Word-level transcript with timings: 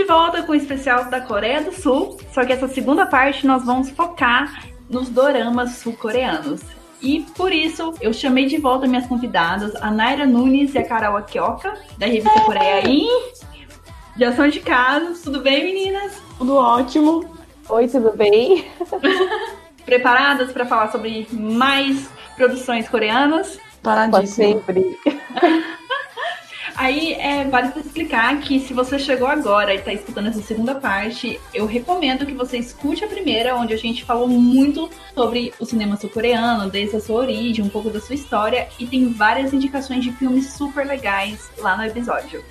De 0.00 0.04
volta 0.04 0.42
com 0.42 0.52
o 0.52 0.54
especial 0.54 1.04
da 1.10 1.20
Coreia 1.20 1.62
do 1.62 1.72
Sul, 1.72 2.18
só 2.32 2.42
que 2.44 2.52
essa 2.52 2.66
segunda 2.66 3.04
parte 3.04 3.46
nós 3.46 3.64
vamos 3.64 3.90
focar 3.90 4.64
nos 4.88 5.10
doramas 5.10 5.72
sul-coreanos. 5.72 6.62
E 7.02 7.20
por 7.36 7.52
isso 7.52 7.94
eu 8.00 8.10
chamei 8.12 8.46
de 8.46 8.56
volta 8.56 8.86
minhas 8.86 9.06
convidadas, 9.06 9.74
a 9.76 9.90
Naira 9.90 10.24
Nunes 10.24 10.74
e 10.74 10.78
a 10.78 10.88
Carol 10.88 11.18
Akioka, 11.18 11.74
da 11.98 12.06
revista 12.06 12.40
Coreia 12.40 12.88
In. 12.88 13.06
Já 14.16 14.32
são 14.34 14.48
de 14.48 14.60
casa, 14.60 15.14
tudo 15.22 15.40
bem 15.40 15.64
meninas? 15.64 16.20
Tudo 16.38 16.56
ótimo. 16.56 17.36
Oi, 17.68 17.86
tudo 17.86 18.16
bem? 18.16 18.64
Preparadas 19.84 20.50
para 20.50 20.64
falar 20.64 20.90
sobre 20.90 21.28
mais 21.30 22.08
produções 22.36 22.88
coreanas? 22.88 23.58
Paradíssimo. 23.82 24.62
sempre. 24.62 24.98
Aí 26.80 27.12
é, 27.12 27.44
vale 27.44 27.70
explicar 27.78 28.40
que 28.40 28.58
se 28.58 28.72
você 28.72 28.98
chegou 28.98 29.28
agora 29.28 29.74
e 29.74 29.76
está 29.76 29.92
escutando 29.92 30.28
essa 30.28 30.40
segunda 30.40 30.74
parte, 30.74 31.38
eu 31.52 31.66
recomendo 31.66 32.24
que 32.24 32.32
você 32.32 32.56
escute 32.56 33.04
a 33.04 33.06
primeira, 33.06 33.54
onde 33.54 33.74
a 33.74 33.76
gente 33.76 34.02
falou 34.02 34.26
muito 34.26 34.88
sobre 35.14 35.52
o 35.60 35.66
cinema 35.66 35.98
sul-coreano, 35.98 36.70
desde 36.70 36.96
a 36.96 37.00
sua 37.00 37.20
origem, 37.20 37.62
um 37.62 37.68
pouco 37.68 37.90
da 37.90 38.00
sua 38.00 38.14
história, 38.14 38.66
e 38.78 38.86
tem 38.86 39.12
várias 39.12 39.52
indicações 39.52 40.02
de 40.02 40.10
filmes 40.12 40.54
super 40.54 40.86
legais 40.86 41.50
lá 41.58 41.76
no 41.76 41.84
episódio. 41.84 42.42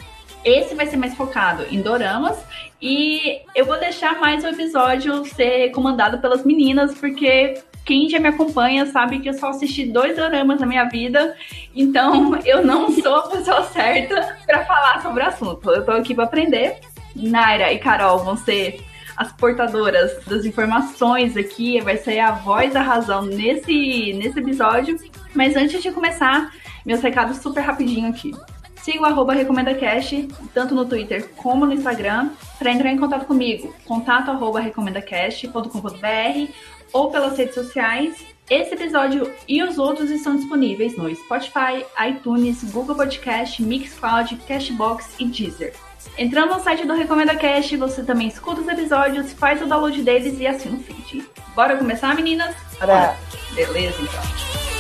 Esse 0.46 0.76
vai 0.76 0.86
ser 0.86 0.98
mais 0.98 1.16
focado 1.16 1.66
em 1.72 1.82
doramas 1.82 2.38
e 2.80 3.42
eu 3.56 3.66
vou 3.66 3.80
deixar 3.80 4.20
mais 4.20 4.44
o 4.44 4.48
episódio 4.48 5.26
ser 5.26 5.72
comandado 5.72 6.20
pelas 6.20 6.46
meninas, 6.46 6.94
porque 6.94 7.56
quem 7.90 8.08
já 8.08 8.20
me 8.20 8.28
acompanha 8.28 8.86
sabe 8.86 9.18
que 9.18 9.30
eu 9.30 9.34
só 9.34 9.50
assisti 9.50 9.88
dois 9.88 10.16
dramas 10.16 10.60
na 10.60 10.68
minha 10.68 10.84
vida, 10.84 11.36
então 11.76 12.38
eu 12.46 12.64
não 12.64 12.92
sou 12.92 13.16
a 13.16 13.30
pessoa 13.30 13.64
certa 13.64 14.38
para 14.46 14.64
falar 14.64 15.02
sobre 15.02 15.24
o 15.24 15.26
assunto. 15.26 15.72
Eu 15.72 15.84
tô 15.84 15.94
aqui 15.94 16.14
para 16.14 16.26
aprender. 16.26 16.82
Naira 17.16 17.74
e 17.74 17.80
Carol 17.80 18.20
vão 18.20 18.38
ser 18.38 18.80
as 19.18 19.34
portadoras 19.34 20.24
das 20.26 20.46
informações 20.46 21.36
aqui, 21.36 21.82
vai 21.82 21.98
ser 21.98 22.20
a 22.20 22.30
voz 22.30 22.72
da 22.72 22.84
razão 22.84 23.24
nesse, 23.24 24.14
nesse 24.14 24.38
episódio. 24.38 24.96
Mas 25.34 25.56
antes 25.56 25.82
de 25.82 25.92
começar, 25.92 26.54
meus 26.86 27.02
recados 27.02 27.38
super 27.38 27.62
rapidinho 27.62 28.08
aqui. 28.08 28.36
Siga 28.84 29.02
o 29.02 29.06
arroba 29.06 29.34
RecomendaCast, 29.34 30.28
tanto 30.54 30.76
no 30.76 30.86
Twitter 30.86 31.28
como 31.36 31.66
no 31.66 31.74
Instagram, 31.74 32.30
para 32.60 32.72
entrar 32.72 32.92
em 32.92 33.00
contato 33.00 33.26
comigo, 33.26 33.74
contato 33.84 34.30
arroba 34.30 34.60
recomendacast.com.br 34.60 36.79
ou 36.94 37.12
pelas 37.12 37.38
redes 37.38 37.56
sociais. 37.56 38.26
Esse 38.50 38.74
episódio 38.74 39.32
e 39.48 39.62
os 39.62 39.78
outros 39.78 40.10
estão 40.10 40.36
disponíveis 40.36 40.98
no 40.98 41.14
Spotify, 41.16 41.86
iTunes, 42.08 42.64
Google 42.72 42.96
Podcast, 42.96 43.62
Mixcloud, 43.62 44.36
Cashbox 44.48 45.16
e 45.20 45.26
Deezer. 45.26 45.74
Entrando 46.18 46.56
no 46.56 46.60
site 46.60 46.86
do 46.86 46.94
Recomenda 46.94 47.36
Cast, 47.36 47.78
você 47.78 48.04
também 48.04 48.28
escuta 48.28 48.62
os 48.62 48.68
episódios, 48.68 49.34
faz 49.34 49.62
o 49.62 49.68
download 49.68 50.02
deles 50.02 50.40
e 50.40 50.48
assina 50.48 50.78
o 50.78 50.80
feed. 50.80 51.24
Bora 51.56 51.78
começar, 51.78 52.16
meninas? 52.16 52.56
Bora! 52.80 53.16
Beleza, 53.54 54.02
então. 54.02 54.79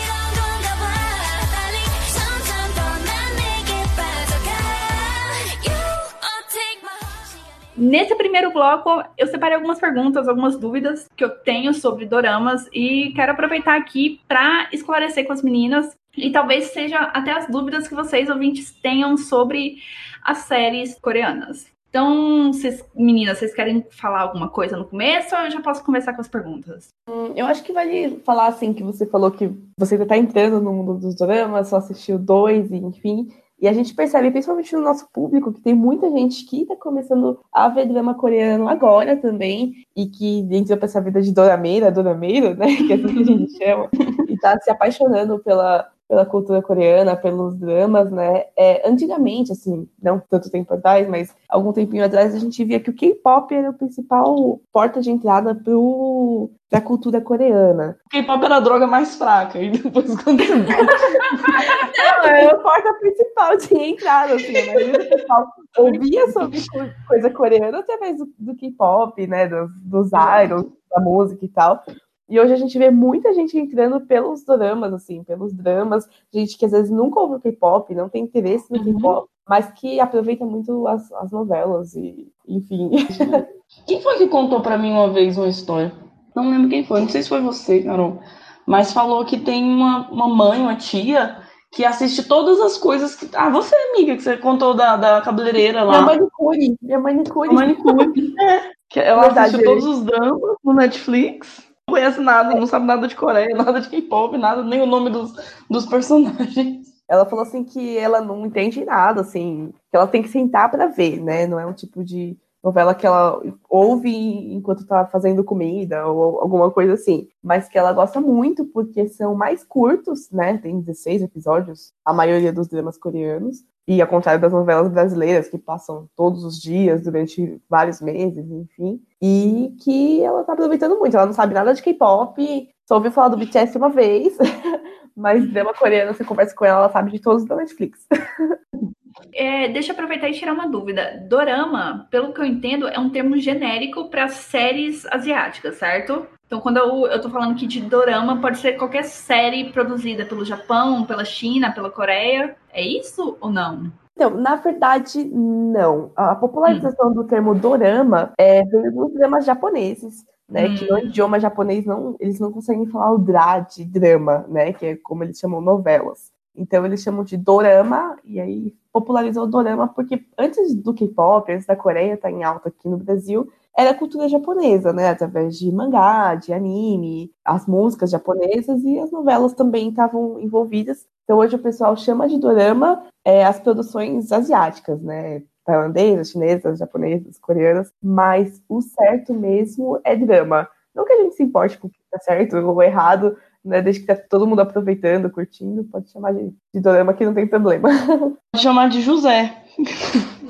Nesse 7.79 8.13
primeiro 8.13 8.51
bloco, 8.51 9.01
eu 9.17 9.25
separei 9.27 9.55
algumas 9.55 9.79
perguntas, 9.79 10.27
algumas 10.27 10.57
dúvidas 10.57 11.07
que 11.15 11.23
eu 11.23 11.29
tenho 11.29 11.73
sobre 11.73 12.05
doramas 12.05 12.67
e 12.73 13.13
quero 13.15 13.31
aproveitar 13.31 13.77
aqui 13.77 14.19
para 14.27 14.67
esclarecer 14.73 15.25
com 15.25 15.31
as 15.31 15.41
meninas 15.41 15.95
e 16.17 16.29
talvez 16.29 16.65
seja 16.65 16.99
até 16.99 17.31
as 17.31 17.47
dúvidas 17.47 17.87
que 17.87 17.95
vocês 17.95 18.29
ouvintes 18.29 18.73
tenham 18.81 19.15
sobre 19.15 19.77
as 20.21 20.39
séries 20.39 20.99
coreanas. 20.99 21.67
Então, 21.89 22.51
meninas, 22.93 23.39
vocês 23.39 23.53
querem 23.53 23.83
falar 23.91 24.23
alguma 24.23 24.49
coisa 24.49 24.75
no 24.75 24.85
começo 24.85 25.33
ou 25.33 25.41
eu 25.43 25.51
já 25.51 25.61
posso 25.61 25.83
começar 25.83 26.13
com 26.13 26.21
as 26.21 26.27
perguntas? 26.27 26.89
Hum, 27.09 27.31
eu 27.33 27.45
acho 27.45 27.63
que 27.63 27.71
vale 27.71 28.19
falar 28.25 28.47
assim 28.47 28.73
que 28.73 28.83
você 28.83 29.05
falou 29.05 29.31
que 29.31 29.49
você 29.79 29.95
está 29.95 30.17
entrando 30.17 30.59
no 30.59 30.73
mundo 30.73 30.95
dos 30.95 31.15
dramas, 31.15 31.69
só 31.69 31.77
assistiu 31.77 32.19
dois, 32.19 32.69
e 32.71 32.75
enfim. 32.75 33.29
E 33.61 33.67
a 33.67 33.73
gente 33.73 33.93
percebe, 33.93 34.31
principalmente 34.31 34.73
no 34.73 34.81
nosso 34.81 35.07
público, 35.11 35.51
que 35.51 35.61
tem 35.61 35.73
muita 35.73 36.09
gente 36.09 36.45
que 36.45 36.61
está 36.61 36.75
começando 36.75 37.39
a 37.51 37.67
ver 37.67 37.87
drama 37.87 38.13
coreano 38.13 38.69
agora 38.69 39.17
também, 39.17 39.73
e 39.95 40.05
que 40.07 40.39
entrou 40.51 40.77
para 40.77 40.85
essa 40.85 41.01
vida 41.01 41.21
de 41.21 41.33
dorameira, 41.33 41.91
dorameiro, 41.91 42.55
né? 42.55 42.67
Que 42.87 42.93
é 42.93 42.95
assim 42.95 43.13
que 43.13 43.21
a 43.21 43.25
gente 43.25 43.57
chama, 43.57 43.89
e 44.29 44.33
está 44.33 44.57
se 44.61 44.71
apaixonando 44.71 45.39
pela, 45.39 45.89
pela 46.09 46.25
cultura 46.25 46.59
coreana, 46.59 47.15
pelos 47.15 47.55
dramas, 47.55 48.11
né? 48.11 48.45
É, 48.57 48.89
antigamente, 48.89 49.51
assim, 49.51 49.87
não 50.01 50.19
tanto 50.19 50.49
tempo 50.49 50.73
atrás, 50.73 51.07
mas 51.07 51.35
algum 51.47 51.71
tempinho 51.71 52.03
atrás, 52.03 52.33
a 52.33 52.39
gente 52.39 52.65
via 52.65 52.79
que 52.79 52.89
o 52.89 52.95
K-pop 52.95 53.53
era 53.53 53.69
o 53.69 53.75
principal 53.75 54.59
porta 54.73 55.01
de 55.01 55.11
entrada 55.11 55.53
pro, 55.53 56.49
pra 56.67 56.81
cultura 56.81 57.21
coreana. 57.21 57.95
O 58.07 58.09
K-pop 58.09 58.43
era 58.43 58.55
a 58.55 58.59
droga 58.59 58.87
mais 58.87 59.17
fraca, 59.17 59.59
e 59.59 59.69
depois 59.69 60.07
quando... 60.23 60.39
não, 60.39 62.25
é 62.25 62.45
a 62.47 62.57
porta 62.57 62.91
principal 62.95 63.55
de 63.57 63.75
entrada, 63.75 64.33
assim, 64.33 64.53
né? 64.53 64.75
O 64.77 65.09
pessoal 65.09 65.47
ouvia 65.77 66.31
sobre 66.31 66.59
coisa 67.07 67.29
coreana 67.29 67.77
através 67.77 68.17
do, 68.17 68.27
do 68.39 68.55
K-pop, 68.55 69.27
né? 69.27 69.47
Dos, 69.47 69.79
dos 69.83 70.09
idols, 70.43 70.65
da 70.89 70.99
música 70.99 71.45
e 71.45 71.49
tal. 71.49 71.83
E 72.29 72.39
hoje 72.39 72.53
a 72.53 72.57
gente 72.57 72.77
vê 72.77 72.91
muita 72.91 73.33
gente 73.33 73.57
entrando 73.57 73.99
pelos 74.01 74.45
dramas, 74.45 74.93
assim, 74.93 75.23
pelos 75.23 75.51
dramas, 75.51 76.07
gente 76.31 76.57
que 76.57 76.65
às 76.65 76.71
vezes 76.71 76.91
nunca 76.91 77.19
ouviu 77.19 77.39
K-pop, 77.39 77.93
não 77.95 78.07
tem 78.07 78.23
interesse 78.23 78.71
no 78.71 78.77
uhum. 78.77 78.93
K-pop, 78.93 79.29
mas 79.47 79.71
que 79.71 79.99
aproveita 79.99 80.45
muito 80.45 80.87
as, 80.87 81.11
as 81.13 81.31
novelas 81.31 81.95
e, 81.95 82.31
enfim. 82.47 82.91
Quem 83.87 83.99
foi 84.01 84.17
que 84.17 84.27
contou 84.27 84.61
para 84.61 84.77
mim 84.77 84.91
uma 84.91 85.09
vez 85.11 85.37
uma 85.37 85.47
história? 85.47 85.91
Não 86.35 86.51
lembro 86.51 86.69
quem 86.69 86.85
foi, 86.85 87.01
não 87.01 87.09
sei 87.09 87.23
se 87.23 87.29
foi 87.29 87.41
você, 87.41 87.81
Carol, 87.81 88.19
mas 88.65 88.93
falou 88.93 89.25
que 89.25 89.39
tem 89.39 89.63
uma, 89.63 90.07
uma 90.09 90.27
mãe, 90.27 90.61
uma 90.61 90.75
tia, 90.75 91.37
que 91.71 91.83
assiste 91.83 92.23
todas 92.23 92.59
as 92.61 92.77
coisas 92.77 93.15
que. 93.15 93.27
Ah, 93.35 93.49
você, 93.49 93.75
amiga, 93.75 94.15
que 94.15 94.21
você 94.21 94.37
contou 94.37 94.73
da, 94.73 94.95
da 94.95 95.21
cabeleireira 95.21 95.83
lá. 95.83 96.03
Minha 96.03 96.05
manicure. 96.05 96.77
Minha 96.81 96.99
manicure. 96.99 97.53
manicure. 97.53 98.35
é. 98.39 98.71
Que 98.89 98.99
ela 98.99 99.23
Verdade, 99.23 99.55
assiste 99.55 99.65
todos 99.65 99.85
os 99.85 100.03
dramas 100.03 100.55
no 100.63 100.73
Netflix 100.73 101.68
conhece 101.99 102.21
nada, 102.21 102.55
não 102.55 102.65
sabe 102.65 102.85
nada 102.85 103.07
de 103.07 103.15
Coreia, 103.15 103.53
nada 103.55 103.79
de 103.81 103.89
K-pop, 103.89 104.37
nada, 104.37 104.63
nem 104.63 104.81
o 104.81 104.85
nome 104.85 105.09
dos, 105.09 105.33
dos 105.69 105.85
personagens. 105.85 106.87
Ela 107.07 107.25
falou 107.25 107.43
assim 107.43 107.63
que 107.63 107.97
ela 107.97 108.21
não 108.21 108.45
entende 108.45 108.85
nada, 108.85 109.21
assim, 109.21 109.73
que 109.89 109.97
ela 109.97 110.07
tem 110.07 110.21
que 110.21 110.29
sentar 110.29 110.69
para 110.69 110.87
ver, 110.87 111.19
né? 111.21 111.47
Não 111.47 111.59
é 111.59 111.65
um 111.65 111.73
tipo 111.73 112.03
de 112.03 112.37
novela 112.63 112.93
que 112.93 113.07
ela 113.07 113.41
ouve 113.69 114.09
enquanto 114.53 114.85
tá 114.85 115.05
fazendo 115.05 115.43
comida 115.43 116.05
ou 116.05 116.39
alguma 116.39 116.69
coisa 116.69 116.93
assim, 116.93 117.27
mas 117.41 117.69
que 117.69 117.77
ela 117.77 117.93
gosta 117.93 118.19
muito 118.19 118.65
porque 118.65 119.07
são 119.07 119.33
mais 119.33 119.63
curtos, 119.63 120.29
né? 120.29 120.57
Tem 120.57 120.79
16 120.79 121.23
episódios, 121.23 121.93
a 122.05 122.13
maioria 122.13 122.53
dos 122.53 122.67
dramas 122.67 122.97
coreanos, 122.97 123.63
e 123.89 124.03
ao 124.03 124.07
contrário 124.07 124.39
das 124.39 124.53
novelas 124.53 124.87
brasileiras 124.87 125.49
que 125.49 125.57
passam 125.57 126.07
todos 126.15 126.43
os 126.43 126.61
dias 126.61 127.01
durante 127.01 127.59
vários 127.67 127.99
meses, 127.99 128.47
enfim, 128.47 129.01
e 129.19 129.75
que 129.81 130.23
ela 130.23 130.43
tá 130.43 130.53
aproveitando 130.53 130.99
muito. 130.99 131.17
Ela 131.17 131.25
não 131.25 131.33
sabe 131.33 131.55
nada 131.55 131.73
de 131.73 131.81
K-pop, 131.81 132.69
só 132.87 132.95
ouviu 132.97 133.11
falar 133.11 133.29
do 133.29 133.37
BTS 133.37 133.75
uma 133.79 133.89
vez, 133.89 134.37
mas 135.17 135.51
drama 135.51 135.73
coreano, 135.73 136.13
você 136.13 136.23
conversa 136.23 136.53
com 136.53 136.65
ela, 136.65 136.81
ela 136.81 136.91
sabe 136.91 137.09
de 137.09 137.19
todos 137.19 137.45
da 137.45 137.55
Netflix. 137.55 138.05
É, 139.33 139.67
deixa 139.69 139.91
eu 139.91 139.93
aproveitar 139.93 140.29
e 140.29 140.33
tirar 140.33 140.53
uma 140.53 140.67
dúvida. 140.67 141.23
Dorama, 141.27 142.07
pelo 142.09 142.33
que 142.33 142.41
eu 142.41 142.45
entendo, 142.45 142.87
é 142.87 142.99
um 142.99 143.09
termo 143.09 143.37
genérico 143.37 144.09
para 144.09 144.27
séries 144.27 145.05
asiáticas, 145.07 145.75
certo? 145.75 146.25
Então, 146.45 146.59
quando 146.59 146.77
eu, 146.77 147.05
eu 147.05 147.21
tô 147.21 147.29
falando 147.29 147.51
aqui 147.51 147.67
de 147.67 147.79
dorama, 147.79 148.41
pode 148.41 148.57
ser 148.57 148.73
qualquer 148.73 149.03
série 149.03 149.71
produzida 149.71 150.25
pelo 150.25 150.43
Japão, 150.43 151.05
pela 151.05 151.23
China, 151.23 151.71
pela 151.71 151.91
Coreia. 151.91 152.55
É 152.73 152.81
isso 152.81 153.37
ou 153.39 153.51
não? 153.51 153.91
Então, 154.15 154.31
na 154.31 154.55
verdade, 154.55 155.23
não. 155.23 156.11
A 156.15 156.35
popularização 156.35 157.09
hum. 157.09 157.13
do 157.13 157.23
termo 157.25 157.53
dorama 157.53 158.33
é, 158.37 158.65
veio 158.65 158.91
dos 158.91 159.13
dramas 159.13 159.45
japoneses, 159.45 160.25
né? 160.49 160.67
Hum. 160.67 160.75
Que 160.75 160.89
no 160.89 160.99
idioma 160.99 161.39
japonês 161.39 161.85
não, 161.85 162.15
eles 162.19 162.39
não 162.39 162.51
conseguem 162.51 162.87
falar 162.87 163.11
o 163.11 163.19
dra 163.19 163.59
de 163.59 163.85
drama, 163.85 164.45
né? 164.49 164.73
Que 164.73 164.85
é 164.87 164.95
como 164.97 165.23
eles 165.23 165.37
chamam 165.37 165.61
novelas. 165.61 166.31
Então 166.55 166.85
eles 166.85 167.01
chamam 167.01 167.23
de 167.23 167.37
dorama, 167.37 168.17
e 168.25 168.39
aí 168.41 168.73
popularizou 168.91 169.43
o 169.43 169.47
dorama 169.47 169.87
porque 169.87 170.25
antes 170.37 170.75
do 170.75 170.93
K-pop, 170.93 171.51
antes 171.51 171.65
da 171.65 171.75
Coreia 171.75 172.13
estar 172.13 172.29
tá 172.29 172.31
em 172.33 172.43
alta 172.43 172.69
aqui 172.69 172.87
no 172.87 172.97
Brasil, 172.97 173.49
era 173.77 173.93
cultura 173.93 174.27
japonesa, 174.27 174.91
né? 174.91 175.09
Através 175.09 175.57
de 175.57 175.71
mangá, 175.71 176.35
de 176.35 176.51
anime, 176.51 177.31
as 177.45 177.65
músicas 177.65 178.09
japonesas 178.09 178.83
e 178.83 178.99
as 178.99 179.11
novelas 179.11 179.53
também 179.53 179.89
estavam 179.89 180.39
envolvidas. 180.39 181.07
Então 181.23 181.37
hoje 181.37 181.55
o 181.55 181.59
pessoal 181.59 181.95
chama 181.95 182.27
de 182.27 182.37
dorama 182.37 183.03
é, 183.23 183.45
as 183.45 183.59
produções 183.59 184.31
asiáticas, 184.31 185.01
né? 185.01 185.43
Tailandesas, 185.63 186.31
chinesas, 186.31 186.79
japonesas, 186.79 187.37
coreanas, 187.39 187.93
mas 188.01 188.61
o 188.67 188.81
certo 188.81 189.33
mesmo 189.33 189.99
é 190.03 190.15
drama. 190.15 190.67
Não 190.93 191.05
que 191.05 191.13
a 191.13 191.21
gente 191.21 191.35
se 191.35 191.43
importe 191.43 191.77
com 191.77 191.87
o 191.87 191.89
que 191.89 191.99
tá 192.11 192.19
certo 192.19 192.57
ou 192.57 192.81
errado, 192.81 193.37
né? 193.63 193.81
Desde 193.81 194.01
que 194.01 194.07
tá 194.07 194.15
todo 194.15 194.47
mundo 194.47 194.61
aproveitando, 194.61 195.29
curtindo, 195.29 195.83
pode 195.85 196.09
chamar 196.09 196.33
de, 196.33 196.53
de 196.73 196.79
dorama 196.79 197.13
que 197.13 197.25
não 197.25 197.33
tem 197.33 197.47
problema. 197.47 197.89
Pode 198.51 198.63
chamar 198.63 198.89
de 198.89 199.01
José. 199.01 199.63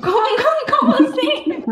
Como, 0.00 0.16
como, 0.38 0.78
como 0.78 1.08
assim? 1.08 1.64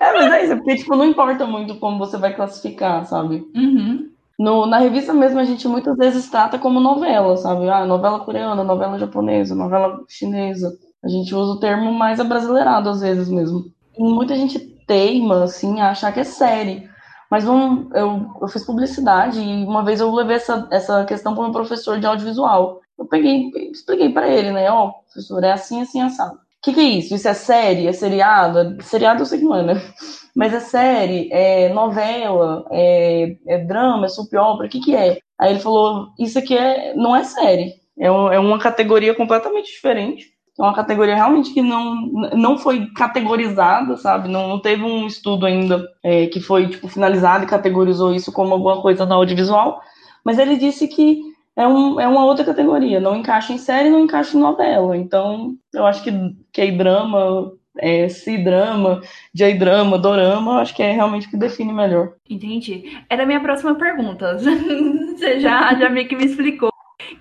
é, 0.00 0.12
mas 0.12 0.32
é 0.32 0.44
isso, 0.44 0.56
porque 0.56 0.76
tipo, 0.76 0.94
não 0.96 1.04
importa 1.04 1.46
muito 1.46 1.78
como 1.78 1.98
você 1.98 2.16
vai 2.16 2.34
classificar, 2.34 3.04
sabe? 3.04 3.44
Uhum. 3.54 4.10
No, 4.38 4.64
na 4.66 4.78
revista 4.78 5.12
mesmo 5.12 5.38
a 5.38 5.44
gente 5.44 5.68
muitas 5.68 5.96
vezes 5.96 6.30
trata 6.30 6.58
como 6.58 6.80
novela, 6.80 7.36
sabe? 7.36 7.68
Ah, 7.68 7.84
novela 7.84 8.20
coreana, 8.20 8.64
novela 8.64 8.98
japonesa, 8.98 9.54
novela 9.54 10.02
chinesa. 10.08 10.72
A 11.04 11.08
gente 11.08 11.34
usa 11.34 11.52
o 11.52 11.60
termo 11.60 11.92
mais 11.92 12.20
abrasileirado 12.20 12.88
às 12.88 13.00
vezes 13.00 13.28
mesmo. 13.28 13.66
E 13.98 14.02
muita 14.02 14.34
gente 14.36 14.58
teima, 14.86 15.44
assim, 15.44 15.80
a 15.80 15.90
achar 15.90 16.12
que 16.12 16.20
é 16.20 16.24
série. 16.24 16.89
Mas 17.30 17.46
um, 17.46 17.88
eu, 17.94 18.26
eu 18.42 18.48
fiz 18.48 18.64
publicidade 18.64 19.40
e 19.40 19.64
uma 19.64 19.84
vez 19.84 20.00
eu 20.00 20.12
levei 20.12 20.36
essa, 20.36 20.66
essa 20.70 21.04
questão 21.04 21.32
para 21.32 21.42
o 21.42 21.44
meu 21.44 21.52
professor 21.52 22.00
de 22.00 22.06
audiovisual. 22.06 22.80
Eu 22.98 23.06
peguei, 23.06 23.50
expliquei 23.70 24.10
para 24.12 24.28
ele, 24.28 24.50
né? 24.50 24.70
Ó, 24.70 24.88
oh, 24.88 24.92
professor, 25.04 25.44
é 25.44 25.52
assim, 25.52 25.80
assim, 25.80 26.02
assado. 26.02 26.34
O 26.34 26.62
que, 26.62 26.74
que 26.74 26.80
é 26.80 26.84
isso? 26.84 27.14
Isso 27.14 27.28
é 27.28 27.32
série? 27.32 27.86
É 27.86 27.92
seriado? 27.92 28.82
Seriado 28.82 29.22
eu 29.22 29.26
sei 29.26 29.38
que 29.38 29.44
manda. 29.44 29.72
É, 29.72 29.76
Mas 30.36 30.52
é 30.52 30.60
série? 30.60 31.32
É 31.32 31.72
novela? 31.72 32.66
É, 32.70 33.36
é 33.46 33.58
drama? 33.58 34.06
É 34.06 34.08
soap 34.08 34.34
opera? 34.34 34.66
O 34.66 34.68
que, 34.68 34.80
que 34.80 34.94
é? 34.94 35.18
Aí 35.38 35.52
ele 35.52 35.60
falou: 35.60 36.08
Isso 36.18 36.38
aqui 36.38 36.56
é, 36.58 36.94
não 36.94 37.16
é 37.16 37.24
série. 37.24 37.74
É, 37.98 38.10
um, 38.10 38.30
é 38.30 38.38
uma 38.38 38.58
categoria 38.58 39.14
completamente 39.14 39.70
diferente. 39.70 40.26
É 40.60 40.62
uma 40.62 40.74
categoria 40.74 41.14
realmente 41.14 41.52
que 41.54 41.62
não, 41.62 42.06
não 42.34 42.58
foi 42.58 42.86
categorizada, 42.94 43.96
sabe? 43.96 44.28
Não, 44.28 44.46
não 44.46 44.58
teve 44.60 44.82
um 44.82 45.06
estudo 45.06 45.46
ainda 45.46 45.88
é, 46.02 46.26
que 46.26 46.40
foi 46.40 46.68
tipo, 46.68 46.86
finalizado 46.86 47.44
e 47.44 47.48
categorizou 47.48 48.14
isso 48.14 48.30
como 48.30 48.52
alguma 48.52 48.82
coisa 48.82 49.06
no 49.06 49.14
audiovisual. 49.14 49.80
Mas 50.24 50.38
ele 50.38 50.56
disse 50.56 50.86
que 50.86 51.22
é, 51.56 51.66
um, 51.66 51.98
é 51.98 52.06
uma 52.06 52.24
outra 52.24 52.44
categoria, 52.44 53.00
não 53.00 53.16
encaixa 53.16 53.52
em 53.52 53.58
série, 53.58 53.90
não 53.90 54.00
encaixa 54.00 54.36
em 54.36 54.40
novela. 54.40 54.96
Então, 54.96 55.54
eu 55.72 55.86
acho 55.86 56.02
que 56.02 56.12
K-drama, 56.52 57.52
é, 57.78 58.08
C-drama, 58.08 59.00
J-drama, 59.34 59.98
dorama, 59.98 60.60
acho 60.60 60.74
que 60.74 60.82
é 60.82 60.92
realmente 60.92 61.26
o 61.26 61.30
que 61.30 61.36
define 61.36 61.72
melhor. 61.72 62.12
Entendi. 62.28 62.98
Era 63.08 63.22
a 63.22 63.26
minha 63.26 63.40
próxima 63.40 63.74
pergunta. 63.74 64.36
Você 65.16 65.40
já, 65.40 65.74
já 65.74 65.88
meio 65.88 66.06
que 66.06 66.16
me 66.16 66.26
explicou 66.26 66.70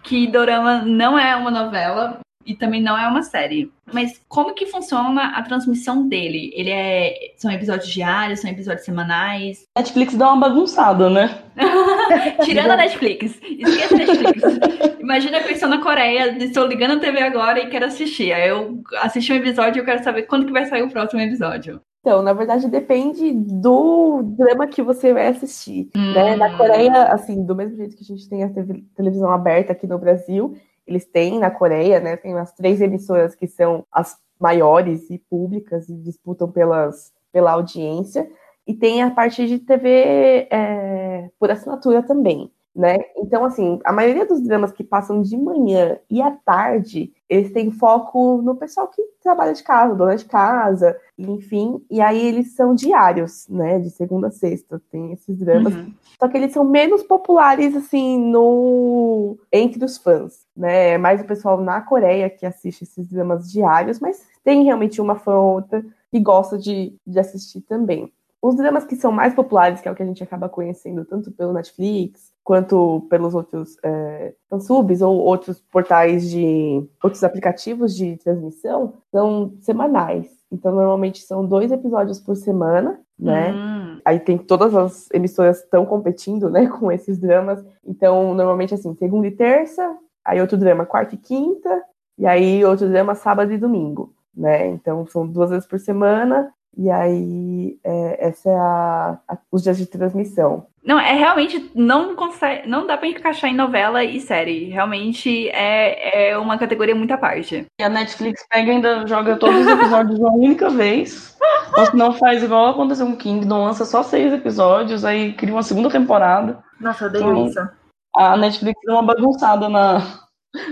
que 0.03 0.27
dorama 0.27 0.81
não 0.83 1.17
é 1.17 1.35
uma 1.35 1.51
novela, 1.51 2.19
e 2.49 2.55
também 2.55 2.81
não 2.81 2.97
é 2.97 3.07
uma 3.07 3.21
série. 3.21 3.71
Mas 3.93 4.19
como 4.27 4.55
que 4.55 4.65
funciona 4.65 5.37
a 5.37 5.43
transmissão 5.43 6.07
dele? 6.07 6.51
Ele 6.55 6.71
é. 6.71 7.13
São 7.37 7.51
episódios 7.51 7.87
diários, 7.87 8.39
são 8.39 8.49
episódios 8.49 8.83
semanais? 8.83 9.67
Netflix 9.77 10.15
dá 10.15 10.33
uma 10.33 10.49
bagunçada, 10.49 11.11
né? 11.11 11.43
Tirando 12.43 12.71
a 12.71 12.77
Netflix. 12.77 13.39
Esqueça 13.43 13.93
a 13.93 13.97
Netflix. 13.99 14.99
Imagina 14.99 15.41
que 15.41 15.49
eu 15.49 15.53
estou 15.53 15.69
na 15.69 15.79
Coreia, 15.79 16.35
estou 16.43 16.65
ligando 16.65 16.97
a 16.97 16.99
TV 16.99 17.21
agora 17.21 17.59
e 17.59 17.69
quero 17.69 17.85
assistir. 17.85 18.33
Aí 18.33 18.49
eu 18.49 18.81
assisti 18.97 19.31
um 19.31 19.35
episódio 19.35 19.77
e 19.77 19.81
eu 19.81 19.85
quero 19.85 20.03
saber 20.03 20.23
quando 20.23 20.47
que 20.47 20.51
vai 20.51 20.65
sair 20.65 20.81
o 20.81 20.89
próximo 20.89 21.21
episódio. 21.21 21.79
Então, 22.01 22.23
na 22.23 22.33
verdade, 22.33 22.67
depende 22.67 23.31
do 23.31 24.23
drama 24.23 24.65
que 24.67 24.81
você 24.81 25.13
vai 25.13 25.27
assistir. 25.27 25.89
Hum. 25.95 26.13
Né? 26.13 26.35
Na 26.35 26.57
Coreia, 26.57 27.03
assim, 27.13 27.45
do 27.45 27.55
mesmo 27.55 27.75
jeito 27.75 27.95
que 27.95 28.03
a 28.03 28.07
gente 28.07 28.27
tem 28.27 28.43
a 28.43 28.49
televisão 28.95 29.29
aberta 29.29 29.73
aqui 29.73 29.85
no 29.85 29.99
Brasil, 29.99 30.55
eles 30.89 31.05
têm 31.05 31.39
na 31.39 31.51
Coreia, 31.51 31.99
né? 31.99 32.17
Tem 32.17 32.37
as 32.37 32.51
três 32.53 32.81
emissoras 32.81 33.35
que 33.35 33.47
são 33.47 33.85
as 33.91 34.17
maiores 34.39 35.09
e 35.09 35.19
públicas 35.29 35.87
e 35.87 35.95
disputam 35.95 36.51
pelas, 36.51 37.13
pela 37.31 37.51
audiência. 37.51 38.29
E 38.65 38.73
tem 38.73 39.03
a 39.03 39.11
parte 39.11 39.47
de 39.47 39.59
TV 39.59 40.47
é, 40.51 41.29
por 41.39 41.51
assinatura 41.51 42.01
também 42.01 42.51
né? 42.75 42.97
Então, 43.17 43.43
assim, 43.43 43.79
a 43.83 43.91
maioria 43.91 44.25
dos 44.25 44.41
dramas 44.41 44.71
que 44.71 44.83
passam 44.83 45.21
de 45.21 45.35
manhã 45.35 45.97
e 46.09 46.21
à 46.21 46.31
tarde, 46.31 47.11
eles 47.27 47.51
têm 47.51 47.71
foco 47.71 48.41
no 48.41 48.55
pessoal 48.55 48.87
que 48.87 49.01
trabalha 49.21 49.53
de 49.53 49.63
casa, 49.63 49.95
dona 49.95 50.15
de 50.15 50.25
casa, 50.25 50.97
enfim, 51.17 51.83
e 51.89 51.99
aí 51.99 52.25
eles 52.25 52.55
são 52.55 52.73
diários, 52.73 53.47
né? 53.49 53.79
De 53.79 53.89
segunda 53.89 54.27
a 54.27 54.31
sexta, 54.31 54.81
tem 54.91 55.11
esses 55.11 55.37
dramas. 55.37 55.73
Uhum. 55.73 55.93
Só 56.19 56.27
que 56.27 56.37
eles 56.37 56.53
são 56.53 56.63
menos 56.63 57.03
populares, 57.03 57.75
assim, 57.75 58.17
no 58.17 59.37
entre 59.51 59.83
os 59.83 59.97
fãs, 59.97 60.45
né? 60.55 60.91
É 60.91 60.97
mais 60.97 61.21
o 61.21 61.25
pessoal 61.25 61.59
na 61.59 61.81
Coreia 61.81 62.29
que 62.29 62.45
assiste 62.45 62.83
esses 62.83 63.07
dramas 63.07 63.51
diários, 63.51 63.99
mas 63.99 64.25
tem 64.43 64.63
realmente 64.63 65.01
uma 65.01 65.15
fã 65.15 65.35
ou 65.35 65.55
outra 65.55 65.83
que 66.11 66.19
gosta 66.19 66.57
de, 66.57 66.95
de 67.05 67.19
assistir 67.19 67.61
também. 67.61 68.11
Os 68.41 68.55
dramas 68.55 68.85
que 68.85 68.95
são 68.95 69.11
mais 69.11 69.33
populares, 69.33 69.81
que 69.81 69.87
é 69.87 69.91
o 69.91 69.95
que 69.95 70.03
a 70.03 70.05
gente 70.05 70.23
acaba 70.23 70.47
conhecendo 70.47 71.03
tanto 71.03 71.31
pelo 71.31 71.51
Netflix 71.51 72.31
quanto 72.43 73.05
pelos 73.09 73.35
outros 73.35 73.77
é, 73.83 74.33
fansubs 74.49 75.01
ou 75.01 75.17
outros 75.17 75.59
portais 75.71 76.29
de 76.29 76.83
outros 77.03 77.23
aplicativos 77.23 77.93
de 77.95 78.17
transmissão, 78.17 78.93
são 79.11 79.53
semanais. 79.59 80.27
Então, 80.51 80.73
normalmente 80.73 81.21
são 81.21 81.45
dois 81.45 81.71
episódios 81.71 82.19
por 82.19 82.35
semana, 82.35 82.99
né? 83.19 83.51
Hum. 83.51 83.99
Aí 84.03 84.19
tem 84.19 84.37
todas 84.37 84.73
as 84.73 85.07
emissoras 85.13 85.59
estão 85.59 85.85
competindo, 85.85 86.49
né, 86.49 86.67
com 86.79 86.91
esses 86.91 87.19
dramas. 87.19 87.63
Então, 87.85 88.33
normalmente 88.33 88.73
assim, 88.73 88.95
segunda 88.95 89.27
e 89.27 89.31
terça, 89.31 89.95
aí 90.25 90.41
outro 90.41 90.57
drama 90.57 90.85
quarta 90.85 91.15
e 91.15 91.17
quinta, 91.17 91.83
e 92.17 92.25
aí 92.25 92.65
outro 92.65 92.89
drama 92.89 93.13
sábado 93.13 93.51
e 93.53 93.57
domingo, 93.57 94.13
né? 94.35 94.67
Então, 94.67 95.05
são 95.05 95.27
duas 95.27 95.51
vezes 95.51 95.67
por 95.67 95.79
semana. 95.79 96.51
E 96.81 96.89
aí, 96.89 97.77
é, 97.83 98.27
essa 98.29 98.49
é 98.49 98.55
a, 98.55 99.19
a, 99.27 99.37
os 99.51 99.63
dias 99.63 99.77
de 99.77 99.85
transmissão. 99.85 100.65
Não, 100.81 100.97
é 100.97 101.13
realmente 101.13 101.69
não 101.75 102.15
consegue, 102.15 102.69
não 102.69 102.87
dá 102.87 102.95
para 102.95 103.09
encaixar 103.09 103.49
em 103.49 103.53
novela 103.53 104.01
e 104.01 104.21
série. 104.21 104.69
Realmente 104.69 105.49
é, 105.49 106.29
é 106.29 106.37
uma 106.37 106.57
categoria 106.57 106.95
muito 106.95 107.11
à 107.11 107.17
parte. 107.17 107.65
E 107.77 107.83
a 107.83 107.89
Netflix 107.89 108.47
pega 108.49 108.71
e 108.71 108.75
ainda 108.75 109.05
joga 109.05 109.35
todos 109.35 109.59
os 109.59 109.67
episódios 109.67 110.19
uma 110.19 110.31
única 110.31 110.69
vez. 110.69 111.37
Ou 111.77 111.85
se 111.85 111.97
não 111.97 112.13
faz 112.13 112.41
igual 112.41 112.67
aconteceu 112.67 113.07
com 113.07 113.17
Kingdom, 113.17 113.65
lança 113.65 113.83
só 113.83 114.01
seis 114.01 114.31
episódios, 114.31 115.03
aí 115.03 115.33
cria 115.33 115.53
uma 115.53 115.63
segunda 115.63 115.89
temporada. 115.89 116.63
Nossa, 116.79 117.03
eu 117.03 117.09
odeio 117.09 117.23
então, 117.25 117.45
isso. 117.45 117.69
A 118.15 118.37
Netflix 118.37 118.79
deu 118.85 118.95
uma 118.95 119.03
bagunçada 119.03 119.67
na, 119.67 120.01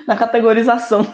na 0.08 0.16
categorização. 0.16 1.06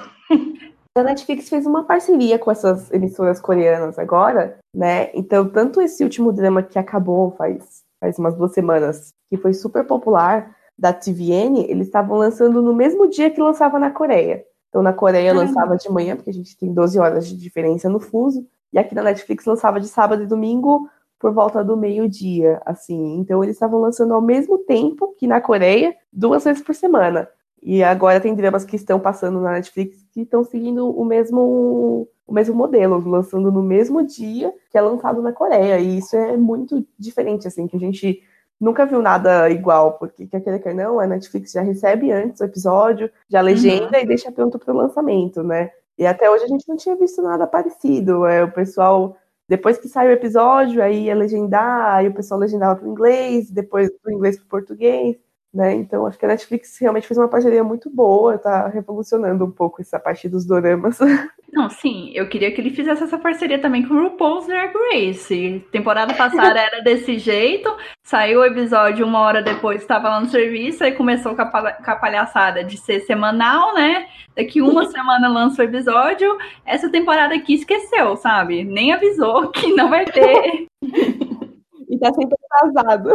A 0.95 1.01
Netflix 1.01 1.49
fez 1.49 1.65
uma 1.65 1.83
parceria 1.85 2.37
com 2.37 2.51
essas 2.51 2.91
emissoras 2.91 3.41
coreanas 3.41 3.97
agora, 3.97 4.59
né? 4.75 5.09
Então, 5.15 5.49
tanto 5.49 5.81
esse 5.81 6.03
último 6.03 6.31
drama 6.31 6.61
que 6.61 6.77
acabou 6.77 7.31
faz, 7.31 7.81
faz 7.99 8.19
umas 8.19 8.35
duas 8.35 8.53
semanas, 8.53 9.11
que 9.27 9.35
foi 9.35 9.55
super 9.55 9.87
popular, 9.87 10.55
da 10.77 10.93
TVN, 10.93 11.65
eles 11.67 11.87
estavam 11.87 12.17
lançando 12.17 12.61
no 12.61 12.75
mesmo 12.75 13.07
dia 13.07 13.31
que 13.31 13.41
lançava 13.41 13.79
na 13.79 13.89
Coreia. 13.89 14.45
Então, 14.69 14.83
na 14.83 14.93
Coreia 14.93 15.33
lançava 15.33 15.77
de 15.77 15.89
manhã, 15.89 16.15
porque 16.15 16.29
a 16.29 16.33
gente 16.33 16.55
tem 16.57 16.71
12 16.71 16.99
horas 16.99 17.27
de 17.27 17.35
diferença 17.37 17.89
no 17.89 17.99
fuso, 17.99 18.45
e 18.71 18.77
aqui 18.77 18.93
na 18.93 19.01
Netflix 19.01 19.45
lançava 19.45 19.79
de 19.79 19.87
sábado 19.87 20.21
e 20.21 20.27
domingo 20.27 20.87
por 21.19 21.31
volta 21.31 21.63
do 21.63 21.75
meio-dia, 21.75 22.61
assim. 22.65 23.17
Então, 23.17 23.43
eles 23.43 23.55
estavam 23.55 23.79
lançando 23.81 24.13
ao 24.13 24.21
mesmo 24.21 24.59
tempo 24.59 25.15
que 25.17 25.25
na 25.25 25.41
Coreia, 25.41 25.95
duas 26.11 26.43
vezes 26.43 26.61
por 26.61 26.75
semana. 26.75 27.27
E 27.65 27.81
agora 27.81 28.19
tem 28.19 28.35
dramas 28.35 28.65
que 28.65 28.75
estão 28.75 28.99
passando 28.99 29.39
na 29.39 29.53
Netflix 29.53 30.03
que 30.11 30.21
estão 30.21 30.43
seguindo 30.43 30.89
o 30.89 31.05
mesmo, 31.05 32.09
o 32.27 32.33
mesmo 32.33 32.53
modelo, 32.53 32.99
lançando 33.09 33.49
no 33.51 33.63
mesmo 33.63 34.05
dia 34.05 34.53
que 34.69 34.77
é 34.77 34.81
lançado 34.81 35.21
na 35.21 35.31
Coreia. 35.31 35.79
E 35.79 35.97
isso 35.97 36.15
é 36.15 36.35
muito 36.35 36.85
diferente, 36.99 37.47
assim, 37.47 37.65
que 37.65 37.77
a 37.77 37.79
gente 37.79 38.21
nunca 38.59 38.85
viu 38.85 39.01
nada 39.01 39.49
igual, 39.49 39.93
porque 39.93 40.27
quer 40.27 40.41
queira 40.41 40.59
quer 40.59 40.75
não, 40.75 40.99
a 40.99 41.07
Netflix 41.07 41.51
já 41.51 41.61
recebe 41.61 42.11
antes 42.11 42.41
o 42.41 42.45
episódio, 42.45 43.09
já 43.29 43.39
legenda 43.41 43.97
uhum. 43.97 44.03
e 44.03 44.07
deixa 44.07 44.31
pronto 44.31 44.59
para 44.59 44.73
o 44.73 44.77
lançamento, 44.77 45.41
né? 45.41 45.71
E 45.97 46.05
até 46.05 46.29
hoje 46.29 46.43
a 46.43 46.47
gente 46.47 46.67
não 46.67 46.75
tinha 46.75 46.95
visto 46.95 47.21
nada 47.21 47.47
parecido. 47.47 48.25
É, 48.25 48.43
o 48.43 48.51
pessoal, 48.51 49.15
depois 49.47 49.77
que 49.77 49.87
sai 49.87 50.07
o 50.07 50.11
episódio, 50.11 50.81
aí 50.83 51.05
ia 51.05 51.15
legendar, 51.15 51.95
aí 51.95 52.07
o 52.07 52.13
pessoal 52.13 52.39
legendava 52.39 52.75
para 52.75 52.87
o 52.87 52.91
inglês, 52.91 53.49
depois 53.49 53.89
do 54.03 54.11
inglês 54.11 54.37
para 54.37 54.45
o 54.45 54.49
português. 54.49 55.17
Né? 55.53 55.75
Então 55.75 56.07
acho 56.07 56.17
que 56.17 56.25
a 56.25 56.29
Netflix 56.29 56.77
realmente 56.79 57.07
fez 57.07 57.17
uma 57.17 57.27
parceria 57.27 57.63
muito 57.63 57.89
boa, 57.89 58.37
tá 58.37 58.67
revolucionando 58.67 59.45
um 59.45 59.51
pouco 59.51 59.81
essa 59.81 59.99
parte 59.99 60.27
dos 60.27 60.45
doramas. 60.45 60.97
Não, 61.53 61.69
sim, 61.69 62.11
eu 62.15 62.27
queria 62.27 62.51
que 62.51 62.59
ele 62.59 62.71
fizesse 62.71 63.03
essa 63.03 63.19
parceria 63.19 63.59
também 63.59 63.87
com 63.87 63.93
o 63.93 64.01
RuPaul's 64.01 64.47
Drag 64.47 64.73
Race. 64.91 65.63
Temporada 65.71 66.11
passada 66.15 66.59
era 66.59 66.81
desse 66.81 67.19
jeito, 67.19 67.71
saiu 68.01 68.39
o 68.39 68.45
episódio 68.45 69.05
uma 69.05 69.19
hora 69.19 69.43
depois, 69.43 69.81
estava 69.81 70.09
lá 70.09 70.19
no 70.19 70.25
serviço, 70.25 70.83
aí 70.83 70.93
começou 70.93 71.35
com 71.35 71.43
a, 71.43 71.45
com 71.45 71.91
a 71.91 71.95
palhaçada 71.95 72.63
de 72.63 72.75
ser 72.77 73.01
semanal, 73.01 73.75
né? 73.75 74.07
Daqui 74.35 74.63
uma 74.63 74.85
semana 74.89 75.29
lança 75.29 75.61
o 75.61 75.65
episódio. 75.65 76.35
Essa 76.65 76.89
temporada 76.89 77.35
aqui 77.35 77.53
esqueceu, 77.53 78.17
sabe? 78.17 78.63
Nem 78.63 78.91
avisou 78.91 79.51
que 79.51 79.75
não 79.75 79.91
vai 79.91 80.05
ter. 80.05 80.65
e 80.81 81.99
tá 81.99 82.11
sempre 82.11 82.35
atrasado. 82.49 83.13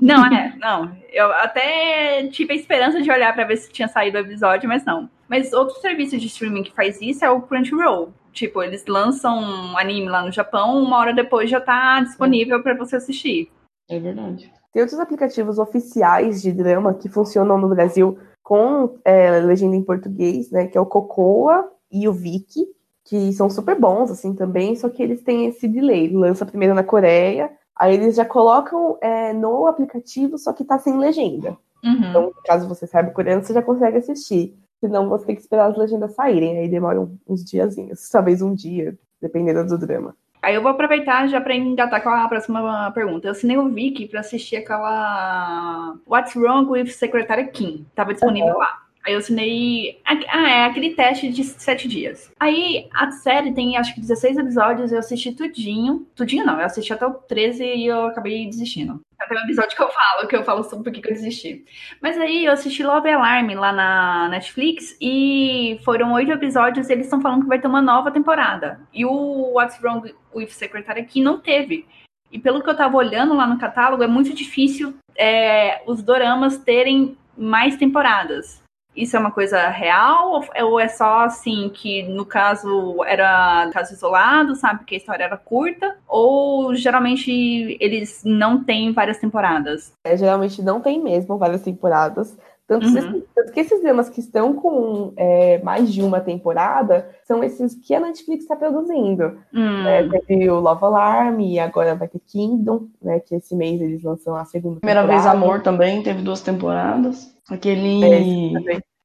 Não, 0.00 0.26
é, 0.26 0.54
não. 0.58 0.96
Eu 1.12 1.32
até 1.32 2.26
tive 2.28 2.52
a 2.52 2.56
esperança 2.56 3.00
de 3.00 3.10
olhar 3.10 3.32
para 3.32 3.44
ver 3.44 3.56
se 3.56 3.70
tinha 3.70 3.88
saído 3.88 4.18
o 4.18 4.20
episódio, 4.20 4.68
mas 4.68 4.84
não. 4.84 5.08
Mas 5.28 5.52
outro 5.52 5.80
serviço 5.80 6.18
de 6.18 6.26
streaming 6.26 6.64
que 6.64 6.74
faz 6.74 7.00
isso 7.00 7.24
é 7.24 7.30
o 7.30 7.42
Crunchyroll. 7.42 8.12
Tipo, 8.32 8.62
eles 8.62 8.84
lançam 8.86 9.38
um 9.38 9.78
anime 9.78 10.08
lá 10.08 10.22
no 10.22 10.32
Japão, 10.32 10.82
uma 10.82 10.98
hora 10.98 11.14
depois 11.14 11.48
já 11.48 11.60
tá 11.60 12.00
disponível 12.00 12.62
para 12.62 12.74
você 12.74 12.96
assistir. 12.96 13.50
É 13.88 13.98
verdade. 13.98 14.52
Tem 14.72 14.82
outros 14.82 14.98
aplicativos 14.98 15.58
oficiais 15.58 16.42
de 16.42 16.52
drama 16.52 16.94
que 16.94 17.08
funcionam 17.08 17.56
no 17.56 17.68
Brasil 17.68 18.18
com 18.42 18.98
é, 19.04 19.38
legenda 19.40 19.76
em 19.76 19.84
português, 19.84 20.50
né? 20.50 20.66
Que 20.66 20.76
é 20.76 20.80
o 20.80 20.86
Cocoa 20.86 21.70
e 21.90 22.08
o 22.08 22.12
Viki, 22.12 22.66
que 23.04 23.32
são 23.32 23.48
super 23.48 23.78
bons, 23.78 24.10
assim, 24.10 24.34
também, 24.34 24.74
só 24.74 24.88
que 24.88 25.00
eles 25.00 25.22
têm 25.22 25.46
esse 25.46 25.68
delay. 25.68 26.12
Lança 26.12 26.44
primeiro 26.44 26.74
na 26.74 26.82
Coreia, 26.82 27.52
Aí 27.76 27.94
eles 27.94 28.16
já 28.16 28.24
colocam 28.24 28.98
é, 29.00 29.32
no 29.32 29.66
aplicativo, 29.66 30.38
só 30.38 30.52
que 30.52 30.64
tá 30.64 30.78
sem 30.78 30.96
legenda. 30.96 31.56
Uhum. 31.82 32.08
Então, 32.08 32.32
caso 32.44 32.68
você 32.68 32.86
saiba 32.86 33.10
coreano, 33.10 33.42
você 33.42 33.52
já 33.52 33.62
consegue 33.62 33.98
assistir. 33.98 34.56
Senão 34.80 35.08
você 35.08 35.26
tem 35.26 35.34
que 35.34 35.42
esperar 35.42 35.70
as 35.70 35.76
legendas 35.76 36.14
saírem. 36.14 36.58
Aí 36.58 36.68
demoram 36.68 37.18
uns 37.26 37.44
diazinhos, 37.44 38.08
talvez 38.10 38.42
um 38.42 38.54
dia, 38.54 38.96
dependendo 39.20 39.66
do 39.66 39.78
drama. 39.78 40.14
Aí 40.42 40.54
eu 40.54 40.62
vou 40.62 40.70
aproveitar 40.70 41.26
já 41.26 41.40
para 41.40 41.56
engatar 41.56 42.02
com 42.02 42.10
a 42.10 42.28
próxima 42.28 42.90
pergunta. 42.92 43.26
Eu 43.26 43.32
assinei 43.32 43.56
o 43.56 43.70
Viki 43.70 44.06
para 44.06 44.20
assistir 44.20 44.56
aquela 44.56 45.96
What's 46.06 46.36
Wrong 46.36 46.70
with 46.70 46.88
Secretary 46.88 47.48
Kim. 47.48 47.86
Tava 47.94 48.12
disponível 48.12 48.52
uhum. 48.52 48.58
lá. 48.58 48.83
Aí 49.04 49.12
eu 49.12 49.18
assinei. 49.18 50.00
Ah, 50.04 50.50
é 50.50 50.64
aquele 50.64 50.94
teste 50.94 51.28
de 51.28 51.44
sete 51.44 51.86
dias. 51.86 52.32
Aí 52.40 52.88
a 52.94 53.10
série 53.10 53.52
tem 53.52 53.76
acho 53.76 53.94
que 53.94 54.00
16 54.00 54.38
episódios, 54.38 54.92
eu 54.92 54.98
assisti 54.98 55.32
tudinho. 55.32 56.06
Tudinho 56.14 56.46
não, 56.46 56.58
eu 56.58 56.64
assisti 56.64 56.92
até 56.92 57.06
o 57.06 57.12
13 57.12 57.62
e 57.62 57.86
eu 57.86 58.06
acabei 58.06 58.46
desistindo. 58.46 59.00
Até 59.18 59.34
o 59.34 59.38
episódio 59.38 59.76
que 59.76 59.82
eu 59.82 59.90
falo, 59.90 60.28
que 60.28 60.36
eu 60.36 60.42
falo 60.42 60.64
sobre 60.64 60.90
por 60.90 61.00
que 61.00 61.06
eu 61.06 61.14
desisti. 61.14 61.64
Mas 62.00 62.18
aí 62.18 62.46
eu 62.46 62.52
assisti 62.52 62.82
Love 62.82 63.10
Alarm 63.10 63.50
lá 63.54 63.72
na 63.72 64.28
Netflix 64.30 64.96
e 65.00 65.78
foram 65.84 66.14
oito 66.14 66.32
episódios 66.32 66.88
e 66.88 66.92
eles 66.92 67.06
estão 67.06 67.20
falando 67.20 67.42
que 67.42 67.48
vai 67.48 67.60
ter 67.60 67.68
uma 67.68 67.82
nova 67.82 68.10
temporada. 68.10 68.80
E 68.92 69.04
o 69.04 69.52
What's 69.52 69.82
Wrong 69.82 70.14
with 70.34 70.48
Secretary 70.48 71.00
aqui 71.00 71.20
não 71.20 71.38
teve. 71.38 71.86
E 72.32 72.38
pelo 72.38 72.62
que 72.62 72.70
eu 72.70 72.76
tava 72.76 72.96
olhando 72.96 73.34
lá 73.34 73.46
no 73.46 73.58
catálogo, 73.58 74.02
é 74.02 74.08
muito 74.08 74.34
difícil 74.34 74.94
é, 75.14 75.82
os 75.86 76.02
doramas 76.02 76.58
terem 76.58 77.16
mais 77.36 77.76
temporadas 77.76 78.63
isso 78.96 79.16
é 79.16 79.20
uma 79.20 79.30
coisa 79.30 79.68
real 79.68 80.42
ou 80.62 80.80
é 80.80 80.88
só 80.88 81.20
assim 81.20 81.70
que 81.72 82.02
no 82.04 82.24
caso 82.24 83.02
era 83.04 83.70
caso 83.72 83.94
isolado, 83.94 84.54
sabe 84.54 84.84
que 84.84 84.94
a 84.94 84.98
história 84.98 85.24
era 85.24 85.36
curta 85.36 85.96
ou 86.08 86.74
geralmente 86.74 87.76
eles 87.80 88.22
não 88.24 88.62
têm 88.62 88.92
várias 88.92 89.18
temporadas? 89.18 89.92
É, 90.04 90.16
geralmente 90.16 90.62
não 90.62 90.80
tem 90.80 91.02
mesmo 91.02 91.38
várias 91.38 91.62
temporadas. 91.62 92.36
Tanto, 92.66 92.86
uhum. 92.86 93.22
tanto 93.34 93.52
que 93.52 93.60
esses 93.60 93.82
dramas 93.82 94.08
que 94.08 94.20
estão 94.20 94.54
com 94.54 95.12
é, 95.18 95.62
mais 95.62 95.92
de 95.92 96.00
uma 96.00 96.18
temporada 96.18 97.06
são 97.22 97.44
esses 97.44 97.74
que 97.74 97.94
a 97.94 98.00
Netflix 98.00 98.44
está 98.44 98.56
produzindo. 98.56 99.38
Hum. 99.52 99.86
É, 99.86 100.08
teve 100.20 100.48
o 100.48 100.60
Love 100.60 100.82
Alarm 100.82 101.40
e 101.40 101.58
agora 101.58 101.94
vai 101.94 102.08
ter 102.08 102.20
Kingdom, 102.26 102.86
né? 103.02 103.20
Que 103.20 103.34
esse 103.34 103.54
mês 103.54 103.82
eles 103.82 104.02
lançam 104.02 104.34
a 104.34 104.46
segunda 104.46 104.80
Primeira 104.80 105.02
temporada. 105.02 105.22
vez 105.22 105.34
Amor 105.34 105.60
também, 105.60 106.02
teve 106.02 106.22
duas 106.22 106.40
temporadas. 106.40 107.33
Aquele 107.48 108.52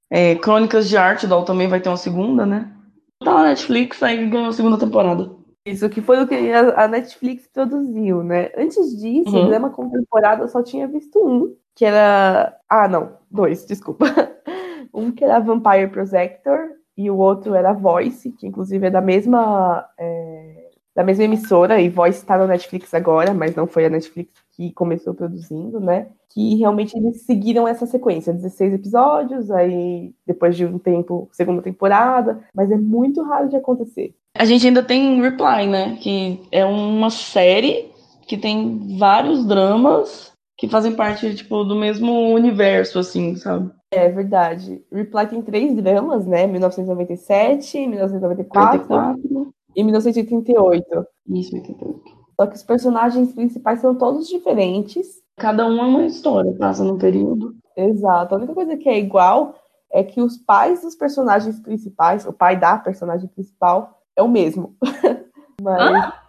é, 0.10 0.36
Crônicas 0.36 0.88
de 0.88 0.98
Arte 0.98 1.28
Doll 1.28 1.44
também 1.44 1.68
vai 1.68 1.80
ter 1.80 1.90
uma 1.90 1.98
segunda, 1.98 2.46
né? 2.46 2.72
Tá 3.24 3.34
na 3.34 3.44
Netflix, 3.50 4.02
aí 4.02 4.28
ganhou 4.28 4.48
a 4.48 4.54
segunda 4.54 4.78
temporada. 4.78 5.32
Isso, 5.66 5.90
que 5.90 6.02
foi 6.02 6.24
o 6.24 6.28
que 6.28 6.36
a 6.36 6.88
Netflix 6.88 7.48
produziu, 7.48 8.24
né? 8.24 8.50
Antes 8.58 8.98
disso, 8.98 9.36
uhum. 9.36 9.46
o 9.46 9.48
drama 9.48 9.70
com 9.70 9.90
temporada 9.90 10.44
eu 10.44 10.48
só 10.48 10.64
tinha 10.64 10.88
visto 10.88 11.20
um, 11.20 11.56
que 11.76 11.86
era. 11.86 12.58
Ah, 12.68 12.88
não, 12.88 13.18
dois, 13.30 13.66
desculpa. 13.66 14.06
um 14.94 15.12
que 15.12 15.24
era 15.24 15.40
Vampire 15.40 15.90
Protector 15.90 16.70
e 16.98 17.12
o 17.12 17.18
outro 17.18 17.54
era 17.54 17.74
Voice, 17.74 18.32
que 18.32 18.48
inclusive 18.48 18.88
é 18.88 18.90
da 18.90 19.02
mesma. 19.02 19.86
É 19.98 20.70
da 21.00 21.04
mesma 21.04 21.24
emissora, 21.24 21.80
e 21.80 21.88
Voice 21.88 22.20
está 22.20 22.38
na 22.38 22.46
Netflix 22.46 22.94
agora, 22.94 23.34
mas 23.34 23.56
não 23.56 23.66
foi 23.66 23.86
a 23.86 23.90
Netflix 23.90 24.34
que 24.60 24.74
começou 24.74 25.14
produzindo, 25.14 25.80
né? 25.80 26.08
Que 26.28 26.56
realmente 26.58 26.98
eles 26.98 27.22
seguiram 27.22 27.66
essa 27.66 27.86
sequência, 27.86 28.34
16 28.34 28.74
episódios, 28.74 29.50
aí 29.50 30.14
depois 30.28 30.58
de 30.58 30.66
um 30.66 30.78
tempo, 30.78 31.30
segunda 31.32 31.62
temporada, 31.62 32.42
mas 32.54 32.70
é 32.70 32.76
muito 32.78 33.24
raro 33.24 33.48
de 33.48 33.56
acontecer. 33.56 34.14
A 34.36 34.44
gente 34.44 34.68
ainda 34.68 34.84
tem 34.84 35.22
Reply, 35.22 35.66
né? 35.66 35.98
Que 36.02 36.42
é 36.52 36.66
uma 36.66 37.10
série 37.10 37.90
que 38.28 38.38
tem 38.38 38.98
vários 38.98 39.46
dramas 39.46 40.34
que 40.58 40.68
fazem 40.68 40.94
parte, 40.94 41.34
tipo, 41.36 41.64
do 41.64 41.78
mesmo 41.78 42.34
universo, 42.34 43.00
assim, 43.00 43.38
sabe? 43.38 43.72
É 43.94 44.10
verdade. 44.10 44.84
Reply 44.92 45.26
tem 45.28 45.42
três 45.42 45.74
dramas, 45.74 46.28
né? 46.28 46.46
1997, 46.46 47.88
1994 47.88 48.90
94. 48.90 49.54
e 49.74 49.84
1988. 49.86 51.06
Isso, 51.30 51.56
88. 51.56 52.19
Só 52.40 52.48
que 52.48 52.56
os 52.56 52.64
personagens 52.64 53.34
principais 53.34 53.82
são 53.82 53.94
todos 53.94 54.30
diferentes. 54.30 55.22
Cada 55.36 55.68
um 55.68 55.78
é 55.78 55.86
uma 55.86 56.06
história, 56.06 56.54
passa 56.54 56.86
num 56.86 56.98
período. 56.98 57.54
Exato. 57.76 58.34
A 58.34 58.38
única 58.38 58.54
coisa 58.54 58.78
que 58.78 58.88
é 58.88 58.98
igual 58.98 59.56
é 59.92 60.06
que 60.06 60.22
os 60.22 60.38
pais 60.38 60.82
dos 60.82 60.96
personagens 60.96 61.60
principais, 61.60 62.26
o 62.26 62.32
pai 62.32 62.58
da 62.58 62.78
personagem 62.78 63.28
principal, 63.28 64.00
é 64.16 64.24
o 64.24 64.30
mesmo. 64.30 64.74
Mas. 65.62 65.82
Ah? 65.82 66.24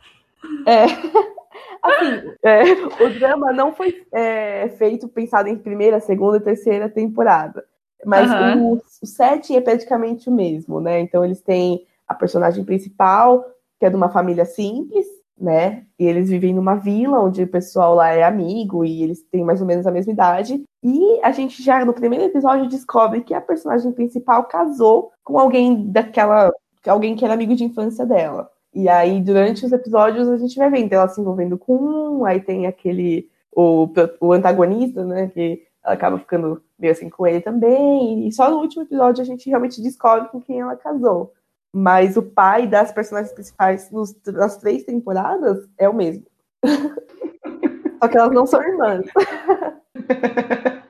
É. 0.67 0.87
Assim, 1.81 2.33
é, 2.43 2.62
o 3.05 3.19
drama 3.21 3.52
não 3.52 3.73
foi 3.73 4.05
é, 4.12 4.69
feito 4.71 5.07
pensado 5.07 5.49
em 5.49 5.57
primeira, 5.57 6.00
segunda 6.00 6.38
e 6.38 6.40
terceira 6.40 6.88
temporada. 6.88 7.64
Mas 8.05 8.29
uhum. 8.29 8.73
o, 8.73 8.83
o 9.00 9.07
setting 9.07 9.55
é 9.55 9.61
praticamente 9.61 10.29
o 10.29 10.33
mesmo, 10.33 10.81
né? 10.81 10.99
Então 10.99 11.25
eles 11.25 11.40
têm 11.40 11.87
a 12.09 12.14
personagem 12.14 12.64
principal, 12.64 13.45
que 13.79 13.87
é 13.87 13.90
de 13.90 13.95
uma 13.95 14.09
família 14.09 14.45
simples, 14.45 15.07
né? 15.40 15.85
E 15.99 16.04
eles 16.04 16.28
vivem 16.28 16.54
numa 16.54 16.75
vila 16.75 17.20
onde 17.20 17.42
o 17.42 17.49
pessoal 17.49 17.94
lá 17.94 18.11
é 18.11 18.23
amigo 18.23 18.85
e 18.85 19.02
eles 19.02 19.23
têm 19.23 19.42
mais 19.42 19.61
ou 19.61 19.66
menos 19.66 19.87
a 19.87 19.90
mesma 19.90 20.12
idade. 20.12 20.62
E 20.82 21.20
a 21.23 21.32
gente 21.32 21.62
já 21.62 21.82
no 21.85 21.94
primeiro 21.94 22.26
episódio 22.26 22.68
descobre 22.68 23.23
que 23.23 23.32
a 23.32 23.40
personagem 23.40 23.90
principal 23.92 24.44
casou 24.44 25.11
com 25.25 25.38
alguém 25.38 25.90
daquela. 25.90 26.52
alguém 26.87 27.16
que 27.16 27.25
era 27.25 27.35
amigo 27.35 27.54
de 27.54 27.64
infância 27.64 28.04
dela. 28.04 28.50
E 28.75 28.88
aí, 28.88 29.20
durante 29.20 29.64
os 29.64 29.73
episódios, 29.73 30.28
a 30.28 30.37
gente 30.37 30.56
vai 30.56 30.70
vendo 30.70 30.92
ela 30.92 31.09
se 31.09 31.20
envolvendo 31.20 31.59
com 31.59 31.75
um, 31.76 32.25
aí 32.25 32.40
tem 32.40 32.66
aquele. 32.66 33.28
o, 33.54 33.88
o 34.20 34.32
antagonista, 34.32 35.04
né? 35.04 35.28
Que 35.28 35.62
ela 35.82 35.94
acaba 35.94 36.18
ficando 36.18 36.62
meio 36.78 36.92
assim 36.92 37.09
com 37.09 37.26
ele 37.26 37.40
também. 37.40 38.28
E 38.28 38.32
só 38.32 38.50
no 38.50 38.59
último 38.59 38.82
episódio 38.82 39.23
a 39.23 39.25
gente 39.25 39.49
realmente 39.49 39.82
descobre 39.82 40.28
com 40.28 40.40
quem 40.40 40.61
ela 40.61 40.76
casou. 40.76 41.32
Mas 41.72 42.16
o 42.16 42.22
pai 42.22 42.66
das 42.66 42.92
personagens 42.92 43.32
principais 43.32 43.90
nos, 43.90 44.14
nas 44.26 44.56
três 44.56 44.84
temporadas 44.84 45.68
é 45.78 45.88
o 45.88 45.94
mesmo. 45.94 46.26
Só 48.02 48.08
que 48.08 48.16
elas 48.16 48.32
não 48.32 48.46
são 48.46 48.62
irmãs. 48.62 49.06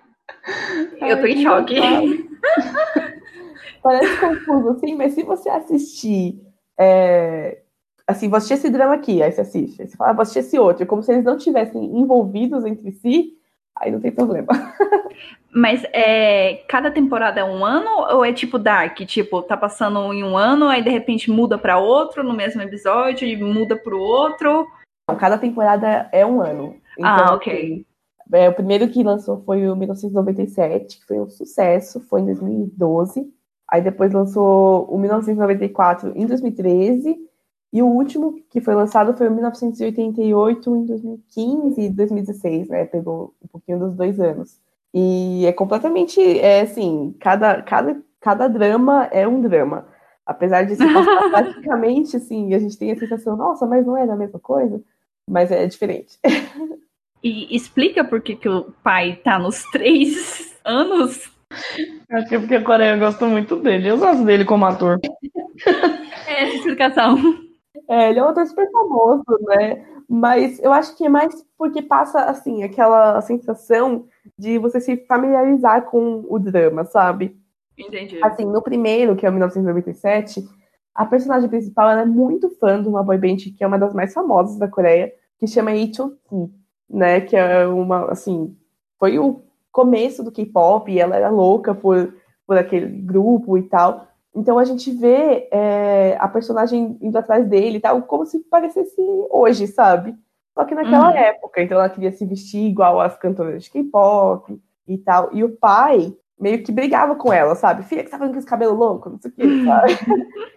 Eu 1.01 1.21
tô 1.21 1.27
em 1.27 1.43
choque. 1.43 1.75
Parece 3.83 4.21
confuso, 4.21 4.71
assim, 4.71 4.95
mas 4.95 5.15
se 5.15 5.23
você 5.23 5.49
assistir. 5.49 6.41
É, 6.79 7.63
assim, 8.07 8.29
vou 8.29 8.37
assistir 8.37 8.55
esse 8.55 8.71
drama 8.71 8.95
aqui, 8.95 9.23
aí 9.23 9.33
você 9.33 9.41
assiste. 9.41 9.83
Aí 9.83 9.89
você 9.89 9.97
fala, 9.97 10.11
ah, 10.11 10.13
vou 10.15 10.23
assistir 10.23 10.41
esse 10.41 10.59
outro. 10.59 10.87
Como 10.87 11.03
se 11.03 11.13
eles 11.13 11.25
não 11.25 11.37
tivessem 11.37 11.85
envolvidos 11.99 12.65
entre 12.65 12.93
si, 12.93 13.33
aí 13.77 13.91
não 13.91 14.01
tem 14.01 14.13
problema. 14.13 14.49
Mas 15.53 15.85
é, 15.93 16.63
cada 16.69 16.91
temporada 16.91 17.41
é 17.41 17.45
um 17.45 17.65
ano 17.65 17.91
ou 18.13 18.25
é 18.25 18.33
tipo 18.33 18.59
Dark? 18.59 18.99
Tipo, 19.01 19.43
tá 19.43 19.57
passando 19.57 20.13
em 20.13 20.23
um 20.23 20.37
ano, 20.37 20.69
aí 20.69 20.83
de 20.83 20.91
repente 20.91 21.31
muda 21.31 21.59
para 21.59 21.79
outro 21.79 22.23
no 22.23 22.33
mesmo 22.33 22.63
episódio 22.63 23.27
e 23.27 23.37
muda 23.37 23.77
pro 23.77 23.99
outro? 23.99 24.69
Não, 25.09 25.17
cada 25.17 25.37
temporada 25.37 26.09
é 26.13 26.25
um 26.25 26.41
ano. 26.41 26.77
Ah, 27.03 27.15
então, 27.15 27.27
ah, 27.27 27.35
ok. 27.35 27.85
É, 28.33 28.49
o 28.49 28.55
primeiro 28.55 28.89
que 28.89 29.03
lançou 29.03 29.43
foi 29.45 29.69
o 29.69 29.75
1997, 29.75 31.01
que 31.01 31.07
foi 31.07 31.19
um 31.19 31.29
sucesso, 31.29 32.01
foi 32.09 32.21
em 32.21 32.27
2012. 32.27 33.29
Aí 33.69 33.83
depois 33.83 34.13
lançou 34.13 34.85
o 34.89 34.99
1994 34.99 36.13
em 36.15 36.27
2013. 36.27 37.30
E 37.73 37.83
o 37.83 37.87
último 37.87 38.43
que 38.51 38.61
foi 38.61 38.75
lançado 38.75 39.17
foi 39.17 39.29
o 39.29 39.31
1988 39.31 40.77
em 40.77 40.87
2015 40.87 41.81
e 41.81 41.89
2016, 41.89 42.69
né? 42.69 42.85
Pegou 42.85 43.35
um 43.43 43.49
pouquinho 43.49 43.79
dos 43.79 43.95
dois 43.95 44.19
anos. 44.19 44.59
E 44.93 45.47
é 45.47 45.53
completamente, 45.53 46.21
é 46.21 46.63
assim, 46.63 47.15
cada, 47.21 47.63
cada, 47.63 48.03
cada 48.21 48.49
drama 48.49 49.05
é 49.13 49.27
um 49.27 49.41
drama. 49.41 49.87
Apesar 50.27 50.65
de 50.65 50.75
se 50.75 50.83
passar 50.93 51.31
praticamente, 51.31 52.17
assim, 52.17 52.55
a 52.55 52.59
gente 52.59 52.77
tem 52.77 52.91
a 52.91 52.99
sensação, 52.99 53.37
nossa, 53.37 53.67
mas 53.67 53.87
não 53.87 53.97
é 53.97 54.03
a 54.03 54.17
mesma 54.17 54.41
coisa, 54.41 54.83
mas 55.29 55.51
é 55.51 55.67
diferente. 55.67 56.19
E 57.23 57.55
explica 57.55 58.03
por 58.03 58.23
que, 58.23 58.35
que 58.35 58.49
o 58.49 58.73
pai 58.83 59.21
tá 59.23 59.39
nos 59.39 59.63
três 59.65 60.59
anos. 60.65 61.31
Acho 62.11 62.29
que 62.29 62.35
é 62.35 62.39
porque 62.39 62.55
a 62.55 62.65
Coreia 62.65 62.97
gosta 62.97 63.27
muito 63.27 63.57
dele. 63.57 63.91
Eu 63.91 63.99
gosto 63.99 64.25
dele 64.25 64.45
como 64.45 64.65
ator. 64.65 64.99
É 66.27 66.45
essa 66.45 66.57
explicação. 66.57 67.19
É, 67.89 68.11
ele 68.11 68.19
é 68.19 68.23
um 68.25 68.29
ator 68.29 68.47
super 68.47 68.71
famoso, 68.71 69.25
né? 69.43 69.87
Mas 70.09 70.59
eu 70.61 70.73
acho 70.73 70.97
que 70.97 71.07
é 71.07 71.09
mais 71.09 71.45
porque 71.57 71.83
passa, 71.83 72.25
assim, 72.25 72.63
aquela 72.63 73.21
sensação 73.21 74.07
de 74.37 74.59
você 74.59 74.81
se 74.81 74.97
familiarizar 75.07 75.87
com 75.87 76.25
o 76.29 76.39
drama, 76.39 76.85
sabe? 76.85 77.39
Entendi. 77.79 78.19
Assim, 78.23 78.45
no 78.45 78.61
primeiro, 78.61 79.17
que 79.17 79.25
é 79.25 79.29
o 79.29 79.33
1997, 79.33 80.45
a 80.95 81.07
personagem 81.07 81.49
principal 81.49 81.91
é 81.91 82.05
muito 82.05 82.51
fã 82.59 82.83
de 82.83 82.89
uma 82.89 83.03
boy 83.03 83.19
band 83.19 83.37
que 83.37 83.63
é 83.63 83.67
uma 83.67 83.79
das 83.79 83.95
mais 83.95 84.13
famosas 84.13 84.59
da 84.59 84.69
Coreia, 84.69 85.13
que 85.39 85.47
chama 85.47 85.71
H.O.T., 85.71 86.51
né? 86.89 87.21
Que 87.21 87.37
é 87.37 87.67
uma, 87.67 88.11
assim, 88.11 88.57
foi 88.99 89.19
o 89.19 89.43
começo 89.73 90.23
do 90.23 90.33
K-pop 90.33 90.91
e 90.91 90.99
ela 90.99 91.17
era 91.17 91.31
louca 91.31 91.75
por, 91.75 92.15
por 92.47 92.59
aquele 92.59 92.87
grupo 92.87 93.57
e 93.57 93.63
tal. 93.63 94.09
Então 94.35 94.59
a 94.59 94.65
gente 94.65 94.93
vê 94.93 95.49
é, 95.51 96.17
a 96.21 96.29
personagem 96.29 96.97
indo 97.01 97.19
atrás 97.19 97.47
dele 97.49 97.79
e 97.79 97.81
tal, 97.81 98.01
como 98.03 98.25
se 98.25 98.39
parecesse 98.41 98.95
hoje, 99.31 99.67
sabe? 99.67 100.15
Só 100.55 100.65
que 100.65 100.75
naquela 100.75 101.11
uhum. 101.11 101.17
época, 101.17 101.63
então 101.63 101.79
ela 101.79 101.89
queria 101.89 102.13
se 102.13 102.25
vestir 102.25 102.67
igual 102.67 103.01
as 103.01 103.17
cantoras 103.17 103.65
de 103.65 103.71
K-pop 103.71 104.61
e 104.87 104.99
tal. 104.99 105.31
E 105.33 105.43
o 105.43 105.57
pai 105.57 106.15
meio 106.39 106.63
que 106.63 106.73
brigava 106.73 107.15
com 107.15 107.33
ela, 107.33 107.55
sabe? 107.55 107.83
Filha, 107.85 108.03
que 108.03 108.11
tá 108.11 108.19
fazendo 108.19 108.33
com 108.35 108.39
esse 108.39 108.49
cabelo 108.49 108.75
louco, 108.75 109.11
não 109.11 109.19
sei 109.19 109.31
o 109.31 109.35
que, 109.35 109.43
sabe? 109.65 109.99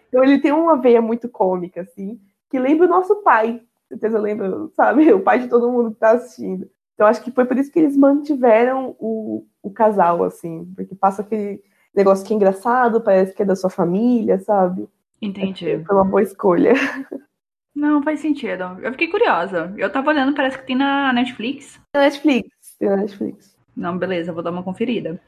então 0.07 0.23
ele 0.23 0.39
tem 0.39 0.51
uma 0.51 0.77
veia 0.77 1.01
muito 1.01 1.27
cômica, 1.27 1.81
assim, 1.81 2.19
que 2.49 2.59
lembra 2.59 2.87
o 2.87 2.89
nosso 2.89 3.15
pai. 3.17 3.61
Certeza 3.89 4.19
lembra, 4.19 4.67
sabe? 4.75 5.11
O 5.13 5.19
pai 5.19 5.39
de 5.39 5.47
todo 5.47 5.71
mundo 5.71 5.91
que 5.91 5.99
tá 5.99 6.11
assistindo. 6.11 6.69
Então 6.93 7.07
acho 7.07 7.23
que 7.23 7.31
foi 7.31 7.45
por 7.45 7.57
isso 7.57 7.71
que 7.71 7.79
eles 7.79 7.97
mantiveram 7.97 8.95
o, 8.99 9.45
o 9.61 9.71
casal, 9.71 10.23
assim, 10.23 10.71
porque 10.75 10.95
passa 10.95 11.21
aquele 11.21 11.61
negócio 11.95 12.25
que 12.25 12.33
é 12.33 12.35
engraçado, 12.35 13.01
parece 13.01 13.33
que 13.33 13.41
é 13.41 13.45
da 13.45 13.55
sua 13.55 13.69
família, 13.69 14.39
sabe? 14.39 14.87
Entendi. 15.21 15.83
Foi 15.85 15.95
uma 15.95 16.05
boa 16.05 16.21
escolha. 16.21 16.73
Não, 17.75 18.03
faz 18.03 18.19
sentido. 18.19 18.77
Eu 18.81 18.91
fiquei 18.91 19.07
curiosa. 19.07 19.73
Eu 19.77 19.91
tava 19.91 20.09
olhando, 20.09 20.35
parece 20.35 20.57
que 20.57 20.67
tem 20.67 20.75
na 20.75 21.11
Netflix. 21.11 21.79
Na 21.95 22.01
Netflix, 22.01 22.49
tem 22.77 22.89
na 22.89 22.97
Netflix. 22.97 23.55
Não, 23.75 23.97
beleza, 23.97 24.31
vou 24.31 24.43
dar 24.43 24.51
uma 24.51 24.63
conferida. 24.63 25.19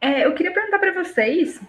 É, 0.00 0.24
eu 0.24 0.32
queria 0.34 0.52
perguntar 0.52 0.78
para 0.78 0.94
vocês 0.94 1.60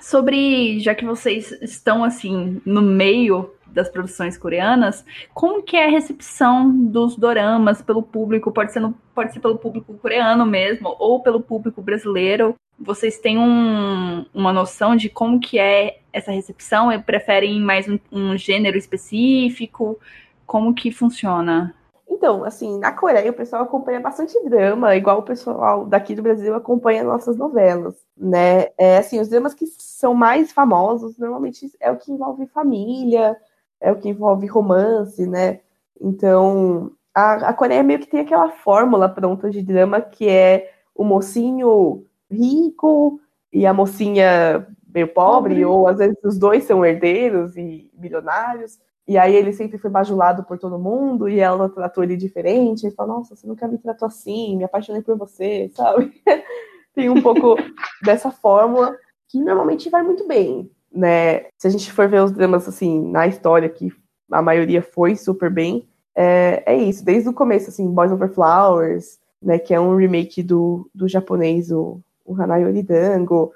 sobre, 0.00 0.80
já 0.80 0.94
que 0.94 1.04
vocês 1.04 1.52
estão 1.60 2.02
assim 2.02 2.60
no 2.64 2.80
meio 2.80 3.54
das 3.66 3.88
produções 3.90 4.38
coreanas, 4.38 5.04
como 5.34 5.62
que 5.62 5.76
é 5.76 5.86
a 5.86 5.90
recepção 5.90 6.70
dos 6.70 7.16
doramas 7.16 7.82
pelo 7.82 8.02
público? 8.02 8.50
Pode 8.50 8.72
ser, 8.72 8.80
no, 8.80 8.94
pode 9.14 9.34
ser 9.34 9.40
pelo 9.40 9.58
público 9.58 9.92
coreano 9.98 10.46
mesmo, 10.46 10.96
ou 10.98 11.22
pelo 11.22 11.42
público 11.42 11.82
brasileiro. 11.82 12.54
Vocês 12.78 13.18
têm 13.18 13.38
um, 13.38 14.26
uma 14.34 14.52
noção 14.52 14.94
de 14.94 15.08
como 15.08 15.40
que 15.40 15.58
é 15.58 16.00
essa 16.12 16.30
recepção? 16.30 16.88
Preferem 17.02 17.60
mais 17.60 17.88
um, 17.88 17.98
um 18.12 18.36
gênero 18.36 18.76
específico? 18.76 19.98
Como 20.46 20.74
que 20.74 20.92
funciona? 20.92 21.74
Então, 22.08 22.44
assim, 22.44 22.78
na 22.78 22.92
Coreia 22.92 23.30
o 23.30 23.34
pessoal 23.34 23.62
acompanha 23.62 24.00
bastante 24.00 24.38
drama, 24.48 24.94
igual 24.94 25.18
o 25.18 25.22
pessoal 25.22 25.84
daqui 25.84 26.14
do 26.14 26.22
Brasil 26.22 26.54
acompanha 26.54 27.02
nossas 27.02 27.36
novelas, 27.36 27.94
né? 28.16 28.68
É, 28.78 28.98
assim, 28.98 29.20
os 29.20 29.28
dramas 29.28 29.54
que 29.54 29.66
são 29.78 30.14
mais 30.14 30.52
famosos 30.52 31.18
normalmente 31.18 31.70
é 31.80 31.90
o 31.90 31.96
que 31.96 32.12
envolve 32.12 32.46
família, 32.46 33.36
é 33.80 33.90
o 33.90 33.96
que 33.96 34.08
envolve 34.08 34.46
romance, 34.46 35.26
né? 35.26 35.60
Então, 36.00 36.92
a, 37.14 37.48
a 37.48 37.52
Coreia 37.52 37.82
meio 37.82 37.98
que 37.98 38.06
tem 38.06 38.20
aquela 38.20 38.50
fórmula 38.50 39.08
pronta 39.08 39.50
de 39.50 39.60
drama 39.62 40.00
que 40.00 40.28
é 40.28 40.72
o 40.94 41.04
mocinho 41.04 42.05
rico 42.30 43.20
e 43.52 43.66
a 43.66 43.72
mocinha 43.72 44.66
meio 44.92 45.08
pobre, 45.08 45.64
ou 45.64 45.86
às 45.86 45.98
vezes 45.98 46.16
os 46.24 46.38
dois 46.38 46.64
são 46.64 46.84
herdeiros 46.84 47.56
e 47.56 47.90
milionários, 47.98 48.78
e 49.06 49.18
aí 49.18 49.34
ele 49.36 49.52
sempre 49.52 49.78
foi 49.78 49.90
bajulado 49.90 50.42
por 50.44 50.58
todo 50.58 50.78
mundo, 50.78 51.28
e 51.28 51.38
ela 51.38 51.68
tratou 51.68 52.02
ele 52.02 52.16
diferente, 52.16 52.86
e 52.86 52.90
fala, 52.90 53.14
nossa, 53.14 53.36
você 53.36 53.46
nunca 53.46 53.68
me 53.68 53.78
tratou 53.78 54.08
assim, 54.08 54.56
me 54.56 54.64
apaixonei 54.64 55.02
por 55.02 55.16
você, 55.16 55.70
sabe? 55.74 56.12
Tem 56.94 57.10
um 57.10 57.20
pouco 57.20 57.56
dessa 58.02 58.30
fórmula 58.30 58.96
que 59.28 59.38
normalmente 59.38 59.90
vai 59.90 60.02
muito 60.02 60.26
bem, 60.26 60.70
né? 60.90 61.44
Se 61.58 61.66
a 61.66 61.70
gente 61.70 61.92
for 61.92 62.08
ver 62.08 62.22
os 62.22 62.32
dramas 62.32 62.66
assim 62.66 63.06
na 63.10 63.26
história, 63.26 63.68
que 63.68 63.92
a 64.30 64.40
maioria 64.40 64.80
foi 64.80 65.14
super 65.14 65.50
bem, 65.50 65.86
é, 66.14 66.62
é 66.64 66.76
isso, 66.76 67.04
desde 67.04 67.28
o 67.28 67.34
começo, 67.34 67.68
assim, 67.68 67.86
Boys 67.92 68.10
Over 68.10 68.30
Flowers, 68.30 69.18
né, 69.42 69.58
que 69.58 69.74
é 69.74 69.78
um 69.78 69.94
remake 69.94 70.42
do, 70.42 70.90
do 70.94 71.06
japonês, 71.06 71.70
o, 71.70 72.00
o 72.26 72.40
Hanayori 72.40 72.82
Dango, 72.82 73.52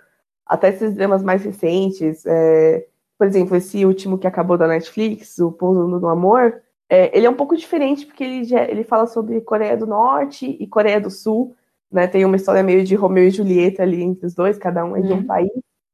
até 0.47 0.69
esses 0.69 0.95
dramas 0.95 1.23
mais 1.23 1.45
recentes, 1.45 2.25
é, 2.27 2.87
por 3.19 3.27
exemplo, 3.27 3.57
esse 3.57 3.85
último 3.85 4.19
que 4.19 4.27
acabou 4.27 4.57
da 4.57 4.67
Netflix, 4.67 5.39
o 5.39 5.53
Pousando 5.53 6.01
no 6.01 6.09
Amor, 6.09 6.61
é, 6.89 7.17
ele 7.17 7.27
é 7.27 7.31
um 7.31 7.35
pouco 7.35 7.57
diferente 7.57 8.07
porque 8.07 8.25
ele, 8.25 8.45
já, 8.45 8.65
ele 8.65 8.83
fala 8.83 9.07
sobre 9.07 9.41
Coreia 9.41 9.77
do 9.77 9.87
Norte 9.87 10.57
e 10.59 10.67
Coreia 10.67 11.01
do 11.01 11.11
Sul, 11.11 11.55
né, 11.91 12.07
tem 12.07 12.25
uma 12.25 12.37
história 12.37 12.63
meio 12.63 12.85
de 12.85 12.95
Romeu 12.95 13.25
e 13.25 13.31
Julieta 13.31 13.83
ali 13.83 14.03
entre 14.03 14.27
os 14.27 14.35
dois, 14.35 14.59
cada 14.59 14.85
um 14.85 14.97
é 14.97 15.01
de 15.01 15.13
um 15.13 15.17
uhum. 15.17 15.27
país, 15.27 15.51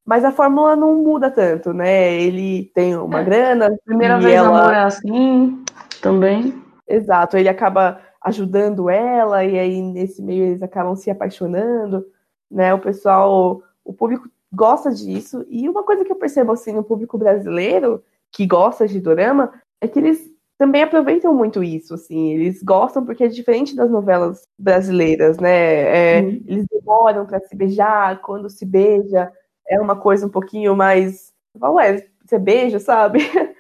mas 0.07 0.25
a 0.25 0.31
fórmula 0.31 0.77
não 0.77 0.95
muda 1.03 1.29
tanto, 1.31 1.73
né? 1.73 2.15
Ele 2.15 2.71
tem 2.73 2.97
uma 2.97 3.23
é. 3.23 3.25
grana. 3.25 3.77
Primeira 3.85 4.21
vez 4.21 4.35
ela... 4.35 4.61
amor 4.61 4.73
é 4.73 4.79
assim 4.79 5.65
também. 6.01 6.55
Exato, 6.89 7.37
ele 7.37 7.49
acaba 7.49 8.01
ajudando 8.23 8.89
ela, 8.89 9.45
e 9.45 9.59
aí 9.59 9.83
nesse 9.83 10.23
meio 10.23 10.45
eles 10.45 10.63
acabam 10.63 10.95
se 10.95 11.11
apaixonando, 11.11 12.07
né? 12.51 12.73
O 12.75 12.79
pessoal, 12.79 13.63
o 13.85 13.93
público 13.93 14.29
gosta 14.53 14.91
disso. 14.91 15.45
E 15.49 15.69
uma 15.69 15.83
coisa 15.83 16.05
que 16.05 16.13
eu 16.13 16.17
percebo 16.17 16.53
assim 16.53 16.73
no 16.73 16.85
público 16.85 17.19
brasileiro 17.19 18.03
que 18.33 18.47
gosta 18.47 18.87
de 18.87 19.01
dorama 19.01 19.53
é 19.81 19.89
que 19.89 19.99
eles 19.99 20.37
também 20.59 20.83
aproveitam 20.83 21.35
muito 21.35 21.63
isso, 21.63 21.93
assim, 21.95 22.33
eles 22.33 22.63
gostam 22.63 23.05
porque 23.05 23.25
é 23.25 23.29
diferente 23.29 23.77
das 23.77 23.91
novelas 23.91 24.49
brasileiras, 24.59 25.39
né? 25.39 26.19
É, 26.19 26.23
hum. 26.23 26.43
Eles 26.47 26.67
demoram 26.71 27.27
para 27.27 27.41
se 27.41 27.55
beijar, 27.55 28.21
quando 28.23 28.49
se 28.49 28.65
beija, 28.65 29.31
é 29.69 29.79
uma 29.81 29.97
coisa 29.97 30.27
um 30.27 30.31
pouquinho 30.31 30.75
mais. 30.75 31.33
Ué, 31.61 32.07
você 32.25 32.39
beija, 32.39 32.79
sabe? 32.79 33.19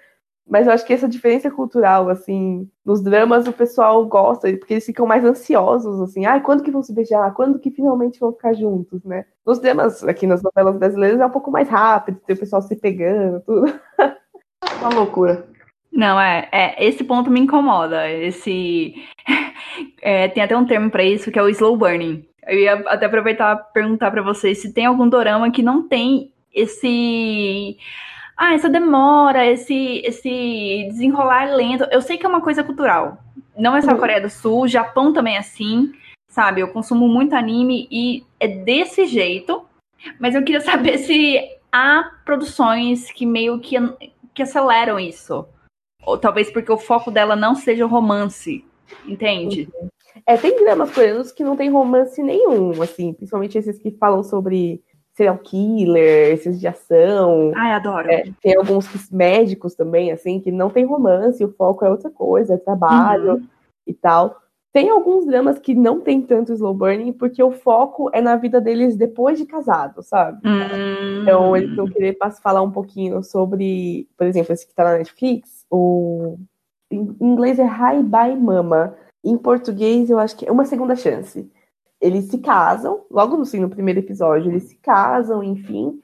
Mas 0.48 0.66
eu 0.66 0.72
acho 0.72 0.86
que 0.86 0.92
essa 0.92 1.08
diferença 1.08 1.50
cultural, 1.50 2.08
assim, 2.08 2.70
nos 2.84 3.02
dramas 3.02 3.48
o 3.48 3.52
pessoal 3.52 4.06
gosta, 4.06 4.48
porque 4.56 4.74
eles 4.74 4.86
ficam 4.86 5.04
mais 5.04 5.24
ansiosos, 5.24 6.00
assim, 6.00 6.24
ai, 6.24 6.38
ah, 6.38 6.40
quando 6.40 6.62
que 6.62 6.70
vão 6.70 6.82
se 6.82 6.92
beijar? 6.92 7.34
Quando 7.34 7.58
que 7.58 7.70
finalmente 7.70 8.20
vão 8.20 8.32
ficar 8.32 8.54
juntos, 8.54 9.02
né? 9.04 9.24
Nos 9.44 9.58
dramas, 9.58 10.04
aqui 10.04 10.24
nas 10.26 10.42
novelas 10.42 10.78
brasileiras, 10.78 11.20
é 11.20 11.26
um 11.26 11.30
pouco 11.30 11.50
mais 11.50 11.68
rápido, 11.68 12.20
tem 12.24 12.36
o 12.36 12.38
pessoal 12.38 12.62
se 12.62 12.76
pegando, 12.76 13.40
tudo. 13.40 13.72
Uma 14.80 14.94
loucura. 14.94 15.48
Não, 15.92 16.20
é, 16.20 16.48
é, 16.52 16.84
esse 16.84 17.02
ponto 17.02 17.30
me 17.30 17.40
incomoda. 17.40 18.08
Esse. 18.10 18.94
É, 20.00 20.28
tem 20.28 20.42
até 20.42 20.56
um 20.56 20.64
termo 20.64 20.90
para 20.90 21.04
isso 21.04 21.30
que 21.30 21.38
é 21.38 21.42
o 21.42 21.48
slow 21.48 21.76
burning. 21.76 22.26
Eu 22.46 22.58
ia 22.58 22.74
até 22.86 23.06
aproveitar 23.06 23.56
perguntar 23.74 24.10
para 24.10 24.22
vocês 24.22 24.62
se 24.62 24.72
tem 24.72 24.86
algum 24.86 25.06
dorama 25.06 25.50
que 25.50 25.62
não 25.62 25.86
tem 25.86 26.32
esse 26.54 27.76
ah, 28.36 28.54
essa 28.54 28.68
demora, 28.68 29.46
esse, 29.46 30.02
esse 30.04 30.88
desenrolar 30.90 31.54
lento. 31.54 31.84
Eu 31.90 32.02
sei 32.02 32.18
que 32.18 32.26
é 32.26 32.28
uma 32.28 32.42
coisa 32.42 32.62
cultural. 32.62 33.18
Não 33.56 33.74
é 33.74 33.80
só 33.80 33.90
a 33.90 33.94
uhum. 33.94 34.00
Coreia 34.00 34.20
do 34.20 34.28
Sul, 34.28 34.68
Japão 34.68 35.12
também 35.12 35.36
é 35.36 35.38
assim, 35.38 35.92
sabe? 36.28 36.60
Eu 36.60 36.68
consumo 36.68 37.08
muito 37.08 37.34
anime 37.34 37.88
e 37.90 38.24
é 38.38 38.46
desse 38.46 39.06
jeito. 39.06 39.64
Mas 40.20 40.34
eu 40.34 40.44
queria 40.44 40.60
saber 40.62 40.98
se 40.98 41.40
há 41.72 42.10
produções 42.24 43.10
que 43.10 43.24
meio 43.24 43.58
que, 43.58 43.76
que 44.34 44.42
aceleram 44.42 45.00
isso. 45.00 45.46
Ou 46.04 46.18
talvez 46.18 46.50
porque 46.50 46.70
o 46.70 46.78
foco 46.78 47.10
dela 47.10 47.34
não 47.34 47.54
seja 47.54 47.86
o 47.86 47.88
romance, 47.88 48.64
entende? 49.06 49.68
Uhum. 49.74 49.88
É, 50.26 50.36
tem 50.36 50.62
dramas 50.62 50.92
coreanos 50.92 51.32
que 51.32 51.44
não 51.44 51.56
tem 51.56 51.70
romance 51.70 52.22
nenhum, 52.22 52.82
assim, 52.82 53.12
principalmente 53.12 53.58
esses 53.58 53.78
que 53.78 53.90
falam 53.92 54.22
sobre 54.22 54.82
serial 55.16 55.38
killer, 55.38 56.32
esses 56.32 56.60
de 56.60 56.68
ação. 56.68 57.52
Ai, 57.56 57.72
adoro. 57.72 58.08
É, 58.08 58.24
tem 58.42 58.54
alguns 58.54 58.86
médicos 59.10 59.74
também, 59.74 60.12
assim, 60.12 60.38
que 60.38 60.52
não 60.52 60.68
tem 60.68 60.84
romance, 60.84 61.42
o 61.42 61.52
foco 61.54 61.84
é 61.84 61.90
outra 61.90 62.10
coisa, 62.10 62.54
é 62.54 62.58
trabalho 62.58 63.34
uhum. 63.36 63.46
e 63.86 63.94
tal. 63.94 64.36
Tem 64.74 64.90
alguns 64.90 65.24
dramas 65.24 65.58
que 65.58 65.74
não 65.74 66.02
tem 66.02 66.20
tanto 66.20 66.52
slow 66.52 66.74
burning, 66.74 67.10
porque 67.10 67.42
o 67.42 67.50
foco 67.50 68.10
é 68.12 68.20
na 68.20 68.36
vida 68.36 68.60
deles 68.60 68.94
depois 68.94 69.38
de 69.38 69.46
casado, 69.46 70.02
sabe? 70.02 70.46
Uhum. 70.46 71.22
Então, 71.22 71.56
eles 71.56 71.74
vão 71.74 71.86
querer 71.86 72.18
falar 72.42 72.60
um 72.60 72.70
pouquinho 72.70 73.22
sobre, 73.24 74.06
por 74.18 74.26
exemplo, 74.26 74.52
esse 74.52 74.66
que 74.66 74.74
tá 74.74 74.84
na 74.84 74.98
Netflix, 74.98 75.64
o... 75.70 76.36
Em 76.90 77.16
inglês 77.20 77.58
é 77.58 77.64
Hi 77.64 78.02
Bye 78.02 78.36
Mama. 78.36 78.94
Em 79.24 79.36
português, 79.36 80.08
eu 80.08 80.20
acho 80.20 80.36
que 80.36 80.46
é 80.46 80.52
Uma 80.52 80.64
Segunda 80.64 80.94
Chance. 80.94 81.50
Eles 82.00 82.26
se 82.26 82.38
casam, 82.38 83.04
logo 83.10 83.36
no, 83.36 83.42
assim, 83.42 83.60
no 83.60 83.70
primeiro 83.70 84.00
episódio, 84.00 84.50
eles 84.50 84.64
se 84.64 84.76
casam, 84.76 85.42
enfim, 85.42 86.00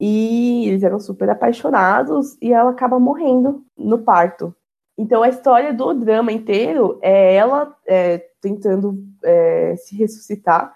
e 0.00 0.68
eles 0.68 0.82
eram 0.82 0.98
super 0.98 1.30
apaixonados 1.30 2.36
e 2.40 2.52
ela 2.52 2.70
acaba 2.70 2.98
morrendo 2.98 3.64
no 3.76 3.98
parto. 3.98 4.54
Então 4.96 5.22
a 5.22 5.28
história 5.28 5.72
do 5.72 5.92
drama 5.94 6.32
inteiro 6.32 6.98
é 7.02 7.34
ela 7.34 7.76
é, 7.86 8.18
tentando 8.40 9.02
é, 9.22 9.76
se 9.76 9.96
ressuscitar, 9.96 10.74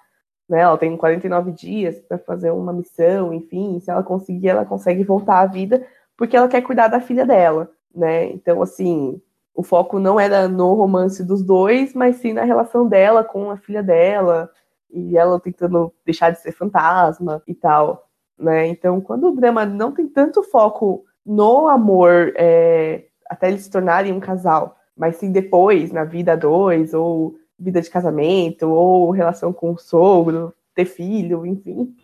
né? 0.48 0.61
Ela 0.61 0.76
tem 0.78 0.96
49 0.96 1.52
dias 1.52 2.00
para 2.00 2.18
fazer 2.18 2.50
uma 2.50 2.72
missão, 2.72 3.33
enfim, 3.33 3.78
se 3.81 3.90
ela 3.90 4.02
conseguir, 4.02 4.48
ela 4.48 4.64
consegue 4.64 5.04
voltar 5.04 5.40
à 5.40 5.46
vida, 5.46 5.87
porque 6.16 6.37
ela 6.37 6.48
quer 6.48 6.62
cuidar 6.62 6.88
da 6.88 7.00
filha 7.00 7.24
dela, 7.24 7.70
né? 7.94 8.26
Então 8.33 8.62
assim, 8.62 9.20
o 9.59 9.62
foco 9.62 9.99
não 9.99 10.21
era 10.21 10.49
no 10.49 10.75
romance 10.75 11.25
dos 11.25 11.42
dois, 11.42 11.94
mas 11.94 12.16
sim 12.16 12.33
na 12.33 12.44
relação 12.44 12.87
dela 12.87 13.25
com 13.25 13.51
a 13.51 13.57
filha 13.57 13.83
dela 13.83 14.51
e 14.90 15.16
ela 15.16 15.40
tentando 15.40 15.92
deixar 16.05 16.31
de 16.31 16.40
ser 16.40 16.53
fantasma 16.53 17.42
e 17.47 17.55
tal 17.55 18.09
né? 18.38 18.68
Então, 18.68 19.01
quando 19.01 19.29
o 19.29 19.35
drama 19.35 19.66
não 19.66 19.92
tem 19.92 20.07
tanto 20.07 20.42
foco 20.42 21.05
no 21.27 21.68
amor 21.68 22.33
é, 22.37 23.07
até 23.29 23.49
eles 23.49 23.62
se 23.62 23.71
tornarem 23.71 24.12
um 24.12 24.21
casal, 24.21 24.77
mas 24.97 25.16
sim 25.16 25.33
depois, 25.33 25.90
na 25.92 26.05
vida 26.05 26.37
dois, 26.37 26.94
ou 26.94 27.37
vida 27.59 27.81
de 27.81 27.90
casamento, 27.90 28.71
ou 28.71 29.11
relação 29.11 29.53
com 29.53 29.73
o 29.73 29.79
sogro, 29.79 30.55
ter 30.75 30.85
filho, 30.85 31.44
enfim, 31.44 31.94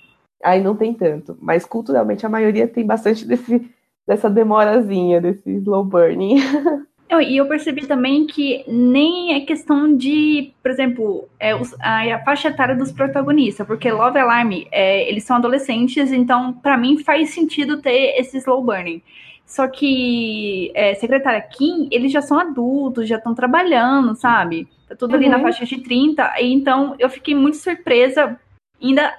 aí 0.42 0.60
não 0.62 0.74
tem 0.76 0.92
tanto. 0.92 1.36
Mas 1.40 1.64
culturalmente 1.64 2.26
a 2.26 2.28
maioria 2.28 2.66
tem 2.66 2.84
bastante 2.84 3.24
desse, 3.24 3.70
dessa 4.06 4.28
demorazinha, 4.28 5.20
desse 5.20 5.50
slow 5.58 5.84
burning. 5.84 6.38
E 7.20 7.36
eu 7.36 7.46
percebi 7.46 7.86
também 7.86 8.26
que 8.26 8.64
nem 8.66 9.34
é 9.34 9.40
questão 9.40 9.96
de, 9.96 10.52
por 10.62 10.70
exemplo, 10.70 11.28
é, 11.38 11.54
os, 11.54 11.74
a, 11.80 12.14
a, 12.14 12.24
faixa 12.24 12.48
etária 12.48 12.74
dos 12.74 12.92
protagonistas, 12.92 13.66
porque 13.66 13.90
Love 13.90 14.18
Alarm, 14.18 14.52
é, 14.70 15.08
eles 15.08 15.24
são 15.24 15.36
adolescentes, 15.36 16.12
então 16.12 16.52
para 16.52 16.76
mim 16.76 16.98
faz 17.02 17.30
sentido 17.30 17.80
ter 17.80 18.18
esse 18.18 18.38
slow 18.38 18.62
burning. 18.62 19.02
Só 19.46 19.68
que 19.68 20.72
é, 20.74 20.94
Secretária 20.94 21.40
Kim, 21.42 21.88
eles 21.90 22.10
já 22.10 22.22
são 22.22 22.38
adultos, 22.38 23.08
já 23.08 23.16
estão 23.16 23.34
trabalhando, 23.34 24.14
sabe? 24.14 24.66
Tá 24.88 24.96
tudo 24.96 25.14
ali 25.16 25.28
na 25.28 25.36
uhum. 25.36 25.42
faixa 25.42 25.66
de 25.66 25.80
30, 25.82 26.34
então 26.40 26.94
eu 26.98 27.10
fiquei 27.10 27.34
muito 27.34 27.56
surpresa 27.58 28.38
ainda 28.82 29.14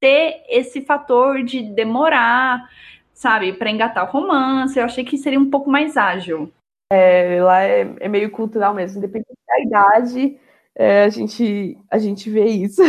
ter 0.00 0.42
esse 0.48 0.82
fator 0.82 1.42
de 1.42 1.62
demorar, 1.62 2.68
sabe, 3.12 3.52
para 3.52 3.70
engatar 3.70 4.04
o 4.04 4.10
romance. 4.10 4.78
Eu 4.78 4.84
achei 4.84 5.04
que 5.04 5.16
seria 5.16 5.38
um 5.38 5.50
pouco 5.50 5.70
mais 5.70 5.96
ágil. 5.96 6.52
É, 6.90 7.42
lá 7.42 7.62
é, 7.62 7.80
é, 8.00 8.08
meio 8.08 8.30
cultural 8.30 8.72
mesmo, 8.74 8.98
independente 8.98 9.36
da 9.46 9.60
idade, 9.60 10.40
é, 10.74 11.04
a, 11.04 11.08
gente, 11.08 11.76
a 11.90 11.98
gente 11.98 12.30
vê 12.30 12.46
isso. 12.46 12.82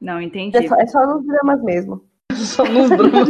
Não, 0.00 0.20
entendi. 0.20 0.56
É 0.56 0.68
só, 0.68 0.74
é 0.76 0.86
só 0.86 1.06
nos 1.06 1.26
dramas 1.26 1.62
mesmo. 1.62 2.04
Só 2.34 2.64
nos 2.64 2.90
dramas. 2.90 3.28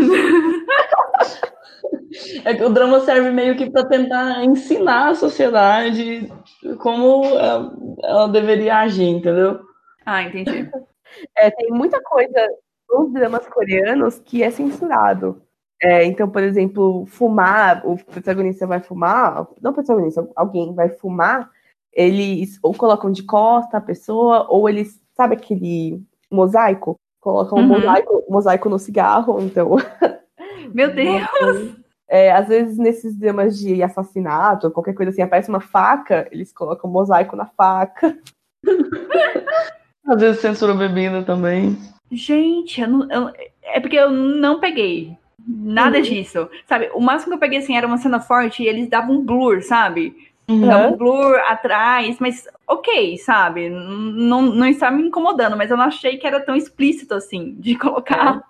é 2.45 2.55
que 2.55 2.65
o 2.65 2.71
drama 2.71 3.01
serve 3.01 3.31
meio 3.31 3.57
que 3.57 3.69
para 3.71 3.87
tentar 3.87 4.43
ensinar 4.43 5.11
a 5.11 5.15
sociedade 5.15 6.33
como 6.79 7.25
ela, 7.27 7.77
ela, 8.03 8.29
deveria 8.29 8.79
agir, 8.79 9.05
entendeu? 9.05 9.61
Ah, 10.07 10.23
entendi. 10.23 10.71
É, 11.37 11.51
tem 11.51 11.71
muita 11.71 12.01
coisa 12.03 12.49
nos 12.89 13.13
dramas 13.13 13.47
coreanos 13.47 14.19
que 14.21 14.43
é 14.43 14.51
censurado. 14.51 15.44
É, 15.85 16.03
então, 16.07 16.27
por 16.31 16.43
exemplo, 16.43 17.05
fumar, 17.05 17.87
o 17.87 18.03
protagonista 18.03 18.67
vai 18.67 18.81
fumar, 18.81 19.47
não 19.61 19.71
o 19.71 19.75
protagonista, 19.75 20.27
alguém 20.35 20.75
vai 20.75 20.89
fumar, 20.89 21.51
eles 21.93 22.59
ou 22.63 22.73
colocam 22.73 23.13
de 23.13 23.23
costa 23.23 23.77
a 23.77 23.83
pessoa, 23.83 24.47
ou 24.49 24.67
eles, 24.67 24.99
sabe 25.15 25.35
aquele 25.35 26.03
mosaico? 26.31 26.97
Colocam 27.21 27.59
uhum. 27.59 27.65
um 27.65 27.69
mosaico, 27.69 28.25
mosaico 28.31 28.69
no 28.71 28.79
cigarro, 28.79 29.39
então. 29.43 29.77
Meu 30.73 30.93
Deus! 30.93 31.77
É, 32.07 32.31
às 32.31 32.49
vezes, 32.49 32.77
nesses 32.77 33.17
dramas 33.17 33.59
de 33.59 33.83
assassinato, 33.83 34.71
qualquer 34.71 34.93
coisa 34.93 35.11
assim, 35.11 35.23
aparece 35.23 35.49
uma 35.49 35.59
faca, 35.59 36.29
eles 36.31 36.53
colocam 36.53 36.89
mosaico 36.89 37.35
na 37.35 37.47
faca. 37.47 38.17
às 40.07 40.21
vezes 40.21 40.41
censura 40.41 40.75
bebida 40.75 41.23
também. 41.23 41.77
Gente, 42.13 42.83
eu 42.83 42.89
não, 42.89 43.11
eu, 43.11 43.33
é 43.63 43.81
porque 43.81 43.97
eu 43.97 44.11
não 44.11 44.61
peguei. 44.61 45.17
Nada 45.47 45.99
uhum. 45.99 46.03
disso. 46.03 46.49
Sabe, 46.67 46.91
o 46.95 47.01
máximo 47.01 47.31
que 47.31 47.35
eu 47.35 47.41
peguei 47.41 47.59
assim 47.59 47.77
era 47.77 47.87
uma 47.87 47.99
cena 47.99 48.19
forte 48.21 48.63
e 48.63 48.67
eles 48.67 48.89
davam 48.89 49.17
um 49.17 49.25
blur, 49.25 49.63
sabe? 49.63 50.17
Uhum. 50.49 50.67
Davam 50.67 50.95
um 50.95 50.97
blur 50.97 51.37
atrás, 51.47 52.19
mas 52.19 52.47
ok, 52.67 53.17
sabe? 53.19 53.69
Não, 53.69 54.43
não 54.43 54.67
está 54.67 54.91
me 54.91 55.03
incomodando, 55.03 55.57
mas 55.57 55.71
eu 55.71 55.77
não 55.77 55.85
achei 55.85 56.17
que 56.17 56.27
era 56.27 56.41
tão 56.41 56.57
explícito 56.57 57.15
assim, 57.15 57.55
de 57.59 57.77
colocar. 57.79 58.43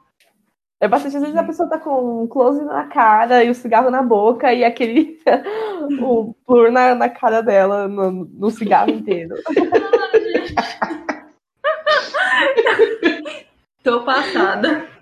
É, 0.80 0.86
é 0.86 0.88
bastante, 0.88 1.16
às 1.16 1.22
vezes 1.22 1.36
a 1.36 1.44
pessoa 1.44 1.68
tá 1.68 1.78
com 1.78 2.22
um 2.22 2.26
close 2.26 2.64
na 2.64 2.84
cara 2.86 3.42
e 3.42 3.50
o 3.50 3.54
cigarro 3.54 3.90
na 3.90 4.02
boca 4.02 4.52
e 4.52 4.64
aquele. 4.64 5.18
o 6.00 6.34
blur 6.46 6.70
na, 6.70 6.94
na 6.94 7.08
cara 7.08 7.40
dela, 7.42 7.88
no, 7.88 8.10
no 8.10 8.50
cigarro 8.50 8.90
inteiro. 8.90 9.34
Tô 13.82 14.02
passada. 14.02 14.93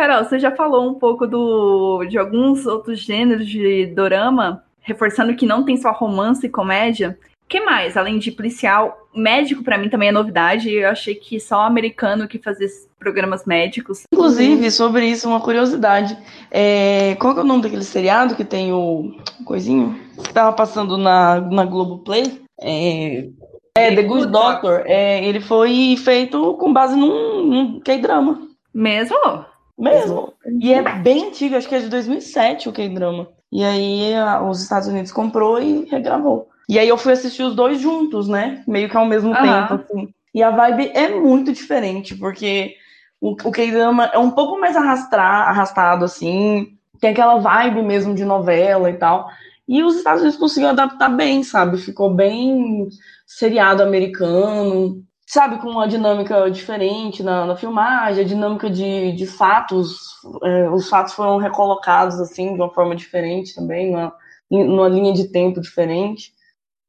Carol, 0.00 0.24
você 0.24 0.38
já 0.38 0.50
falou 0.50 0.88
um 0.88 0.94
pouco 0.94 1.26
do, 1.26 2.06
de 2.06 2.16
alguns 2.16 2.64
outros 2.64 3.00
gêneros 3.00 3.46
de 3.46 3.84
dorama, 3.84 4.64
reforçando 4.80 5.34
que 5.34 5.44
não 5.44 5.62
tem 5.62 5.76
só 5.76 5.92
romance 5.92 6.46
e 6.46 6.48
comédia. 6.48 7.18
O 7.44 7.46
que 7.46 7.60
mais? 7.60 7.98
Além 7.98 8.18
de 8.18 8.30
policial, 8.30 9.06
médico 9.14 9.62
para 9.62 9.76
mim 9.76 9.90
também 9.90 10.08
é 10.08 10.12
novidade. 10.12 10.72
Eu 10.72 10.88
achei 10.88 11.14
que 11.14 11.38
só 11.38 11.64
americano 11.64 12.26
que 12.26 12.38
fazia 12.38 12.66
programas 12.98 13.44
médicos. 13.44 14.04
Inclusive, 14.10 14.70
sobre 14.70 15.04
isso, 15.04 15.28
uma 15.28 15.40
curiosidade. 15.40 16.16
É, 16.50 17.14
qual 17.16 17.36
é 17.36 17.42
o 17.42 17.44
nome 17.44 17.64
daquele 17.64 17.84
seriado 17.84 18.34
que 18.34 18.44
tem 18.44 18.72
o 18.72 19.14
coisinho? 19.44 20.00
Que 20.24 20.32
tava 20.32 20.54
passando 20.54 20.96
na, 20.96 21.42
na 21.42 21.66
Globoplay? 21.66 22.40
É, 22.58 23.28
é 23.76 23.94
The 23.94 24.02
Good 24.02 24.28
Doctor. 24.28 24.82
É, 24.86 25.22
ele 25.22 25.42
foi 25.42 25.94
feito 26.02 26.54
com 26.54 26.72
base 26.72 26.96
num, 26.96 27.44
num 27.44 27.80
K-drama. 27.80 28.48
Mesmo? 28.72 29.49
Mesmo. 29.80 30.34
E 30.60 30.72
é 30.74 30.82
bem 30.98 31.28
antigo, 31.28 31.56
acho 31.56 31.68
que 31.68 31.74
é 31.74 31.80
de 31.80 31.88
2007 31.88 32.68
o 32.68 32.72
K-drama. 32.72 33.28
E 33.50 33.64
aí 33.64 34.14
a, 34.14 34.42
os 34.42 34.62
Estados 34.62 34.86
Unidos 34.86 35.10
comprou 35.10 35.60
e 35.60 35.86
regravou. 35.86 36.48
E 36.68 36.78
aí 36.78 36.88
eu 36.88 36.98
fui 36.98 37.12
assistir 37.12 37.42
os 37.42 37.56
dois 37.56 37.80
juntos, 37.80 38.28
né? 38.28 38.62
Meio 38.68 38.88
que 38.88 38.96
ao 38.96 39.06
mesmo 39.06 39.30
uhum. 39.30 39.42
tempo, 39.42 39.74
assim. 39.74 40.14
E 40.34 40.42
a 40.42 40.50
vibe 40.50 40.92
é 40.94 41.08
muito 41.08 41.52
diferente, 41.52 42.14
porque 42.14 42.74
o, 43.20 43.30
o 43.30 43.50
K-drama 43.50 44.04
é 44.12 44.18
um 44.18 44.30
pouco 44.30 44.60
mais 44.60 44.76
arrastar, 44.76 45.48
arrastado, 45.48 46.04
assim. 46.04 46.76
Tem 47.00 47.10
aquela 47.10 47.38
vibe 47.38 47.82
mesmo 47.82 48.14
de 48.14 48.24
novela 48.24 48.90
e 48.90 48.94
tal. 48.94 49.28
E 49.66 49.82
os 49.82 49.96
Estados 49.96 50.20
Unidos 50.20 50.38
conseguiu 50.38 50.68
adaptar 50.68 51.08
bem, 51.08 51.42
sabe? 51.42 51.78
Ficou 51.78 52.12
bem 52.12 52.88
seriado 53.26 53.82
americano 53.82 55.02
sabe, 55.30 55.58
com 55.58 55.68
uma 55.68 55.86
dinâmica 55.86 56.50
diferente 56.50 57.22
na, 57.22 57.46
na 57.46 57.56
filmagem, 57.56 58.24
a 58.24 58.26
dinâmica 58.26 58.68
de, 58.68 59.12
de 59.12 59.26
fatos, 59.28 60.20
é, 60.42 60.68
os 60.68 60.88
fatos 60.88 61.12
foram 61.12 61.36
recolocados 61.36 62.18
assim 62.18 62.52
de 62.52 62.60
uma 62.60 62.68
forma 62.74 62.96
diferente 62.96 63.54
também, 63.54 63.92
numa, 63.92 64.12
numa 64.50 64.88
linha 64.88 65.12
de 65.12 65.28
tempo 65.28 65.60
diferente. 65.60 66.32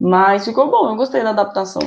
Mas 0.00 0.44
ficou 0.44 0.68
bom, 0.68 0.90
eu 0.90 0.96
gostei 0.96 1.22
da 1.22 1.30
adaptação. 1.30 1.82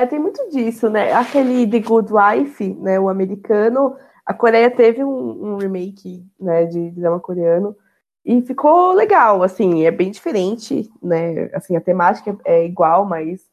É, 0.00 0.06
tem 0.06 0.18
muito 0.18 0.48
disso, 0.48 0.88
né? 0.88 1.12
Aquele 1.12 1.66
The 1.66 1.80
Good 1.80 2.10
Wife, 2.10 2.72
né, 2.80 2.98
o 2.98 3.10
americano, 3.10 3.94
a 4.24 4.32
Coreia 4.32 4.70
teve 4.70 5.04
um, 5.04 5.52
um 5.52 5.56
remake, 5.58 6.24
né, 6.40 6.64
de 6.64 6.90
drama 6.92 7.20
coreano, 7.20 7.76
e 8.24 8.40
ficou 8.40 8.92
legal, 8.92 9.42
assim, 9.42 9.84
é 9.84 9.90
bem 9.90 10.10
diferente, 10.10 10.90
né? 11.02 11.50
Assim, 11.52 11.76
a 11.76 11.82
temática 11.82 12.34
é 12.46 12.64
igual, 12.64 13.04
mas 13.04 13.51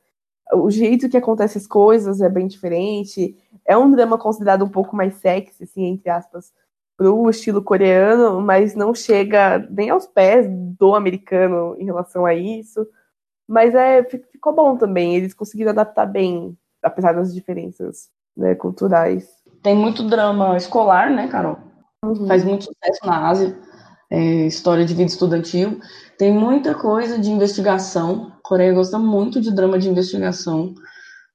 o 0.53 0.69
jeito 0.69 1.09
que 1.09 1.17
acontecem 1.17 1.59
as 1.59 1.67
coisas 1.67 2.21
é 2.21 2.29
bem 2.29 2.47
diferente. 2.47 3.35
É 3.65 3.77
um 3.77 3.91
drama 3.91 4.17
considerado 4.17 4.65
um 4.65 4.69
pouco 4.69 4.95
mais 4.95 5.15
sexy, 5.15 5.63
assim, 5.63 5.85
entre 5.85 6.09
aspas, 6.09 6.51
pro 6.97 7.29
estilo 7.29 7.63
coreano, 7.63 8.41
mas 8.41 8.75
não 8.75 8.93
chega 8.93 9.65
nem 9.69 9.89
aos 9.89 10.05
pés 10.05 10.47
do 10.49 10.95
americano 10.95 11.75
em 11.77 11.85
relação 11.85 12.25
a 12.25 12.33
isso. 12.33 12.85
Mas 13.47 13.73
é, 13.73 14.03
ficou 14.03 14.53
bom 14.53 14.75
também. 14.75 15.15
Eles 15.15 15.33
conseguiram 15.33 15.71
adaptar 15.71 16.05
bem, 16.05 16.57
apesar 16.83 17.13
das 17.13 17.33
diferenças 17.33 18.09
né, 18.35 18.55
culturais. 18.55 19.29
Tem 19.61 19.75
muito 19.75 20.07
drama 20.07 20.57
escolar, 20.57 21.09
né, 21.09 21.27
Carol? 21.27 21.57
Uhum. 22.03 22.27
Faz 22.27 22.43
muito 22.43 22.65
sucesso 22.65 23.05
na 23.05 23.27
Ásia. 23.27 23.57
É, 24.09 24.47
história 24.47 24.85
de 24.85 24.93
vida 24.93 25.09
estudantil. 25.09 25.79
Tem 26.19 26.33
muita 26.33 26.75
coisa 26.75 27.17
de 27.17 27.31
investigação. 27.31 28.33
A 28.37 28.41
Coreia 28.43 28.73
gosta 28.73 28.99
muito 28.99 29.39
de 29.39 29.55
drama 29.55 29.79
de 29.79 29.87
investigação. 29.87 30.75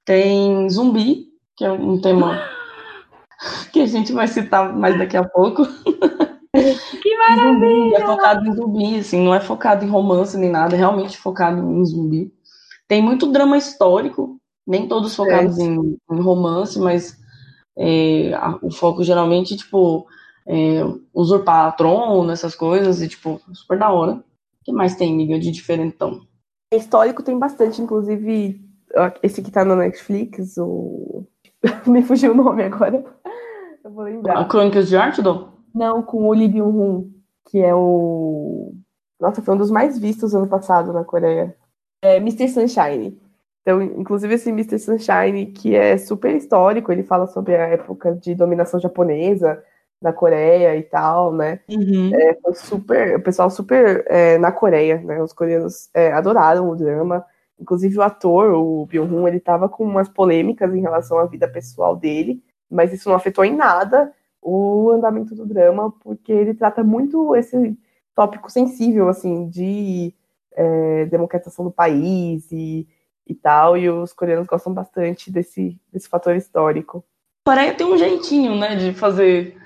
Tem 0.05 0.69
zumbi, 0.69 1.25
que 1.57 1.65
é 1.65 1.71
um 1.71 1.99
tema 1.99 2.39
que 3.73 3.81
a 3.81 3.87
gente 3.87 4.13
vai 4.13 4.27
citar 4.27 4.71
mais 4.77 4.95
daqui 4.95 5.17
a 5.17 5.27
pouco. 5.27 5.63
Que 7.03 7.17
maravilha! 7.17 7.97
é 7.97 8.05
focado 8.05 8.47
em 8.47 8.53
zumbi, 8.53 8.99
assim, 8.99 9.21
não 9.21 9.35
é 9.35 9.41
focado 9.41 9.83
em 9.83 9.89
romance 9.89 10.37
nem 10.37 10.49
nada, 10.49 10.73
é 10.73 10.77
realmente 10.77 11.17
focado 11.17 11.61
em 11.61 11.85
zumbi. 11.85 12.33
Tem 12.87 13.01
muito 13.01 13.29
drama 13.29 13.57
histórico, 13.57 14.39
nem 14.65 14.87
todos 14.87 15.13
focados 15.13 15.57
em, 15.59 15.97
em, 16.09 16.21
romance, 16.21 16.79
mas 16.79 17.19
é, 17.77 18.33
a, 18.35 18.57
o 18.61 18.71
foco 18.71 19.03
geralmente, 19.03 19.57
tipo, 19.57 20.07
é, 20.47 20.81
usurpar 21.13 21.75
trono, 21.75 22.31
essas 22.31 22.55
coisas, 22.55 23.01
e, 23.01 23.09
tipo, 23.09 23.41
super 23.53 23.77
da 23.77 23.91
hora. 23.91 24.23
O 24.65 24.71
que 24.71 24.73
mais 24.73 24.95
tem, 24.95 25.13
amiga, 25.13 25.37
de 25.37 25.51
diferentão? 25.51 26.21
Histórico 26.73 27.21
tem 27.21 27.37
bastante, 27.37 27.79
inclusive, 27.79 28.59
esse 29.21 29.43
que 29.43 29.51
tá 29.51 29.63
no 29.63 29.75
Netflix, 29.75 30.57
o... 30.57 31.27
Me 31.85 32.01
fugiu 32.01 32.31
o 32.31 32.35
nome 32.35 32.63
agora. 32.63 33.05
Eu 33.83 33.91
vou 33.91 34.05
lembrar. 34.05 34.39
A 34.39 34.45
Crônicas 34.45 34.89
de 34.89 34.97
Artidon? 34.97 35.49
Não, 35.71 36.01
com 36.01 36.27
o 36.27 36.33
Lee 36.33 36.47
Byung-hun, 36.47 37.11
que 37.47 37.59
é 37.59 37.75
o... 37.75 38.73
Nossa, 39.21 39.39
foi 39.39 39.53
um 39.53 39.57
dos 39.57 39.69
mais 39.69 39.99
vistos 39.99 40.33
ano 40.33 40.47
passado 40.47 40.91
na 40.91 41.03
Coreia. 41.03 41.55
É 42.03 42.17
Mr. 42.17 42.49
Sunshine. 42.49 43.21
Então, 43.61 43.79
inclusive 43.83 44.33
esse 44.33 44.49
Mr. 44.49 44.79
Sunshine, 44.79 45.45
que 45.45 45.75
é 45.75 45.95
super 45.99 46.35
histórico, 46.35 46.91
ele 46.91 47.03
fala 47.03 47.27
sobre 47.27 47.55
a 47.55 47.67
época 47.67 48.15
de 48.15 48.33
dominação 48.33 48.79
japonesa 48.79 49.63
na 50.05 50.13
Coreia 50.13 50.75
e 50.75 50.83
tal, 50.83 51.33
né? 51.33 51.59
Uhum. 51.69 52.11
É, 52.13 52.35
foi 52.35 52.53
super, 52.53 53.17
o 53.17 53.21
pessoal 53.21 53.49
super 53.49 54.05
é, 54.07 54.37
na 54.37 54.51
Coreia, 54.51 55.01
né? 55.01 55.21
Os 55.21 55.33
coreanos 55.33 55.89
é, 55.93 56.11
adoraram 56.11 56.69
o 56.69 56.75
drama. 56.75 57.25
Inclusive 57.59 57.97
o 57.97 58.01
ator, 58.01 58.53
o 58.53 58.85
Byung-hun, 58.85 59.27
ele 59.27 59.39
tava 59.39 59.67
com 59.67 59.83
umas 59.83 60.07
polêmicas 60.07 60.73
em 60.73 60.81
relação 60.81 61.17
à 61.17 61.25
vida 61.25 61.47
pessoal 61.47 61.95
dele, 61.95 62.43
mas 62.69 62.93
isso 62.93 63.09
não 63.09 63.15
afetou 63.15 63.43
em 63.43 63.55
nada 63.55 64.11
o 64.41 64.91
andamento 64.91 65.33
do 65.33 65.45
drama, 65.45 65.91
porque 66.01 66.31
ele 66.31 66.53
trata 66.53 66.83
muito 66.83 67.35
esse 67.35 67.77
tópico 68.13 68.51
sensível, 68.51 69.09
assim, 69.09 69.49
de 69.49 70.13
é, 70.53 71.05
democratização 71.05 71.65
do 71.65 71.71
país 71.71 72.51
e 72.51 72.87
e 73.27 73.33
tal, 73.33 73.75
e 73.75 73.89
os 73.89 74.13
coreanos 74.13 74.45
gostam 74.45 74.73
bastante 74.73 75.31
desse, 75.31 75.79
desse 75.91 76.07
fator 76.07 76.35
histórico. 76.35 77.03
Coreia 77.47 77.73
tem 77.73 77.85
um 77.85 77.97
jeitinho, 77.97 78.55
né, 78.55 78.75
de 78.75 78.93
fazer 78.93 79.57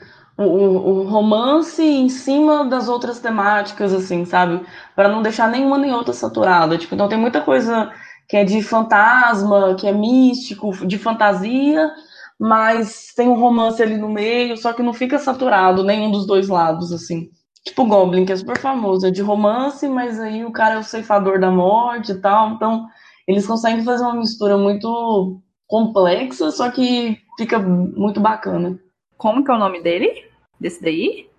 o, 0.45 1.03
romance 1.03 1.83
em 1.83 2.07
cima 2.07 2.63
das 2.65 2.87
outras 2.87 3.19
temáticas, 3.19 3.93
assim, 3.93 4.23
sabe? 4.25 4.65
Para 4.95 5.09
não 5.09 5.21
deixar 5.21 5.49
nenhuma 5.49 5.77
nem 5.77 5.93
outra 5.93 6.13
saturada. 6.13 6.77
Tipo, 6.77 6.95
então 6.95 7.09
tem 7.09 7.17
muita 7.17 7.41
coisa 7.41 7.91
que 8.27 8.37
é 8.37 8.43
de 8.45 8.61
fantasma, 8.61 9.75
que 9.75 9.87
é 9.87 9.91
místico, 9.91 10.71
de 10.85 10.97
fantasia, 10.97 11.91
mas 12.39 13.13
tem 13.15 13.27
um 13.27 13.39
romance 13.39 13.81
ali 13.81 13.97
no 13.97 14.07
meio, 14.07 14.55
só 14.55 14.71
que 14.71 14.83
não 14.83 14.93
fica 14.93 15.17
saturado 15.17 15.83
nenhum 15.83 16.11
dos 16.11 16.25
dois 16.25 16.47
lados, 16.47 16.93
assim. 16.93 17.29
Tipo 17.65 17.85
Goblin, 17.85 18.25
que 18.25 18.31
é 18.31 18.37
super 18.37 18.57
famoso, 18.57 19.07
é 19.07 19.11
de 19.11 19.21
romance, 19.21 19.87
mas 19.89 20.19
aí 20.19 20.45
o 20.45 20.51
cara 20.51 20.75
é 20.75 20.79
o 20.79 20.83
ceifador 20.83 21.39
da 21.39 21.51
morte 21.51 22.13
e 22.13 22.21
tal, 22.21 22.51
então 22.51 22.87
eles 23.27 23.45
conseguem 23.45 23.83
fazer 23.83 24.03
uma 24.03 24.15
mistura 24.15 24.57
muito 24.57 25.41
complexa, 25.67 26.49
só 26.51 26.71
que 26.71 27.17
fica 27.37 27.59
muito 27.59 28.21
bacana. 28.21 28.79
Como 29.17 29.43
que 29.43 29.51
é 29.51 29.53
o 29.53 29.59
nome 29.59 29.81
dele? 29.83 30.28
Desse 30.59 30.81
daí? 30.81 31.29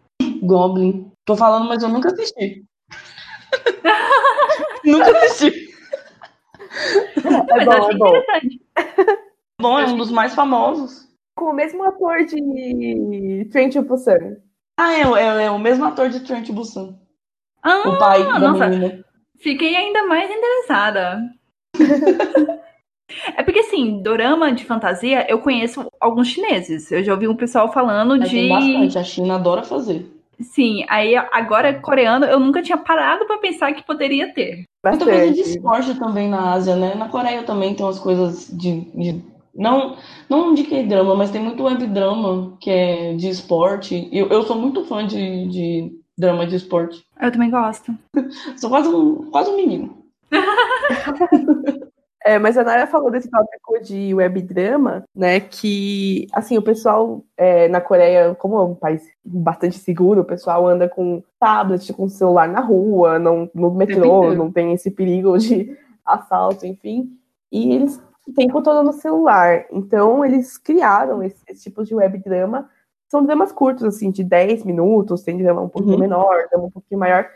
Goblin. 0.43 1.13
Tô 1.25 1.37
falando, 1.37 1.69
mas 1.69 1.83
eu 1.83 1.89
nunca 1.89 2.09
assisti. 2.09 2.65
nunca 4.85 5.11
assisti. 5.11 5.71
É 7.51 7.65
bom, 7.65 7.91
é 7.91 7.95
bom. 7.95 8.13
Bom, 9.61 9.79
é 9.79 9.87
um 9.87 9.97
dos 9.97 10.11
mais 10.11 10.35
famosos. 10.35 11.09
Com 11.37 11.47
o 11.47 11.53
mesmo 11.53 11.85
ator 11.85 12.25
de 12.25 13.49
Train 13.51 13.71
to 13.71 13.83
Busan. 13.83 14.37
Ah, 14.79 14.95
é, 14.95 15.03
é, 15.03 15.45
é 15.45 15.51
o 15.51 15.59
mesmo 15.59 15.85
ator 15.85 16.09
de 16.09 16.21
Train 16.21 16.43
to 16.43 16.53
Busan. 16.53 16.99
Ah, 17.63 17.89
o 17.89 17.99
pai 17.99 18.25
da 18.25 18.39
nossa. 18.39 18.69
menina. 18.69 19.05
Fiquei 19.39 19.77
ainda 19.77 20.07
mais 20.07 20.31
interessada. 20.31 21.21
É 23.37 23.42
porque, 23.42 23.61
assim, 23.61 24.03
dorama 24.03 24.53
de 24.53 24.64
fantasia, 24.64 25.27
eu 25.29 25.38
conheço 25.38 25.87
alguns 26.01 26.29
chineses. 26.29 26.90
Eu 26.90 27.03
já 27.03 27.12
ouvi 27.12 27.29
um 27.29 27.37
pessoal 27.37 27.73
falando 27.73 28.18
Mas 28.18 28.31
de. 28.31 28.37
Tem 28.37 28.49
bastante, 28.49 28.99
a 28.99 29.05
China 29.05 29.35
adora 29.35 29.62
fazer. 29.62 30.07
Sim, 30.40 30.85
aí 30.88 31.14
agora 31.16 31.75
coreano, 31.81 32.25
eu 32.25 32.40
nunca 32.40 32.62
tinha 32.62 32.79
parado 32.79 33.27
para 33.27 33.38
pensar 33.38 33.73
que 33.75 33.85
poderia 33.85 34.33
ter. 34.33 34.64
Muita 34.85 35.05
coisa 35.05 35.33
de 35.33 35.40
esporte 35.40 35.94
também 35.99 36.29
na 36.29 36.53
Ásia, 36.53 36.77
né? 36.77 36.94
Na 36.94 37.09
Coreia 37.09 37.42
também 37.42 37.75
tem 37.75 37.85
umas 37.85 37.99
coisas 37.99 38.49
de. 38.51 38.81
de 38.94 39.23
não, 39.55 39.96
não 40.29 40.55
de 40.55 40.62
que 40.62 40.83
drama, 40.83 41.14
mas 41.14 41.31
tem 41.31 41.42
muito 41.42 41.64
web 41.64 41.87
drama 41.88 42.57
que 42.59 42.70
é 42.70 43.14
de 43.14 43.29
esporte. 43.29 44.09
Eu, 44.11 44.29
eu 44.29 44.42
sou 44.44 44.57
muito 44.57 44.85
fã 44.85 45.07
de, 45.07 45.49
de 45.49 45.92
drama 46.16 46.46
de 46.46 46.57
esporte. 46.57 47.05
Eu 47.20 47.31
também 47.31 47.51
gosto. 47.51 47.94
sou 48.57 48.70
quase 48.70 48.88
um, 48.88 49.31
quase 49.31 49.51
um 49.51 49.57
menino. 49.57 49.99
É, 52.25 52.39
mas 52.39 52.59
a 52.59 52.65
Nara 52.65 52.87
falou 52.87 53.11
desse 53.11 53.31
tópico 53.31 53.81
de 53.81 54.15
webdrama, 54.15 55.05
né? 55.15 55.41
Que, 55.41 56.27
assim, 56.33 56.59
o 56.59 56.63
pessoal 56.63 57.25
é, 57.37 57.67
na 57.69 57.81
Coreia, 57.81 58.35
como 58.35 58.57
é 58.57 58.63
um 58.63 58.75
país 58.75 59.03
bastante 59.25 59.79
seguro, 59.79 60.21
o 60.21 60.25
pessoal 60.25 60.67
anda 60.67 60.89
com 60.89 61.23
tablet, 61.39 61.93
com 61.95 62.09
celular 62.09 62.47
na 62.47 62.61
rua, 62.61 63.19
não, 63.19 63.51
no 63.55 63.71
metrô, 63.71 64.35
não 64.35 64.53
tem 64.53 64.75
esse 64.75 64.91
perigo 64.91 65.39
de 65.39 65.75
assalto, 66.05 66.67
enfim. 66.67 67.11
E 67.51 67.73
eles 67.73 68.01
o 68.29 68.35
tempo 68.35 68.63
todo 68.63 68.85
no 68.85 68.93
celular. 68.93 69.67
Então, 69.73 70.25
eles 70.25 70.57
criaram 70.57 71.23
esse, 71.23 71.43
esse 71.49 71.65
tipo 71.65 71.85
de 71.85 71.95
webdrama. 71.95 72.69
São 73.09 73.25
dramas 73.25 73.51
curtos, 73.51 73.83
assim, 73.83 74.11
de 74.11 74.23
10 74.23 74.65
minutos, 74.65 75.23
tem 75.23 75.37
drama 75.37 75.63
um 75.63 75.69
pouquinho 75.69 75.95
uhum. 75.95 76.01
menor, 76.01 76.47
drama 76.49 76.67
um 76.67 76.71
pouquinho 76.71 77.01
maior, 77.01 77.29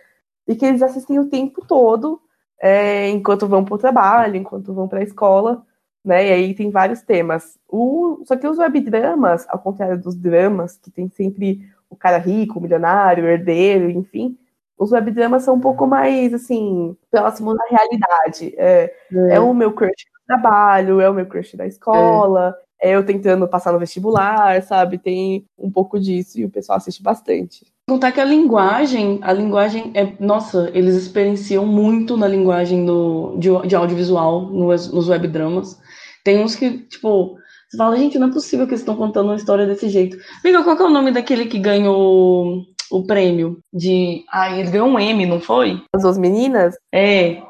e 0.46 0.54
que 0.54 0.64
eles 0.64 0.82
assistem 0.82 1.18
o 1.18 1.28
tempo 1.28 1.64
todo 1.66 2.20
é, 2.64 3.10
enquanto 3.10 3.46
vão 3.46 3.62
para 3.62 3.74
o 3.74 3.78
trabalho, 3.78 4.36
enquanto 4.36 4.72
vão 4.72 4.88
para 4.88 5.00
a 5.00 5.02
escola, 5.02 5.62
né? 6.02 6.28
E 6.28 6.32
aí 6.32 6.54
tem 6.54 6.70
vários 6.70 7.02
temas. 7.02 7.58
O, 7.68 8.22
só 8.24 8.36
que 8.36 8.48
os 8.48 8.56
webdramas, 8.56 9.46
ao 9.50 9.58
contrário 9.58 10.00
dos 10.00 10.14
dramas, 10.16 10.78
que 10.78 10.90
tem 10.90 11.10
sempre 11.10 11.60
o 11.90 11.94
cara 11.94 12.16
rico, 12.16 12.58
o 12.58 12.62
milionário, 12.62 13.24
o 13.24 13.26
herdeiro, 13.28 13.90
enfim, 13.90 14.38
os 14.78 14.92
webdramas 14.92 15.42
são 15.42 15.56
um 15.56 15.60
pouco 15.60 15.86
mais, 15.86 16.32
assim, 16.32 16.96
próximos 17.10 17.54
da 17.54 17.64
realidade. 17.68 18.54
É, 18.56 18.94
é. 19.12 19.34
é 19.34 19.40
o 19.40 19.52
meu 19.52 19.74
crush 19.74 19.90
do 19.90 20.26
trabalho, 20.26 21.02
é 21.02 21.10
o 21.10 21.14
meu 21.14 21.26
crush 21.26 21.58
da 21.58 21.66
escola, 21.66 22.56
é. 22.80 22.92
é 22.92 22.96
eu 22.96 23.04
tentando 23.04 23.46
passar 23.46 23.72
no 23.72 23.78
vestibular, 23.78 24.62
sabe? 24.62 24.96
Tem 24.96 25.46
um 25.58 25.70
pouco 25.70 26.00
disso 26.00 26.40
e 26.40 26.46
o 26.46 26.50
pessoal 26.50 26.78
assiste 26.78 27.02
bastante. 27.02 27.73
Contar 27.86 28.12
que 28.12 28.20
a 28.20 28.24
linguagem, 28.24 29.18
a 29.22 29.32
linguagem 29.32 29.90
é. 29.94 30.14
Nossa, 30.18 30.70
eles 30.72 30.94
experienciam 30.96 31.66
muito 31.66 32.16
na 32.16 32.26
linguagem 32.26 32.86
do, 32.86 33.36
de, 33.36 33.50
de 33.66 33.76
audiovisual 33.76 34.48
nos, 34.50 34.90
nos 34.90 35.08
webdramas. 35.08 35.78
Tem 36.24 36.42
uns 36.42 36.56
que, 36.56 36.78
tipo, 36.86 37.36
você 37.68 37.76
fala, 37.76 37.96
gente, 37.98 38.18
não 38.18 38.28
é 38.28 38.32
possível 38.32 38.66
que 38.66 38.72
eles 38.72 38.80
estão 38.80 38.96
contando 38.96 39.26
uma 39.26 39.36
história 39.36 39.66
desse 39.66 39.90
jeito. 39.90 40.16
Amiga, 40.42 40.64
qual 40.64 40.76
que 40.76 40.82
é 40.82 40.86
o 40.86 40.90
nome 40.90 41.12
daquele 41.12 41.44
que 41.44 41.58
ganhou 41.58 42.62
o 42.90 43.06
prêmio? 43.06 43.58
De. 43.70 44.24
Ah, 44.32 44.58
ele 44.58 44.70
ganhou 44.70 44.88
um 44.88 44.98
M, 44.98 45.26
não 45.26 45.38
foi? 45.38 45.82
As 45.94 46.02
duas 46.02 46.16
meninas? 46.16 46.74
É. 46.90 47.42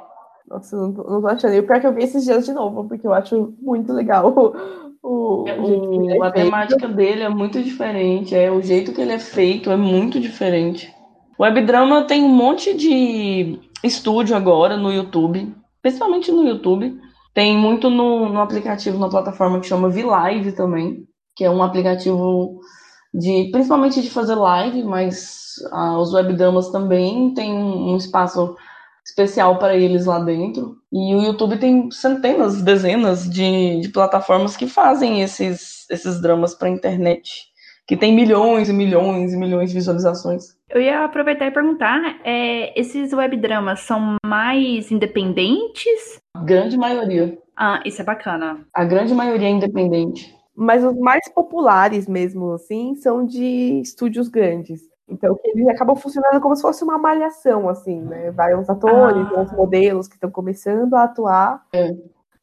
Nossa, 0.48 0.76
não, 0.76 0.88
não 0.88 1.20
tô 1.20 1.28
achando. 1.28 1.54
E 1.54 1.60
o 1.60 1.66
pior 1.66 1.80
que 1.80 1.86
eu 1.86 1.94
vi 1.94 2.02
esses 2.02 2.24
dias 2.24 2.44
de 2.44 2.52
novo, 2.52 2.88
porque 2.88 3.06
eu 3.06 3.14
acho 3.14 3.54
muito 3.62 3.92
legal 3.92 4.34
o, 5.06 5.44
é, 5.46 5.60
o, 5.60 6.22
a 6.22 6.30
temática 6.30 6.88
dele 6.88 7.24
é 7.24 7.28
muito 7.28 7.62
diferente, 7.62 8.34
é 8.34 8.50
o 8.50 8.62
jeito 8.62 8.90
que 8.90 9.02
ele 9.02 9.12
é 9.12 9.18
feito 9.18 9.70
é 9.70 9.76
muito 9.76 10.18
diferente. 10.18 10.90
O 11.38 11.42
webdrama 11.42 12.04
tem 12.04 12.24
um 12.24 12.28
monte 12.30 12.72
de 12.74 13.60
estúdio 13.82 14.34
agora 14.34 14.78
no 14.78 14.90
YouTube, 14.90 15.54
principalmente 15.82 16.32
no 16.32 16.42
YouTube. 16.48 16.98
Tem 17.34 17.54
muito 17.54 17.90
no, 17.90 18.30
no 18.30 18.40
aplicativo, 18.40 18.98
na 18.98 19.10
plataforma 19.10 19.60
que 19.60 19.66
chama 19.66 19.90
VLive 19.90 20.52
também, 20.52 21.04
que 21.36 21.44
é 21.44 21.50
um 21.50 21.62
aplicativo 21.62 22.58
de 23.12 23.50
principalmente 23.52 24.00
de 24.00 24.08
fazer 24.08 24.36
live, 24.36 24.84
mas 24.84 25.56
ah, 25.70 25.98
os 25.98 26.14
webdramas 26.14 26.70
também 26.70 27.34
tem 27.34 27.52
um 27.52 27.96
espaço 27.96 28.56
especial 29.04 29.58
para 29.58 29.76
eles 29.76 30.06
lá 30.06 30.18
dentro. 30.18 30.76
E 30.92 31.14
o 31.14 31.22
YouTube 31.22 31.58
tem 31.58 31.90
centenas, 31.90 32.62
dezenas 32.62 33.28
de, 33.28 33.80
de 33.80 33.88
plataformas 33.90 34.56
que 34.56 34.66
fazem 34.66 35.22
esses, 35.22 35.88
esses 35.90 36.20
dramas 36.20 36.54
para 36.54 36.68
a 36.68 36.70
internet, 36.70 37.30
que 37.86 37.96
tem 37.96 38.14
milhões 38.14 38.68
e 38.68 38.72
milhões 38.72 39.32
e 39.32 39.36
milhões 39.36 39.70
de 39.70 39.76
visualizações. 39.76 40.44
Eu 40.70 40.80
ia 40.80 41.04
aproveitar 41.04 41.46
e 41.46 41.50
perguntar, 41.50 42.18
é, 42.24 42.78
esses 42.78 43.12
webdramas 43.12 43.80
são 43.80 44.16
mais 44.24 44.90
independentes? 44.90 46.18
A 46.34 46.42
grande 46.42 46.76
maioria. 46.76 47.38
Ah, 47.56 47.80
isso 47.84 48.00
é 48.00 48.04
bacana. 48.04 48.66
A 48.74 48.84
grande 48.84 49.14
maioria 49.14 49.48
é 49.48 49.50
independente. 49.50 50.34
Mas 50.56 50.84
os 50.84 50.96
mais 50.98 51.28
populares 51.32 52.08
mesmo, 52.08 52.52
assim, 52.52 52.94
são 52.94 53.24
de 53.26 53.80
estúdios 53.80 54.28
grandes. 54.28 54.80
Então, 55.08 55.38
eles 55.44 55.68
acabam 55.68 55.94
funcionando 55.96 56.40
como 56.40 56.56
se 56.56 56.62
fosse 56.62 56.82
uma 56.82 56.98
malhação, 56.98 57.68
assim, 57.68 58.00
né? 58.00 58.30
Vai 58.30 58.54
uns 58.56 58.70
atores, 58.70 59.26
ah. 59.34 59.40
uns 59.40 59.52
modelos 59.52 60.08
que 60.08 60.14
estão 60.14 60.30
começando 60.30 60.94
a 60.94 61.04
atuar. 61.04 61.66
É. 61.74 61.94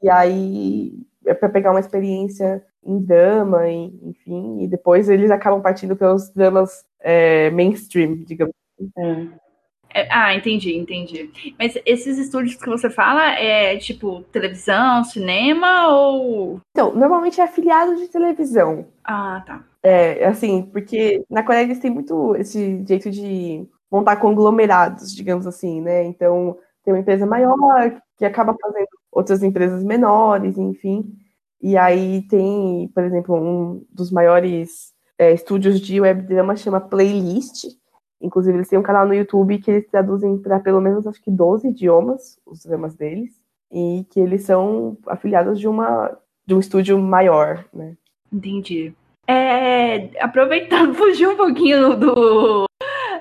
E 0.01 0.09
aí 0.09 0.93
é 1.25 1.33
para 1.33 1.49
pegar 1.49 1.71
uma 1.71 1.79
experiência 1.79 2.63
em 2.83 2.99
drama, 2.99 3.67
em, 3.67 3.99
enfim, 4.03 4.63
e 4.63 4.67
depois 4.67 5.09
eles 5.09 5.29
acabam 5.29 5.61
partindo 5.61 5.95
pelos 5.95 6.29
dramas 6.29 6.83
é, 6.99 7.49
mainstream, 7.51 8.23
digamos 8.23 8.53
assim. 8.79 9.31
É. 9.93 10.07
Ah, 10.09 10.33
entendi, 10.33 10.73
entendi. 10.77 11.29
Mas 11.59 11.77
esses 11.85 12.17
estúdios 12.17 12.55
que 12.55 12.69
você 12.69 12.89
fala 12.89 13.37
é 13.37 13.75
tipo 13.77 14.21
televisão, 14.31 15.03
cinema 15.03 15.89
ou. 15.89 16.61
Então, 16.71 16.95
normalmente 16.95 17.41
é 17.41 17.43
afiliado 17.43 17.97
de 17.97 18.07
televisão. 18.07 18.87
Ah, 19.03 19.43
tá. 19.45 19.63
É, 19.83 20.25
assim, 20.25 20.63
porque 20.63 21.25
na 21.29 21.43
Coreia 21.43 21.63
eles 21.63 21.79
têm 21.79 21.91
muito 21.91 22.35
esse 22.35 22.83
jeito 22.85 23.09
de 23.09 23.67
montar 23.91 24.17
conglomerados, 24.17 25.13
digamos 25.13 25.47
assim, 25.47 25.81
né? 25.81 26.03
Então, 26.03 26.57
tem 26.83 26.93
uma 26.93 26.99
empresa 26.99 27.25
maior 27.25 28.01
que 28.17 28.25
acaba 28.25 28.55
fazendo 28.61 28.87
outras 29.11 29.43
empresas 29.43 29.83
menores, 29.83 30.57
enfim. 30.57 31.13
E 31.61 31.77
aí 31.77 32.23
tem, 32.27 32.89
por 32.93 33.03
exemplo, 33.03 33.35
um 33.35 33.85
dos 33.91 34.11
maiores 34.11 34.93
é, 35.17 35.33
estúdios 35.33 35.79
de 35.79 35.99
webdrama 35.99 36.55
chama 36.55 36.79
Playlist, 36.79 37.65
Inclusive, 38.21 38.57
eles 38.57 38.69
têm 38.69 38.77
um 38.77 38.83
canal 38.83 39.07
no 39.07 39.15
YouTube 39.15 39.57
que 39.57 39.71
eles 39.71 39.87
traduzem 39.87 40.37
para 40.37 40.59
pelo 40.59 40.79
menos 40.79 41.07
acho 41.07 41.21
que 41.21 41.31
12 41.31 41.69
idiomas, 41.69 42.39
os 42.45 42.63
dramas 42.63 42.93
deles, 42.93 43.31
e 43.71 44.05
que 44.11 44.19
eles 44.19 44.43
são 44.43 44.97
afiliados 45.07 45.59
de 45.59 45.67
uma 45.67 46.15
de 46.45 46.53
um 46.53 46.59
estúdio 46.59 46.99
maior, 46.99 47.65
né? 47.73 47.95
Entendi. 48.31 48.93
É, 49.31 50.09
aproveitando, 50.19 50.93
fugir 50.95 51.25
um 51.27 51.37
pouquinho 51.37 51.95
do, 51.95 52.65
do, 52.65 52.67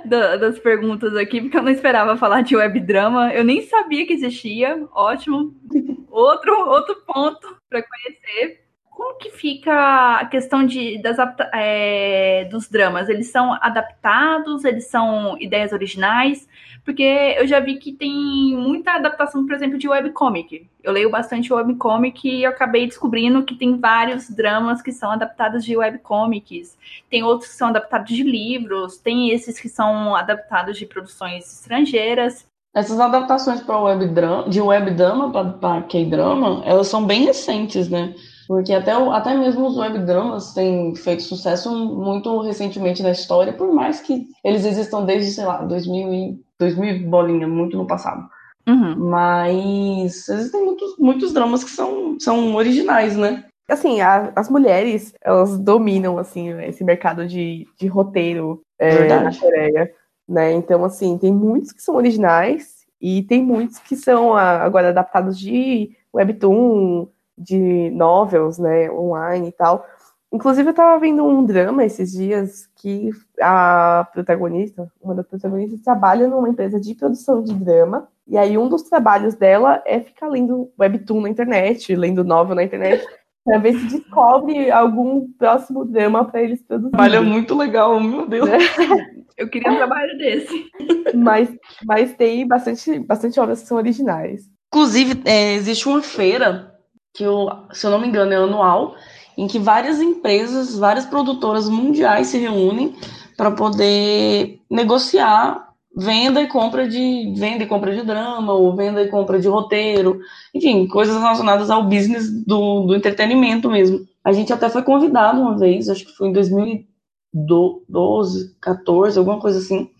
das 0.05 0.59
perguntas 0.59 1.15
aqui, 1.15 1.41
porque 1.41 1.57
eu 1.57 1.63
não 1.63 1.71
esperava 1.71 2.17
falar 2.17 2.43
de 2.43 2.57
webdrama. 2.57 3.33
Eu 3.33 3.45
nem 3.45 3.63
sabia 3.63 4.05
que 4.05 4.13
existia. 4.13 4.89
Ótimo. 4.93 5.55
Outro, 6.11 6.53
outro 6.69 6.97
ponto 7.07 7.57
para 7.69 7.85
conhecer 7.85 8.65
como 9.01 9.17
que 9.17 9.31
fica 9.31 10.19
a 10.19 10.27
questão 10.27 10.67
de, 10.67 11.01
das, 11.01 11.17
é, 11.55 12.47
dos 12.51 12.69
dramas? 12.69 13.09
Eles 13.09 13.29
são 13.29 13.55
adaptados? 13.55 14.63
Eles 14.63 14.89
são 14.89 15.39
ideias 15.41 15.73
originais? 15.73 16.47
Porque 16.85 17.03
eu 17.39 17.47
já 17.47 17.61
vi 17.61 17.79
que 17.79 17.93
tem 17.93 18.55
muita 18.55 18.93
adaptação, 18.93 19.47
por 19.47 19.55
exemplo, 19.55 19.79
de 19.79 19.89
webcomic. 19.89 20.69
Eu 20.83 20.93
leio 20.93 21.11
bastante 21.11 21.51
webcomic 21.51 22.29
e 22.29 22.43
eu 22.43 22.51
acabei 22.51 22.87
descobrindo 22.87 23.43
que 23.43 23.55
tem 23.55 23.79
vários 23.81 24.29
dramas 24.29 24.83
que 24.83 24.93
são 24.93 25.13
adaptados 25.13 25.65
de 25.65 25.75
webcomics. 25.75 26.77
Tem 27.09 27.23
outros 27.23 27.53
que 27.53 27.57
são 27.57 27.69
adaptados 27.69 28.15
de 28.15 28.23
livros, 28.23 28.99
tem 28.99 29.31
esses 29.31 29.59
que 29.59 29.71
são 29.71 30.15
adaptados 30.15 30.77
de 30.77 30.85
produções 30.85 31.51
estrangeiras. 31.51 32.47
Essas 32.75 33.01
adaptações 33.01 33.63
para 33.63 33.81
web 33.81 34.13
de 34.49 34.61
webdrama 34.61 35.33
para 35.59 35.83
K-drama, 35.85 36.63
elas 36.67 36.87
são 36.87 37.07
bem 37.07 37.25
recentes, 37.25 37.89
né? 37.89 38.15
Porque 38.51 38.73
até, 38.73 38.91
até 38.91 39.37
mesmo 39.37 39.69
os 39.69 39.77
webdramas 39.77 40.53
têm 40.53 40.93
feito 40.97 41.23
sucesso 41.23 41.73
muito 41.73 42.41
recentemente 42.41 43.01
na 43.01 43.13
história, 43.13 43.53
por 43.53 43.73
mais 43.73 44.01
que 44.01 44.27
eles 44.43 44.65
existam 44.65 45.05
desde, 45.05 45.31
sei 45.31 45.45
lá, 45.45 45.63
2000 45.63 46.13
e 46.13 46.41
2000 46.59 47.09
bolinha, 47.09 47.47
muito 47.47 47.77
no 47.77 47.87
passado. 47.87 48.29
Uhum. 48.67 49.09
Mas 49.09 50.29
existem 50.29 50.65
muitos, 50.65 50.99
muitos 50.99 51.33
dramas 51.33 51.63
que 51.63 51.71
são, 51.71 52.19
são 52.19 52.57
originais, 52.57 53.17
né? 53.17 53.45
Assim, 53.69 54.01
a, 54.01 54.33
as 54.35 54.51
mulheres, 54.51 55.15
elas 55.23 55.57
dominam, 55.57 56.19
assim, 56.19 56.51
esse 56.63 56.83
mercado 56.83 57.29
de, 57.29 57.69
de 57.79 57.87
roteiro 57.87 58.63
é, 58.81 59.07
na 59.07 59.33
Coreia, 59.33 59.93
né? 60.29 60.51
Então, 60.55 60.85
assim, 60.85 61.17
tem 61.19 61.33
muitos 61.33 61.71
que 61.71 61.81
são 61.81 61.95
originais 61.95 62.81
e 63.01 63.23
tem 63.23 63.45
muitos 63.45 63.79
que 63.79 63.95
são 63.95 64.37
agora 64.37 64.89
adaptados 64.89 65.39
de 65.39 65.97
webtoon, 66.13 67.07
de 67.41 67.91
novels, 67.91 68.59
né, 68.59 68.91
online 68.91 69.49
e 69.49 69.53
tal. 69.53 69.87
Inclusive, 70.33 70.71
eu 70.71 70.75
tava 70.75 71.01
vendo 71.01 71.25
um 71.25 71.45
drama 71.45 71.85
esses 71.85 72.13
dias 72.13 72.69
que 72.77 73.11
a 73.41 74.07
protagonista, 74.13 74.91
uma 75.03 75.15
das 75.15 75.27
protagonistas, 75.27 75.81
trabalha 75.81 76.29
numa 76.29 76.49
empresa 76.49 76.79
de 76.81 76.95
produção 76.95 77.43
de 77.43 77.53
drama. 77.53 78.07
E 78.29 78.39
aí, 78.39 78.57
um 78.57 78.69
dos 78.69 78.85
trabalhos 78.85 79.35
dela 79.35 79.83
é 79.85 79.99
ficar 79.99 80.29
lendo 80.29 80.71
webtoon 80.79 81.23
na 81.23 81.29
internet, 81.29 81.97
lendo 81.97 82.23
novel 82.23 82.55
na 82.55 82.63
internet, 82.63 83.05
para 83.45 83.59
ver 83.59 83.77
se 83.77 83.87
descobre 83.87 84.71
algum 84.71 85.27
próximo 85.33 85.85
drama 85.85 86.25
para 86.25 86.43
eles 86.43 86.63
produzirem. 86.63 86.93
Trabalho 86.93 87.25
muito 87.25 87.57
legal, 87.57 87.99
meu 87.99 88.29
Deus. 88.29 88.49
Eu 89.37 89.49
queria 89.49 89.73
um 89.73 89.77
trabalho 89.77 90.19
desse. 90.19 90.71
Mas, 91.17 91.49
mas 91.85 92.13
tem 92.15 92.47
bastante, 92.47 92.99
bastante 93.01 93.41
obras 93.41 93.63
que 93.63 93.67
são 93.67 93.79
originais. 93.79 94.49
Inclusive, 94.73 95.23
é, 95.25 95.55
existe 95.55 95.89
uma 95.89 96.03
feira 96.03 96.70
que, 97.15 97.25
eu, 97.25 97.49
se 97.73 97.87
eu 97.87 97.91
não 97.91 98.01
me 98.01 98.09
engano, 98.09 98.33
é 98.33 98.37
anual, 98.37 98.95
em 99.37 99.47
que 99.47 99.59
várias 99.59 100.01
empresas, 100.01 100.79
várias 100.79 101.05
produtoras 101.07 101.69
mundiais 101.69 102.29
se 102.29 102.39
reúnem 102.39 102.95
para 103.37 103.51
poder 103.51 104.61
negociar 104.71 105.69
venda 105.97 106.41
e 106.41 106.47
compra 106.47 106.89
de 106.89 107.35
venda 107.37 107.65
e 107.65 107.67
compra 107.67 107.93
de 107.95 108.03
drama 108.03 108.53
ou 108.53 108.77
venda 108.77 109.03
e 109.03 109.09
compra 109.09 109.41
de 109.41 109.49
roteiro, 109.49 110.21
enfim, 110.55 110.87
coisas 110.87 111.17
relacionadas 111.17 111.71
ao 111.71 111.83
business 111.85 112.31
do, 112.47 112.87
do 112.87 112.95
entretenimento 112.95 113.69
mesmo. 113.69 114.07
A 114.25 114.33
gente 114.33 114.53
até 114.53 114.69
foi 114.69 114.83
convidado 114.83 115.41
uma 115.41 115.59
vez, 115.59 115.89
acho 115.89 116.07
que 116.07 116.13
foi 116.13 116.29
em 116.29 116.33
2012, 116.33 118.57
14, 118.61 119.19
alguma 119.19 119.41
coisa 119.41 119.59
assim, 119.59 119.91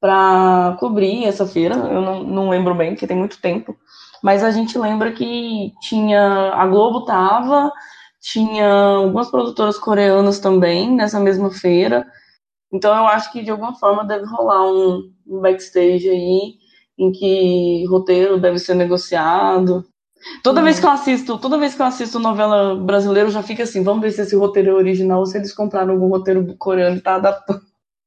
para 0.00 0.76
cobrir 0.78 1.24
essa 1.24 1.46
feira. 1.46 1.74
Eu 1.74 2.02
não, 2.02 2.22
não 2.22 2.50
lembro 2.50 2.74
bem, 2.74 2.90
porque 2.90 3.06
tem 3.06 3.16
muito 3.16 3.40
tempo 3.40 3.74
mas 4.24 4.42
a 4.42 4.50
gente 4.50 4.78
lembra 4.78 5.12
que 5.12 5.74
tinha 5.82 6.54
a 6.54 6.66
Globo 6.66 7.04
tava, 7.04 7.70
tinha 8.22 8.66
algumas 8.66 9.30
produtoras 9.30 9.76
coreanas 9.76 10.38
também 10.38 10.90
nessa 10.90 11.20
mesma 11.20 11.50
feira. 11.50 12.06
Então 12.72 12.96
eu 12.96 13.06
acho 13.06 13.30
que 13.30 13.42
de 13.42 13.50
alguma 13.50 13.74
forma 13.74 14.02
deve 14.02 14.24
rolar 14.24 14.66
um, 14.66 15.12
um 15.26 15.40
backstage 15.42 16.08
aí 16.08 16.54
em 16.98 17.12
que 17.12 17.84
roteiro 17.86 18.40
deve 18.40 18.58
ser 18.58 18.72
negociado. 18.72 19.84
Toda 20.42 20.62
vez 20.62 20.80
que 20.80 20.86
eu 20.86 20.90
assisto, 20.90 21.36
toda 21.36 21.58
vez 21.58 21.74
que 21.74 21.82
eu 21.82 21.86
assisto 21.86 22.18
novela 22.18 22.76
brasileira, 22.76 23.28
eu 23.28 23.32
já 23.32 23.42
fica 23.42 23.64
assim, 23.64 23.82
vamos 23.82 24.00
ver 24.00 24.10
se 24.10 24.22
esse 24.22 24.34
roteiro 24.34 24.70
é 24.70 24.74
original 24.74 25.20
ou 25.20 25.26
se 25.26 25.36
eles 25.36 25.52
compraram 25.52 25.92
algum 25.92 26.08
roteiro 26.08 26.56
coreano 26.56 26.96
e 26.96 27.00
tá 27.02 27.16
adaptando. 27.16 27.60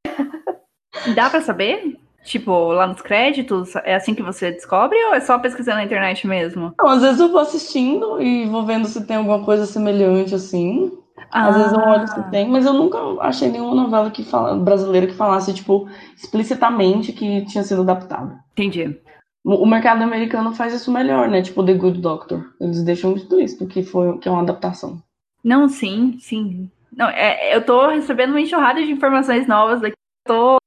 Dá 1.15 1.29
para 1.29 1.41
saber? 1.41 2.06
Tipo, 2.27 2.73
lá 2.73 2.85
nos 2.85 3.01
créditos, 3.01 3.73
é 3.77 3.95
assim 3.95 4.13
que 4.13 4.21
você 4.21 4.51
descobre 4.51 4.97
ou 5.05 5.13
é 5.13 5.21
só 5.21 5.39
pesquisando 5.39 5.77
na 5.77 5.85
internet 5.85 6.27
mesmo? 6.27 6.73
Não, 6.77 6.89
às 6.89 7.01
vezes 7.01 7.21
eu 7.21 7.31
vou 7.31 7.39
assistindo 7.39 8.21
e 8.21 8.45
vou 8.45 8.65
vendo 8.65 8.85
se 8.85 9.07
tem 9.07 9.15
alguma 9.15 9.45
coisa 9.45 9.65
semelhante 9.65 10.35
assim. 10.35 10.91
Ah. 11.31 11.47
Às 11.47 11.55
vezes 11.55 11.71
eu 11.71 11.79
olho 11.79 12.05
se 12.05 12.29
tem, 12.29 12.49
mas 12.49 12.65
eu 12.65 12.73
nunca 12.73 12.97
achei 13.21 13.49
nenhuma 13.49 13.73
novela 13.73 14.11
que 14.11 14.25
fala, 14.25 14.57
brasileira 14.57 15.07
que 15.07 15.13
falasse, 15.13 15.53
tipo, 15.53 15.87
explicitamente 16.17 17.13
que 17.13 17.45
tinha 17.45 17.63
sido 17.63 17.81
adaptada. 17.81 18.37
Entendi. 18.51 18.99
O 19.45 19.65
mercado 19.65 20.03
americano 20.03 20.53
faz 20.53 20.73
isso 20.73 20.91
melhor, 20.91 21.29
né? 21.29 21.41
Tipo 21.41 21.63
The 21.63 21.75
Good 21.75 22.01
Doctor. 22.01 22.43
Eles 22.59 22.83
deixam 22.83 23.15
explícito 23.15 23.67
que 23.67 23.83
foi 23.83 24.17
que 24.17 24.27
é 24.27 24.31
uma 24.31 24.41
adaptação. 24.41 25.01
Não, 25.41 25.69
sim, 25.69 26.17
sim. 26.19 26.69
Não, 26.91 27.07
é, 27.07 27.55
eu 27.55 27.63
tô 27.63 27.87
recebendo 27.87 28.31
uma 28.31 28.41
enxurrada 28.41 28.83
de 28.83 28.91
informações 28.91 29.47
novas 29.47 29.81
aqui 29.81 29.96
tô, 30.27 30.57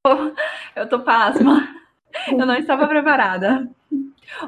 eu 0.75 0.89
tô 0.89 1.01
pasma. 1.01 1.69
Eu 2.29 2.47
não 2.47 2.57
estava 2.57 2.89
preparada. 2.89 3.69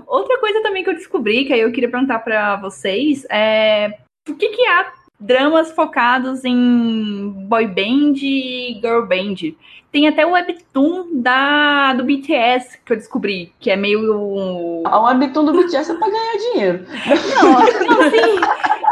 Outra 0.06 0.38
coisa 0.38 0.62
também 0.62 0.82
que 0.82 0.90
eu 0.90 0.94
descobri, 0.94 1.44
que 1.44 1.52
aí 1.52 1.60
eu 1.60 1.72
queria 1.72 1.90
perguntar 1.90 2.20
para 2.20 2.56
vocês, 2.56 3.26
é 3.30 3.98
por 4.24 4.36
que, 4.36 4.48
que 4.48 4.66
há 4.66 4.92
dramas 5.18 5.72
focados 5.72 6.44
em 6.44 7.30
boy 7.48 7.66
band 7.66 8.14
e 8.22 8.80
girl 8.80 9.02
band? 9.02 9.54
Tem 9.90 10.08
até 10.08 10.24
o 10.24 10.30
webtoon 10.30 11.20
da, 11.20 11.92
do 11.92 12.04
BTS 12.04 12.78
que 12.84 12.92
eu 12.92 12.96
descobri, 12.96 13.52
que 13.60 13.70
é 13.70 13.76
meio. 13.76 14.82
A 14.86 15.00
webtoon 15.00 15.44
do 15.44 15.52
BTS 15.52 15.90
é 15.90 15.94
pra 15.94 16.08
ganhar 16.08 16.36
dinheiro. 16.38 16.86
Não. 17.34 17.52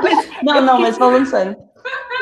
Mas 0.03 0.43
não, 0.43 0.61
não, 0.63 0.81
mas 0.81 0.99
falando 0.99 1.27
sério. 1.27 1.57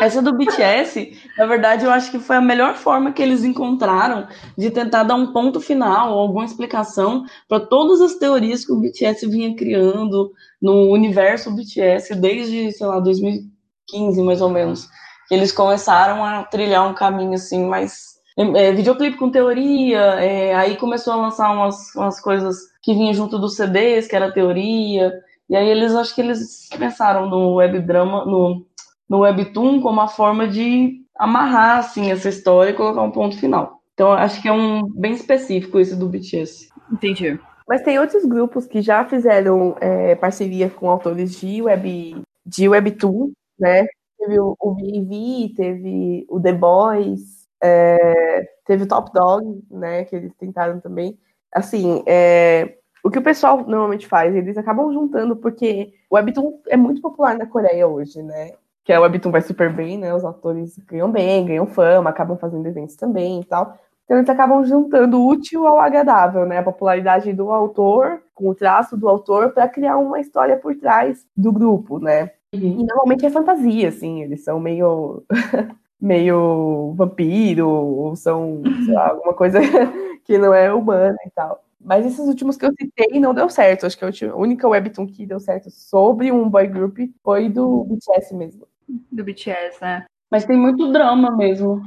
Essa 0.00 0.22
do 0.22 0.32
BTS, 0.32 1.12
na 1.36 1.46
verdade, 1.46 1.84
eu 1.84 1.90
acho 1.90 2.10
que 2.10 2.20
foi 2.20 2.36
a 2.36 2.40
melhor 2.40 2.76
forma 2.76 3.12
que 3.12 3.20
eles 3.20 3.42
encontraram 3.42 4.28
de 4.56 4.70
tentar 4.70 5.02
dar 5.02 5.16
um 5.16 5.32
ponto 5.32 5.60
final, 5.60 6.16
alguma 6.16 6.44
explicação 6.44 7.24
para 7.48 7.58
todas 7.58 8.00
as 8.00 8.14
teorias 8.14 8.64
que 8.64 8.72
o 8.72 8.80
BTS 8.80 9.26
vinha 9.26 9.56
criando 9.56 10.32
no 10.62 10.92
universo 10.92 11.50
BTS 11.50 12.14
desde, 12.14 12.70
sei 12.72 12.86
lá, 12.86 13.00
2015, 13.00 14.22
mais 14.22 14.40
ou 14.40 14.50
menos. 14.50 14.88
Eles 15.30 15.50
começaram 15.50 16.24
a 16.24 16.44
trilhar 16.44 16.88
um 16.88 16.94
caminho 16.94 17.34
assim, 17.34 17.66
mais 17.66 18.18
é, 18.36 18.72
videoclipe 18.72 19.16
com 19.16 19.30
teoria, 19.30 19.98
é, 19.98 20.54
aí 20.54 20.76
começou 20.76 21.12
a 21.12 21.16
lançar 21.16 21.52
umas, 21.52 21.92
umas 21.96 22.20
coisas 22.20 22.56
que 22.80 22.94
vinham 22.94 23.12
junto 23.12 23.36
dos 23.36 23.56
CDs, 23.56 24.06
que 24.06 24.14
era 24.14 24.32
teoria, 24.32 25.12
e 25.50 25.56
aí 25.56 25.68
eles 25.68 25.92
acho 25.94 26.14
que 26.14 26.20
eles 26.20 26.68
pensaram 26.78 27.28
no 27.28 27.54
web 27.54 27.80
drama, 27.80 28.24
no 28.24 28.64
no 29.08 29.20
Webtoon 29.20 29.80
como 29.80 30.00
uma 30.00 30.08
forma 30.08 30.46
de 30.46 31.02
amarrar 31.16 31.78
assim 31.78 32.10
essa 32.10 32.28
história 32.28 32.70
e 32.70 32.74
colocar 32.74 33.02
um 33.02 33.10
ponto 33.10 33.38
final. 33.38 33.80
Então 33.94 34.12
acho 34.12 34.40
que 34.40 34.48
é 34.48 34.52
um 34.52 34.88
bem 34.88 35.12
específico 35.12 35.78
esse 35.78 35.96
do 35.96 36.08
BTS. 36.08 36.68
Entendi. 36.92 37.38
Mas 37.66 37.82
tem 37.82 37.98
outros 37.98 38.24
grupos 38.24 38.66
que 38.66 38.80
já 38.80 39.04
fizeram 39.04 39.76
é, 39.80 40.14
parceria 40.14 40.70
com 40.70 40.88
autores 40.88 41.38
de 41.38 41.60
web 41.60 42.22
de 42.46 42.68
Webtoon, 42.68 43.32
né? 43.58 43.86
Teve 44.18 44.40
o, 44.40 44.56
o 44.58 44.74
VV, 44.74 45.52
teve 45.54 46.26
o 46.30 46.40
The 46.40 46.52
Boys, 46.52 47.46
é, 47.62 48.48
teve 48.64 48.84
o 48.84 48.88
Top 48.88 49.12
Dog, 49.12 49.62
né? 49.70 50.04
Que 50.04 50.16
eles 50.16 50.34
tentaram 50.36 50.80
também. 50.80 51.18
assim, 51.52 52.02
é, 52.06 52.78
o 53.04 53.10
que 53.10 53.18
o 53.18 53.22
pessoal 53.22 53.58
normalmente 53.66 54.06
faz, 54.06 54.34
eles 54.34 54.56
acabam 54.56 54.92
juntando, 54.92 55.36
porque 55.36 55.92
o 56.10 56.16
Webtoon 56.16 56.60
é 56.68 56.76
muito 56.76 57.02
popular 57.02 57.36
na 57.36 57.46
Coreia 57.46 57.86
hoje, 57.86 58.22
né? 58.22 58.52
Que 58.88 58.96
o 58.96 59.02
Webtoon 59.02 59.30
vai 59.30 59.42
super 59.42 59.70
bem, 59.70 59.98
né? 59.98 60.14
Os 60.14 60.24
atores 60.24 60.78
ganham 60.86 61.12
bem, 61.12 61.44
ganham 61.44 61.66
fama, 61.66 62.08
acabam 62.08 62.38
fazendo 62.38 62.66
eventos 62.66 62.96
também 62.96 63.38
e 63.38 63.44
tal. 63.44 63.76
Então 64.06 64.16
eles 64.16 64.30
acabam 64.30 64.64
juntando 64.64 65.20
o 65.20 65.28
útil 65.28 65.66
ao 65.66 65.78
agradável, 65.78 66.46
né? 66.46 66.56
A 66.56 66.62
popularidade 66.62 67.30
do 67.34 67.50
autor, 67.50 68.22
com 68.34 68.48
o 68.48 68.54
traço 68.54 68.96
do 68.96 69.06
autor, 69.06 69.50
para 69.52 69.68
criar 69.68 69.98
uma 69.98 70.18
história 70.18 70.56
por 70.56 70.74
trás 70.74 71.26
do 71.36 71.52
grupo, 71.52 71.98
né? 71.98 72.30
Uhum. 72.54 72.80
E 72.80 72.86
normalmente 72.86 73.26
é 73.26 73.30
fantasia, 73.30 73.90
assim, 73.90 74.22
eles 74.22 74.42
são 74.42 74.58
meio. 74.58 75.22
meio 76.00 76.94
vampiro, 76.96 77.68
ou 77.68 78.16
são, 78.16 78.62
sei 78.84 78.94
lá, 78.94 79.10
alguma 79.10 79.34
coisa 79.34 79.58
que 80.24 80.38
não 80.38 80.54
é 80.54 80.72
humana 80.72 81.16
e 81.26 81.30
tal. 81.30 81.62
Mas 81.78 82.06
esses 82.06 82.20
últimos 82.20 82.56
que 82.56 82.64
eu 82.64 82.72
citei 82.72 83.20
não 83.20 83.34
deu 83.34 83.50
certo. 83.50 83.84
Acho 83.84 83.98
que 83.98 84.24
a 84.24 84.36
única 84.36 84.68
webtoon 84.68 85.06
que 85.06 85.26
deu 85.26 85.40
certo 85.40 85.70
sobre 85.70 86.30
um 86.32 86.48
boy 86.48 86.68
group 86.68 86.98
foi 87.22 87.48
do 87.48 87.84
BTS 87.84 88.34
mesmo. 88.34 88.66
Do 89.10 89.24
BTS, 89.24 89.80
né? 89.80 90.04
Mas 90.30 90.44
tem 90.44 90.56
muito 90.56 90.90
drama 90.92 91.36
mesmo. 91.36 91.82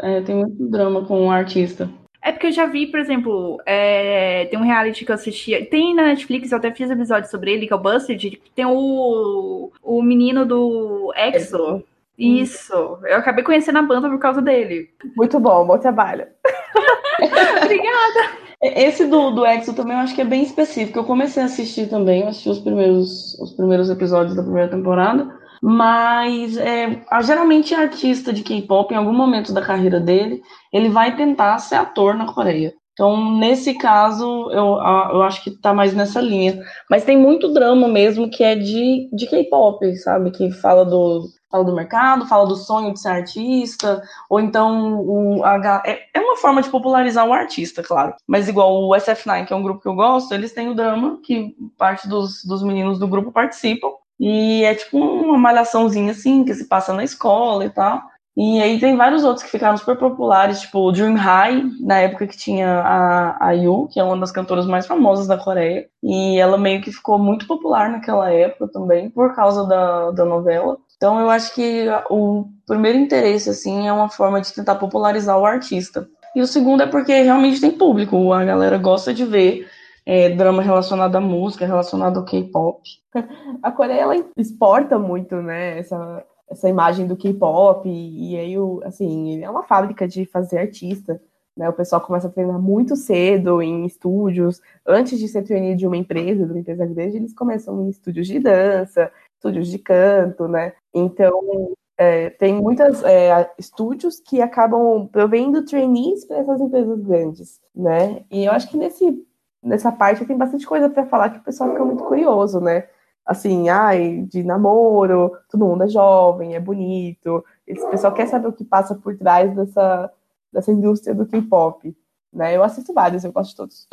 É, 0.00 0.20
tem 0.20 0.36
muito 0.36 0.68
drama 0.68 1.04
com 1.04 1.20
o 1.20 1.24
um 1.24 1.30
artista. 1.30 1.90
É 2.22 2.32
porque 2.32 2.46
eu 2.46 2.52
já 2.52 2.64
vi, 2.64 2.86
por 2.86 2.98
exemplo, 2.98 3.60
é, 3.66 4.46
tem 4.46 4.58
um 4.58 4.62
reality 4.62 5.04
que 5.04 5.10
eu 5.10 5.14
assistia. 5.14 5.66
Tem 5.66 5.94
na 5.94 6.04
Netflix, 6.04 6.50
eu 6.50 6.58
até 6.58 6.72
fiz 6.72 6.90
episódio 6.90 7.30
sobre 7.30 7.52
ele, 7.52 7.66
que 7.66 7.72
é 7.72 7.76
o 7.76 7.78
Busted. 7.78 8.40
Tem 8.54 8.64
o, 8.64 9.70
o 9.82 10.02
menino 10.02 10.46
do 10.46 11.12
EXO. 11.14 11.84
Isso. 12.18 12.72
Eu 13.04 13.18
acabei 13.18 13.44
conhecendo 13.44 13.78
a 13.78 13.82
banda 13.82 14.08
por 14.08 14.18
causa 14.18 14.40
dele. 14.40 14.88
Muito 15.14 15.38
bom, 15.38 15.66
bom 15.66 15.76
trabalho. 15.76 16.26
Obrigada. 17.62 18.44
Esse 18.62 19.04
do, 19.04 19.30
do 19.30 19.44
EXO 19.44 19.74
também 19.74 19.94
eu 19.94 20.02
acho 20.02 20.14
que 20.14 20.22
é 20.22 20.24
bem 20.24 20.42
específico. 20.42 20.98
Eu 20.98 21.04
comecei 21.04 21.42
a 21.42 21.46
assistir 21.46 21.90
também, 21.90 22.22
eu 22.22 22.28
assisti 22.28 22.48
os 22.48 22.60
primeiros, 22.60 23.38
os 23.38 23.52
primeiros 23.52 23.90
episódios 23.90 24.34
da 24.34 24.42
primeira 24.42 24.70
temporada. 24.70 25.28
Mas 25.66 26.58
é, 26.58 27.02
geralmente 27.22 27.74
artista 27.74 28.34
de 28.34 28.42
K-pop, 28.42 28.92
em 28.92 28.98
algum 28.98 29.14
momento 29.14 29.50
da 29.50 29.62
carreira 29.62 29.98
dele, 29.98 30.42
ele 30.70 30.90
vai 30.90 31.16
tentar 31.16 31.58
ser 31.58 31.76
ator 31.76 32.14
na 32.14 32.30
Coreia. 32.30 32.74
Então, 32.92 33.38
nesse 33.38 33.72
caso, 33.72 34.50
eu, 34.50 34.78
eu 35.14 35.22
acho 35.22 35.42
que 35.42 35.50
tá 35.50 35.72
mais 35.72 35.94
nessa 35.94 36.20
linha. 36.20 36.62
Mas 36.90 37.04
tem 37.04 37.16
muito 37.16 37.50
drama 37.50 37.88
mesmo 37.88 38.28
que 38.28 38.44
é 38.44 38.54
de, 38.54 39.08
de 39.10 39.26
K-pop, 39.26 39.96
sabe? 39.96 40.32
Que 40.32 40.50
fala 40.52 40.84
do, 40.84 41.24
fala 41.50 41.64
do 41.64 41.74
mercado, 41.74 42.26
fala 42.26 42.46
do 42.46 42.56
sonho 42.56 42.92
de 42.92 43.00
ser 43.00 43.08
artista, 43.08 44.02
ou 44.28 44.38
então 44.40 45.00
o, 45.00 45.44
a, 45.44 45.82
é, 45.86 45.98
é 46.12 46.20
uma 46.20 46.36
forma 46.36 46.60
de 46.60 46.68
popularizar 46.68 47.26
o 47.26 47.32
artista, 47.32 47.82
claro. 47.82 48.14
Mas 48.28 48.48
igual 48.48 48.84
o 48.84 48.90
SF9, 48.90 49.46
que 49.46 49.52
é 49.54 49.56
um 49.56 49.62
grupo 49.62 49.80
que 49.80 49.88
eu 49.88 49.94
gosto, 49.94 50.34
eles 50.34 50.52
têm 50.52 50.68
o 50.68 50.74
drama, 50.74 51.20
que 51.24 51.56
parte 51.78 52.06
dos, 52.06 52.44
dos 52.44 52.62
meninos 52.62 52.98
do 52.98 53.08
grupo 53.08 53.32
participam, 53.32 53.88
e 54.26 54.64
é 54.64 54.74
tipo 54.74 54.96
uma 54.96 55.36
malhaçãozinha 55.36 56.12
assim, 56.12 56.46
que 56.46 56.54
se 56.54 56.66
passa 56.66 56.94
na 56.94 57.04
escola 57.04 57.62
e 57.66 57.68
tal. 57.68 58.00
E 58.34 58.58
aí 58.58 58.80
tem 58.80 58.96
vários 58.96 59.22
outros 59.22 59.44
que 59.44 59.50
ficaram 59.50 59.76
super 59.76 59.98
populares, 59.98 60.62
tipo 60.62 60.90
Dream 60.90 61.14
High, 61.14 61.62
na 61.78 61.98
época 61.98 62.26
que 62.26 62.36
tinha 62.36 62.80
a, 62.80 63.48
a 63.48 63.52
Yu, 63.52 63.86
que 63.92 64.00
é 64.00 64.02
uma 64.02 64.16
das 64.16 64.32
cantoras 64.32 64.66
mais 64.66 64.86
famosas 64.86 65.26
da 65.26 65.36
Coreia. 65.36 65.86
E 66.02 66.38
ela 66.38 66.56
meio 66.56 66.80
que 66.80 66.90
ficou 66.90 67.18
muito 67.18 67.46
popular 67.46 67.90
naquela 67.90 68.32
época 68.32 68.66
também, 68.72 69.10
por 69.10 69.34
causa 69.36 69.66
da, 69.66 70.10
da 70.12 70.24
novela. 70.24 70.78
Então 70.96 71.20
eu 71.20 71.28
acho 71.28 71.54
que 71.54 71.86
o 72.08 72.46
primeiro 72.66 72.96
interesse, 72.96 73.50
assim, 73.50 73.86
é 73.86 73.92
uma 73.92 74.08
forma 74.08 74.40
de 74.40 74.54
tentar 74.54 74.76
popularizar 74.76 75.38
o 75.38 75.44
artista. 75.44 76.08
E 76.34 76.40
o 76.40 76.46
segundo 76.46 76.82
é 76.82 76.86
porque 76.86 77.12
realmente 77.20 77.60
tem 77.60 77.72
público, 77.72 78.32
a 78.32 78.42
galera 78.42 78.78
gosta 78.78 79.12
de 79.12 79.26
ver 79.26 79.68
é, 80.06 80.28
drama 80.30 80.62
relacionado 80.62 81.16
à 81.16 81.20
música, 81.20 81.66
relacionado 81.66 82.18
ao 82.18 82.24
K-pop. 82.24 82.82
A 83.62 83.72
Coreia 83.72 84.00
ela 84.00 84.24
exporta 84.36 84.98
muito, 84.98 85.36
né, 85.36 85.78
essa, 85.78 86.24
essa 86.50 86.68
imagem 86.68 87.06
do 87.06 87.16
K-pop 87.16 87.88
e, 87.88 88.32
e 88.32 88.36
aí, 88.36 88.58
o, 88.58 88.80
assim, 88.84 89.42
é 89.42 89.48
uma 89.48 89.62
fábrica 89.62 90.06
de 90.06 90.26
fazer 90.26 90.58
artista. 90.58 91.20
Né, 91.56 91.68
o 91.68 91.72
pessoal 91.72 92.00
começa 92.00 92.26
a 92.26 92.30
treinar 92.30 92.60
muito 92.60 92.96
cedo 92.96 93.62
em 93.62 93.86
estúdios. 93.86 94.60
Antes 94.86 95.18
de 95.18 95.28
ser 95.28 95.42
trainee 95.42 95.76
de 95.76 95.86
uma 95.86 95.96
empresa, 95.96 96.44
de 96.44 96.50
uma 96.50 96.60
empresa 96.60 96.84
grande, 96.84 97.16
eles 97.16 97.32
começam 97.32 97.80
em 97.82 97.88
estúdios 97.88 98.26
de 98.26 98.40
dança, 98.40 99.10
estúdios 99.36 99.68
de 99.68 99.78
canto, 99.78 100.48
né? 100.48 100.72
Então, 100.92 101.72
é, 101.96 102.30
tem 102.30 102.54
muitos 102.54 103.04
é, 103.04 103.48
estúdios 103.56 104.18
que 104.18 104.42
acabam 104.42 105.06
provendo 105.06 105.64
trainees 105.64 106.24
para 106.24 106.38
essas 106.38 106.60
empresas 106.60 107.00
grandes, 107.00 107.60
né? 107.74 108.24
E 108.30 108.46
eu 108.46 108.52
acho 108.52 108.68
que 108.68 108.76
nesse 108.76 109.24
nessa 109.64 109.90
parte 109.90 110.24
tem 110.24 110.36
bastante 110.36 110.66
coisa 110.66 110.88
para 110.90 111.06
falar 111.06 111.30
que 111.30 111.38
o 111.38 111.42
pessoal 111.42 111.70
fica 111.70 111.84
muito 111.84 112.04
curioso, 112.04 112.60
né? 112.60 112.86
Assim, 113.24 113.70
ai, 113.70 114.26
de 114.28 114.42
namoro, 114.42 115.32
todo 115.50 115.64
mundo 115.64 115.84
é 115.84 115.88
jovem, 115.88 116.54
é 116.54 116.60
bonito. 116.60 117.42
Esse 117.66 117.88
pessoal 117.88 118.12
quer 118.12 118.26
saber 118.26 118.48
o 118.48 118.52
que 118.52 118.64
passa 118.64 118.94
por 118.94 119.16
trás 119.16 119.54
dessa, 119.56 120.12
dessa 120.52 120.70
indústria 120.70 121.14
do 121.14 121.26
K-pop, 121.26 121.96
né? 122.32 122.54
Eu 122.54 122.62
assisto 122.62 122.92
vários, 122.92 123.24
eu 123.24 123.32
gosto 123.32 123.50
de 123.50 123.56
todos. 123.56 123.88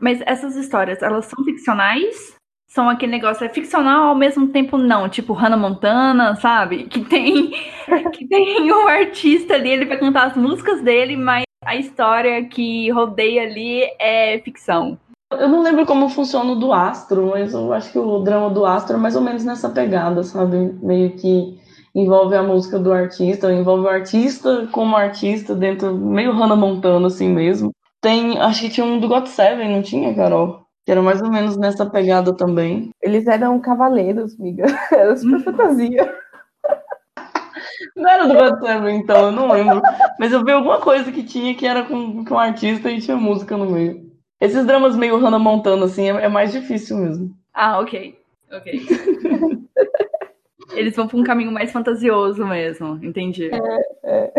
Mas 0.00 0.20
essas 0.26 0.56
histórias, 0.56 1.02
elas 1.02 1.26
são 1.26 1.44
ficcionais? 1.44 2.34
São 2.66 2.88
aquele 2.88 3.12
negócio, 3.12 3.44
é 3.44 3.48
ficcional 3.48 4.08
ao 4.08 4.16
mesmo 4.16 4.48
tempo 4.48 4.76
não, 4.76 5.08
tipo 5.08 5.32
Hannah 5.32 5.56
Montana, 5.56 6.34
sabe? 6.36 6.88
Que 6.88 7.04
tem 7.04 7.52
que 8.12 8.26
tem 8.26 8.72
um 8.72 8.88
artista 8.88 9.54
ali, 9.54 9.70
ele 9.70 9.86
vai 9.86 9.98
cantar 9.98 10.28
as 10.28 10.36
músicas 10.36 10.80
dele, 10.80 11.16
mas 11.16 11.44
a 11.64 11.76
história 11.76 12.44
que 12.44 12.90
rodeia 12.90 13.42
ali 13.42 13.82
é 13.98 14.38
ficção. 14.40 14.98
Eu 15.32 15.48
não 15.48 15.62
lembro 15.62 15.84
como 15.84 16.08
funciona 16.08 16.52
o 16.52 16.56
do 16.56 16.72
Astro, 16.72 17.30
mas 17.30 17.52
eu 17.52 17.72
acho 17.72 17.90
que 17.90 17.98
o 17.98 18.20
drama 18.20 18.50
do 18.50 18.64
Astro 18.64 18.96
é 18.96 18.98
mais 18.98 19.16
ou 19.16 19.22
menos 19.22 19.44
nessa 19.44 19.68
pegada, 19.68 20.22
sabe? 20.22 20.72
Meio 20.82 21.10
que 21.16 21.58
envolve 21.94 22.34
a 22.34 22.42
música 22.42 22.78
do 22.78 22.92
artista, 22.92 23.52
envolve 23.52 23.84
o 23.84 23.88
artista 23.88 24.68
como 24.72 24.96
artista 24.96 25.54
dentro, 25.54 25.94
meio 25.94 26.32
Hannah 26.32 26.56
Montana 26.56 27.06
assim 27.06 27.28
mesmo. 27.28 27.70
Tem, 28.00 28.38
acho 28.38 28.60
que 28.60 28.70
tinha 28.70 28.84
um 28.84 29.00
do 29.00 29.08
God 29.08 29.26
Seven, 29.26 29.72
não 29.72 29.82
tinha, 29.82 30.14
Carol? 30.14 30.64
Que 30.84 30.92
era 30.92 31.00
mais 31.00 31.22
ou 31.22 31.30
menos 31.30 31.56
nessa 31.56 31.86
pegada 31.86 32.36
também. 32.36 32.90
Eles 33.02 33.26
eram 33.26 33.58
cavaleiros, 33.58 34.38
amiga. 34.38 34.66
Era 34.92 35.16
super 35.16 35.40
fantasia. 35.40 36.14
Não 37.96 38.10
era 38.10 38.26
do 38.26 38.60
Seven, 38.60 38.96
então, 38.96 39.26
eu 39.26 39.32
não 39.32 39.52
lembro. 39.52 39.80
Mas 40.18 40.32
eu 40.32 40.44
vi 40.44 40.50
alguma 40.50 40.80
coisa 40.80 41.12
que 41.12 41.22
tinha 41.22 41.54
que 41.54 41.66
era 41.66 41.84
com, 41.84 42.24
com 42.24 42.34
um 42.34 42.38
artista 42.38 42.90
e 42.90 43.00
tinha 43.00 43.16
música 43.16 43.56
no 43.56 43.70
meio. 43.70 44.10
Esses 44.40 44.66
dramas 44.66 44.96
meio 44.96 45.16
Hannah 45.16 45.38
Montana, 45.38 45.86
assim, 45.86 46.10
é, 46.10 46.24
é 46.24 46.28
mais 46.28 46.52
difícil 46.52 46.98
mesmo. 46.98 47.36
Ah, 47.52 47.78
ok. 47.78 48.18
Ok. 48.52 48.80
Eles 50.72 50.96
vão 50.96 51.06
para 51.06 51.18
um 51.18 51.22
caminho 51.22 51.52
mais 51.52 51.70
fantasioso 51.70 52.44
mesmo, 52.44 52.98
entendi. 53.02 53.50
É, 53.52 53.86
é. 54.02 54.32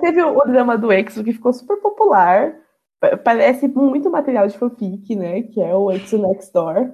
Teve 0.00 0.22
o, 0.22 0.36
o 0.36 0.44
drama 0.44 0.76
do 0.76 0.92
Exo 0.92 1.22
que 1.22 1.32
ficou 1.32 1.52
super 1.52 1.76
popular. 1.76 2.54
Parece 3.24 3.68
muito 3.68 4.10
material 4.10 4.46
de 4.46 4.58
fanfic, 4.58 5.14
né? 5.14 5.42
Que 5.42 5.60
é 5.60 5.74
o 5.74 5.90
Exo 5.90 6.18
Next 6.18 6.52
Door. 6.52 6.92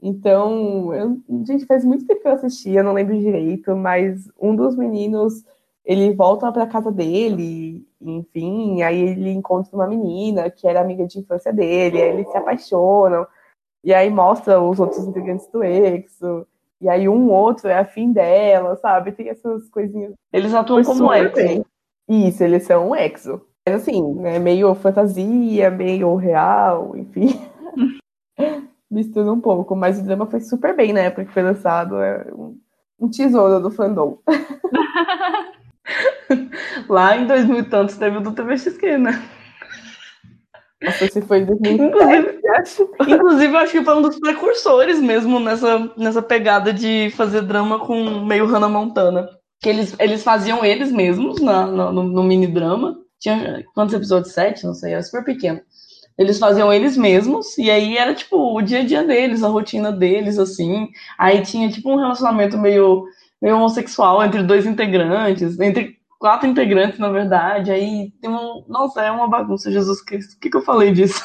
Então, 0.00 0.94
eu, 0.94 1.18
gente, 1.44 1.64
faz 1.64 1.84
muito 1.84 2.06
tempo 2.06 2.20
que 2.20 2.28
eu 2.28 2.32
assisti, 2.32 2.70
eu 2.70 2.84
não 2.84 2.92
lembro 2.92 3.18
direito, 3.18 3.74
mas 3.76 4.30
um 4.40 4.54
dos 4.54 4.76
meninos, 4.76 5.44
ele 5.84 6.12
volta 6.14 6.52
para 6.52 6.66
casa 6.66 6.92
dele, 6.92 7.86
enfim, 8.00 8.82
aí 8.82 9.00
ele 9.00 9.30
encontra 9.30 9.74
uma 9.74 9.86
menina 9.86 10.50
que 10.50 10.68
era 10.68 10.80
amiga 10.80 11.06
de 11.06 11.18
infância 11.18 11.52
dele, 11.52 12.02
aí 12.02 12.10
eles 12.10 12.30
se 12.30 12.36
apaixonam, 12.36 13.26
e 13.82 13.94
aí 13.94 14.10
mostra 14.10 14.60
os 14.60 14.78
outros 14.78 15.06
integrantes 15.06 15.48
do 15.48 15.64
EXO, 15.64 16.46
e 16.80 16.88
aí 16.88 17.08
um 17.08 17.30
outro 17.30 17.68
é 17.68 17.78
afim 17.78 18.12
dela, 18.12 18.76
sabe? 18.76 19.12
Tem 19.12 19.30
essas 19.30 19.68
coisinhas. 19.70 20.12
Eles 20.30 20.52
atuam 20.52 20.84
como 20.84 21.12
EXO. 21.12 21.64
Isso, 22.08 22.44
eles 22.44 22.64
são 22.64 22.90
um 22.90 22.94
EXO. 22.96 23.40
Mas 23.66 23.82
assim, 23.82 24.14
né, 24.14 24.38
meio 24.38 24.74
fantasia, 24.74 25.70
meio 25.70 26.14
real, 26.16 26.96
enfim. 26.96 27.28
mistura 28.90 29.32
um 29.32 29.40
pouco, 29.40 29.74
mas 29.74 29.98
o 29.98 30.04
drama 30.04 30.26
foi 30.26 30.40
super 30.40 30.74
bem 30.74 30.92
na 30.92 31.00
época 31.00 31.24
que 31.24 31.32
foi 31.32 31.42
lançado. 31.42 31.96
É 31.96 32.26
um, 32.32 32.58
um 33.00 33.08
tesouro 33.08 33.60
do 33.60 33.70
fandom. 33.70 34.18
Lá 36.88 37.16
em 37.16 37.26
2000 37.26 37.58
e 37.58 37.62
tantos 37.64 37.96
teve 37.96 38.16
o 38.16 38.20
do 38.20 38.34
né? 38.98 39.22
Nossa, 40.82 41.08
se 41.08 41.22
foi 41.22 41.38
em 41.38 41.46
2007, 41.46 41.82
inclusive, 41.82 42.48
acho. 42.48 42.90
Inclusive, 43.08 43.56
acho 43.56 43.72
que 43.72 43.84
foi 43.84 43.96
um 43.96 44.02
dos 44.02 44.20
precursores 44.20 45.00
mesmo 45.00 45.40
nessa, 45.40 45.90
nessa 45.96 46.20
pegada 46.20 46.72
de 46.72 47.10
fazer 47.16 47.42
drama 47.42 47.78
com 47.78 48.24
meio 48.24 48.46
Hannah 48.46 48.68
Montana. 48.68 49.28
Que 49.60 49.70
eles, 49.70 49.96
eles 49.98 50.22
faziam 50.22 50.62
eles 50.64 50.92
mesmos 50.92 51.40
na, 51.40 51.66
no, 51.66 52.02
no 52.02 52.22
mini 52.22 52.46
drama. 52.46 52.98
Tinha 53.18 53.64
quantos 53.74 53.94
episódios? 53.94 54.34
Sete? 54.34 54.66
Não 54.66 54.74
sei, 54.74 54.92
era 54.92 55.02
super 55.02 55.24
pequeno. 55.24 55.62
Eles 56.18 56.38
faziam 56.38 56.72
eles 56.72 56.96
mesmos, 56.96 57.58
e 57.58 57.70
aí 57.70 57.98
era 57.98 58.14
tipo 58.14 58.56
o 58.56 58.62
dia 58.62 58.80
a 58.80 58.84
dia 58.84 59.04
deles, 59.04 59.42
a 59.42 59.48
rotina 59.48 59.92
deles, 59.92 60.38
assim. 60.38 60.88
Aí 61.18 61.42
tinha 61.42 61.70
tipo 61.70 61.92
um 61.92 61.96
relacionamento 61.96 62.56
meio, 62.56 63.04
meio 63.40 63.56
homossexual 63.56 64.24
entre 64.24 64.42
dois 64.42 64.64
integrantes, 64.64 65.60
entre 65.60 65.98
quatro 66.18 66.48
integrantes, 66.48 66.98
na 66.98 67.10
verdade. 67.10 67.70
Aí 67.70 68.10
tem 68.20 68.30
um. 68.30 68.64
Nossa, 68.66 69.02
é 69.02 69.10
uma 69.10 69.28
bagunça, 69.28 69.70
Jesus 69.70 70.00
Cristo. 70.02 70.36
O 70.36 70.40
que, 70.40 70.48
que 70.48 70.56
eu 70.56 70.62
falei 70.62 70.90
disso? 70.92 71.22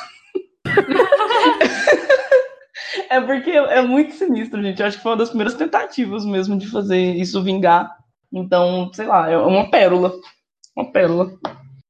é 3.09 3.21
porque 3.21 3.51
é 3.51 3.81
muito 3.81 4.13
sinistro, 4.13 4.61
gente. 4.61 4.81
Eu 4.81 4.87
acho 4.87 4.97
que 4.97 5.03
foi 5.03 5.13
uma 5.13 5.17
das 5.17 5.29
primeiras 5.29 5.55
tentativas 5.55 6.25
mesmo 6.25 6.57
de 6.57 6.67
fazer 6.67 7.15
isso 7.15 7.41
vingar. 7.41 7.95
Então, 8.31 8.91
sei 8.93 9.05
lá, 9.05 9.29
é 9.29 9.37
uma 9.37 9.69
pérola. 9.69 10.13
Uma 10.75 10.91
pérola. 10.91 11.31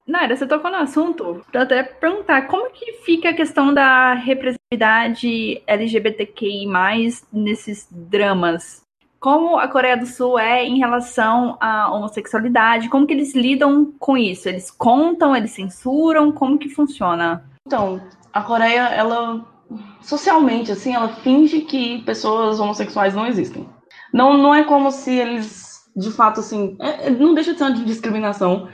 Naira, 0.07 0.35
você 0.35 0.47
tocou 0.47 0.71
no 0.71 0.77
assunto 0.77 1.45
para 1.51 1.63
até 1.63 1.83
perguntar 1.83 2.47
como 2.47 2.71
que 2.71 2.93
fica 3.03 3.29
a 3.29 3.33
questão 3.33 3.73
da 3.73 4.13
representatividade 4.13 5.61
LGBTQI+, 5.67 6.67
nesses 7.31 7.87
dramas. 7.91 8.81
Como 9.19 9.59
a 9.59 9.67
Coreia 9.67 9.95
do 9.95 10.07
Sul 10.07 10.39
é 10.39 10.65
em 10.65 10.79
relação 10.79 11.55
à 11.61 11.93
homossexualidade? 11.93 12.89
Como 12.89 13.05
que 13.05 13.13
eles 13.13 13.35
lidam 13.35 13.93
com 13.99 14.17
isso? 14.17 14.49
Eles 14.49 14.71
contam, 14.71 15.35
eles 15.35 15.51
censuram? 15.51 16.31
Como 16.31 16.57
que 16.57 16.69
funciona? 16.69 17.45
Então, 17.67 18.01
a 18.33 18.41
Coreia, 18.41 18.89
ela 18.89 19.45
socialmente 20.01 20.71
assim, 20.71 20.95
ela 20.95 21.07
finge 21.07 21.61
que 21.61 22.01
pessoas 22.01 22.59
homossexuais 22.59 23.13
não 23.13 23.27
existem. 23.27 23.69
Não, 24.11 24.35
não 24.37 24.53
é 24.53 24.63
como 24.63 24.91
se 24.91 25.13
eles 25.13 25.71
de 25.95 26.09
fato 26.11 26.39
assim, 26.39 26.77
é, 26.79 27.09
não 27.09 27.33
deixa 27.33 27.51
de 27.51 27.57
ser 27.57 27.65
uma 27.65 27.73
discriminação, 27.83 28.69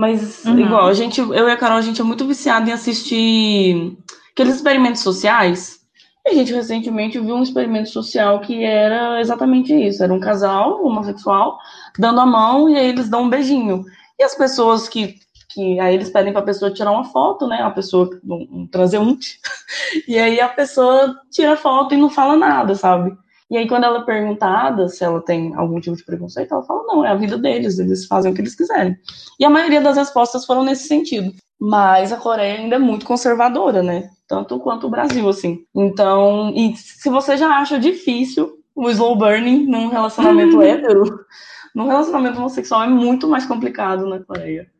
mas, 0.00 0.46
uhum. 0.46 0.58
igual, 0.58 0.86
a 0.86 0.94
gente, 0.94 1.20
eu 1.20 1.46
e 1.46 1.52
a 1.52 1.58
Carol, 1.58 1.76
a 1.76 1.82
gente 1.82 2.00
é 2.00 2.04
muito 2.04 2.26
viciado 2.26 2.70
em 2.70 2.72
assistir 2.72 3.98
aqueles 4.32 4.54
experimentos 4.54 5.02
sociais. 5.02 5.78
E 6.24 6.30
a 6.30 6.34
gente 6.34 6.54
recentemente 6.54 7.20
viu 7.20 7.34
um 7.34 7.42
experimento 7.42 7.90
social 7.90 8.40
que 8.40 8.64
era 8.64 9.20
exatamente 9.20 9.74
isso: 9.74 10.02
era 10.02 10.10
um 10.10 10.18
casal 10.18 10.82
homossexual 10.82 11.58
dando 11.98 12.18
a 12.18 12.24
mão 12.24 12.70
e 12.70 12.78
aí 12.78 12.88
eles 12.88 13.10
dão 13.10 13.24
um 13.24 13.28
beijinho. 13.28 13.84
E 14.18 14.24
as 14.24 14.34
pessoas 14.34 14.88
que. 14.88 15.16
que 15.50 15.78
aí 15.78 15.96
eles 15.96 16.08
pedem 16.08 16.32
para 16.32 16.40
a 16.40 16.46
pessoa 16.46 16.72
tirar 16.72 16.92
uma 16.92 17.04
foto, 17.04 17.46
né? 17.46 17.60
A 17.60 17.70
pessoa, 17.70 18.08
um, 18.24 18.62
um 18.62 18.66
transeunte. 18.66 19.38
E 20.08 20.18
aí 20.18 20.40
a 20.40 20.48
pessoa 20.48 21.14
tira 21.30 21.52
a 21.52 21.56
foto 21.56 21.94
e 21.94 21.98
não 21.98 22.08
fala 22.08 22.36
nada, 22.36 22.74
sabe? 22.74 23.12
E 23.50 23.56
aí, 23.56 23.66
quando 23.66 23.84
ela 23.84 23.98
é 23.98 24.04
perguntada 24.04 24.88
se 24.88 25.02
ela 25.02 25.20
tem 25.20 25.54
algum 25.56 25.80
tipo 25.80 25.96
de 25.96 26.04
preconceito, 26.04 26.52
ela 26.52 26.62
fala: 26.62 26.84
não, 26.84 27.04
é 27.04 27.10
a 27.10 27.16
vida 27.16 27.36
deles, 27.36 27.78
eles 27.78 28.06
fazem 28.06 28.30
o 28.30 28.34
que 28.34 28.40
eles 28.40 28.54
quiserem. 28.54 28.96
E 29.38 29.44
a 29.44 29.50
maioria 29.50 29.80
das 29.80 29.96
respostas 29.96 30.46
foram 30.46 30.62
nesse 30.62 30.86
sentido. 30.86 31.34
Mas 31.58 32.12
a 32.12 32.16
Coreia 32.16 32.58
ainda 32.58 32.76
é 32.76 32.78
muito 32.78 33.04
conservadora, 33.04 33.82
né? 33.82 34.08
Tanto 34.26 34.58
quanto 34.60 34.86
o 34.86 34.90
Brasil, 34.90 35.28
assim. 35.28 35.64
Então, 35.74 36.52
e 36.54 36.74
se 36.76 37.10
você 37.10 37.36
já 37.36 37.48
acha 37.48 37.78
difícil 37.78 38.58
o 38.74 38.88
slow 38.88 39.16
burning 39.16 39.66
num 39.66 39.88
relacionamento 39.88 40.62
hétero, 40.62 41.02
num 41.74 41.88
relacionamento 41.88 42.38
homossexual 42.38 42.84
é 42.84 42.88
muito 42.88 43.28
mais 43.28 43.44
complicado 43.44 44.06
na 44.06 44.20
Coreia. 44.20 44.70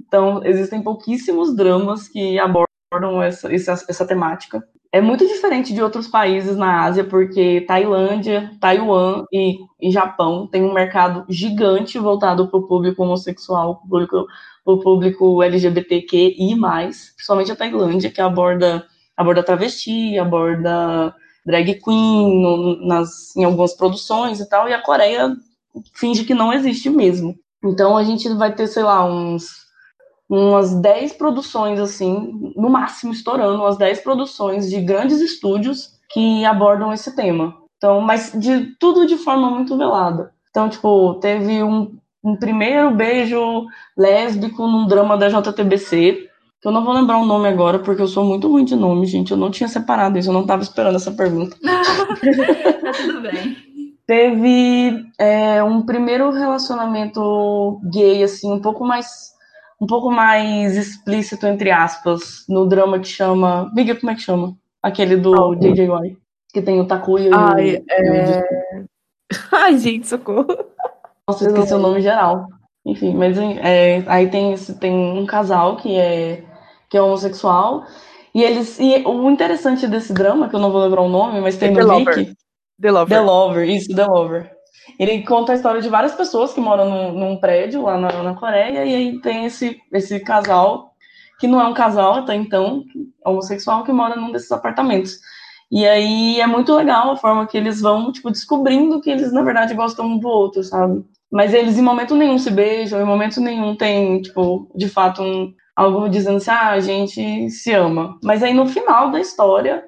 Então, 0.00 0.44
existem 0.44 0.82
pouquíssimos 0.82 1.54
dramas 1.54 2.08
que 2.08 2.38
abordam 2.38 3.22
essa, 3.22 3.54
essa, 3.54 3.84
essa 3.88 4.06
temática 4.06 4.66
é 4.94 5.00
muito 5.00 5.26
diferente 5.26 5.74
de 5.74 5.82
outros 5.82 6.06
países 6.06 6.56
na 6.56 6.84
Ásia, 6.84 7.02
porque 7.02 7.62
Tailândia, 7.62 8.52
Taiwan 8.60 9.24
e, 9.32 9.58
e 9.80 9.90
Japão 9.90 10.46
têm 10.46 10.62
um 10.62 10.72
mercado 10.72 11.24
gigante 11.28 11.98
voltado 11.98 12.46
para 12.46 12.60
o 12.60 12.68
público 12.68 13.02
homossexual, 13.02 13.78
para 13.78 13.86
o 13.86 13.88
público, 13.88 14.26
público 14.84 15.42
LGBTQI+, 15.42 16.56
principalmente 17.16 17.50
a 17.50 17.56
Tailândia, 17.56 18.08
que 18.08 18.20
aborda, 18.20 18.86
aborda 19.16 19.42
travesti, 19.42 20.16
aborda 20.16 21.12
drag 21.44 21.74
queen 21.74 22.40
no, 22.40 22.86
nas, 22.86 23.34
em 23.34 23.42
algumas 23.42 23.74
produções 23.74 24.38
e 24.38 24.48
tal, 24.48 24.68
e 24.68 24.72
a 24.72 24.80
Coreia 24.80 25.34
finge 25.92 26.22
que 26.22 26.34
não 26.34 26.52
existe 26.52 26.88
mesmo. 26.88 27.34
Então 27.64 27.96
a 27.96 28.04
gente 28.04 28.28
vai 28.34 28.54
ter, 28.54 28.68
sei 28.68 28.84
lá, 28.84 29.04
uns 29.04 29.63
umas 30.34 30.74
10 30.74 31.12
produções, 31.14 31.78
assim, 31.78 32.52
no 32.56 32.68
máximo 32.68 33.12
estourando, 33.12 33.62
umas 33.62 33.76
10 33.76 34.00
produções 34.00 34.68
de 34.68 34.80
grandes 34.80 35.20
estúdios 35.20 35.94
que 36.10 36.44
abordam 36.44 36.92
esse 36.92 37.14
tema. 37.14 37.54
Então, 37.76 38.00
mas 38.00 38.32
de 38.32 38.74
tudo 38.78 39.06
de 39.06 39.16
forma 39.16 39.50
muito 39.50 39.76
velada. 39.76 40.32
Então, 40.50 40.68
tipo, 40.68 41.14
teve 41.14 41.62
um, 41.62 41.96
um 42.22 42.36
primeiro 42.36 42.90
beijo 42.92 43.66
lésbico 43.96 44.66
num 44.66 44.86
drama 44.86 45.16
da 45.16 45.28
JTBC, 45.28 46.28
que 46.60 46.68
eu 46.68 46.72
não 46.72 46.84
vou 46.84 46.94
lembrar 46.94 47.18
o 47.18 47.26
nome 47.26 47.48
agora, 47.48 47.78
porque 47.78 48.00
eu 48.00 48.08
sou 48.08 48.24
muito 48.24 48.48
ruim 48.48 48.64
de 48.64 48.74
nome, 48.74 49.06
gente. 49.06 49.32
Eu 49.32 49.36
não 49.36 49.50
tinha 49.50 49.68
separado 49.68 50.18
isso, 50.18 50.30
eu 50.30 50.32
não 50.32 50.46
tava 50.46 50.62
esperando 50.62 50.96
essa 50.96 51.12
pergunta. 51.12 51.56
tá 51.60 52.92
tudo 52.92 53.20
bem. 53.20 53.56
Teve 54.06 55.04
é, 55.18 55.62
um 55.62 55.82
primeiro 55.82 56.30
relacionamento 56.30 57.80
gay, 57.92 58.22
assim, 58.22 58.52
um 58.52 58.60
pouco 58.60 58.84
mais 58.84 59.33
um 59.84 59.86
pouco 59.86 60.10
mais 60.10 60.76
explícito, 60.76 61.46
entre 61.46 61.70
aspas, 61.70 62.44
no 62.48 62.66
drama 62.66 62.98
que 62.98 63.06
chama. 63.06 63.70
Miga, 63.74 63.94
como 63.94 64.10
é 64.10 64.14
que 64.14 64.22
chama? 64.22 64.56
Aquele 64.82 65.16
do 65.16 65.32
oh. 65.32 65.54
JJ 65.54 66.16
Que 66.52 66.62
tem 66.62 66.80
o 66.80 66.86
Takuya 66.86 67.30
Ai, 67.34 67.68
e 67.70 67.76
o. 67.76 67.84
É... 67.90 68.84
Ai, 69.52 69.78
gente, 69.78 70.06
socorro. 70.06 70.46
Nossa, 71.28 71.44
eu 71.44 71.48
esqueci 71.48 71.74
o 71.74 71.78
nome 71.78 72.00
geral. 72.00 72.48
Enfim, 72.86 73.14
mas 73.14 73.36
é, 73.38 74.02
aí 74.06 74.28
tem, 74.28 74.54
tem 74.80 74.94
um 74.94 75.26
casal 75.26 75.76
que 75.76 75.96
é, 75.96 76.42
que 76.88 76.96
é 76.96 77.02
homossexual. 77.02 77.84
E 78.34 78.42
eles. 78.42 78.78
E 78.80 79.04
o 79.06 79.30
interessante 79.30 79.86
desse 79.86 80.14
drama, 80.14 80.48
que 80.48 80.56
eu 80.56 80.60
não 80.60 80.72
vou 80.72 80.82
lembrar 80.82 81.02
o 81.02 81.08
nome, 81.08 81.40
mas 81.40 81.58
tem 81.58 81.68
é 81.68 81.72
no 81.72 81.96
Wiki. 81.96 82.34
The 82.80 82.90
Lover. 82.90 83.08
The 83.08 83.20
Lover, 83.20 83.68
isso, 83.68 83.94
The 83.94 84.06
Lover. 84.06 84.50
Ele 84.98 85.22
conta 85.22 85.52
a 85.52 85.54
história 85.54 85.80
de 85.80 85.88
várias 85.88 86.14
pessoas 86.14 86.52
que 86.52 86.60
moram 86.60 86.88
num, 86.88 87.12
num 87.12 87.36
prédio 87.36 87.82
lá 87.82 87.98
na, 87.98 88.22
na, 88.22 88.34
Coreia, 88.34 88.84
e 88.84 88.94
aí 88.94 89.20
tem 89.20 89.46
esse, 89.46 89.80
esse 89.92 90.20
casal, 90.20 90.94
que 91.38 91.46
não 91.46 91.60
é 91.60 91.66
um 91.66 91.74
casal 91.74 92.14
até 92.14 92.34
então, 92.34 92.84
homossexual, 93.24 93.84
que 93.84 93.92
mora 93.92 94.16
num 94.16 94.30
desses 94.30 94.52
apartamentos. 94.52 95.18
E 95.70 95.86
aí 95.86 96.40
é 96.40 96.46
muito 96.46 96.74
legal 96.74 97.10
a 97.10 97.16
forma 97.16 97.46
que 97.46 97.56
eles 97.56 97.80
vão, 97.80 98.12
tipo, 98.12 98.30
descobrindo 98.30 99.00
que 99.00 99.10
eles, 99.10 99.32
na 99.32 99.42
verdade, 99.42 99.74
gostam 99.74 100.06
um 100.06 100.18
do 100.18 100.28
outro, 100.28 100.62
sabe? 100.62 101.04
Mas 101.30 101.52
eles, 101.52 101.76
em 101.76 101.82
momento 101.82 102.14
nenhum, 102.14 102.38
se 102.38 102.50
beijam, 102.50 103.00
em 103.00 103.04
momento 103.04 103.40
nenhum 103.40 103.74
tem, 103.74 104.22
tipo, 104.22 104.70
de 104.76 104.88
fato, 104.88 105.22
um, 105.22 105.52
algo 105.74 106.08
dizendo 106.08 106.36
assim, 106.36 106.50
ah, 106.50 106.70
a 106.70 106.80
gente 106.80 107.50
se 107.50 107.72
ama. 107.72 108.18
Mas 108.22 108.42
aí, 108.42 108.54
no 108.54 108.66
final 108.66 109.10
da 109.10 109.20
história, 109.20 109.84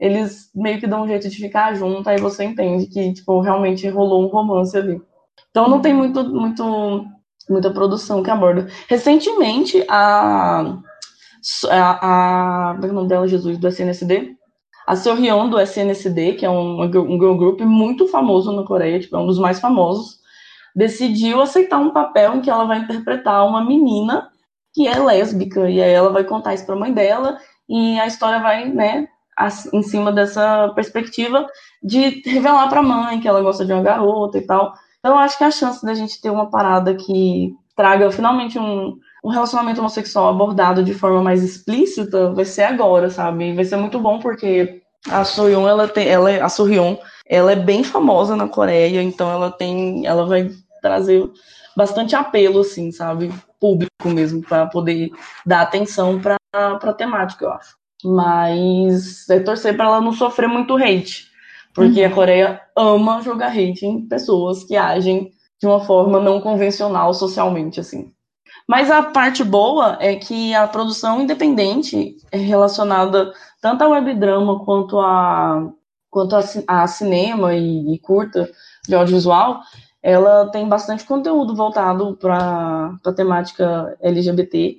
eles 0.00 0.50
meio 0.54 0.80
que 0.80 0.86
dão 0.86 1.02
um 1.02 1.06
jeito 1.06 1.28
de 1.28 1.36
ficar 1.36 1.74
junto, 1.74 2.08
aí 2.08 2.18
você 2.18 2.44
entende 2.44 2.86
que, 2.86 3.12
tipo, 3.12 3.40
realmente 3.40 3.86
rolou 3.88 4.24
um 4.24 4.28
romance 4.28 4.76
ali. 4.76 5.00
Então 5.50 5.68
não 5.68 5.80
tem 5.80 5.92
muito, 5.92 6.24
muito, 6.24 7.04
muita 7.48 7.70
produção 7.70 8.22
que 8.22 8.30
aborda. 8.30 8.66
Recentemente, 8.88 9.84
a. 9.88 10.78
A. 11.70 12.76
Como 12.76 12.86
é 12.86 12.90
o 12.90 12.94
nome 12.94 13.08
dela, 13.08 13.28
Jesus, 13.28 13.58
do 13.58 13.70
SNSD? 13.70 14.36
A 14.86 14.96
Sorrion 14.96 15.48
do 15.48 15.58
SNSD, 15.58 16.34
que 16.34 16.46
é 16.46 16.50
um, 16.50 16.82
um 16.82 16.90
girl 16.90 17.36
group 17.36 17.60
muito 17.60 18.08
famoso 18.08 18.52
na 18.52 18.64
Coreia, 18.64 18.98
tipo, 18.98 19.14
é 19.14 19.18
um 19.18 19.26
dos 19.26 19.38
mais 19.38 19.60
famosos, 19.60 20.18
decidiu 20.74 21.40
aceitar 21.40 21.78
um 21.78 21.92
papel 21.92 22.34
em 22.34 22.40
que 22.40 22.50
ela 22.50 22.64
vai 22.64 22.78
interpretar 22.78 23.46
uma 23.46 23.64
menina 23.64 24.28
que 24.74 24.88
é 24.88 24.98
lésbica, 24.98 25.68
e 25.68 25.82
aí 25.82 25.92
ela 25.92 26.10
vai 26.10 26.24
contar 26.24 26.54
isso 26.54 26.66
pra 26.66 26.76
mãe 26.76 26.92
dela, 26.92 27.38
e 27.68 27.98
a 28.00 28.06
história 28.06 28.40
vai, 28.40 28.68
né, 28.68 29.06
em 29.72 29.82
cima 29.82 30.12
dessa 30.12 30.68
perspectiva 30.74 31.46
de 31.82 32.22
revelar 32.24 32.68
para 32.68 32.80
a 32.80 32.82
mãe 32.82 33.20
que 33.20 33.28
ela 33.28 33.42
gosta 33.42 33.64
de 33.64 33.72
uma 33.72 33.82
garota 33.82 34.38
e 34.38 34.42
tal. 34.42 34.74
Então, 34.98 35.12
eu 35.12 35.18
acho 35.18 35.38
que 35.38 35.44
a 35.44 35.50
chance 35.50 35.84
da 35.84 35.94
gente 35.94 36.20
ter 36.20 36.30
uma 36.30 36.50
parada 36.50 36.94
que 36.94 37.54
traga 37.74 38.10
finalmente 38.10 38.58
um, 38.58 38.98
um 39.24 39.30
relacionamento 39.30 39.80
homossexual 39.80 40.28
abordado 40.28 40.82
de 40.82 40.92
forma 40.92 41.22
mais 41.22 41.42
explícita 41.42 42.32
vai 42.32 42.44
ser 42.44 42.64
agora, 42.64 43.08
sabe? 43.08 43.54
Vai 43.54 43.64
ser 43.64 43.76
muito 43.76 43.98
bom 43.98 44.18
porque 44.18 44.82
a 45.08 45.24
Soyeon, 45.24 45.66
ela 45.66 45.88
tem, 45.88 46.06
ela, 46.06 46.30
é, 46.30 46.40
a 46.40 46.48
Soyeon, 46.48 46.96
ela 47.26 47.52
é 47.52 47.56
bem 47.56 47.82
famosa 47.82 48.36
na 48.36 48.48
Coreia, 48.48 49.02
então 49.02 49.30
ela 49.30 49.50
tem, 49.50 50.06
ela 50.06 50.26
vai 50.26 50.50
trazer 50.82 51.30
bastante 51.74 52.14
apelo, 52.14 52.60
assim, 52.60 52.92
sabe? 52.92 53.32
Público 53.58 54.08
mesmo, 54.08 54.42
para 54.42 54.66
poder 54.66 55.10
dar 55.46 55.62
atenção 55.62 56.20
para 56.20 56.36
a 56.52 56.92
temática, 56.92 57.44
eu 57.44 57.52
acho. 57.52 57.79
Mas 58.04 59.28
é 59.28 59.40
torcer 59.40 59.76
para 59.76 59.86
ela 59.86 60.00
não 60.00 60.12
sofrer 60.12 60.48
muito 60.48 60.76
hate. 60.76 61.28
Porque 61.74 62.00
uhum. 62.00 62.06
a 62.06 62.14
Coreia 62.14 62.60
ama 62.76 63.22
jogar 63.22 63.50
hate 63.50 63.86
em 63.86 64.06
pessoas 64.08 64.64
que 64.64 64.76
agem 64.76 65.30
de 65.60 65.66
uma 65.66 65.80
forma 65.80 66.18
não 66.18 66.40
convencional 66.40 67.12
socialmente, 67.12 67.78
assim. 67.78 68.12
Mas 68.66 68.90
a 68.90 69.02
parte 69.02 69.44
boa 69.44 69.98
é 70.00 70.16
que 70.16 70.54
a 70.54 70.66
produção 70.66 71.20
independente 71.20 72.16
é 72.32 72.38
relacionada 72.38 73.32
tanto 73.60 73.82
ao 73.82 73.90
webdrama 73.90 74.64
quanto 74.64 74.98
a, 74.98 75.70
quanto 76.08 76.36
a, 76.36 76.40
a 76.66 76.86
cinema 76.86 77.54
e, 77.54 77.94
e 77.94 77.98
curta 77.98 78.50
de 78.88 78.94
audiovisual, 78.94 79.60
ela 80.02 80.48
tem 80.50 80.68
bastante 80.68 81.04
conteúdo 81.04 81.54
voltado 81.54 82.16
para 82.16 82.94
a 83.04 83.12
temática 83.12 83.96
LGBT 84.00 84.78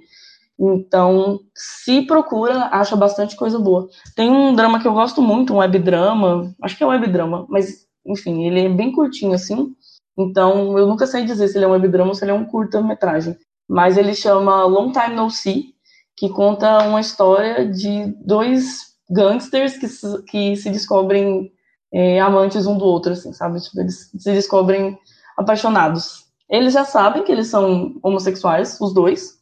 então, 0.64 1.40
se 1.56 2.04
procura, 2.04 2.70
acha 2.72 2.96
bastante 2.96 3.36
coisa 3.36 3.58
boa. 3.58 3.90
Tem 4.16 4.30
um 4.30 4.54
drama 4.54 4.80
que 4.80 4.88
eu 4.88 4.94
gosto 4.94 5.20
muito, 5.20 5.54
um 5.54 5.58
webdrama, 5.58 6.54
acho 6.62 6.78
que 6.78 6.84
é 6.84 6.88
webdrama, 6.88 7.48
mas 7.50 7.88
enfim, 8.06 8.46
ele 8.46 8.62
é 8.62 8.70
bem 8.70 8.92
curtinho 8.92 9.34
assim. 9.34 9.74
Então, 10.16 10.78
eu 10.78 10.86
nunca 10.86 11.08
sei 11.08 11.26
dizer 11.26 11.48
se 11.48 11.58
ele 11.58 11.66
é 11.66 11.68
um 11.68 11.72
webdrama 11.72 12.10
ou 12.10 12.16
se 12.16 12.24
ele 12.24 12.32
é 12.32 12.36
um 12.36 12.46
curta-metragem. 12.46 13.36
Mas 13.68 13.98
ele 13.98 14.14
chama 14.14 14.64
Long 14.66 14.92
Time 14.92 15.16
No 15.16 15.32
See, 15.32 15.74
que 16.16 16.30
conta 16.30 16.84
uma 16.84 17.02
história 17.02 17.68
de 17.68 18.14
dois 18.24 18.92
gangsters 19.10 19.78
que, 19.78 19.88
se, 19.88 20.24
que 20.26 20.56
se 20.56 20.70
descobrem 20.70 21.52
é, 21.92 22.20
amantes 22.20 22.68
um 22.68 22.78
do 22.78 22.86
outro, 22.86 23.14
assim, 23.14 23.34
sabe? 23.34 23.60
Tipo, 23.60 23.80
eles 23.80 24.12
se 24.16 24.32
descobrem 24.32 24.96
apaixonados. 25.36 26.26
Eles 26.48 26.74
já 26.74 26.86
sabem 26.86 27.24
que 27.24 27.32
eles 27.32 27.48
são 27.48 27.96
homossexuais, 28.04 28.80
os 28.80 28.94
dois, 28.94 29.41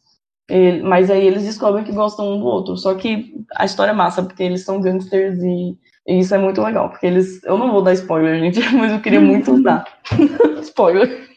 mas 0.83 1.11
aí 1.11 1.25
eles 1.25 1.43
descobrem 1.43 1.83
que 1.83 1.91
gostam 1.91 2.33
um 2.33 2.39
do 2.39 2.45
outro. 2.45 2.77
Só 2.77 2.95
que 2.95 3.33
a 3.55 3.65
história 3.65 3.91
é 3.91 3.95
massa, 3.95 4.23
porque 4.23 4.43
eles 4.43 4.63
são 4.63 4.81
gangsters 4.81 5.41
e, 5.43 5.77
e 6.07 6.19
isso 6.19 6.33
é 6.33 6.37
muito 6.37 6.61
legal. 6.61 6.89
Porque 6.89 7.05
eles. 7.05 7.43
Eu 7.43 7.57
não 7.57 7.71
vou 7.71 7.81
dar 7.81 7.93
spoiler, 7.93 8.39
gente, 8.41 8.59
mas 8.75 8.91
eu 8.91 9.01
queria 9.01 9.21
muito 9.21 9.61
dar. 9.61 9.85
spoiler. 10.61 11.29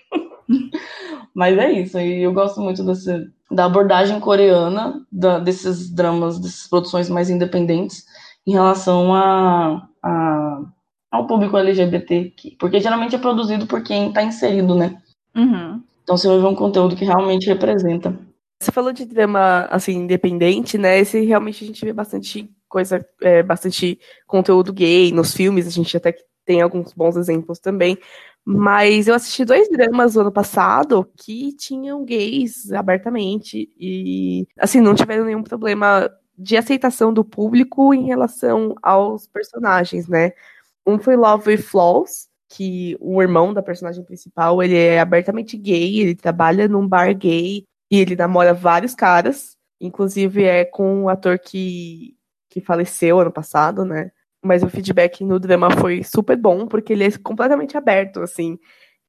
mas 1.34 1.56
é 1.58 1.70
isso, 1.72 1.98
e 1.98 2.22
eu 2.22 2.32
gosto 2.32 2.60
muito 2.60 2.84
desse, 2.84 3.26
da 3.50 3.64
abordagem 3.64 4.20
coreana, 4.20 5.04
da, 5.10 5.38
desses 5.38 5.90
dramas, 5.90 6.38
dessas 6.38 6.66
produções 6.68 7.08
mais 7.08 7.30
independentes, 7.30 8.04
em 8.46 8.52
relação 8.52 9.14
a, 9.14 9.88
a 10.02 10.60
ao 11.10 11.26
público 11.26 11.58
LGBT, 11.58 12.32
porque 12.58 12.80
geralmente 12.80 13.14
é 13.14 13.18
produzido 13.18 13.66
por 13.66 13.82
quem 13.82 14.08
está 14.08 14.22
inserido, 14.22 14.74
né? 14.74 14.96
Uhum. 15.36 15.82
Então 16.02 16.16
você 16.16 16.26
vai 16.26 16.38
ver 16.38 16.46
um 16.46 16.54
conteúdo 16.54 16.96
que 16.96 17.04
realmente 17.04 17.46
representa. 17.46 18.18
Você 18.62 18.70
falou 18.72 18.92
de 18.92 19.04
drama, 19.04 19.66
assim, 19.70 19.92
independente, 19.94 20.78
né? 20.78 20.98
Esse 21.00 21.20
realmente 21.20 21.64
a 21.64 21.66
gente 21.66 21.84
vê 21.84 21.92
bastante 21.92 22.48
coisa, 22.68 23.04
é, 23.20 23.42
bastante 23.42 23.98
conteúdo 24.26 24.72
gay 24.72 25.12
nos 25.12 25.34
filmes, 25.34 25.66
a 25.66 25.70
gente 25.70 25.96
até 25.96 26.14
tem 26.44 26.62
alguns 26.62 26.92
bons 26.92 27.16
exemplos 27.16 27.58
também. 27.58 27.98
Mas 28.44 29.08
eu 29.08 29.14
assisti 29.14 29.44
dois 29.44 29.68
dramas 29.68 30.14
no 30.14 30.22
ano 30.22 30.32
passado 30.32 31.08
que 31.16 31.52
tinham 31.56 32.04
gays 32.04 32.72
abertamente 32.72 33.68
e, 33.78 34.46
assim, 34.58 34.80
não 34.80 34.94
tiveram 34.94 35.24
nenhum 35.24 35.42
problema 35.42 36.10
de 36.36 36.56
aceitação 36.56 37.12
do 37.12 37.24
público 37.24 37.92
em 37.92 38.06
relação 38.06 38.74
aos 38.82 39.26
personagens, 39.26 40.08
né? 40.08 40.32
Um 40.86 40.98
foi 40.98 41.16
Love 41.16 41.56
Flaws, 41.56 42.28
que 42.48 42.96
o 43.00 43.22
irmão 43.22 43.52
da 43.54 43.62
personagem 43.62 44.04
principal, 44.04 44.62
ele 44.62 44.76
é 44.76 45.00
abertamente 45.00 45.56
gay, 45.56 46.00
ele 46.00 46.14
trabalha 46.14 46.68
num 46.68 46.86
bar 46.86 47.14
gay, 47.14 47.64
e 47.92 47.98
ele 47.98 48.16
namora 48.16 48.54
vários 48.54 48.94
caras, 48.94 49.54
inclusive 49.78 50.44
é 50.44 50.64
com 50.64 51.02
um 51.02 51.08
ator 51.10 51.38
que, 51.38 52.16
que 52.48 52.58
faleceu 52.58 53.20
ano 53.20 53.30
passado, 53.30 53.84
né? 53.84 54.10
Mas 54.42 54.62
o 54.62 54.70
feedback 54.70 55.22
no 55.22 55.38
drama 55.38 55.70
foi 55.76 56.02
super 56.02 56.34
bom, 56.38 56.66
porque 56.66 56.94
ele 56.94 57.04
é 57.04 57.10
completamente 57.18 57.76
aberto, 57.76 58.20
assim. 58.20 58.58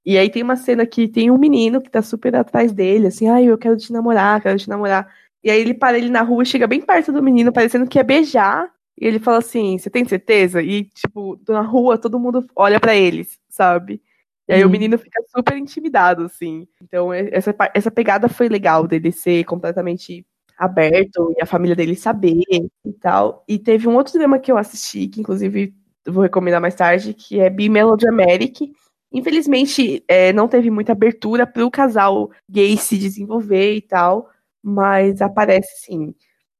E 0.05 0.17
aí 0.17 0.29
tem 0.29 0.43
uma 0.43 0.57
cena 0.57 0.86
que 0.86 1.07
tem 1.07 1.31
um 1.31 1.38
menino 1.38 1.81
que 1.81 1.89
tá 1.89 2.01
super 2.01 2.36
atrás 2.36 2.73
dele, 2.73 3.07
assim, 3.07 3.29
ai, 3.29 3.45
eu 3.45 3.57
quero 3.57 3.77
te 3.77 3.93
namorar, 3.93 4.41
quero 4.41 4.59
te 4.59 4.67
namorar. 4.67 5.09
E 5.41 5.49
aí 5.49 5.61
ele 5.61 5.73
para 5.73 5.97
ele 5.97 6.09
na 6.09 6.21
rua, 6.21 6.43
chega 6.43 6.67
bem 6.67 6.81
perto 6.81 7.13
do 7.13 7.23
menino, 7.23 7.53
parecendo 7.53 7.88
que 7.88 7.97
ia 7.97 8.03
beijar. 8.03 8.69
E 8.99 9.07
ele 9.07 9.17
fala 9.17 9.38
assim, 9.38 9.77
você 9.77 9.89
tem 9.89 10.03
certeza? 10.03 10.61
E, 10.61 10.84
tipo, 10.89 11.39
na 11.47 11.61
rua 11.61 11.97
todo 11.97 12.19
mundo 12.19 12.45
olha 12.53 12.81
para 12.81 12.93
eles, 12.93 13.39
sabe? 13.47 14.01
E 14.47 14.53
aí 14.53 14.63
hum. 14.63 14.67
o 14.67 14.71
menino 14.71 14.97
fica 14.97 15.21
super 15.35 15.57
intimidado, 15.57 16.23
assim. 16.23 16.67
Então, 16.81 17.13
essa, 17.13 17.55
essa 17.73 17.91
pegada 17.91 18.27
foi 18.27 18.49
legal 18.49 18.87
dele 18.87 19.11
ser 19.11 19.43
completamente 19.45 20.25
aberto 20.57 21.33
e 21.37 21.41
a 21.41 21.45
família 21.45 21.75
dele 21.75 21.95
saber 21.95 22.41
e 22.85 22.93
tal. 22.99 23.43
E 23.47 23.57
teve 23.57 23.87
um 23.87 23.95
outro 23.95 24.13
drama 24.13 24.39
que 24.39 24.51
eu 24.51 24.57
assisti, 24.57 25.07
que 25.07 25.21
inclusive 25.21 25.73
vou 26.05 26.23
recomendar 26.23 26.61
mais 26.61 26.75
tarde, 26.75 27.13
que 27.13 27.39
é 27.39 27.49
Be 27.49 27.69
Melodramatic. 27.69 28.71
Infelizmente, 29.11 30.03
é, 30.07 30.33
não 30.33 30.47
teve 30.47 30.69
muita 30.69 30.91
abertura 30.91 31.45
para 31.45 31.65
o 31.65 31.71
casal 31.71 32.31
gay 32.49 32.75
se 32.77 32.97
desenvolver 32.97 33.75
e 33.75 33.81
tal, 33.81 34.29
mas 34.61 35.21
aparece 35.21 35.85
sim. 35.85 36.13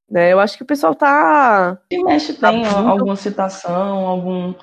Né? 0.10 0.32
Eu 0.32 0.40
acho 0.40 0.56
que 0.58 0.64
o 0.64 0.68
pessoal 0.68 0.94
tá. 0.94 1.80
E 1.90 2.04
mexe 2.04 2.34
tá 2.34 2.52
tem 2.52 2.60
muito... 2.60 2.76
alguma 2.76 3.16
citação, 3.16 4.06
algum 4.06 4.54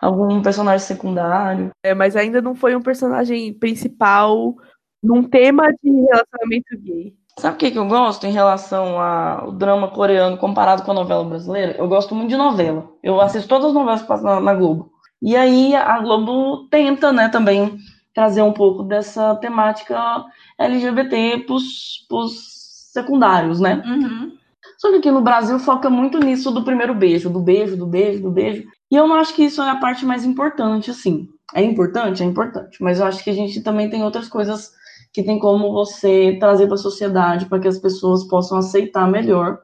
algum 0.00 0.42
personagem 0.42 0.86
secundário. 0.86 1.70
É, 1.82 1.94
mas 1.94 2.16
ainda 2.16 2.40
não 2.40 2.54
foi 2.54 2.74
um 2.74 2.82
personagem 2.82 3.52
principal 3.54 4.54
num 5.02 5.22
tema 5.22 5.66
de 5.82 5.90
relacionamento 5.90 6.78
gay. 6.82 7.14
Sabe 7.38 7.54
o 7.54 7.58
que, 7.58 7.70
que 7.70 7.78
eu 7.78 7.86
gosto 7.86 8.26
em 8.26 8.32
relação 8.32 8.98
ao 8.98 9.52
drama 9.52 9.88
coreano 9.88 10.38
comparado 10.38 10.82
com 10.82 10.90
a 10.90 10.94
novela 10.94 11.22
brasileira? 11.22 11.76
Eu 11.76 11.86
gosto 11.86 12.14
muito 12.14 12.30
de 12.30 12.36
novela. 12.36 12.88
Eu 13.02 13.20
assisto 13.20 13.48
todas 13.48 13.66
as 13.66 13.74
novelas 13.74 14.00
que 14.02 14.08
passam 14.08 14.36
na, 14.36 14.40
na 14.40 14.54
Globo. 14.54 14.90
E 15.20 15.36
aí 15.36 15.74
a 15.74 16.00
Globo 16.00 16.66
tenta, 16.68 17.12
né, 17.12 17.28
também 17.28 17.76
trazer 18.14 18.40
um 18.40 18.52
pouco 18.52 18.82
dessa 18.82 19.34
temática 19.36 20.24
LGBT 20.58 21.44
pros, 21.46 22.06
pros 22.08 22.90
secundários, 22.90 23.60
né? 23.60 23.82
Uhum. 23.84 24.32
Só 24.78 24.90
que 24.90 24.96
aqui 24.96 25.10
no 25.10 25.20
Brasil 25.20 25.58
foca 25.58 25.90
muito 25.90 26.18
nisso 26.18 26.50
do 26.50 26.64
primeiro 26.64 26.94
beijo, 26.94 27.28
do 27.28 27.40
beijo, 27.40 27.76
do 27.76 27.86
beijo, 27.86 28.22
do 28.22 28.30
beijo. 28.30 28.66
E 28.90 28.96
eu 28.96 29.06
não 29.06 29.16
acho 29.16 29.34
que 29.34 29.44
isso 29.44 29.60
é 29.62 29.70
a 29.70 29.76
parte 29.76 30.04
mais 30.04 30.24
importante, 30.24 30.90
assim. 30.90 31.28
É 31.54 31.62
importante? 31.62 32.22
É 32.22 32.26
importante. 32.26 32.82
Mas 32.82 33.00
eu 33.00 33.06
acho 33.06 33.22
que 33.22 33.30
a 33.30 33.34
gente 33.34 33.62
também 33.62 33.90
tem 33.90 34.04
outras 34.04 34.28
coisas 34.28 34.70
que 35.12 35.22
tem 35.22 35.38
como 35.38 35.72
você 35.72 36.36
trazer 36.38 36.66
para 36.66 36.74
a 36.74 36.78
sociedade 36.78 37.46
para 37.46 37.58
que 37.58 37.68
as 37.68 37.78
pessoas 37.78 38.24
possam 38.24 38.58
aceitar 38.58 39.10
melhor 39.10 39.58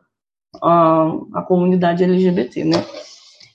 a, 0.63 1.13
a 1.35 1.43
comunidade 1.43 2.05
LGBT, 2.05 2.65
né? 2.65 2.85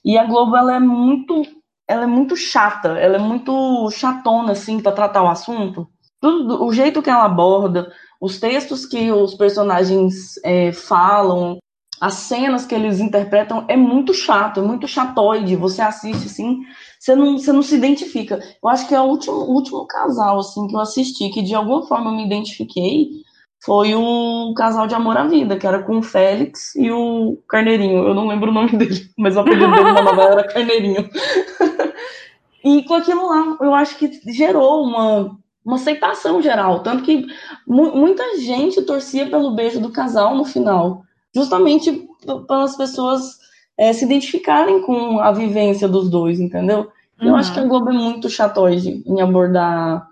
E 0.05 0.17
a 0.17 0.25
Globo, 0.25 0.55
ela 0.55 0.75
é 0.75 0.79
muito 0.79 1.43
ela 1.87 2.03
é 2.03 2.07
muito 2.07 2.35
chata, 2.35 2.99
ela 2.99 3.15
é 3.15 3.19
muito 3.19 3.89
chatona, 3.91 4.51
assim, 4.51 4.79
para 4.79 4.91
tratar 4.91 5.23
o 5.23 5.29
assunto. 5.29 5.87
Tudo, 6.19 6.63
o 6.65 6.73
jeito 6.73 7.01
que 7.01 7.09
ela 7.09 7.23
aborda, 7.23 7.89
os 8.19 8.39
textos 8.39 8.85
que 8.85 9.09
os 9.09 9.35
personagens 9.35 10.35
é, 10.43 10.73
falam, 10.73 11.57
as 11.99 12.13
cenas 12.13 12.65
que 12.65 12.75
eles 12.75 12.99
interpretam 12.99 13.65
é 13.67 13.75
muito 13.75 14.13
chato, 14.13 14.59
é 14.59 14.63
muito 14.63 14.87
chatoide. 14.87 15.55
Você 15.55 15.81
assiste 15.81 16.27
assim, 16.27 16.61
você 16.99 17.15
não, 17.15 17.37
você 17.37 17.51
não 17.51 17.61
se 17.61 17.75
identifica. 17.75 18.39
Eu 18.61 18.69
acho 18.69 18.87
que 18.87 18.93
é 18.93 19.01
o 19.01 19.05
último, 19.05 19.35
último 19.35 19.85
casal 19.87 20.39
assim 20.39 20.67
que 20.67 20.75
eu 20.75 20.79
assisti 20.79 21.29
que 21.29 21.41
de 21.41 21.55
alguma 21.55 21.85
forma 21.87 22.11
eu 22.11 22.15
me 22.15 22.25
identifiquei 22.25 23.09
foi 23.65 23.95
o 23.95 24.53
casal 24.55 24.85
de 24.87 24.93
Amor 24.93 25.17
à 25.17 25.25
Vida, 25.25 25.57
que 25.57 25.65
era 25.65 25.81
com 25.81 25.97
o 25.97 26.03
Félix 26.03 26.75
e 26.75 26.91
o 26.91 27.37
Carneirinho. 27.49 28.07
Eu 28.07 28.13
não 28.13 28.27
lembro 28.27 28.51
o 28.51 28.53
nome 28.53 28.69
dele, 28.77 29.09
mas 29.17 29.35
o 29.35 29.39
apelido 29.39 29.71
dele 29.71 29.91
na 29.91 30.01
novela 30.03 30.31
era 30.33 30.47
Carneirinho. 30.47 31.09
e 32.63 32.83
com 32.83 32.93
aquilo 32.93 33.27
lá, 33.27 33.57
eu 33.59 33.73
acho 33.73 33.97
que 33.97 34.21
gerou 34.31 34.83
uma, 34.83 35.35
uma 35.65 35.75
aceitação 35.75 36.41
geral. 36.41 36.83
Tanto 36.83 37.03
que 37.03 37.25
muita 37.65 38.37
gente 38.37 38.81
torcia 38.83 39.27
pelo 39.27 39.55
beijo 39.55 39.79
do 39.79 39.91
casal 39.91 40.35
no 40.35 40.45
final 40.45 41.03
justamente 41.37 42.07
para 42.47 42.63
as 42.63 42.75
pessoas 42.75 43.37
é, 43.77 43.93
se 43.93 44.05
identificarem 44.05 44.81
com 44.81 45.19
a 45.19 45.31
vivência 45.31 45.87
dos 45.87 46.09
dois, 46.09 46.39
entendeu? 46.39 46.91
Uhum. 47.21 47.29
Eu 47.29 47.35
acho 47.35 47.53
que 47.53 47.59
a 47.59 47.65
Globo 47.65 47.89
é 47.89 47.93
muito 47.93 48.29
chatoide 48.29 49.03
em 49.05 49.21
abordar 49.21 50.07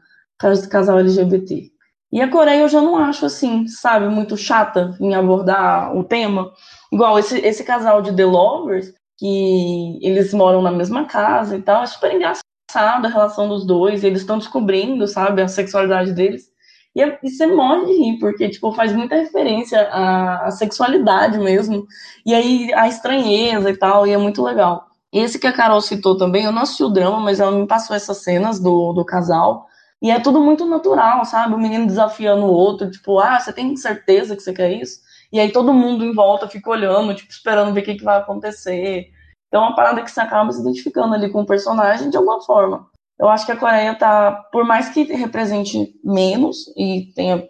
casal 0.70 1.00
LGBT. 1.00 1.72
E 2.12 2.22
a 2.22 2.30
Coreia 2.30 2.62
eu 2.62 2.70
já 2.70 2.82
não 2.82 2.98
acho 2.98 3.26
assim, 3.26 3.68
sabe, 3.68 4.08
muito 4.08 4.38
chata 4.38 4.96
em 5.00 5.16
abordar 5.16 5.96
o 5.98 6.04
tema. 6.04 6.52
Igual 6.92 7.18
esse, 7.18 7.40
esse 7.40 7.64
casal 7.64 8.02
de 8.02 8.16
The 8.16 8.26
Lovers, 8.26 8.94
que 9.18 10.00
eles 10.02 10.34
moram 10.34 10.62
na 10.62 10.72
mesma 10.72 11.06
casa 11.06 11.58
e 11.58 11.62
tal, 11.62 11.84
é 11.84 11.88
super 11.88 12.14
engraçado 12.14 12.46
a 12.74 13.10
relação 13.10 13.50
dos 13.50 13.66
dois, 13.66 14.04
eles 14.04 14.22
estão 14.22 14.38
descobrindo, 14.38 15.08
sabe, 15.08 15.42
a 15.42 15.48
sexualidade 15.48 16.14
deles. 16.14 16.50
E, 16.96 17.02
é, 17.02 17.20
e 17.22 17.30
você 17.30 17.46
morre 17.46 17.86
de 17.86 17.94
rir, 17.94 18.20
porque, 18.20 18.50
tipo, 18.50 18.72
faz 18.72 18.94
muita 18.94 19.16
referência 19.16 19.82
à, 19.90 20.46
à, 20.46 20.52
sexualidade 20.52 21.38
mesmo. 21.38 21.86
E 22.26 22.34
aí, 22.34 22.74
a 22.74 22.88
estranheza 22.88 23.70
e 23.70 23.78
tal, 23.78 24.08
e 24.08 24.12
é 24.12 24.18
muito 24.18 24.42
legal. 24.42 24.88
Esse 25.12 25.38
que 25.38 25.48
a 25.48 25.54
Carol 25.54 25.82
citou 25.82 26.18
também, 26.18 26.46
eu 26.46 26.52
não 26.52 26.62
assisti 26.62 26.84
o 26.84 26.90
drama, 26.90 27.20
mas 27.20 27.40
ela 27.40 27.52
me 27.52 27.68
passou 27.68 27.96
essas 27.96 28.18
cenas 28.24 28.60
do, 28.60 28.94
do 28.94 29.04
casal. 29.04 29.68
E 30.02 30.10
é 30.12 30.20
tudo 30.20 30.40
muito 30.40 30.66
natural, 30.66 31.26
sabe? 31.26 31.54
O 31.54 31.58
menino 31.58 31.86
desafiando 31.88 32.46
o 32.46 32.52
outro, 32.52 32.90
tipo, 32.90 33.20
ah, 33.20 33.40
você 33.40 33.52
tem 33.52 33.76
certeza 33.76 34.36
que 34.36 34.44
você 34.44 34.54
quer 34.54 34.72
isso? 34.72 35.00
E 35.32 35.40
aí 35.40 35.52
todo 35.52 35.74
mundo 35.74 36.06
em 36.06 36.14
volta 36.14 36.48
fica 36.48 36.70
olhando, 36.70 37.16
tipo, 37.16 37.32
esperando 37.32 37.74
ver 37.74 37.82
o 37.82 37.84
que, 37.84 37.96
que 37.96 38.04
vai 38.04 38.20
acontecer. 38.20 39.10
Então 39.48 39.64
é 39.64 39.68
uma 39.68 39.76
parada 39.76 40.02
que 40.02 40.12
você 40.12 40.20
acaba 40.20 40.52
se 40.52 40.62
identificando 40.62 41.14
ali 41.14 41.30
com 41.30 41.42
o 41.42 41.46
personagem 41.46 42.10
de 42.10 42.18
alguma 42.18 42.42
forma. 42.42 42.88
Eu 43.20 43.30
acho 43.30 43.46
que 43.46 43.52
a 43.52 43.58
Coreia 43.58 43.92
está, 43.92 44.32
por 44.52 44.66
mais 44.66 44.90
que 44.90 45.04
represente 45.04 45.94
menos 46.04 46.58
e 46.78 47.12
tenha, 47.16 47.48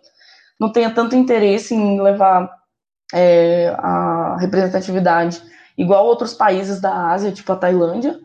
não 0.60 0.72
tenha 0.72 0.92
tanto 0.92 1.16
interesse 1.16 1.74
em 1.74 2.00
levar 2.02 2.50
é, 3.14 3.76
a 3.78 4.38
representatividade 4.40 5.42
igual 5.78 6.06
outros 6.06 6.34
países 6.34 6.80
da 6.80 7.12
Ásia, 7.12 7.32
tipo 7.32 7.52
a 7.52 7.56
Tailândia, 7.56 8.20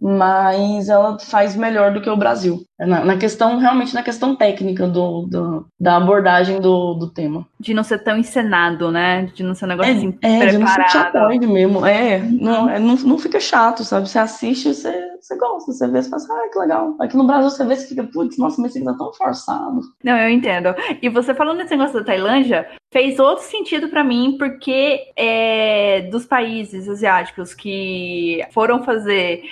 mas 0.00 0.88
ela 0.88 1.18
faz 1.18 1.54
melhor 1.54 1.92
do 1.92 2.00
que 2.00 2.08
o 2.08 2.16
Brasil. 2.16 2.64
Na, 2.78 3.04
na 3.04 3.16
questão, 3.18 3.58
realmente 3.58 3.94
na 3.94 4.02
questão 4.02 4.34
técnica 4.34 4.88
do, 4.88 5.26
do, 5.26 5.66
da 5.78 5.96
abordagem 5.96 6.58
do, 6.60 6.94
do 6.94 7.10
tema. 7.10 7.46
De 7.58 7.74
não 7.74 7.82
ser 7.82 7.98
tão 7.98 8.16
encenado, 8.16 8.90
né? 8.90 9.30
De 9.34 9.42
não 9.42 9.54
ser 9.54 9.66
um 9.66 9.68
negócio 9.68 9.92
é, 9.92 9.96
assim 9.96 10.18
é, 10.22 10.38
preparado. 10.38 11.12
De 11.32 11.38
não 11.38 11.40
ser 11.40 11.46
mesmo. 11.46 11.86
É, 11.86 12.18
não, 12.18 12.70
é, 12.70 12.78
não, 12.78 12.94
não 12.96 13.18
fica 13.18 13.38
chato, 13.38 13.84
sabe? 13.84 14.08
Você 14.08 14.18
assiste, 14.18 14.72
você 14.72 15.10
você 15.20 15.36
gosta, 15.36 15.72
você 15.72 15.86
vê, 15.86 16.02
você 16.02 16.08
fala 16.08 16.22
assim, 16.22 16.32
ah, 16.32 16.48
que 16.50 16.58
legal. 16.58 16.96
Aqui 16.98 17.16
no 17.16 17.26
Brasil 17.26 17.50
você 17.50 17.64
vê, 17.64 17.76
você 17.76 17.88
fica, 17.88 18.04
putz, 18.04 18.38
nossa, 18.38 18.60
mas 18.60 18.74
isso 18.74 18.84
tá 18.84 18.94
tão 18.94 19.12
forçado. 19.12 19.80
Não, 20.02 20.16
eu 20.16 20.30
entendo. 20.30 20.74
E 21.00 21.08
você 21.08 21.34
falando 21.34 21.58
desse 21.58 21.76
negócio 21.76 21.98
da 21.98 22.04
Tailândia, 22.04 22.66
fez 22.92 23.18
outro 23.18 23.44
sentido 23.44 23.88
para 23.88 24.02
mim, 24.02 24.36
porque 24.38 25.12
é, 25.16 26.08
dos 26.10 26.24
países 26.24 26.88
asiáticos 26.88 27.54
que 27.54 28.44
foram 28.52 28.82
fazer 28.82 29.42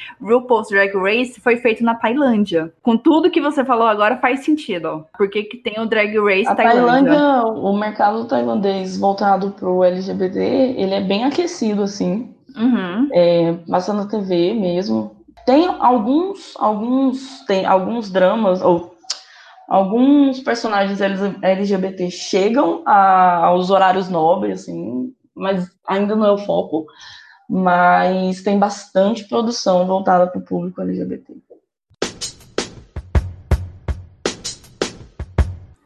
RuPaul's 0.41 0.69
Drag 0.69 0.93
Race 0.95 1.41
foi 1.41 1.57
feito 1.57 1.85
na 1.85 1.95
Tailândia. 1.95 2.73
Com 2.83 2.97
tudo 2.97 3.31
que 3.31 3.41
você 3.41 3.65
falou 3.65 3.87
agora 3.87 4.19
faz 4.19 4.45
sentido. 4.45 5.05
Porque 5.17 5.45
que 5.45 5.57
tem 5.57 5.81
o 5.81 5.87
Drag 5.87 6.17
Race 6.19 6.49
A 6.49 6.55
Tailândia. 6.55 7.13
Tailândia, 7.13 7.47
o 7.47 7.77
mercado 7.79 8.25
tailandês 8.27 8.99
voltado 8.99 9.51
pro 9.53 9.85
LGBT, 9.85 10.39
ele 10.41 10.95
é 10.95 11.01
bem 11.01 11.25
aquecido, 11.25 11.83
assim. 11.83 12.35
Uhum. 12.57 13.09
É, 13.13 13.53
passa 13.69 13.93
na 13.93 14.07
TV 14.07 14.55
mesmo. 14.55 15.17
Tem 15.47 15.67
alguns, 15.79 16.55
alguns, 16.59 17.45
tem 17.47 17.65
alguns 17.65 18.11
dramas, 18.11 18.61
ou 18.61 18.95
alguns 19.69 20.41
personagens 20.41 21.01
LGBT 21.01 22.11
chegam 22.11 22.83
a, 22.85 23.47
aos 23.47 23.71
horários 23.71 24.09
nobres, 24.09 24.63
assim, 24.63 25.13
mas 25.35 25.71
ainda 25.87 26.17
não 26.17 26.27
é 26.27 26.33
o 26.33 26.39
foco. 26.39 26.87
Mas 27.49 28.43
tem 28.43 28.59
bastante 28.59 29.25
produção 29.27 29.87
voltada 29.87 30.27
para 30.27 30.39
o 30.39 30.45
público 30.45 30.83
LGBT. 30.83 31.35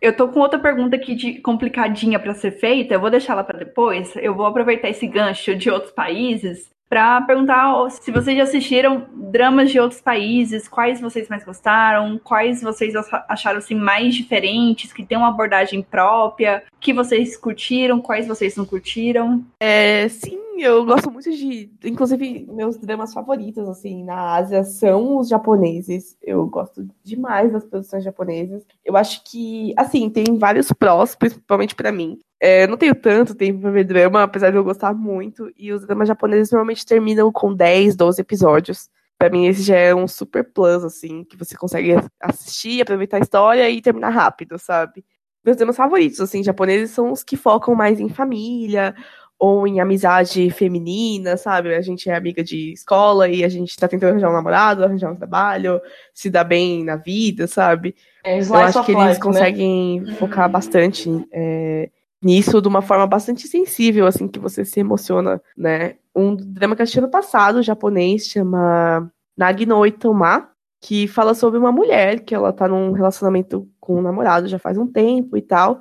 Eu 0.01 0.17
tô 0.17 0.27
com 0.27 0.41
outra 0.41 0.59
pergunta 0.59 0.97
aqui 0.97 1.15
de 1.15 1.35
complicadinha 1.35 2.19
para 2.19 2.35
ser 2.35 2.51
feita, 2.51 2.93
eu 2.93 3.01
vou 3.01 3.09
deixar 3.09 3.35
ela 3.35 3.45
para 3.45 3.61
depois. 3.61 4.13
Eu 4.17 4.35
vou 4.35 4.47
aproveitar 4.47 4.89
esse 4.89 5.07
gancho 5.07 5.55
de 5.55 5.71
outros 5.71 5.93
países 5.93 6.69
para 6.93 7.23
perguntar 7.23 7.89
se 7.89 8.11
vocês 8.11 8.37
já 8.37 8.43
assistiram 8.43 9.07
dramas 9.15 9.71
de 9.71 9.81
outros 9.81 10.03
países, 10.03 10.69
quais 10.69 11.01
vocês 11.01 11.27
mais 11.27 11.43
gostaram, 11.43 12.21
quais 12.23 12.61
vocês 12.61 12.93
acharam 13.29 13.57
assim 13.57 13.75
mais 13.75 14.15
diferentes, 14.15 14.93
que 14.93 15.03
tem 15.03 15.17
uma 15.17 15.29
abordagem 15.29 15.81
própria, 15.81 16.63
que 16.79 16.93
vocês 16.93 17.35
curtiram, 17.35 17.99
quais 17.99 18.27
vocês 18.27 18.57
não 18.57 18.67
curtiram. 18.67 19.43
É, 19.59 20.07
sim, 20.09 20.39
eu 20.61 20.85
gosto 20.85 21.11
muito 21.11 21.31
de, 21.31 21.71
inclusive 21.85 22.47
meus 22.51 22.77
dramas 22.77 23.13
favoritos 23.13 23.69
assim 23.69 24.05
na 24.05 24.35
Ásia 24.35 24.65
são 24.65 25.19
os 25.19 25.29
japoneses. 25.29 26.17
Eu 26.23 26.47
gosto 26.47 26.87
demais 27.03 27.53
das 27.53 27.65
produções 27.65 28.05
japonesas. 28.05 28.65
Eu 28.85 28.97
acho 28.97 29.23
que 29.25 29.73
assim, 29.77 30.11
tem 30.11 30.37
vários 30.39 30.73
prós, 30.73 31.15
principalmente 31.15 31.75
para 31.75 31.93
mim. 31.93 32.19
É, 32.41 32.67
não 32.67 32.77
tenho 32.77 32.95
tanto 32.95 33.35
tempo 33.35 33.61
pra 33.61 33.71
ver 33.71 33.85
drama, 33.85 34.23
apesar 34.25 34.51
de 34.51 34.57
eu 34.57 34.65
gostar 34.65 34.93
muito. 34.93 35.51
E 35.57 35.73
os 35.73 35.87
dramas 35.87 36.09
japoneses 36.09 36.51
normalmente 36.51 36.85
terminam 36.85 37.31
com 37.31 37.55
10, 37.55 37.95
12 37.95 38.21
episódios. 38.21 38.91
Pra 39.17 39.31
mim, 39.31 39.47
esse 39.47 39.63
já 39.63 39.77
é 39.77 39.95
um 39.95 40.09
super 40.09 40.43
plus, 40.53 40.83
assim, 40.83 41.23
que 41.23 41.37
você 41.37 41.57
consegue 41.57 41.95
assistir, 42.21 42.83
aproveitar 42.83 43.19
a 43.19 43.21
história 43.21 43.71
e 43.71 43.81
terminar 43.81 44.09
rápido, 44.11 44.59
sabe? 44.59 45.05
Meus 45.45 45.57
dramas 45.57 45.77
favoritos, 45.77 46.21
assim, 46.21 46.43
japoneses 46.43 46.91
são 46.91 47.13
os 47.13 47.23
que 47.23 47.37
focam 47.37 47.75
mais 47.75 48.01
em 48.01 48.09
família 48.09 48.95
ou 49.43 49.67
em 49.67 49.81
amizade 49.81 50.49
feminina, 50.51 51.37
sabe? 51.37 51.75
A 51.75 51.81
gente 51.81 52.09
é 52.09 52.15
amiga 52.15 52.45
de 52.45 52.73
escola 52.73 53.29
e 53.29 53.43
a 53.43 53.49
gente 53.49 53.77
tá 53.77 53.89
tentando 53.89 54.11
arranjar 54.11 54.31
um 54.31 54.35
namorado, 54.35 54.85
arranjar 54.85 55.11
um 55.11 55.17
trabalho, 55.17 55.81
se 56.15 56.31
dar 56.31 56.45
bem 56.45 56.85
na 56.85 56.95
vida, 56.95 57.49
sabe? 57.49 57.97
É, 58.23 58.41
eu 58.41 58.55
acho 58.55 58.85
que 58.85 58.93
eles 58.93 59.05
life, 59.05 59.21
conseguem 59.21 60.01
né? 60.01 60.15
focar 60.15 60.49
bastante 60.49 61.11
é, 61.33 61.91
nisso 62.23 62.63
de 62.63 62.69
uma 62.69 62.83
forma 62.83 63.05
bastante 63.05 63.49
sensível, 63.49 64.07
assim, 64.07 64.29
que 64.29 64.39
você 64.39 64.65
se 64.65 64.79
emociona, 64.79 65.43
né? 65.57 65.97
Um 66.15 66.37
drama 66.37 66.77
que 66.77 66.83
eu 66.83 66.85
assisti 66.85 67.01
ano 67.01 67.11
passado, 67.11 67.65
japonês, 67.65 68.29
chama 68.29 69.11
Nagi 69.37 69.67
no 69.67 69.85
Itoma, 69.85 70.51
que 70.81 71.09
fala 71.09 71.35
sobre 71.35 71.59
uma 71.59 71.73
mulher 71.73 72.21
que 72.21 72.33
ela 72.33 72.53
tá 72.53 72.69
num 72.69 72.93
relacionamento 72.93 73.69
com 73.81 73.99
um 73.99 74.03
namorado 74.03 74.47
já 74.47 74.61
faz 74.61 74.79
um 74.79 74.87
tempo 74.87 75.37
e 75.37 75.43
tal, 75.43 75.81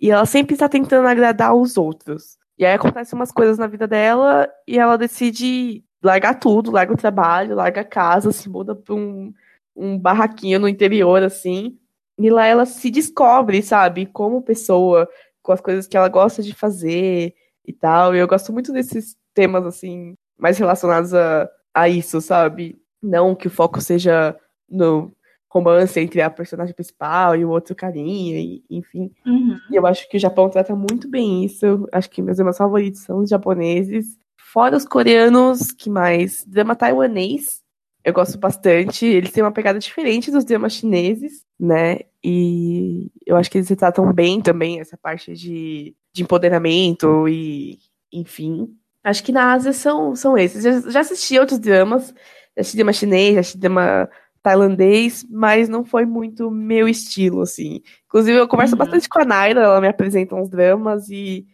e 0.00 0.10
ela 0.10 0.24
sempre 0.24 0.54
está 0.54 0.70
tentando 0.70 1.06
agradar 1.06 1.54
os 1.54 1.76
outros. 1.76 2.42
E 2.58 2.64
aí 2.64 2.74
acontecem 2.74 3.18
umas 3.18 3.32
coisas 3.32 3.58
na 3.58 3.66
vida 3.66 3.86
dela 3.86 4.48
e 4.66 4.78
ela 4.78 4.96
decide 4.96 5.84
largar 6.02 6.38
tudo, 6.38 6.70
larga 6.70 6.92
o 6.92 6.96
trabalho, 6.96 7.56
larga 7.56 7.80
a 7.80 7.84
casa, 7.84 8.30
se 8.30 8.48
muda 8.48 8.74
pra 8.74 8.94
um, 8.94 9.32
um 9.74 9.98
barraquinho 9.98 10.60
no 10.60 10.68
interior, 10.68 11.22
assim. 11.22 11.78
E 12.18 12.30
lá 12.30 12.46
ela 12.46 12.64
se 12.66 12.90
descobre, 12.90 13.62
sabe, 13.62 14.06
como 14.06 14.42
pessoa, 14.42 15.08
com 15.42 15.52
as 15.52 15.60
coisas 15.60 15.86
que 15.86 15.96
ela 15.96 16.08
gosta 16.08 16.42
de 16.42 16.54
fazer 16.54 17.34
e 17.66 17.72
tal. 17.72 18.14
E 18.14 18.18
eu 18.18 18.28
gosto 18.28 18.52
muito 18.52 18.72
desses 18.72 19.16
temas, 19.34 19.66
assim, 19.66 20.14
mais 20.38 20.58
relacionados 20.58 21.12
a, 21.14 21.48
a 21.72 21.88
isso, 21.88 22.20
sabe? 22.20 22.78
Não 23.02 23.34
que 23.34 23.48
o 23.48 23.50
foco 23.50 23.80
seja 23.80 24.36
no 24.68 25.12
romance 25.54 26.00
entre 26.00 26.20
a 26.20 26.28
personagem 26.28 26.74
principal 26.74 27.36
e 27.36 27.44
o 27.44 27.50
outro 27.50 27.76
carinha, 27.76 28.40
e, 28.40 28.64
enfim. 28.68 29.12
Uhum. 29.24 29.56
E 29.70 29.76
eu 29.76 29.86
acho 29.86 30.08
que 30.08 30.16
o 30.16 30.20
Japão 30.20 30.50
trata 30.50 30.74
muito 30.74 31.08
bem 31.08 31.44
isso. 31.44 31.88
Acho 31.92 32.10
que 32.10 32.20
meus 32.20 32.38
irmãos 32.38 32.56
favoritos 32.56 33.02
são 33.02 33.18
os 33.18 33.30
japoneses. 33.30 34.18
Fora 34.36 34.76
os 34.76 34.84
coreanos, 34.84 35.70
que 35.70 35.88
mais? 35.88 36.44
Drama 36.44 36.74
taiwanês, 36.74 37.62
eu 38.04 38.12
gosto 38.12 38.36
bastante. 38.36 39.06
Eles 39.06 39.30
têm 39.30 39.44
uma 39.44 39.52
pegada 39.52 39.78
diferente 39.78 40.30
dos 40.30 40.44
dramas 40.44 40.72
chineses, 40.72 41.44
né? 41.58 42.00
E 42.22 43.10
eu 43.24 43.36
acho 43.36 43.50
que 43.50 43.58
eles 43.58 43.68
tratam 43.68 44.12
bem 44.12 44.40
também 44.40 44.80
essa 44.80 44.96
parte 44.96 45.34
de, 45.34 45.94
de 46.12 46.22
empoderamento 46.22 47.28
e, 47.28 47.78
enfim. 48.12 48.76
Acho 49.04 49.22
que 49.22 49.32
na 49.32 49.52
Ásia 49.52 49.72
são, 49.72 50.16
são 50.16 50.36
esses. 50.36 50.64
Já, 50.64 50.90
já 50.90 51.00
assisti 51.00 51.38
outros 51.38 51.58
dramas, 51.58 52.08
já 52.08 52.60
assisti 52.60 52.76
drama 52.76 52.92
chinês, 52.92 53.34
já 53.34 53.40
assisti 53.40 53.58
drama 53.58 54.08
tailandês, 54.44 55.26
mas 55.30 55.70
não 55.70 55.86
foi 55.86 56.04
muito 56.04 56.50
meu 56.50 56.86
estilo, 56.86 57.40
assim. 57.40 57.80
Inclusive, 58.06 58.38
eu 58.38 58.46
converso 58.46 58.74
uhum. 58.74 58.78
bastante 58.78 59.08
com 59.08 59.20
a 59.22 59.24
Naira, 59.24 59.62
ela 59.62 59.80
me 59.80 59.88
apresenta 59.88 60.34
uns 60.34 60.50
dramas 60.50 61.08
e, 61.08 61.46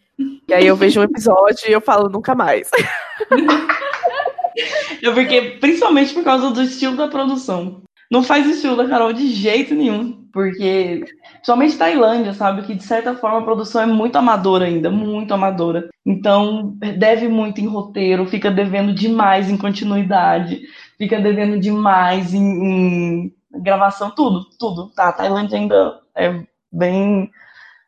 e 0.47 0.53
aí 0.53 0.67
eu 0.67 0.75
vejo 0.75 0.99
um 0.99 1.03
episódio 1.03 1.69
e 1.69 1.71
eu 1.71 1.79
falo 1.79 2.09
nunca 2.09 2.35
mais. 2.35 2.69
eu 5.01 5.13
porque, 5.13 5.57
principalmente 5.61 6.13
por 6.13 6.23
causa 6.23 6.51
do 6.51 6.61
estilo 6.61 6.97
da 6.97 7.07
produção. 7.07 7.81
Não 8.11 8.21
faz 8.21 8.45
o 8.45 8.49
estilo 8.49 8.75
da 8.75 8.89
Carol 8.89 9.13
de 9.13 9.29
jeito 9.29 9.73
nenhum, 9.73 10.27
porque 10.33 11.05
somente 11.43 11.77
Tailândia, 11.77 12.33
sabe, 12.33 12.63
que 12.63 12.75
de 12.75 12.83
certa 12.83 13.15
forma 13.15 13.39
a 13.39 13.43
produção 13.43 13.81
é 13.81 13.85
muito 13.85 14.17
amadora 14.17 14.65
ainda, 14.65 14.89
muito 14.89 15.33
amadora. 15.33 15.87
Então, 16.05 16.75
deve 16.97 17.29
muito 17.29 17.61
em 17.61 17.67
roteiro, 17.67 18.25
fica 18.25 18.51
devendo 18.51 18.93
demais 18.93 19.49
em 19.49 19.55
continuidade 19.55 20.61
fica 21.01 21.19
devendo 21.19 21.59
demais 21.59 22.31
em, 22.31 22.43
em 22.63 23.35
gravação, 23.51 24.11
tudo, 24.11 24.45
tudo. 24.59 24.91
Tá, 24.91 25.09
a 25.09 25.11
Tailândia 25.11 25.57
ainda 25.57 25.99
é 26.15 26.43
bem 26.71 27.31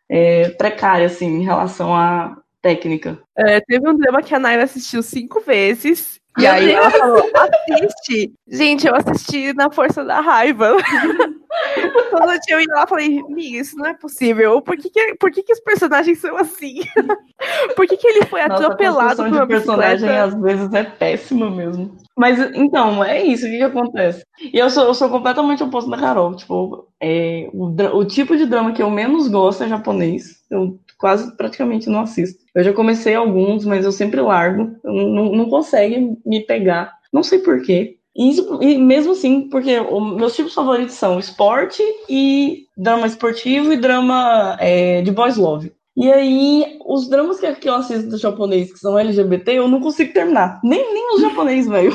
é, 0.09 0.49
precária, 0.49 1.05
assim, 1.05 1.28
em 1.28 1.43
relação 1.43 1.95
à 1.95 2.36
técnica. 2.59 3.22
É, 3.38 3.61
teve 3.61 3.88
um 3.88 3.95
drama 3.95 4.24
que 4.24 4.34
a 4.34 4.39
Naira 4.39 4.64
assistiu 4.64 5.03
cinco 5.03 5.41
vezes 5.41 6.20
e 6.39 6.47
aí 6.47 6.71
ela 6.71 6.89
falou, 6.89 7.23
assiste. 7.36 8.34
Gente, 8.47 8.88
eu 8.88 8.95
assisti 8.95 9.53
na 9.53 9.71
força 9.71 10.03
da 10.03 10.19
raiva. 10.19 10.75
Quando 12.09 12.39
eu 12.49 12.59
ia 12.59 12.67
lá, 12.73 12.88
falei, 12.88 13.21
Mi, 13.29 13.57
isso 13.57 13.77
não 13.77 13.86
é 13.86 13.93
possível. 13.93 14.61
Por 14.61 14.75
que, 14.75 14.89
que, 14.89 15.15
por 15.15 15.31
que, 15.31 15.43
que 15.43 15.53
os 15.53 15.59
personagens 15.59 16.19
são 16.19 16.36
assim? 16.38 16.79
por 17.75 17.86
que, 17.86 17.97
que 17.97 18.07
ele 18.07 18.25
foi 18.25 18.41
Nossa, 18.47 18.63
atropelado 18.63 19.23
por 19.23 19.27
uma 19.27 19.47
personagem 19.47 20.09
às 20.09 20.34
vezes 20.34 20.73
é 20.73 20.84
péssima 20.84 21.51
mesmo. 21.51 21.95
Mas, 22.17 22.39
então, 22.55 23.03
é 23.03 23.23
isso, 23.23 23.45
o 23.45 23.49
que, 23.49 23.57
que 23.57 23.63
acontece? 23.63 24.23
E 24.41 24.57
eu 24.57 24.69
sou, 24.69 24.86
eu 24.86 24.93
sou 24.93 25.09
completamente 25.09 25.63
oposto 25.63 25.89
da 25.89 25.97
Carol. 25.97 26.36
Tipo, 26.36 26.88
é, 26.99 27.49
o, 27.53 27.65
o 27.97 28.05
tipo 28.05 28.36
de 28.36 28.45
drama 28.45 28.71
que 28.71 28.81
eu 28.81 28.89
menos 28.89 29.27
gosto 29.27 29.63
é 29.63 29.67
japonês. 29.67 30.43
Eu 30.49 30.79
quase 31.04 31.36
praticamente 31.36 31.89
não 31.89 31.99
assisto. 31.99 32.39
Eu 32.56 32.64
já 32.64 32.72
comecei 32.72 33.14
alguns, 33.14 33.66
mas 33.66 33.84
eu 33.84 33.91
sempre 33.91 34.22
largo. 34.22 34.74
Eu 34.82 34.93
não, 34.93 35.34
não 35.34 35.49
consegue 35.49 36.18
me 36.26 36.39
pegar. 36.39 36.93
Não 37.12 37.22
sei 37.22 37.39
porquê. 37.39 37.97
E, 38.16 38.38
e 38.62 38.78
mesmo 38.78 39.12
assim, 39.12 39.49
porque 39.49 39.82
meus 40.18 40.34
tipos 40.34 40.54
favoritos 40.54 40.95
são 40.95 41.20
esporte 41.20 41.84
e 42.08 42.68
drama 42.78 43.06
esportivo 43.06 43.74
e 43.74 43.78
drama 43.78 44.56
é, 44.62 45.01
de 45.01 45.12
boys 45.12 45.36
love. 45.36 45.74
E 45.97 46.10
aí, 46.10 46.80
os 46.86 47.10
dramas 47.10 47.38
que, 47.38 47.54
que 47.56 47.68
eu 47.68 47.76
assisto 47.76 48.10
do 48.10 48.18
japonês, 48.18 48.72
que 48.72 48.80
são 48.80 48.97
LGBT, 48.97 49.56
eu 49.56 49.68
não 49.68 49.82
consigo 49.82 50.14
terminar. 50.14 50.62
Nem, 50.64 50.93
nem 50.93 51.16
os 51.16 51.22
japoneses, 51.22 51.70
velho. 51.70 51.91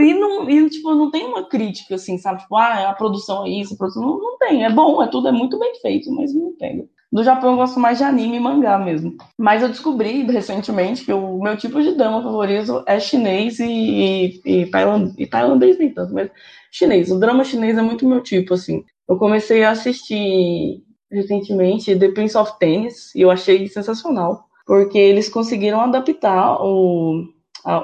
E, 0.00 0.14
não, 0.14 0.48
e, 0.48 0.68
tipo, 0.70 0.94
não 0.94 1.10
tem 1.10 1.26
uma 1.26 1.48
crítica, 1.48 1.94
assim, 1.94 2.18
sabe? 2.18 2.42
Tipo, 2.42 2.56
ah, 2.56 2.90
a 2.90 2.94
produção 2.94 3.44
é 3.44 3.50
isso, 3.50 3.74
a 3.74 3.76
produção... 3.76 4.02
Não, 4.02 4.18
não 4.18 4.38
tem. 4.38 4.64
É 4.64 4.70
bom, 4.70 5.02
é 5.02 5.08
tudo, 5.08 5.28
é 5.28 5.32
muito 5.32 5.58
bem 5.58 5.74
feito, 5.80 6.10
mas 6.12 6.34
não 6.34 6.52
pega. 6.56 6.84
Do 7.12 7.22
Japão 7.22 7.52
eu 7.52 7.56
gosto 7.56 7.78
mais 7.78 7.98
de 7.98 8.04
anime 8.04 8.36
e 8.36 8.40
mangá 8.40 8.78
mesmo. 8.78 9.16
Mas 9.38 9.62
eu 9.62 9.68
descobri 9.68 10.22
recentemente 10.24 11.04
que 11.04 11.12
o 11.12 11.40
meu 11.40 11.56
tipo 11.56 11.80
de 11.80 11.94
dama 11.94 12.22
favorito 12.22 12.82
é 12.86 12.98
chinês 12.98 13.58
e, 13.60 13.64
e, 13.64 14.40
e, 14.44 14.66
tailand, 14.66 15.14
e 15.16 15.26
tailandês 15.26 15.78
nem 15.78 15.90
tanto, 15.94 16.12
mas 16.12 16.30
chinês. 16.70 17.10
O 17.10 17.18
drama 17.18 17.44
chinês 17.44 17.78
é 17.78 17.82
muito 17.82 18.06
meu 18.06 18.22
tipo, 18.22 18.54
assim. 18.54 18.84
Eu 19.08 19.16
comecei 19.16 19.62
a 19.64 19.70
assistir 19.70 20.82
recentemente 21.10 21.96
The 21.96 22.08
Prince 22.08 22.36
of 22.36 22.58
Tennis 22.58 23.14
e 23.14 23.20
eu 23.22 23.30
achei 23.30 23.66
sensacional. 23.68 24.44
Porque 24.66 24.98
eles 24.98 25.28
conseguiram 25.28 25.80
adaptar 25.80 26.60
o, 26.60 27.24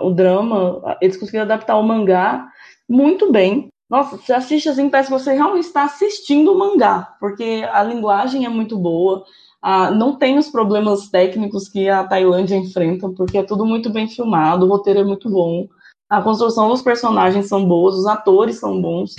o 0.01 0.11
drama, 0.11 0.97
eles 1.01 1.17
conseguiram 1.17 1.45
adaptar 1.45 1.77
o 1.77 1.83
mangá 1.83 2.49
muito 2.89 3.31
bem. 3.33 3.69
Nossa, 3.89 4.17
você 4.17 4.33
assiste 4.33 4.69
assim, 4.69 4.89
parece 4.89 5.11
que 5.11 5.19
você 5.19 5.33
realmente 5.33 5.67
está 5.67 5.85
assistindo 5.85 6.53
o 6.53 6.59
mangá, 6.59 7.15
porque 7.21 7.69
a 7.71 7.83
linguagem 7.83 8.47
é 8.47 8.49
muito 8.49 8.79
boa, 8.79 9.25
a, 9.61 9.91
não 9.91 10.17
tem 10.17 10.39
os 10.39 10.49
problemas 10.49 11.09
técnicos 11.09 11.69
que 11.69 11.89
a 11.89 12.03
Tailândia 12.05 12.57
enfrenta, 12.57 13.09
porque 13.11 13.39
é 13.39 13.43
tudo 13.43 13.67
muito 13.67 13.91
bem 13.91 14.09
filmado, 14.09 14.65
o 14.65 14.69
roteiro 14.69 15.01
é 15.01 15.05
muito 15.05 15.29
bom, 15.29 15.69
a 16.09 16.23
construção 16.23 16.69
dos 16.69 16.83
personagens 16.83 17.49
são 17.49 17.67
boas, 17.67 17.95
os 17.95 18.07
atores 18.07 18.59
são 18.59 18.81
bons. 18.81 19.15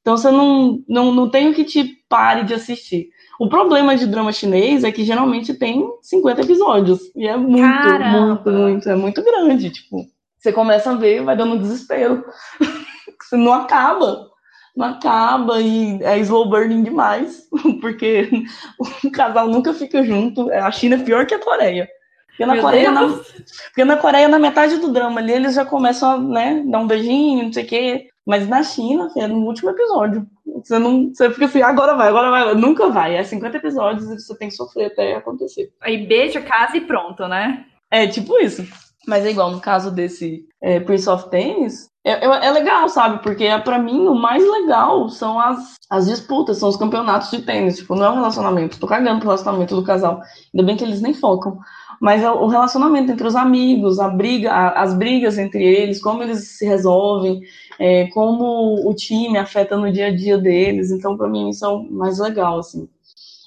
Então 0.00 0.16
você 0.16 0.30
não, 0.30 0.82
não, 0.88 1.12
não 1.12 1.28
tem 1.28 1.48
o 1.48 1.54
que 1.54 1.64
te 1.64 2.02
pare 2.08 2.44
de 2.44 2.54
assistir. 2.54 3.10
O 3.40 3.48
problema 3.48 3.96
de 3.96 4.06
drama 4.06 4.32
chinês 4.32 4.84
é 4.84 4.92
que 4.92 5.02
geralmente 5.02 5.54
tem 5.54 5.90
50 6.02 6.42
episódios. 6.42 7.00
E 7.16 7.26
é 7.26 7.38
muito, 7.38 7.62
Caramba. 7.62 8.20
muito, 8.20 8.50
muito, 8.50 8.90
é 8.90 8.94
muito 8.94 9.24
grande. 9.24 9.70
Tipo, 9.70 10.04
você 10.36 10.52
começa 10.52 10.90
a 10.90 10.94
ver, 10.94 11.24
vai 11.24 11.34
dando 11.34 11.58
desespero. 11.58 12.22
você 13.18 13.38
não 13.38 13.54
acaba. 13.54 14.28
Não 14.76 14.88
acaba 14.88 15.58
e 15.58 16.02
é 16.02 16.18
slow 16.18 16.50
burning 16.50 16.82
demais, 16.82 17.48
porque 17.80 18.28
o 19.02 19.10
casal 19.10 19.48
nunca 19.48 19.72
fica 19.72 20.04
junto. 20.04 20.52
A 20.52 20.70
China 20.70 20.96
é 20.96 21.02
pior 21.02 21.24
que 21.24 21.32
a 21.32 21.38
Coreia. 21.38 21.88
Porque 22.26 22.44
na, 22.44 22.60
Coreia, 22.60 22.92
na, 22.92 23.08
porque 23.08 23.84
na 23.86 23.96
Coreia, 23.96 24.28
na 24.28 24.38
metade 24.38 24.76
do 24.76 24.92
drama 24.92 25.18
ali, 25.18 25.32
eles 25.32 25.54
já 25.54 25.64
começam 25.64 26.10
a 26.10 26.18
né, 26.18 26.62
dar 26.66 26.80
um 26.80 26.86
beijinho, 26.86 27.44
não 27.44 27.52
sei 27.54 27.64
o 27.64 27.66
quê. 27.66 28.09
Mas 28.30 28.46
na 28.46 28.62
China, 28.62 29.10
é 29.16 29.26
no 29.26 29.44
último 29.44 29.70
episódio. 29.70 30.24
Você 30.62 30.78
não. 30.78 31.12
Você 31.12 31.28
fica 31.30 31.46
assim, 31.46 31.62
agora 31.62 31.96
vai, 31.96 32.06
agora 32.06 32.30
vai. 32.30 32.54
Nunca 32.54 32.88
vai. 32.88 33.16
É 33.16 33.24
50 33.24 33.56
episódios 33.56 34.08
e 34.08 34.20
você 34.20 34.38
tem 34.38 34.48
que 34.48 34.54
sofrer 34.54 34.86
até 34.86 35.16
acontecer. 35.16 35.72
Aí 35.80 36.06
beija, 36.06 36.40
casa 36.40 36.76
e 36.76 36.82
pronto, 36.82 37.26
né? 37.26 37.64
É, 37.90 38.06
tipo 38.06 38.38
isso. 38.38 38.64
Mas 39.04 39.26
é 39.26 39.32
igual 39.32 39.50
no 39.50 39.58
caso 39.58 39.90
desse 39.90 40.44
é, 40.62 40.78
Prince 40.78 41.10
of 41.10 41.28
Tennis, 41.28 41.90
é, 42.04 42.24
é, 42.24 42.50
legal, 42.52 42.88
sabe? 42.88 43.20
Porque 43.20 43.46
é, 43.46 43.58
para 43.58 43.80
mim 43.80 44.06
o 44.06 44.14
mais 44.14 44.48
legal 44.48 45.08
são 45.08 45.40
as, 45.40 45.74
as 45.90 46.06
disputas, 46.06 46.58
são 46.58 46.68
os 46.68 46.76
campeonatos 46.76 47.32
de 47.32 47.42
tênis. 47.42 47.78
Tipo, 47.78 47.96
não 47.96 48.04
é 48.04 48.10
um 48.10 48.14
relacionamento. 48.14 48.78
Tô 48.78 48.86
cagando 48.86 49.18
pro 49.18 49.30
relacionamento 49.30 49.74
do 49.74 49.82
casal. 49.82 50.20
Ainda 50.54 50.64
bem 50.64 50.76
que 50.76 50.84
eles 50.84 51.00
nem 51.00 51.14
focam 51.14 51.58
mas 52.00 52.22
é 52.22 52.30
o 52.30 52.46
relacionamento 52.46 53.12
entre 53.12 53.26
os 53.26 53.36
amigos, 53.36 54.00
a 54.00 54.08
briga, 54.08 54.70
as 54.70 54.94
brigas 54.94 55.36
entre 55.36 55.62
eles, 55.62 56.00
como 56.00 56.22
eles 56.22 56.56
se 56.56 56.64
resolvem, 56.64 57.42
é, 57.80 58.06
como 58.08 58.86
o 58.86 58.94
time 58.94 59.38
afeta 59.38 59.74
no 59.74 59.90
dia 59.90 60.08
a 60.08 60.14
dia 60.14 60.36
deles. 60.36 60.90
Então, 60.90 61.16
para 61.16 61.26
mim, 61.26 61.48
isso 61.48 61.64
é 61.64 61.68
o 61.68 61.82
mais 61.82 62.18
legal, 62.18 62.58
assim. 62.58 62.86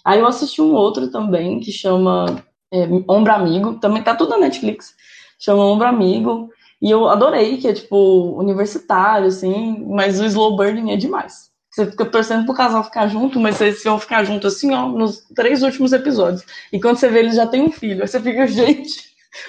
Aí 0.04 0.20
eu 0.20 0.26
assisti 0.26 0.60
um 0.60 0.74
outro 0.74 1.12
também, 1.12 1.60
que 1.60 1.72
chama 1.72 2.44
é, 2.72 2.86
Ombro 3.08 3.32
Amigo, 3.32 3.76
também 3.76 4.02
tá 4.02 4.16
tudo 4.16 4.32
na 4.32 4.40
Netflix, 4.40 4.96
chama 5.38 5.64
Ombro 5.64 5.88
Amigo, 5.88 6.50
e 6.82 6.90
eu 6.90 7.08
adorei, 7.08 7.58
que 7.58 7.68
é, 7.68 7.74
tipo, 7.74 8.36
universitário, 8.38 9.28
assim, 9.28 9.86
mas 9.88 10.20
o 10.20 10.26
slow 10.26 10.58
burning 10.58 10.92
é 10.92 10.98
demais. 10.98 11.52
Você 11.70 11.90
fica 11.90 12.06
torcendo 12.06 12.46
pro 12.46 12.56
casal 12.56 12.84
ficar 12.84 13.08
junto, 13.08 13.40
mas 13.40 13.62
eles 13.62 13.84
vão 13.84 14.00
ficar 14.00 14.24
juntos 14.24 14.56
assim, 14.56 14.74
ó, 14.74 14.90
nos 14.90 15.22
três 15.36 15.62
últimos 15.64 15.94
episódios. 15.94 16.44
E 16.72 16.80
quando 16.80 16.98
você 16.98 17.08
vê, 17.08 17.20
eles 17.20 17.36
já 17.36 17.48
têm 17.48 17.64
um 17.64 17.72
filho. 17.72 18.02
Aí 18.02 18.08
você 18.08 18.20
fica, 18.20 18.46
gente, 18.48 19.00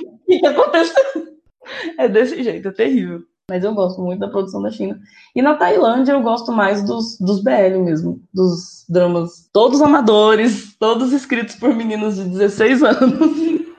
o 0.03 0.19
que, 0.27 0.39
que 0.41 0.47
aconteceu? 0.47 1.35
É 1.99 2.07
desse 2.09 2.43
jeito, 2.43 2.69
é 2.69 2.73
terrível. 2.73 3.25
Mas 3.51 3.63
eu 3.63 3.75
gosto 3.75 4.01
muito 4.01 4.21
da 4.21 4.29
produção 4.29 4.63
da 4.63 4.71
China. 4.71 4.99
E 5.35 5.43
na 5.43 5.55
Tailândia 5.55 6.13
eu 6.13 6.23
gosto 6.23 6.51
mais 6.51 6.83
dos, 6.83 7.19
dos 7.19 7.43
BL 7.43 7.79
mesmo, 7.85 8.23
dos 8.33 8.87
dramas. 8.89 9.51
Todos 9.53 9.83
amadores, 9.83 10.75
todos 10.79 11.13
escritos 11.13 11.57
por 11.57 11.75
meninos 11.75 12.17
de 12.17 12.25
16 12.25 12.83
anos. 12.83 13.75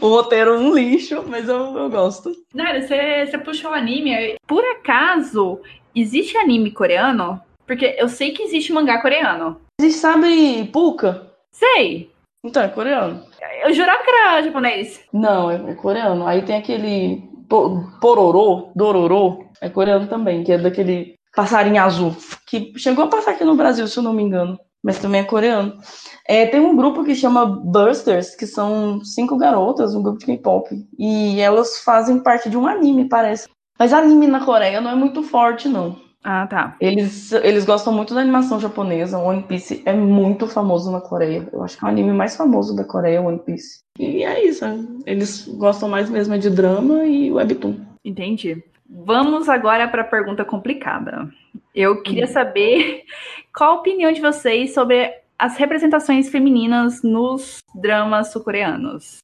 o 0.00 0.08
roteiro 0.08 0.58
um 0.58 0.74
lixo, 0.74 1.24
mas 1.28 1.48
eu, 1.48 1.78
eu 1.78 1.88
gosto. 1.88 2.32
Nara, 2.52 2.82
você, 2.82 3.26
você 3.26 3.38
puxou 3.38 3.70
o 3.70 3.74
anime. 3.74 4.36
Por 4.44 4.64
acaso, 4.64 5.60
existe 5.94 6.36
anime 6.36 6.72
coreano? 6.72 7.40
Porque 7.64 7.94
eu 7.96 8.08
sei 8.08 8.32
que 8.32 8.42
existe 8.42 8.72
mangá 8.72 9.00
coreano. 9.00 9.60
Existe, 9.80 10.00
sabe, 10.00 10.68
Puka? 10.72 11.30
Sei. 11.52 12.10
Então, 12.44 12.62
é 12.62 12.68
coreano. 12.68 13.24
Eu 13.62 13.72
jurava 13.72 14.02
que 14.02 14.10
era 14.10 14.42
japonês. 14.42 15.00
Não, 15.12 15.48
é, 15.48 15.70
é 15.70 15.74
coreano. 15.74 16.26
Aí 16.26 16.42
tem 16.42 16.56
aquele 16.56 17.27
Pororô, 17.48 18.70
Dororô, 18.74 19.44
é 19.60 19.68
coreano 19.68 20.06
também, 20.06 20.44
que 20.44 20.52
é 20.52 20.58
daquele 20.58 21.14
passarinho 21.34 21.82
azul, 21.82 22.16
que 22.46 22.72
chegou 22.76 23.04
a 23.04 23.08
passar 23.08 23.32
aqui 23.32 23.44
no 23.44 23.56
Brasil, 23.56 23.86
se 23.86 23.98
eu 23.98 24.02
não 24.02 24.12
me 24.12 24.22
engano, 24.22 24.58
mas 24.82 24.98
também 24.98 25.20
é 25.20 25.24
coreano. 25.24 25.78
É, 26.26 26.46
tem 26.46 26.60
um 26.60 26.76
grupo 26.76 27.04
que 27.04 27.14
chama 27.14 27.46
Bursters, 27.46 28.34
que 28.34 28.46
são 28.46 29.02
cinco 29.04 29.36
garotas, 29.36 29.94
um 29.94 30.02
grupo 30.02 30.18
de 30.18 30.26
K-pop, 30.26 30.68
e 30.98 31.40
elas 31.40 31.80
fazem 31.80 32.22
parte 32.22 32.50
de 32.50 32.56
um 32.56 32.66
anime, 32.66 33.08
parece. 33.08 33.48
Mas 33.78 33.92
anime 33.92 34.26
na 34.26 34.44
Coreia 34.44 34.80
não 34.80 34.90
é 34.90 34.94
muito 34.94 35.22
forte, 35.22 35.68
não. 35.68 35.96
Ah, 36.30 36.46
tá. 36.46 36.76
Eles, 36.78 37.32
eles 37.32 37.64
gostam 37.64 37.90
muito 37.90 38.12
da 38.12 38.20
animação 38.20 38.60
japonesa. 38.60 39.16
One 39.16 39.42
Piece 39.44 39.82
é 39.86 39.94
muito 39.94 40.46
famoso 40.46 40.92
na 40.92 41.00
Coreia. 41.00 41.48
Eu 41.50 41.62
acho 41.62 41.78
que 41.78 41.82
é 41.82 41.88
o 41.88 41.90
anime 41.90 42.12
mais 42.12 42.36
famoso 42.36 42.76
da 42.76 42.84
Coreia, 42.84 43.22
One 43.22 43.38
Piece. 43.38 43.78
E 43.98 44.22
é 44.22 44.44
isso. 44.44 44.62
Eles 45.06 45.48
gostam 45.48 45.88
mais 45.88 46.10
mesmo 46.10 46.36
de 46.36 46.50
drama 46.50 47.06
e 47.06 47.32
webtoon. 47.32 47.76
Entendi. 48.04 48.62
Vamos 48.86 49.48
agora 49.48 49.88
para 49.88 50.02
a 50.02 50.04
pergunta 50.04 50.44
complicada. 50.44 51.32
Eu 51.74 52.02
queria 52.02 52.26
hum. 52.26 52.32
saber 52.32 53.04
qual 53.56 53.70
a 53.70 53.80
opinião 53.80 54.12
de 54.12 54.20
vocês 54.20 54.74
sobre 54.74 55.10
as 55.38 55.56
representações 55.56 56.28
femininas 56.28 57.02
nos 57.02 57.60
dramas 57.74 58.32
sul-coreanos 58.32 59.20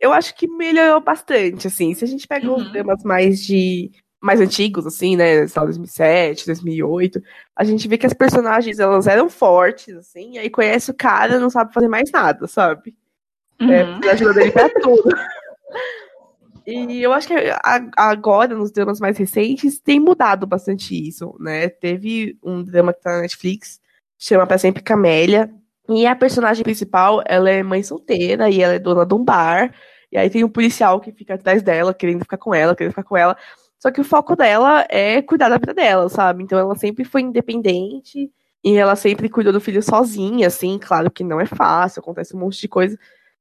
eu 0.00 0.14
acho 0.14 0.34
que 0.34 0.48
melhorou 0.48 0.98
bastante, 1.02 1.66
assim. 1.66 1.92
Se 1.92 2.02
a 2.02 2.08
gente 2.08 2.26
pega 2.26 2.48
uhum. 2.48 2.56
os 2.56 2.72
temas 2.72 3.04
mais 3.04 3.44
de 3.44 3.90
mais 4.20 4.40
antigos, 4.40 4.86
assim, 4.86 5.16
né, 5.16 5.46
2007, 5.46 6.46
2008, 6.46 7.22
a 7.56 7.64
gente 7.64 7.88
vê 7.88 7.96
que 7.96 8.06
as 8.06 8.12
personagens, 8.12 8.78
elas 8.78 9.06
eram 9.06 9.30
fortes, 9.30 9.96
assim, 9.96 10.36
aí 10.36 10.50
conhece 10.50 10.90
o 10.90 10.94
cara 10.94 11.40
não 11.40 11.48
sabe 11.48 11.72
fazer 11.72 11.88
mais 11.88 12.10
nada, 12.10 12.46
sabe? 12.46 12.94
É, 13.58 13.84
uhum. 13.84 14.00
É, 14.04 14.10
ajuda 14.10 14.34
dele 14.34 14.52
pra 14.52 14.68
tudo. 14.68 15.10
E 16.66 17.02
eu 17.02 17.12
acho 17.12 17.26
que 17.26 17.34
agora, 17.96 18.54
nos 18.54 18.70
dramas 18.70 19.00
mais 19.00 19.16
recentes, 19.16 19.80
tem 19.80 19.98
mudado 19.98 20.46
bastante 20.46 20.94
isso, 21.08 21.34
né? 21.40 21.68
Teve 21.68 22.38
um 22.42 22.62
drama 22.62 22.92
que 22.92 23.00
tá 23.00 23.12
na 23.12 23.22
Netflix, 23.22 23.80
chama 24.18 24.46
Pra 24.46 24.58
Sempre 24.58 24.82
Camélia, 24.82 25.50
e 25.88 26.06
a 26.06 26.14
personagem 26.14 26.62
principal, 26.62 27.22
ela 27.26 27.50
é 27.50 27.62
mãe 27.62 27.82
solteira 27.82 28.48
e 28.48 28.62
ela 28.62 28.74
é 28.74 28.78
dona 28.78 29.04
de 29.04 29.14
um 29.14 29.24
bar, 29.24 29.74
e 30.12 30.18
aí 30.18 30.28
tem 30.28 30.44
um 30.44 30.48
policial 30.48 31.00
que 31.00 31.10
fica 31.12 31.34
atrás 31.34 31.62
dela, 31.62 31.94
querendo 31.94 32.20
ficar 32.20 32.36
com 32.36 32.54
ela, 32.54 32.76
querendo 32.76 32.92
ficar 32.92 33.04
com 33.04 33.16
ela. 33.16 33.36
Só 33.80 33.90
que 33.90 34.00
o 34.00 34.04
foco 34.04 34.36
dela 34.36 34.86
é 34.90 35.22
cuidar 35.22 35.48
da 35.48 35.56
vida 35.56 35.72
dela, 35.72 36.08
sabe? 36.10 36.44
Então 36.44 36.58
ela 36.58 36.76
sempre 36.76 37.02
foi 37.02 37.22
independente 37.22 38.30
e 38.62 38.76
ela 38.76 38.94
sempre 38.94 39.28
cuidou 39.30 39.54
do 39.54 39.60
filho 39.60 39.82
sozinha, 39.82 40.48
assim. 40.48 40.78
Claro 40.78 41.10
que 41.10 41.24
não 41.24 41.40
é 41.40 41.46
fácil, 41.46 42.00
acontece 42.00 42.36
um 42.36 42.40
monte 42.40 42.60
de 42.60 42.68
coisa. 42.68 42.98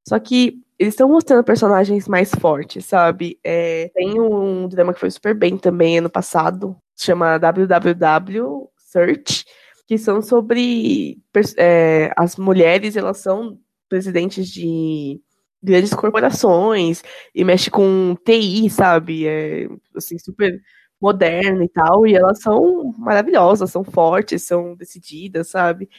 Só 0.08 0.18
que 0.18 0.62
eles 0.80 0.94
estão 0.94 1.10
mostrando 1.10 1.44
personagens 1.44 2.08
mais 2.08 2.32
fortes, 2.32 2.86
sabe? 2.86 3.38
É, 3.44 3.92
tem 3.94 4.20
um 4.20 4.70
drama 4.70 4.94
que 4.94 5.00
foi 5.02 5.12
super 5.12 5.36
bem 5.36 5.58
também 5.58 5.98
ano 5.98 6.10
passado, 6.10 6.74
chama 6.96 7.38
WWW 7.38 8.70
Search, 8.78 9.46
que 9.86 9.98
são 9.98 10.22
sobre 10.22 11.22
é, 11.58 12.14
as 12.16 12.38
mulheres, 12.38 12.96
elas 12.96 13.18
são 13.18 13.60
presidentes 13.90 14.48
de 14.48 15.20
grandes 15.62 15.94
corporações 15.94 17.04
e 17.34 17.44
mexe 17.44 17.70
com 17.70 18.16
TI, 18.26 18.70
sabe? 18.70 19.28
É 19.28 19.68
assim, 19.96 20.18
super 20.18 20.60
moderno 21.02 21.64
e 21.64 21.70
tal, 21.70 22.06
e 22.06 22.16
elas 22.16 22.42
são 22.42 22.94
maravilhosas, 22.98 23.72
são 23.72 23.84
fortes, 23.84 24.44
são 24.44 24.76
decididas, 24.76 25.50
sabe? 25.50 25.90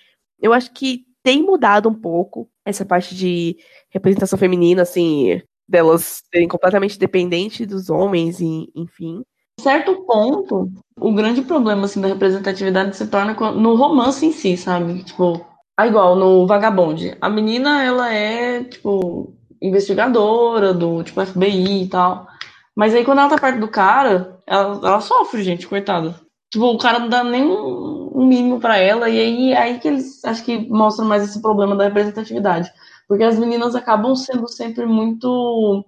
Eu 0.40 0.52
acho 0.52 0.72
que 0.72 1.04
tem 1.22 1.42
mudado 1.42 1.88
um 1.88 1.94
pouco 1.94 2.48
essa 2.64 2.84
parte 2.84 3.14
de 3.14 3.56
representação 3.90 4.38
feminina, 4.38 4.82
assim, 4.82 5.40
delas 5.68 6.22
serem 6.32 6.48
completamente 6.48 6.98
dependentes 6.98 7.66
dos 7.66 7.88
homens, 7.88 8.40
e, 8.40 8.70
enfim. 8.74 9.22
Certo 9.60 10.04
ponto, 10.06 10.70
o 10.98 11.12
grande 11.12 11.42
problema 11.42 11.84
assim 11.84 12.00
da 12.00 12.08
representatividade 12.08 12.96
se 12.96 13.06
torna 13.06 13.34
no 13.52 13.74
romance 13.74 14.24
em 14.24 14.32
si, 14.32 14.56
sabe? 14.56 15.02
Tipo, 15.04 15.46
é 15.78 15.86
igual 15.86 16.16
no 16.16 16.46
Vagabonde. 16.46 17.16
A 17.20 17.28
menina, 17.28 17.82
ela 17.84 18.12
é, 18.12 18.64
tipo, 18.64 19.34
investigadora 19.60 20.72
do 20.72 21.02
tipo 21.02 21.24
FBI 21.24 21.82
e 21.84 21.88
tal. 21.88 22.26
Mas 22.74 22.94
aí 22.94 23.04
quando 23.04 23.18
ela 23.18 23.28
tá 23.28 23.38
perto 23.38 23.60
do 23.60 23.68
cara, 23.68 24.38
ela, 24.46 24.80
ela 24.82 25.00
sofre, 25.00 25.42
gente, 25.42 25.68
coitada. 25.68 26.14
Tipo, 26.50 26.66
o 26.66 26.78
cara 26.78 26.98
não 26.98 27.08
dá 27.08 27.22
nem 27.22 27.44
um, 27.44 28.26
mínimo 28.26 28.60
para 28.60 28.76
ela, 28.76 29.08
e 29.08 29.18
aí, 29.20 29.54
aí 29.54 29.78
que 29.78 29.88
eles 29.88 30.24
acho 30.24 30.44
que 30.44 30.68
mostram 30.68 31.06
mais 31.06 31.22
esse 31.22 31.40
problema 31.40 31.76
da 31.76 31.84
representatividade. 31.84 32.70
Porque 33.08 33.24
as 33.24 33.38
meninas 33.38 33.74
acabam 33.74 34.14
sendo 34.14 34.48
sempre 34.48 34.86
muito 34.86 35.84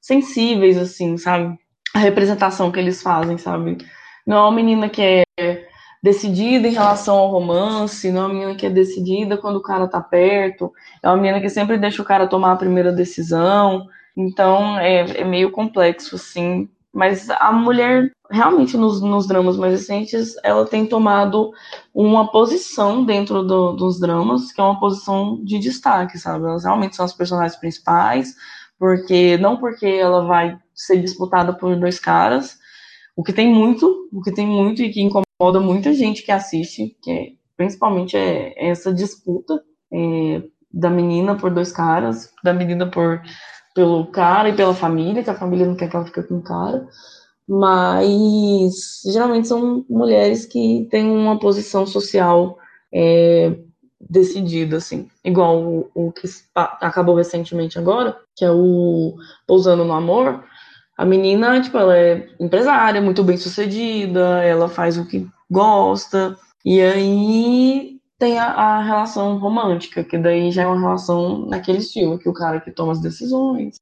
sensíveis, 0.00 0.78
assim, 0.78 1.16
sabe? 1.16 1.58
A 1.94 1.98
representação 1.98 2.70
que 2.70 2.78
eles 2.78 3.02
fazem, 3.02 3.38
sabe? 3.38 3.78
Não 4.26 4.36
é 4.36 4.40
uma 4.40 4.52
menina 4.52 4.88
que 4.88 5.02
é 5.38 5.65
decidida 6.06 6.68
em 6.68 6.72
relação 6.72 7.16
ao 7.16 7.30
romance, 7.30 8.12
não 8.12 8.22
é 8.22 8.24
uma 8.26 8.34
menina 8.34 8.54
que 8.54 8.64
é 8.64 8.70
decidida 8.70 9.36
quando 9.36 9.56
o 9.56 9.62
cara 9.62 9.88
tá 9.88 10.00
perto, 10.00 10.72
é 11.02 11.08
uma 11.08 11.16
menina 11.16 11.40
que 11.40 11.50
sempre 11.50 11.76
deixa 11.76 12.00
o 12.00 12.04
cara 12.04 12.28
tomar 12.28 12.52
a 12.52 12.56
primeira 12.56 12.92
decisão. 12.92 13.88
Então 14.16 14.78
é, 14.78 15.20
é 15.20 15.24
meio 15.24 15.50
complexo, 15.50 16.14
assim, 16.14 16.68
Mas 16.92 17.28
a 17.28 17.52
mulher, 17.52 18.10
realmente, 18.30 18.76
nos, 18.76 19.02
nos 19.02 19.26
dramas 19.26 19.56
mais 19.56 19.72
recentes, 19.72 20.34
ela 20.44 20.64
tem 20.64 20.86
tomado 20.86 21.50
uma 21.92 22.30
posição 22.30 23.04
dentro 23.04 23.42
do, 23.42 23.72
dos 23.72 23.98
dramas, 24.00 24.52
que 24.52 24.60
é 24.60 24.64
uma 24.64 24.78
posição 24.78 25.42
de 25.44 25.58
destaque, 25.58 26.18
sabe? 26.18 26.46
Elas 26.46 26.64
realmente 26.64 26.96
são 26.96 27.04
as 27.04 27.12
personagens 27.12 27.58
principais, 27.58 28.34
porque 28.78 29.36
não 29.38 29.56
porque 29.56 29.86
ela 29.86 30.24
vai 30.24 30.56
ser 30.74 30.98
disputada 31.02 31.52
por 31.52 31.76
dois 31.76 31.98
caras, 31.98 32.56
o 33.16 33.22
que 33.22 33.32
tem 33.32 33.52
muito, 33.52 34.08
o 34.12 34.22
que 34.22 34.32
tem 34.32 34.46
muito 34.46 34.82
e 34.82 34.90
que 34.90 35.02
incomoda 35.02 35.25
muita 35.40 35.92
gente 35.92 36.22
que 36.22 36.32
assiste, 36.32 36.96
que 37.02 37.10
é, 37.10 37.32
principalmente 37.56 38.16
é 38.16 38.68
essa 38.68 38.92
disputa 38.92 39.62
é, 39.92 40.42
da 40.72 40.90
menina 40.90 41.36
por 41.36 41.50
dois 41.50 41.72
caras, 41.72 42.30
da 42.42 42.52
menina 42.52 42.90
por 42.90 43.20
pelo 43.74 44.06
cara 44.06 44.48
e 44.48 44.56
pela 44.56 44.74
família, 44.74 45.22
que 45.22 45.28
a 45.28 45.34
família 45.34 45.66
não 45.66 45.76
quer 45.76 45.90
que 45.90 45.96
ela 45.96 46.06
fique 46.06 46.22
com 46.22 46.38
o 46.38 46.42
cara. 46.42 46.88
Mas 47.46 49.02
geralmente 49.04 49.48
são 49.48 49.84
mulheres 49.88 50.46
que 50.46 50.88
têm 50.90 51.10
uma 51.10 51.38
posição 51.38 51.86
social 51.86 52.58
é, 52.92 53.54
decidida, 54.00 54.78
assim. 54.78 55.08
Igual 55.22 55.62
o, 55.62 55.90
o 55.94 56.12
que 56.12 56.26
acabou 56.54 57.14
recentemente 57.14 57.78
agora, 57.78 58.16
que 58.34 58.44
é 58.44 58.50
o 58.50 59.14
Pousando 59.46 59.84
no 59.84 59.92
Amor. 59.92 60.42
A 60.96 61.04
menina, 61.04 61.60
tipo, 61.60 61.76
ela 61.76 61.96
é 61.96 62.26
empresária, 62.40 63.02
muito 63.02 63.22
bem 63.22 63.36
sucedida, 63.36 64.42
ela 64.42 64.68
faz 64.68 64.96
o 64.96 65.06
que 65.06 65.26
gosta. 65.50 66.36
E 66.64 66.80
aí 66.80 67.96
tem 68.18 68.38
a, 68.38 68.46
a, 68.46 68.82
relação 68.82 69.38
romântica, 69.38 70.02
que 70.02 70.16
daí 70.16 70.50
já 70.50 70.62
é 70.62 70.66
uma 70.66 70.80
relação 70.80 71.46
naquele 71.46 71.78
estilo, 71.78 72.18
que 72.18 72.28
o 72.28 72.32
cara 72.32 72.60
que 72.60 72.70
toma 72.70 72.92
as 72.92 73.00
decisões. 73.00 73.76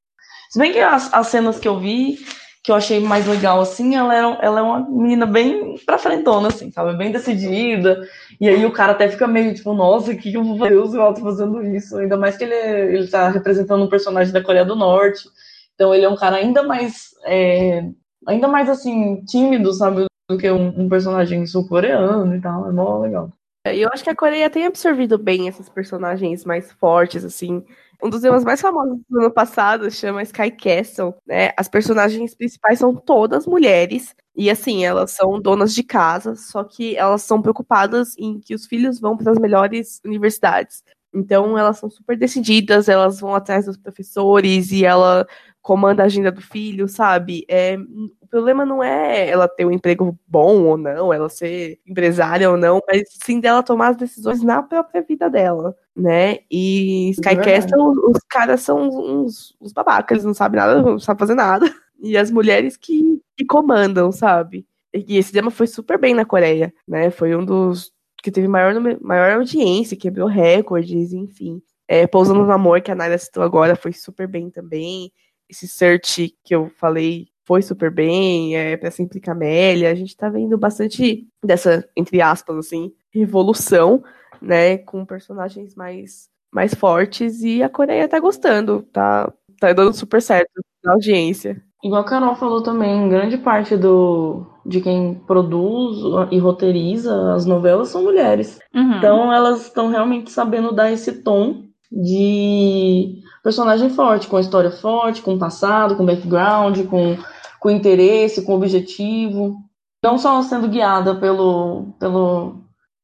Se 0.51 0.59
bem 0.59 0.73
que 0.73 0.81
as, 0.81 1.13
as 1.13 1.29
cenas 1.29 1.59
que 1.59 1.69
eu 1.69 1.79
vi, 1.79 2.19
que 2.65 2.73
eu 2.73 2.75
achei 2.75 2.99
mais 2.99 3.27
legal, 3.27 3.61
assim, 3.61 3.95
ela 3.95 4.15
é, 4.15 4.39
ela 4.45 4.61
é 4.61 4.63
uma 4.63 4.81
menina 4.81 5.27
bem 5.27 5.77
pra 5.87 5.99
frentona, 5.99 6.49
assim, 6.49 6.73
sabe? 6.73 6.97
Bem 6.97 7.13
decidida. 7.13 8.09
E 8.41 8.49
aí 8.49 8.65
o 8.67 8.73
cara 8.73 8.93
até 8.93 9.09
fica 9.09 9.29
meio 9.29 9.55
tipo, 9.55 9.73
nossa, 9.75 10.15
que, 10.15 10.33
eu 10.33 10.43
vou 10.43 10.59
fazer? 10.59 10.75
Eu 10.75 11.15
tô 11.15 11.21
fazendo 11.21 11.63
isso. 11.65 11.97
Ainda 11.99 12.17
mais 12.17 12.37
que 12.37 12.45
ele, 12.45 12.55
ele 12.55 13.07
tá 13.07 13.29
representando 13.29 13.85
um 13.85 13.89
personagem 13.89 14.33
da 14.33 14.43
Coreia 14.43 14.65
do 14.65 14.75
Norte. 14.75 15.29
Então 15.75 15.95
ele 15.95 16.05
é 16.05 16.09
um 16.09 16.17
cara 16.17 16.37
ainda 16.37 16.63
mais. 16.63 17.11
É, 17.25 17.83
ainda 18.27 18.49
mais 18.49 18.69
assim, 18.69 19.25
tímido, 19.25 19.73
sabe? 19.73 20.07
Do 20.29 20.39
que 20.39 20.51
um, 20.51 20.69
um 20.81 20.89
personagem 20.89 21.47
sul-coreano 21.47 22.35
e 22.35 22.41
tal. 22.41 22.69
É 22.69 22.73
mó 22.73 22.99
legal. 23.01 23.31
E 23.67 23.81
eu 23.81 23.89
acho 23.93 24.05
que 24.05 24.11
a 24.11 24.17
Coreia 24.17 24.51
tem 24.51 24.67
absorvido 24.67 25.17
bem 25.17 25.49
esses 25.49 25.71
personagens 25.71 26.45
mais 26.45 26.71
fortes, 26.73 27.25
assim. 27.25 27.65
Um 28.03 28.11
dos 28.11 28.21
temas 28.21 28.45
mais 28.45 28.61
famosos 28.61 29.01
do 29.09 29.19
ano 29.21 29.31
passado 29.31 29.91
chama 29.91 30.23
Sky 30.23 30.51
Castle, 30.51 31.15
né? 31.27 31.51
As 31.57 31.67
personagens 31.67 32.35
principais 32.35 32.79
são 32.79 32.95
todas 32.95 33.47
mulheres. 33.47 34.15
E 34.37 34.51
assim, 34.51 34.85
elas 34.85 35.13
são 35.13 35.41
donas 35.41 35.75
de 35.75 35.83
casa, 35.83 36.35
só 36.37 36.63
que 36.63 36.95
elas 36.97 37.23
são 37.23 37.41
preocupadas 37.41 38.15
em 38.19 38.39
que 38.39 38.55
os 38.55 38.67
filhos 38.67 39.01
vão 39.01 39.17
para 39.17 39.33
as 39.33 39.39
melhores 39.39 40.01
universidades. 40.05 40.83
Então 41.15 41.57
elas 41.57 41.79
são 41.79 41.89
super 41.89 42.19
decididas, 42.19 42.89
elas 42.89 43.21
vão 43.21 43.35
atrás 43.35 43.65
dos 43.65 43.79
professores 43.79 44.73
e 44.73 44.85
ela 44.85 45.27
comanda 45.65 46.03
a 46.03 46.07
agenda 46.07 46.31
do 46.31 46.43
filho, 46.43 46.87
sabe? 46.87 47.47
É, 47.49 47.79
o 48.21 48.29
problema 48.29 48.67
não 48.67 48.85
é 48.85 49.31
ela 49.31 49.49
ter 49.49 49.65
um 49.65 49.71
emprego 49.71 50.17
bom 50.29 50.63
ou 50.65 50.77
não, 50.77 51.11
ela 51.11 51.31
ser 51.31 51.81
empresária 51.87 52.51
ou 52.51 52.57
não, 52.59 52.83
mas 52.87 53.03
sim 53.25 53.41
dela 53.41 53.63
tomar 53.63 53.89
as 53.89 53.97
decisões 53.97 54.43
na 54.43 54.63
própria 54.63 55.01
vida 55.01 55.31
dela, 55.31 55.75
né? 55.97 56.41
E 56.51 57.09
Skycast, 57.13 57.73
é 57.73 57.79
os, 57.79 57.97
os, 57.97 58.19
caras 58.29 58.61
são 58.61 58.89
uns, 58.89 59.57
uns 59.59 59.73
babacas, 59.73 60.17
eles 60.17 60.25
não 60.27 60.35
sabem 60.35 60.61
nada, 60.61 60.83
não 60.83 60.99
sabem 60.99 61.19
fazer 61.19 61.35
nada. 61.35 61.75
E 61.99 62.19
as 62.19 62.31
mulheres 62.31 62.77
que, 62.77 63.23
que 63.35 63.47
comandam, 63.47 64.13
sabe? 64.13 64.67
E 64.93 65.17
esse 65.17 65.33
tema 65.33 65.51
foi 65.51 65.67
super 65.67 65.99
bem 65.99 66.13
na 66.13 66.27
Coreia, 66.27 66.75
né? 66.87 67.11
Foi 67.11 67.35
um 67.35 67.43
dos 67.43 67.91
que 68.23 68.31
teve 68.31 68.47
maior, 68.47 68.75
maior 69.01 69.39
audiência, 69.39 69.97
quebrou 69.97 70.29
recordes, 70.29 71.15
enfim. 71.15 71.63
É, 71.89 72.07
Pousando 72.07 72.45
no 72.45 72.53
Amor, 72.53 72.83
que 72.83 72.91
a 72.91 72.95
Naira 72.95 73.17
citou 73.17 73.43
agora, 73.43 73.75
foi 73.75 73.95
super 73.95 74.29
bem 74.29 74.51
também 74.51 75.11
esse 75.49 75.69
search 75.69 76.35
que 76.45 76.55
eu 76.55 76.71
falei 76.77 77.29
foi 77.47 77.61
super 77.61 77.91
bem, 77.91 78.57
é, 78.57 78.77
pra 78.77 78.91
sempre 78.91 79.21
Camélia, 79.21 79.91
a 79.91 79.95
gente 79.95 80.17
tá 80.17 80.29
vendo 80.29 80.57
bastante 80.57 81.27
dessa, 81.45 81.87
entre 81.97 82.21
aspas, 82.23 82.57
assim, 82.57 82.93
revolução, 83.13 84.03
né, 84.41 84.79
com 84.79 85.05
personagens 85.05 85.75
mais, 85.75 86.29
mais 86.53 86.75
fortes, 86.75 87.43
e 87.43 87.63
a 87.63 87.69
Coreia 87.69 88.09
tá 88.09 88.19
gostando, 88.19 88.83
tá, 88.93 89.31
tá 89.61 89.73
dando 89.73 89.93
super 89.93 90.23
certo 90.23 90.51
na 90.83 90.93
audiência. 90.93 91.63
Igual 91.85 92.01
a 92.01 92.05
Carol 92.05 92.35
falou 92.35 92.63
também, 92.63 93.11
grande 93.11 93.37
parte 93.37 93.77
do, 93.77 94.47
de 94.65 94.81
quem 94.81 95.15
produz 95.27 95.99
e 96.31 96.39
roteiriza 96.39 97.35
as 97.35 97.45
novelas 97.45 97.89
são 97.89 98.03
mulheres. 98.03 98.59
Uhum. 98.75 98.97
Então 98.97 99.31
elas 99.31 99.67
estão 99.67 99.89
realmente 99.89 100.31
sabendo 100.31 100.73
dar 100.73 100.91
esse 100.91 101.23
tom 101.23 101.65
de 101.91 103.23
personagem 103.43 103.91
forte, 103.91 104.27
com 104.27 104.39
história 104.39 104.71
forte, 104.71 105.23
com 105.23 105.39
passado, 105.39 105.97
com 105.97 106.07
background, 106.07 106.87
com, 106.87 107.17
com 107.61 107.71
interesse, 107.71 108.45
com 108.45 108.55
objetivo. 108.55 109.57
Não 110.03 110.19
só 110.19 110.43
sendo 110.43 110.69
guiada 110.69 111.15
pelo, 111.15 111.95
pelo, 111.99 112.57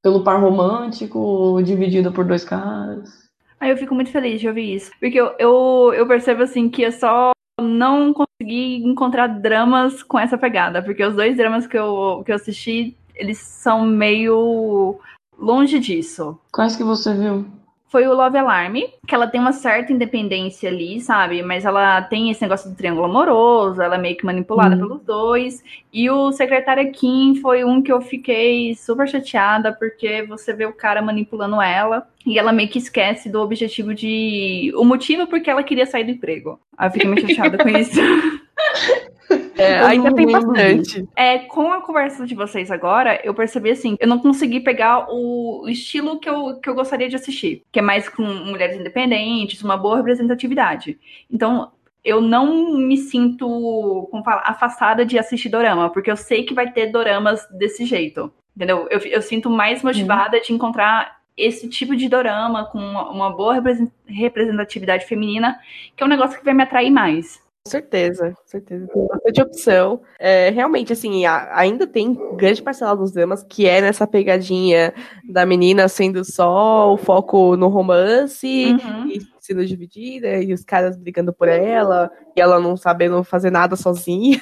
pelo 0.02 0.24
par 0.24 0.40
romântico, 0.40 1.60
dividida 1.62 2.10
por 2.10 2.24
dois 2.24 2.44
caras. 2.44 3.10
Aí 3.58 3.70
eu 3.70 3.76
fico 3.76 3.94
muito 3.94 4.10
feliz 4.10 4.40
de 4.40 4.48
ouvir 4.48 4.74
isso. 4.74 4.90
Porque 4.98 5.20
eu, 5.20 5.34
eu, 5.38 5.92
eu 5.94 6.06
percebo 6.06 6.42
assim 6.42 6.68
que 6.68 6.84
é 6.84 6.90
só 6.90 7.30
não 7.60 8.12
consegui 8.14 8.82
encontrar 8.84 9.26
dramas 9.26 10.02
com 10.02 10.18
essa 10.18 10.38
pegada. 10.38 10.82
Porque 10.82 11.04
os 11.04 11.14
dois 11.14 11.36
dramas 11.36 11.66
que 11.66 11.78
eu, 11.78 12.22
que 12.24 12.32
eu 12.32 12.36
assisti, 12.36 12.96
eles 13.14 13.38
são 13.38 13.84
meio 13.84 14.98
longe 15.38 15.78
disso. 15.78 16.38
Quais 16.50 16.74
que 16.74 16.82
você 16.82 17.14
viu? 17.14 17.46
Foi 17.90 18.06
o 18.06 18.14
Love 18.14 18.38
Alarm, 18.38 18.76
que 19.06 19.12
ela 19.12 19.26
tem 19.26 19.40
uma 19.40 19.52
certa 19.52 19.92
independência 19.92 20.70
ali, 20.70 21.00
sabe? 21.00 21.42
Mas 21.42 21.64
ela 21.64 22.00
tem 22.02 22.30
esse 22.30 22.40
negócio 22.40 22.70
do 22.70 22.76
triângulo 22.76 23.06
amoroso, 23.06 23.82
ela 23.82 23.96
é 23.96 23.98
meio 23.98 24.16
que 24.16 24.24
manipulada 24.24 24.76
uhum. 24.76 24.80
pelos 24.80 25.02
dois. 25.02 25.64
E 25.92 26.08
o 26.08 26.30
Secretária 26.30 26.88
Kim 26.92 27.34
foi 27.42 27.64
um 27.64 27.82
que 27.82 27.90
eu 27.90 28.00
fiquei 28.00 28.76
super 28.76 29.08
chateada, 29.08 29.72
porque 29.72 30.22
você 30.22 30.52
vê 30.52 30.66
o 30.66 30.72
cara 30.72 31.02
manipulando 31.02 31.60
ela 31.60 32.06
e 32.24 32.38
ela 32.38 32.52
meio 32.52 32.68
que 32.68 32.78
esquece 32.78 33.28
do 33.28 33.40
objetivo 33.40 33.92
de. 33.92 34.72
o 34.76 34.84
motivo 34.84 35.26
porque 35.26 35.50
ela 35.50 35.64
queria 35.64 35.84
sair 35.84 36.04
do 36.04 36.12
emprego. 36.12 36.60
Aí 36.78 36.86
eu 36.86 36.92
fiquei 36.92 37.08
muito 37.08 37.26
chateada 37.26 37.58
com 37.58 37.68
isso. 37.70 38.00
É, 39.56 39.78
ainda 39.80 40.14
tem 40.14 40.26
bastante. 40.26 41.08
É, 41.14 41.38
com 41.40 41.72
a 41.72 41.80
conversa 41.80 42.26
de 42.26 42.34
vocês 42.34 42.70
agora, 42.70 43.20
eu 43.22 43.34
percebi 43.34 43.70
assim, 43.70 43.96
eu 44.00 44.08
não 44.08 44.18
consegui 44.18 44.60
pegar 44.60 45.06
o 45.10 45.66
estilo 45.68 46.18
que 46.18 46.28
eu, 46.28 46.56
que 46.56 46.68
eu 46.68 46.74
gostaria 46.74 47.08
de 47.08 47.16
assistir, 47.16 47.62
que 47.70 47.78
é 47.78 47.82
mais 47.82 48.08
com 48.08 48.22
mulheres 48.22 48.76
independentes, 48.76 49.62
uma 49.62 49.76
boa 49.76 49.98
representatividade. 49.98 50.98
Então, 51.30 51.70
eu 52.04 52.20
não 52.20 52.78
me 52.78 52.96
sinto 52.96 54.08
como 54.10 54.24
fala, 54.24 54.42
afastada 54.46 55.04
de 55.04 55.18
assistir 55.18 55.48
dorama, 55.48 55.90
porque 55.90 56.10
eu 56.10 56.16
sei 56.16 56.44
que 56.44 56.54
vai 56.54 56.72
ter 56.72 56.86
doramas 56.86 57.46
desse 57.50 57.84
jeito. 57.84 58.32
Entendeu? 58.56 58.88
Eu, 58.90 58.98
eu 59.00 59.22
sinto 59.22 59.48
mais 59.48 59.82
motivada 59.82 60.36
uhum. 60.36 60.42
de 60.42 60.52
encontrar 60.52 61.20
esse 61.36 61.68
tipo 61.68 61.96
de 61.96 62.08
dorama 62.08 62.66
com 62.66 62.78
uma, 62.78 63.10
uma 63.10 63.30
boa 63.30 63.62
representatividade 64.06 65.06
feminina, 65.06 65.58
que 65.96 66.02
é 66.02 66.06
um 66.06 66.10
negócio 66.10 66.38
que 66.38 66.44
vai 66.44 66.54
me 66.54 66.62
atrair 66.62 66.90
mais. 66.90 67.40
Com 67.62 67.70
certeza, 67.70 68.32
com 68.32 68.46
certeza. 68.46 68.86
Tem 68.86 69.06
bastante 69.06 69.42
opção. 69.42 70.02
É, 70.18 70.48
realmente, 70.48 70.94
assim, 70.94 71.26
a, 71.26 71.58
ainda 71.58 71.86
tem 71.86 72.14
grande 72.36 72.62
parcela 72.62 72.96
dos 72.96 73.12
dramas 73.12 73.42
que 73.42 73.66
é 73.66 73.82
nessa 73.82 74.06
pegadinha 74.06 74.94
da 75.28 75.44
menina 75.44 75.86
sendo 75.86 76.24
só 76.24 76.90
o 76.92 76.96
foco 76.96 77.56
no 77.56 77.68
romance 77.68 78.46
uhum. 78.46 79.08
e 79.08 79.20
sendo 79.38 79.64
dividida, 79.66 80.42
e 80.42 80.54
os 80.54 80.64
caras 80.64 80.96
brigando 80.96 81.34
por 81.34 81.48
ela, 81.48 82.10
e 82.34 82.40
ela 82.40 82.58
não 82.58 82.76
sabendo 82.78 83.22
fazer 83.22 83.50
nada 83.50 83.76
sozinha. 83.76 84.40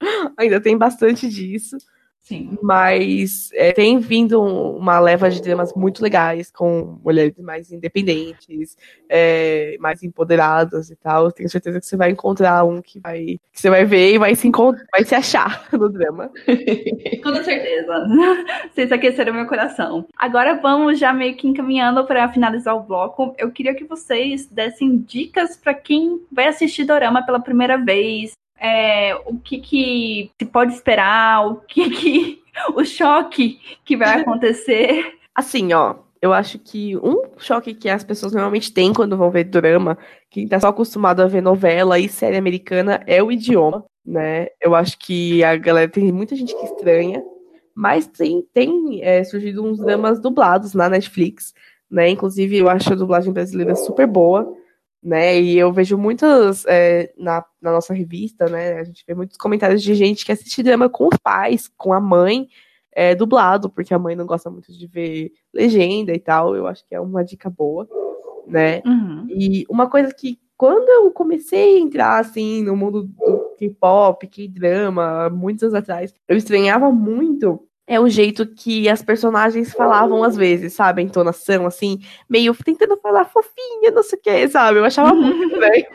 ainda 0.38 0.60
tem 0.60 0.78
bastante 0.78 1.28
disso. 1.28 1.76
Sim. 2.30 2.56
Mas 2.62 3.50
é, 3.54 3.72
tem 3.72 3.98
vindo 3.98 4.40
uma 4.40 5.00
leva 5.00 5.28
de 5.28 5.42
dramas 5.42 5.74
muito 5.74 6.00
legais, 6.00 6.48
com 6.48 6.96
mulheres 7.02 7.36
mais 7.38 7.72
independentes, 7.72 8.76
é, 9.08 9.76
mais 9.80 10.00
empoderadas 10.04 10.90
e 10.90 10.96
tal. 10.96 11.32
Tenho 11.32 11.50
certeza 11.50 11.80
que 11.80 11.86
você 11.86 11.96
vai 11.96 12.10
encontrar 12.10 12.62
um 12.62 12.80
que 12.80 13.00
vai. 13.00 13.40
Que 13.52 13.60
você 13.60 13.68
vai 13.68 13.84
ver 13.84 14.14
e 14.14 14.18
vai 14.18 14.36
se, 14.36 14.48
vai 14.48 15.04
se 15.04 15.12
achar 15.12 15.66
no 15.74 15.88
drama. 15.88 16.30
Com 17.20 17.34
certeza. 17.42 18.06
Vocês 18.70 18.92
aqueceram 18.92 19.34
meu 19.34 19.46
coração. 19.46 20.06
Agora 20.16 20.54
vamos 20.54 21.00
já 21.00 21.12
meio 21.12 21.34
que 21.34 21.48
encaminhando 21.48 22.06
para 22.06 22.28
finalizar 22.28 22.76
o 22.76 22.82
bloco. 22.84 23.34
Eu 23.38 23.50
queria 23.50 23.74
que 23.74 23.84
vocês 23.84 24.46
dessem 24.46 24.98
dicas 24.98 25.56
para 25.56 25.74
quem 25.74 26.20
vai 26.30 26.46
assistir 26.46 26.84
Dorama 26.84 27.26
pela 27.26 27.40
primeira 27.40 27.76
vez, 27.76 28.34
é, 28.60 29.14
o 29.26 29.38
que, 29.38 29.58
que 29.58 30.30
se 30.38 30.46
pode 30.46 30.74
esperar, 30.74 31.46
o 31.46 31.56
que, 31.56 31.90
que 31.90 32.42
o 32.76 32.84
choque 32.84 33.58
que 33.84 33.96
vai 33.96 34.20
acontecer. 34.20 35.14
Assim, 35.34 35.72
ó, 35.72 35.96
eu 36.20 36.32
acho 36.32 36.58
que 36.58 36.96
um 36.98 37.22
choque 37.38 37.72
que 37.72 37.88
as 37.88 38.04
pessoas 38.04 38.32
normalmente 38.32 38.72
têm 38.72 38.92
quando 38.92 39.16
vão 39.16 39.30
ver 39.30 39.44
drama, 39.44 39.96
quem 40.28 40.46
tá 40.46 40.60
só 40.60 40.68
acostumado 40.68 41.20
a 41.22 41.26
ver 41.26 41.40
novela 41.40 41.98
e 41.98 42.08
série 42.08 42.36
americana, 42.36 43.02
é 43.06 43.22
o 43.22 43.32
idioma. 43.32 43.84
né? 44.04 44.48
Eu 44.60 44.74
acho 44.74 44.98
que 44.98 45.42
a 45.42 45.56
galera 45.56 45.90
tem 45.90 46.12
muita 46.12 46.36
gente 46.36 46.54
que 46.54 46.64
estranha, 46.66 47.22
mas 47.74 48.06
tem, 48.06 48.44
tem 48.52 49.00
é, 49.02 49.24
surgido 49.24 49.64
uns 49.64 49.78
dramas 49.78 50.20
dublados 50.20 50.74
na 50.74 50.88
Netflix, 50.90 51.54
né? 51.90 52.10
Inclusive, 52.10 52.58
eu 52.58 52.68
acho 52.68 52.92
a 52.92 52.96
dublagem 52.96 53.32
brasileira 53.32 53.74
super 53.74 54.06
boa, 54.06 54.54
né? 55.02 55.40
E 55.40 55.58
eu 55.58 55.72
vejo 55.72 55.96
muitas 55.96 56.64
é, 56.66 57.12
na, 57.16 57.44
na 57.60 57.72
nossa 57.72 57.94
revista, 57.94 58.46
né? 58.46 58.78
A 58.78 58.84
gente 58.84 59.04
vê 59.06 59.14
muitos 59.14 59.36
comentários 59.36 59.82
de 59.82 59.94
gente 59.94 60.24
que 60.24 60.32
assiste 60.32 60.62
drama 60.62 60.88
com 60.88 61.08
os 61.08 61.16
pais, 61.16 61.70
com 61.76 61.92
a 61.92 62.00
mãe, 62.00 62.48
é, 62.92 63.14
dublado, 63.14 63.70
porque 63.70 63.94
a 63.94 63.98
mãe 63.98 64.14
não 64.14 64.26
gosta 64.26 64.50
muito 64.50 64.72
de 64.72 64.86
ver 64.86 65.32
legenda 65.52 66.12
e 66.12 66.18
tal. 66.18 66.54
Eu 66.54 66.66
acho 66.66 66.86
que 66.86 66.94
é 66.94 67.00
uma 67.00 67.24
dica 67.24 67.48
boa, 67.48 67.88
né? 68.46 68.82
Uhum. 68.84 69.26
E 69.30 69.64
uma 69.70 69.88
coisa 69.88 70.12
que 70.12 70.38
quando 70.56 70.90
eu 70.90 71.10
comecei 71.10 71.76
a 71.76 71.80
entrar 71.80 72.18
assim 72.18 72.62
no 72.62 72.76
mundo 72.76 73.04
do 73.04 73.54
K-pop, 73.58 74.26
K-drama, 74.26 75.30
muitos 75.30 75.62
anos 75.62 75.74
atrás, 75.74 76.12
eu 76.28 76.36
estranhava 76.36 76.92
muito 76.92 77.66
é 77.90 77.98
o 77.98 78.08
jeito 78.08 78.46
que 78.46 78.88
as 78.88 79.02
personagens 79.02 79.72
falavam 79.72 80.22
às 80.22 80.36
vezes, 80.36 80.74
sabe? 80.74 81.02
A 81.02 81.04
entonação, 81.04 81.66
assim, 81.66 81.98
meio 82.28 82.54
tentando 82.54 82.96
falar 82.98 83.24
fofinha, 83.24 83.90
não 83.90 84.04
sei 84.04 84.16
o 84.16 84.22
que, 84.22 84.48
sabe? 84.48 84.78
Eu 84.78 84.84
achava 84.84 85.12
muito 85.12 85.42
estranho. 85.52 85.86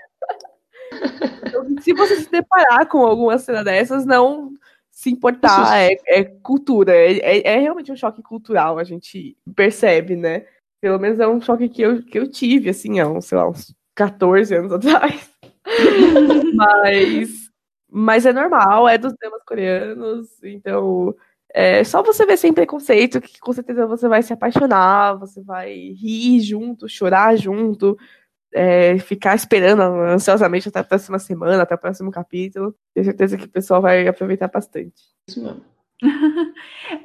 então, 1.47 1.65
se 1.79 1.93
você 1.93 2.17
se 2.17 2.29
deparar 2.29 2.85
com 2.87 2.97
alguma 2.97 3.37
cena 3.37 3.63
dessas, 3.63 4.05
não 4.05 4.51
se 4.91 5.09
importar, 5.09 5.79
é, 5.79 5.95
é 6.07 6.25
cultura, 6.25 6.93
é, 6.93 7.13
é, 7.19 7.47
é, 7.53 7.59
realmente 7.59 7.93
um 7.93 7.95
choque 7.95 8.21
cultural, 8.21 8.77
a 8.77 8.83
gente 8.83 9.37
percebe, 9.55 10.17
né? 10.17 10.45
Pelo 10.81 10.99
menos 10.99 11.17
é 11.21 11.27
um 11.27 11.39
choque 11.39 11.69
que 11.69 11.81
eu, 11.81 12.03
que 12.03 12.19
eu 12.19 12.29
tive, 12.29 12.71
assim, 12.71 12.99
há 12.99 13.07
uns, 13.07 13.27
sei 13.27 13.37
lá, 13.37 13.49
uns 13.49 13.73
14 13.95 14.53
anos 14.53 14.73
atrás. 14.83 15.31
mas, 16.55 17.29
mas 17.89 18.25
é 18.25 18.33
normal, 18.33 18.85
é 18.89 18.97
dos 18.97 19.13
temas 19.13 19.41
coreanos, 19.45 20.27
então 20.43 21.15
é 21.57 21.85
só 21.85 22.03
você 22.03 22.25
ver 22.25 22.35
sem 22.35 22.51
preconceito, 22.51 23.21
que 23.21 23.39
com 23.39 23.53
certeza 23.53 23.87
você 23.87 24.09
vai 24.09 24.21
se 24.21 24.33
apaixonar, 24.33 25.17
você 25.17 25.41
vai 25.41 25.71
rir 25.71 26.41
junto, 26.41 26.89
chorar 26.89 27.37
junto, 27.37 27.97
é, 28.53 28.99
ficar 28.99 29.35
esperando 29.35 29.81
ansiosamente 29.81 30.67
até 30.67 30.79
a 30.79 30.83
próxima 30.83 31.17
semana, 31.17 31.63
até 31.63 31.73
o 31.73 31.77
próximo 31.77 32.11
capítulo. 32.11 32.75
Tenho 32.93 33.05
certeza 33.05 33.37
que 33.37 33.45
o 33.45 33.49
pessoal 33.49 33.81
vai 33.81 34.05
aproveitar 34.05 34.49
bastante. 34.49 35.01
Isso 35.29 35.41
mesmo. 35.41 35.61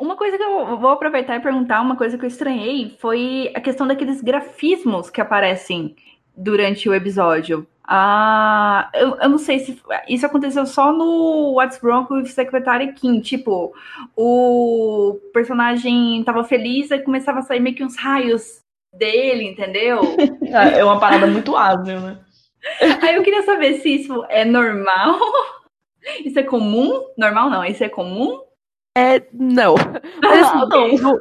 uma 0.01 0.17
coisa 0.17 0.37
que 0.37 0.43
eu 0.43 0.77
vou 0.81 0.91
aproveitar 0.91 1.37
e 1.37 1.41
perguntar, 1.41 1.81
uma 1.81 1.97
coisa 1.97 2.19
que 2.19 2.25
eu 2.25 2.29
estranhei 2.29 2.97
foi 2.99 3.53
a 3.55 3.61
questão 3.61 3.87
daqueles 3.87 4.21
grafismos 4.21 5.11
que 5.11 5.21
aparecem 5.21 5.95
durante 6.37 6.89
o 6.89 6.95
episódio. 6.95 7.65
Ah, 7.93 8.89
eu, 8.95 9.17
eu 9.17 9.29
não 9.29 9.39
sei 9.39 9.59
se 9.59 9.83
isso 10.09 10.25
aconteceu 10.25 10.65
só 10.65 10.93
no 10.93 11.55
What's 11.55 11.83
Wrong 11.83 12.07
with 12.09 12.27
Secretary 12.27 12.93
Kim. 12.93 13.21
Tipo, 13.21 13.75
o 14.17 15.19
personagem 15.35 16.23
tava 16.23 16.45
feliz 16.45 16.93
e 16.93 17.01
começava 17.01 17.41
a 17.41 17.43
sair 17.43 17.59
meio 17.59 17.75
que 17.75 17.83
uns 17.83 17.97
raios 17.97 18.61
dele, 18.97 19.43
entendeu? 19.43 20.03
É 20.77 20.85
uma 20.85 21.01
parada 21.01 21.27
muito 21.27 21.57
ágil, 21.57 22.01
né? 22.01 22.21
Aí 23.03 23.17
eu 23.17 23.25
queria 23.25 23.43
saber 23.43 23.81
se 23.81 23.89
isso 23.89 24.25
é 24.29 24.45
normal. 24.45 25.19
Isso 26.25 26.39
é 26.39 26.43
comum? 26.43 27.05
Normal 27.15 27.51
não, 27.51 27.63
isso 27.63 27.85
é 27.85 27.89
comum? 27.89 28.41
É, 28.97 29.23
não. 29.35 29.75
Mas, 30.23 30.49
assim, 30.49 30.97
não. 30.99 31.21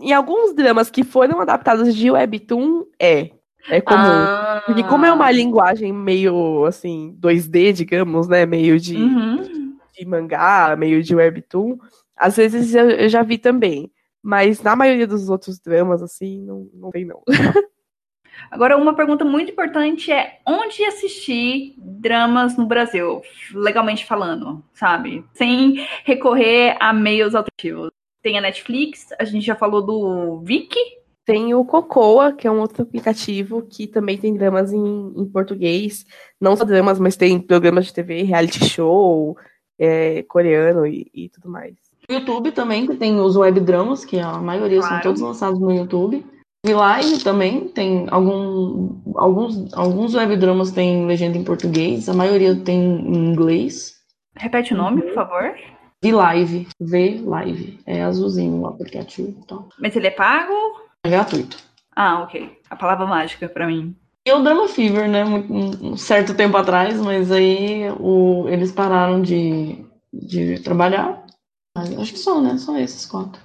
em 0.00 0.12
alguns 0.12 0.54
dramas 0.54 0.88
que 0.88 1.02
foram 1.02 1.40
adaptados 1.40 1.92
de 1.92 2.08
Webtoon, 2.08 2.84
é. 2.96 3.32
É 3.68 3.80
comum. 3.80 3.98
Ah. 3.98 4.62
Porque 4.64 4.82
como 4.84 5.04
é 5.04 5.12
uma 5.12 5.30
linguagem 5.30 5.92
meio, 5.92 6.64
assim, 6.64 7.16
2D, 7.20 7.72
digamos, 7.72 8.28
né? 8.28 8.46
Meio 8.46 8.78
de, 8.78 8.96
uhum. 8.96 9.76
de 9.92 10.06
mangá, 10.06 10.76
meio 10.76 11.02
de 11.02 11.14
webtoon, 11.14 11.78
às 12.16 12.36
vezes 12.36 12.74
eu, 12.74 12.90
eu, 12.90 13.08
já 13.08 13.22
vi 13.22 13.38
também. 13.38 13.90
Mas 14.22 14.60
na 14.62 14.74
maioria 14.74 15.06
dos 15.06 15.28
outros 15.28 15.60
dramas, 15.60 16.02
assim, 16.02 16.42
não, 16.42 16.68
não 16.74 16.90
tem 16.90 17.04
não. 17.04 17.22
Agora, 18.50 18.76
uma 18.76 18.94
pergunta 18.94 19.24
muito 19.24 19.50
importante 19.50 20.12
é 20.12 20.40
onde 20.46 20.84
assistir 20.84 21.74
dramas 21.78 22.56
no 22.56 22.66
Brasil, 22.66 23.22
legalmente 23.54 24.04
falando, 24.04 24.64
sabe? 24.74 25.24
Sem 25.32 25.86
recorrer 26.04 26.76
a 26.78 26.92
meios 26.92 27.34
alternativos. 27.34 27.90
Tem 28.22 28.36
a 28.36 28.40
Netflix, 28.40 29.08
a 29.18 29.24
gente 29.24 29.46
já 29.46 29.54
falou 29.54 29.80
do 29.80 30.40
Viki, 30.40 30.78
tem 31.26 31.52
o 31.54 31.64
Cocoa, 31.64 32.32
que 32.32 32.46
é 32.46 32.50
um 32.50 32.60
outro 32.60 32.84
aplicativo 32.84 33.60
que 33.62 33.88
também 33.88 34.16
tem 34.16 34.32
dramas 34.32 34.72
em, 34.72 35.12
em 35.16 35.24
português. 35.26 36.06
Não 36.40 36.56
só 36.56 36.64
dramas, 36.64 37.00
mas 37.00 37.16
tem 37.16 37.40
programas 37.40 37.86
de 37.86 37.92
TV, 37.92 38.22
reality 38.22 38.64
show, 38.64 39.36
é, 39.76 40.22
coreano 40.22 40.86
e, 40.86 41.10
e, 41.12 41.28
tudo 41.28 41.50
mais. 41.50 41.74
YouTube 42.08 42.52
também, 42.52 42.86
que 42.86 42.94
tem 42.94 43.18
os 43.18 43.36
web 43.36 43.58
dramas, 43.58 44.04
que 44.04 44.20
a 44.20 44.38
maioria 44.38 44.78
claro. 44.78 44.94
são 44.94 45.02
todos 45.02 45.20
lançados 45.20 45.58
no 45.58 45.72
YouTube. 45.72 46.24
E 46.64 46.72
Live 46.72 47.22
também 47.24 47.68
tem 47.68 48.06
algum, 48.08 49.00
alguns, 49.16 49.74
alguns 49.74 50.14
web 50.14 50.36
dramas 50.36 50.70
tem 50.70 51.06
legenda 51.06 51.36
em 51.36 51.44
português, 51.44 52.08
a 52.08 52.14
maioria 52.14 52.54
tem 52.54 52.80
em 52.80 53.30
inglês. 53.32 53.96
Repete 54.36 54.74
o 54.74 54.76
nome, 54.76 55.02
por 55.02 55.14
favor. 55.14 55.54
V-Live. 56.02 56.68
V-Live. 56.80 57.80
É 57.84 58.02
azulzinho 58.02 58.60
o 58.60 58.66
aplicativo. 58.66 59.34
Então. 59.42 59.68
Mas 59.80 59.96
ele 59.96 60.06
é 60.06 60.10
pago? 60.10 60.85
É 61.06 61.08
gratuito. 61.08 61.56
Ah, 61.94 62.24
ok. 62.24 62.58
A 62.68 62.74
palavra 62.74 63.06
mágica 63.06 63.48
para 63.48 63.66
mim. 63.66 63.94
E 64.26 64.32
o 64.32 64.42
Drama 64.42 64.66
Fever, 64.66 65.08
né? 65.08 65.24
Um 65.24 65.96
certo 65.96 66.34
tempo 66.34 66.56
atrás, 66.56 67.00
mas 67.00 67.30
aí 67.30 67.88
o, 68.00 68.48
eles 68.48 68.72
pararam 68.72 69.22
de, 69.22 69.84
de 70.12 70.58
trabalhar. 70.64 71.24
Acho 71.76 72.12
que 72.12 72.18
só, 72.18 72.40
né? 72.40 72.58
Só 72.58 72.76
esses 72.76 73.06
quatro. 73.06 73.40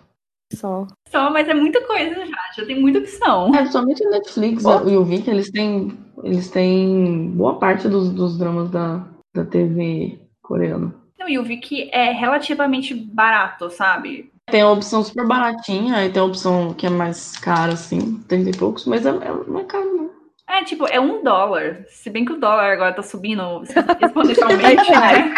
Só. 0.55 0.88
Só, 1.07 1.30
mas 1.30 1.47
é 1.47 1.53
muita 1.53 1.86
coisa 1.86 2.26
já. 2.26 2.38
Já 2.57 2.66
tem 2.66 2.82
muita 2.82 2.97
opção. 2.97 3.53
É, 3.53 3.68
somente 3.68 4.03
Netflix 4.05 4.66
oh. 4.66 4.89
e 4.89 4.97
o 4.97 5.05
Vink, 5.05 5.30
eles 5.30 5.51
têm, 5.51 5.95
eles 6.24 6.49
têm 6.49 7.30
boa 7.36 7.59
parte 7.59 7.88
dos, 7.88 8.09
dos 8.09 8.39
dramas 8.39 8.72
da, 8.72 9.05
da 9.36 9.45
TV 9.45 10.20
coreana. 10.41 10.95
Não, 11.22 11.30
e 11.30 11.36
eu 11.36 11.44
vi 11.44 11.58
que 11.58 11.88
é 11.94 12.12
relativamente 12.12 12.96
barato, 12.96 13.70
sabe? 13.70 14.32
Tem 14.48 14.62
a 14.62 14.72
opção 14.72 15.04
super 15.04 15.28
baratinha, 15.28 16.04
e 16.04 16.12
tem 16.12 16.20
a 16.20 16.26
opção 16.26 16.74
que 16.74 16.88
é 16.88 16.90
mais 16.90 17.38
cara, 17.38 17.74
assim, 17.74 18.18
30 18.28 18.50
e 18.50 18.58
poucos, 18.58 18.86
mas 18.86 19.06
é, 19.06 19.10
é, 19.10 19.32
não 19.48 19.60
é 19.60 19.64
caro, 19.66 19.96
não. 19.96 20.10
É, 20.50 20.64
tipo, 20.64 20.88
é 20.88 21.00
um 21.00 21.24
dólar. 21.24 21.86
Se 21.90 22.10
bem 22.10 22.26
que 22.26 22.34
o 22.34 22.40
dólar 22.40 22.72
agora 22.72 22.92
tá 22.92 23.04
subindo 23.04 23.62
exponencialmente, 24.02 24.90
né? 24.90 25.36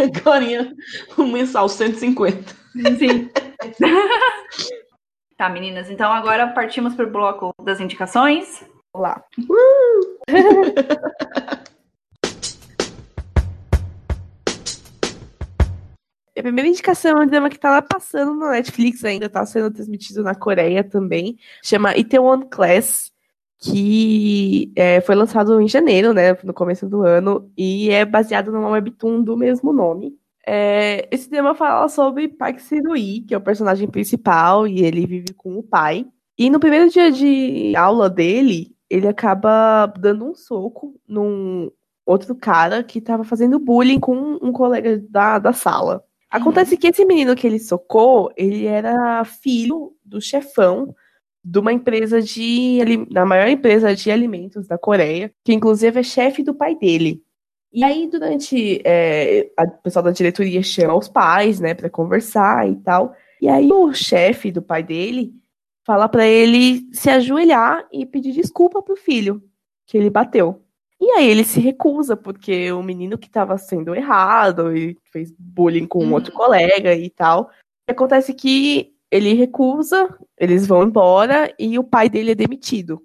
Agora, 0.00 0.72
o 1.16 1.22
mensal 1.28 1.68
150. 1.68 2.52
Sim. 2.98 3.30
tá, 5.38 5.48
meninas, 5.48 5.88
então 5.88 6.12
agora 6.12 6.48
partimos 6.48 6.92
pro 6.96 7.08
bloco 7.08 7.54
das 7.62 7.78
indicações. 7.78 8.64
Olá. 8.92 9.22
Uh! 9.48 10.18
A 16.38 16.42
primeira 16.42 16.68
indicação 16.68 17.12
é 17.12 17.24
um 17.24 17.26
drama 17.26 17.48
que 17.48 17.58
tá 17.58 17.70
lá 17.70 17.80
passando 17.80 18.34
no 18.34 18.50
Netflix 18.50 19.02
ainda, 19.04 19.28
tá 19.28 19.46
sendo 19.46 19.70
transmitido 19.70 20.22
na 20.22 20.34
Coreia 20.34 20.84
também. 20.84 21.38
Chama 21.62 21.96
Itaewon 21.96 22.42
Class, 22.42 23.10
que 23.58 24.70
é, 24.76 25.00
foi 25.00 25.14
lançado 25.14 25.58
em 25.60 25.66
janeiro, 25.66 26.12
né, 26.12 26.36
no 26.44 26.52
começo 26.52 26.86
do 26.86 27.02
ano, 27.02 27.50
e 27.56 27.90
é 27.90 28.04
baseado 28.04 28.52
numa 28.52 28.68
webtoon 28.68 29.22
do 29.22 29.34
mesmo 29.34 29.72
nome. 29.72 30.14
É, 30.46 31.08
esse 31.10 31.30
drama 31.30 31.54
fala 31.54 31.88
sobre 31.88 32.28
Park 32.28 32.60
Sirui, 32.60 33.24
que 33.26 33.34
é 33.34 33.38
o 33.38 33.40
personagem 33.40 33.88
principal, 33.88 34.66
e 34.68 34.84
ele 34.84 35.06
vive 35.06 35.32
com 35.34 35.56
o 35.56 35.62
pai. 35.62 36.06
E 36.38 36.50
no 36.50 36.60
primeiro 36.60 36.90
dia 36.90 37.10
de 37.10 37.74
aula 37.74 38.10
dele, 38.10 38.76
ele 38.90 39.08
acaba 39.08 39.86
dando 39.86 40.26
um 40.26 40.34
soco 40.34 40.94
num 41.08 41.70
outro 42.04 42.34
cara 42.34 42.84
que 42.84 42.98
estava 42.98 43.24
fazendo 43.24 43.58
bullying 43.58 43.98
com 43.98 44.38
um 44.40 44.52
colega 44.52 45.02
da, 45.08 45.38
da 45.38 45.52
sala. 45.52 46.04
Acontece 46.30 46.76
que 46.76 46.88
esse 46.88 47.04
menino 47.04 47.36
que 47.36 47.46
ele 47.46 47.58
socou, 47.58 48.32
ele 48.36 48.66
era 48.66 49.24
filho 49.24 49.94
do 50.04 50.20
chefão 50.20 50.94
de 51.42 51.58
uma 51.58 51.72
empresa 51.72 52.20
de. 52.20 53.06
da 53.10 53.24
maior 53.24 53.48
empresa 53.48 53.94
de 53.94 54.10
alimentos 54.10 54.66
da 54.66 54.76
Coreia, 54.76 55.32
que 55.44 55.52
inclusive 55.52 56.00
é 56.00 56.02
chefe 56.02 56.42
do 56.42 56.54
pai 56.54 56.74
dele. 56.74 57.22
E 57.72 57.84
aí, 57.84 58.08
durante. 58.08 58.82
É, 58.84 59.50
a 59.56 59.66
pessoal 59.66 60.02
da 60.04 60.10
diretoria 60.10 60.62
chama 60.62 60.96
os 60.96 61.08
pais, 61.08 61.60
né, 61.60 61.74
para 61.74 61.88
conversar 61.88 62.68
e 62.68 62.74
tal. 62.76 63.14
E 63.40 63.48
aí, 63.48 63.70
o 63.70 63.92
chefe 63.92 64.50
do 64.50 64.60
pai 64.60 64.82
dele 64.82 65.32
fala 65.84 66.08
para 66.08 66.26
ele 66.26 66.88
se 66.92 67.08
ajoelhar 67.08 67.86
e 67.92 68.04
pedir 68.04 68.32
desculpa 68.32 68.82
pro 68.82 68.96
filho 68.96 69.40
que 69.86 69.96
ele 69.96 70.10
bateu. 70.10 70.65
E 71.00 71.10
aí 71.10 71.28
ele 71.28 71.44
se 71.44 71.60
recusa, 71.60 72.16
porque 72.16 72.72
o 72.72 72.82
menino 72.82 73.18
que 73.18 73.26
estava 73.26 73.58
sendo 73.58 73.94
errado 73.94 74.76
e 74.76 74.96
fez 75.12 75.32
bullying 75.38 75.86
com 75.86 76.04
um 76.04 76.12
outro 76.12 76.32
uhum. 76.32 76.38
colega 76.38 76.94
e 76.94 77.10
tal. 77.10 77.50
E 77.88 77.92
acontece 77.92 78.32
que 78.32 78.94
ele 79.10 79.34
recusa, 79.34 80.08
eles 80.38 80.66
vão 80.66 80.84
embora 80.84 81.54
e 81.58 81.78
o 81.78 81.84
pai 81.84 82.08
dele 82.08 82.32
é 82.32 82.34
demitido. 82.34 83.02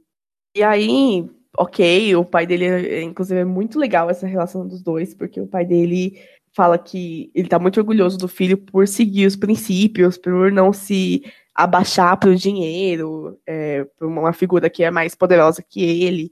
E 0.56 0.64
aí 0.64 1.30
ok, 1.58 2.16
o 2.16 2.26
pai 2.26 2.46
dele, 2.46 2.66
é, 2.66 3.02
inclusive, 3.02 3.40
é 3.42 3.46
muito 3.46 3.78
legal 3.80 4.10
essa 4.10 4.28
relação 4.28 4.68
dos 4.68 4.82
dois, 4.82 5.14
porque 5.14 5.40
o 5.40 5.48
pai 5.48 5.66
dele 5.66 6.20
fala 6.54 6.78
que 6.78 7.32
ele 7.34 7.48
tá 7.48 7.60
muito 7.60 7.80
orgulhoso 7.80 8.18
do 8.18 8.28
filho 8.28 8.58
por 8.58 8.88
seguir 8.88 9.26
os 9.26 9.36
princípios, 9.36 10.18
por 10.18 10.52
não 10.52 10.74
se 10.74 11.24
abaixar 11.56 12.18
para 12.18 12.30
o 12.30 12.36
dinheiro, 12.36 13.40
é, 13.46 13.86
para 13.98 14.08
uma 14.08 14.34
figura 14.34 14.70
que 14.70 14.84
é 14.84 14.92
mais 14.92 15.16
poderosa 15.16 15.64
que 15.68 15.82
ele 16.04 16.32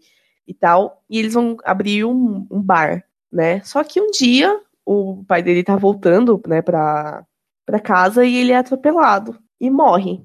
e 0.50 0.54
tal. 0.56 1.04
E 1.08 1.20
eles 1.20 1.36
vão 1.36 1.58
abrir 1.64 2.04
um, 2.04 2.48
um 2.50 2.60
bar, 2.60 3.06
né? 3.32 3.62
Só 3.62 3.84
que 3.84 4.02
um 4.02 4.10
dia 4.10 4.60
o 4.84 5.24
pai 5.28 5.44
dele 5.44 5.64
tá 5.64 5.76
voltando, 5.76 6.42
né, 6.48 6.64
pra, 6.64 7.24
pra 7.64 7.80
casa 7.80 8.26
e 8.26 8.36
ele 8.36 8.52
é 8.52 8.58
atropelado 8.58 9.38
e 9.62 9.70
morre. 9.70 10.20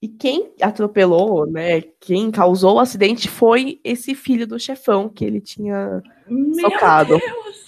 E 0.00 0.08
quem 0.08 0.54
atropelou, 0.62 1.44
né, 1.46 1.82
quem 2.00 2.30
causou 2.30 2.76
o 2.76 2.80
acidente 2.80 3.28
foi 3.28 3.78
esse 3.84 4.14
filho 4.14 4.46
do 4.46 4.58
chefão 4.58 5.06
que 5.06 5.22
ele 5.22 5.40
tinha 5.40 6.02
Meu 6.26 6.70
socado. 6.70 7.18
Deus! 7.18 7.66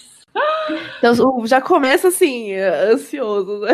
Então 0.97 1.45
já 1.45 1.61
começa 1.61 2.07
assim, 2.07 2.53
ansioso, 2.55 3.59
né? 3.59 3.73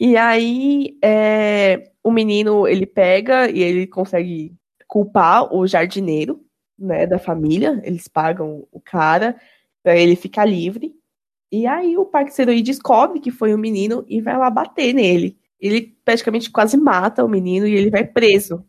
E 0.00 0.16
aí 0.16 0.96
é, 1.02 1.90
o 2.02 2.10
menino 2.10 2.66
ele 2.66 2.86
pega 2.86 3.50
e 3.50 3.62
ele 3.62 3.86
consegue 3.86 4.54
culpar 4.86 5.52
o 5.52 5.66
jardineiro, 5.66 6.40
né, 6.78 7.06
da 7.06 7.18
família. 7.18 7.80
Eles 7.84 8.08
pagam 8.08 8.66
o 8.70 8.80
cara 8.80 9.36
para 9.82 9.96
ele 9.96 10.16
ficar 10.16 10.44
livre. 10.44 10.94
E 11.50 11.66
aí 11.66 11.96
o 11.96 12.04
parceiro 12.04 12.50
aí 12.50 12.62
descobre 12.62 13.20
que 13.20 13.30
foi 13.30 13.54
o 13.54 13.58
menino 13.58 14.04
e 14.06 14.20
vai 14.20 14.36
lá 14.36 14.50
bater 14.50 14.92
nele. 14.92 15.38
Ele 15.58 15.96
praticamente 16.04 16.50
quase 16.50 16.76
mata 16.76 17.24
o 17.24 17.28
menino 17.28 17.66
e 17.66 17.74
ele 17.74 17.90
vai 17.90 18.04
preso. 18.04 18.64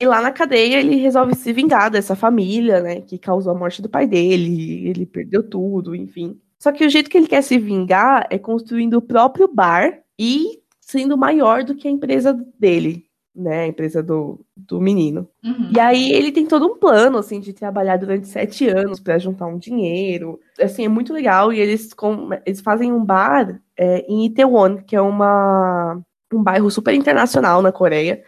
E 0.00 0.06
lá 0.06 0.20
na 0.20 0.32
cadeia 0.32 0.80
ele 0.80 0.96
resolve 0.96 1.34
se 1.36 1.52
vingar 1.52 1.90
dessa 1.90 2.16
família, 2.16 2.80
né, 2.80 3.00
que 3.02 3.18
causou 3.18 3.52
a 3.52 3.58
morte 3.58 3.80
do 3.80 3.88
pai 3.88 4.06
dele, 4.06 4.88
ele 4.88 5.06
perdeu 5.06 5.48
tudo, 5.48 5.94
enfim. 5.94 6.40
Só 6.58 6.72
que 6.72 6.84
o 6.84 6.90
jeito 6.90 7.08
que 7.08 7.16
ele 7.16 7.28
quer 7.28 7.42
se 7.42 7.58
vingar 7.58 8.26
é 8.30 8.38
construindo 8.38 8.94
o 8.94 9.02
próprio 9.02 9.46
bar 9.52 10.02
e 10.18 10.60
sendo 10.80 11.16
maior 11.16 11.62
do 11.62 11.74
que 11.74 11.86
a 11.86 11.90
empresa 11.90 12.32
dele, 12.58 13.06
né? 13.34 13.62
A 13.62 13.66
empresa 13.66 14.02
do, 14.02 14.44
do 14.56 14.80
menino. 14.80 15.28
Uhum. 15.44 15.70
E 15.74 15.80
aí 15.80 16.12
ele 16.12 16.30
tem 16.30 16.46
todo 16.46 16.66
um 16.66 16.78
plano, 16.78 17.18
assim, 17.18 17.40
de 17.40 17.52
trabalhar 17.52 17.96
durante 17.96 18.28
sete 18.28 18.68
anos 18.68 19.00
para 19.00 19.18
juntar 19.18 19.46
um 19.46 19.58
dinheiro. 19.58 20.38
Assim, 20.60 20.84
é 20.84 20.88
muito 20.88 21.12
legal. 21.12 21.52
E 21.52 21.60
eles, 21.60 21.92
com, 21.94 22.28
eles 22.44 22.60
fazem 22.60 22.92
um 22.92 23.04
bar 23.04 23.60
é, 23.76 24.04
em 24.08 24.26
Itaewon, 24.26 24.76
que 24.78 24.94
é 24.94 25.00
uma, 25.00 26.00
um 26.32 26.42
bairro 26.42 26.70
super 26.70 26.94
internacional 26.94 27.62
na 27.62 27.72
Coreia. 27.72 28.22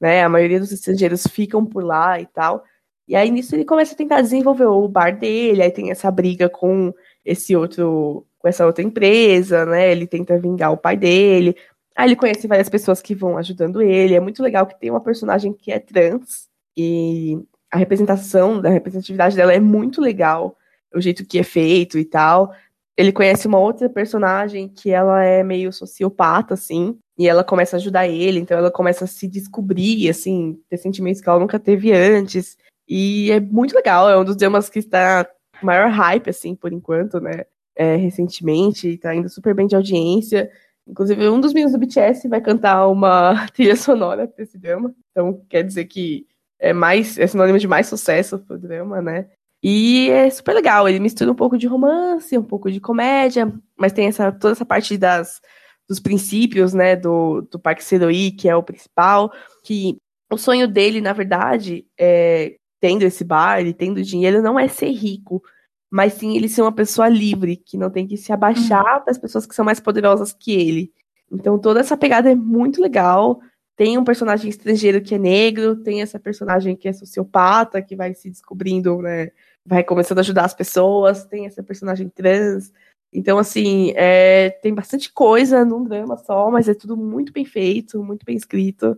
Né? 0.00 0.22
A 0.22 0.28
maioria 0.28 0.60
dos 0.60 0.72
estrangeiros 0.72 1.26
ficam 1.26 1.64
por 1.64 1.84
lá 1.84 2.20
e 2.20 2.26
tal. 2.26 2.64
E 3.10 3.16
aí 3.16 3.28
nisso 3.28 3.56
ele 3.56 3.64
começa 3.64 3.92
a 3.92 3.96
tentar 3.96 4.20
desenvolver 4.20 4.66
o 4.66 4.86
bar 4.86 5.18
dele, 5.18 5.62
aí 5.62 5.70
tem 5.72 5.90
essa 5.90 6.08
briga 6.12 6.48
com 6.48 6.94
esse 7.24 7.56
outro, 7.56 8.24
com 8.38 8.46
essa 8.46 8.64
outra 8.64 8.84
empresa, 8.84 9.66
né? 9.66 9.90
Ele 9.90 10.06
tenta 10.06 10.38
vingar 10.38 10.72
o 10.72 10.76
pai 10.76 10.96
dele. 10.96 11.56
Aí 11.96 12.08
ele 12.08 12.16
conhece 12.16 12.46
várias 12.46 12.68
pessoas 12.68 13.02
que 13.02 13.14
vão 13.14 13.36
ajudando 13.36 13.82
ele. 13.82 14.14
É 14.14 14.20
muito 14.20 14.42
legal 14.42 14.66
que 14.66 14.78
tem 14.78 14.90
uma 14.90 15.00
personagem 15.00 15.52
que 15.52 15.72
é 15.72 15.78
trans 15.78 16.48
e 16.76 17.38
a 17.70 17.78
representação 17.78 18.60
da 18.60 18.68
representatividade 18.68 19.36
dela 19.36 19.52
é 19.52 19.60
muito 19.60 20.00
legal, 20.00 20.56
o 20.94 21.00
jeito 21.00 21.24
que 21.24 21.38
é 21.38 21.42
feito 21.42 21.98
e 21.98 22.04
tal. 22.04 22.52
Ele 22.96 23.12
conhece 23.12 23.46
uma 23.46 23.58
outra 23.58 23.88
personagem 23.88 24.68
que 24.68 24.90
ela 24.90 25.24
é 25.24 25.42
meio 25.42 25.72
sociopata, 25.72 26.54
assim, 26.54 26.98
e 27.16 27.28
ela 27.28 27.44
começa 27.44 27.76
a 27.76 27.78
ajudar 27.78 28.08
ele, 28.08 28.40
então 28.40 28.58
ela 28.58 28.70
começa 28.70 29.04
a 29.04 29.08
se 29.08 29.28
descobrir, 29.28 30.08
assim, 30.10 30.58
ter 30.68 30.76
sentimentos 30.76 31.20
que 31.20 31.28
ela 31.28 31.38
nunca 31.38 31.58
teve 31.58 31.92
antes. 31.92 32.56
E 32.88 33.30
é 33.30 33.40
muito 33.40 33.74
legal, 33.74 34.10
é 34.10 34.18
um 34.18 34.24
dos 34.24 34.36
temas 34.36 34.68
que 34.68 34.80
está 34.80 35.26
maior 35.62 35.90
hype, 35.90 36.28
assim, 36.28 36.54
por 36.54 36.72
enquanto, 36.72 37.20
né? 37.20 37.44
É, 37.76 37.96
recentemente, 37.96 38.98
tá 38.98 39.14
indo 39.14 39.28
super 39.28 39.54
bem 39.54 39.66
de 39.66 39.76
audiência. 39.76 40.50
Inclusive, 40.90 41.28
um 41.28 41.40
dos 41.40 41.52
meninos 41.52 41.72
do 41.72 41.78
BTS 41.78 42.28
vai 42.28 42.40
cantar 42.40 42.88
uma 42.88 43.46
trilha 43.54 43.76
sonora 43.76 44.26
para 44.26 44.42
esse 44.42 44.58
drama. 44.58 44.94
Então, 45.10 45.40
quer 45.48 45.62
dizer 45.62 45.84
que 45.86 46.26
é 46.58 46.72
mais 46.72 47.18
é 47.18 47.26
sinônimo 47.26 47.58
de 47.58 47.68
mais 47.68 47.86
sucesso 47.86 48.38
pro 48.38 48.58
drama, 48.58 49.00
né? 49.00 49.26
E 49.62 50.10
é 50.10 50.28
super 50.30 50.54
legal. 50.54 50.88
Ele 50.88 50.98
mistura 50.98 51.30
um 51.30 51.34
pouco 51.34 51.56
de 51.56 51.66
romance, 51.66 52.36
um 52.36 52.42
pouco 52.42 52.70
de 52.70 52.80
comédia, 52.80 53.52
mas 53.76 53.92
tem 53.92 54.06
essa, 54.06 54.32
toda 54.32 54.52
essa 54.52 54.64
parte 54.64 54.96
das, 54.96 55.40
dos 55.88 56.00
princípios, 56.00 56.72
né, 56.72 56.96
do, 56.96 57.42
do 57.42 57.58
Parque 57.58 57.84
Seroi, 57.84 58.30
que 58.30 58.48
é 58.48 58.56
o 58.56 58.62
principal, 58.62 59.32
que 59.64 59.98
o 60.32 60.38
sonho 60.38 60.66
dele, 60.66 61.00
na 61.00 61.12
verdade, 61.12 61.84
é, 61.98 62.56
tendo 62.80 63.02
esse 63.02 63.24
bar 63.24 63.60
e 63.60 63.74
tendo 63.74 64.02
dinheiro, 64.02 64.40
não 64.40 64.58
é 64.58 64.68
ser 64.68 64.90
rico, 64.90 65.42
mas 65.90 66.14
sim 66.14 66.36
ele 66.36 66.48
ser 66.48 66.62
uma 66.62 66.72
pessoa 66.72 67.08
livre, 67.08 67.56
que 67.56 67.76
não 67.76 67.90
tem 67.90 68.06
que 68.06 68.16
se 68.16 68.32
abaixar 68.32 68.98
uhum. 68.98 69.04
das 69.04 69.18
pessoas 69.18 69.46
que 69.46 69.54
são 69.54 69.64
mais 69.64 69.80
poderosas 69.80 70.32
que 70.32 70.52
ele. 70.52 70.92
Então 71.30 71.58
toda 71.58 71.80
essa 71.80 71.96
pegada 71.96 72.30
é 72.30 72.34
muito 72.34 72.80
legal. 72.80 73.40
Tem 73.76 73.98
um 73.98 74.04
personagem 74.04 74.48
estrangeiro 74.50 75.00
que 75.00 75.14
é 75.14 75.18
negro, 75.18 75.74
tem 75.76 76.02
essa 76.02 76.18
personagem 76.18 76.76
que 76.76 76.86
é 76.86 76.92
sociopata, 76.92 77.82
que 77.82 77.96
vai 77.96 78.14
se 78.14 78.30
descobrindo, 78.30 79.00
né? 79.02 79.30
Vai 79.64 79.82
começando 79.82 80.18
a 80.18 80.20
ajudar 80.20 80.44
as 80.44 80.54
pessoas, 80.54 81.24
tem 81.24 81.46
essa 81.46 81.62
personagem 81.62 82.08
trans. 82.08 82.72
Então, 83.12 83.38
assim, 83.38 83.92
é, 83.96 84.50
tem 84.62 84.72
bastante 84.72 85.12
coisa 85.12 85.64
num 85.64 85.82
drama 85.82 86.16
só, 86.16 86.50
mas 86.50 86.68
é 86.68 86.74
tudo 86.74 86.96
muito 86.96 87.32
bem 87.32 87.44
feito, 87.44 88.02
muito 88.04 88.24
bem 88.24 88.36
escrito. 88.36 88.96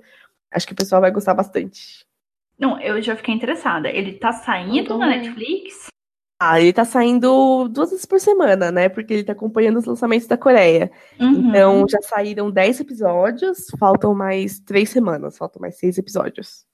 Acho 0.51 0.67
que 0.67 0.73
o 0.73 0.77
pessoal 0.77 1.01
vai 1.01 1.11
gostar 1.11 1.33
bastante. 1.33 2.05
Não, 2.59 2.79
eu 2.81 3.01
já 3.01 3.17
fiquei 3.17 3.35
interessada. 3.35 3.89
Ele 3.89 4.13
tá 4.15 4.33
saindo 4.33 4.99
na 4.99 5.07
Netflix? 5.07 5.92
Ah, 6.45 6.61
ele 6.61 6.73
tá 6.73 6.85
saindo 6.85 7.69
duas 7.69 7.91
vezes 7.91 8.05
por 8.05 8.19
semana, 8.19 8.73
né? 8.73 8.89
Porque 8.89 9.15
ele 9.15 9.23
tá 9.23 9.33
acompanhando 9.33 9.79
os 9.79 9.85
lançamentos 9.85 10.27
da 10.27 10.37
Coreia. 10.37 10.91
Uhum. 11.21 11.51
Então 11.51 11.87
já 11.89 12.03
saíram 12.03 12.51
dez 12.51 12.81
episódios, 12.81 13.69
faltam 13.79 14.13
mais 14.13 14.59
três 14.59 14.91
semanas, 14.91 15.39
faltam 15.39 15.61
mais 15.61 15.79
seis 15.79 15.99
episódios. 15.99 16.67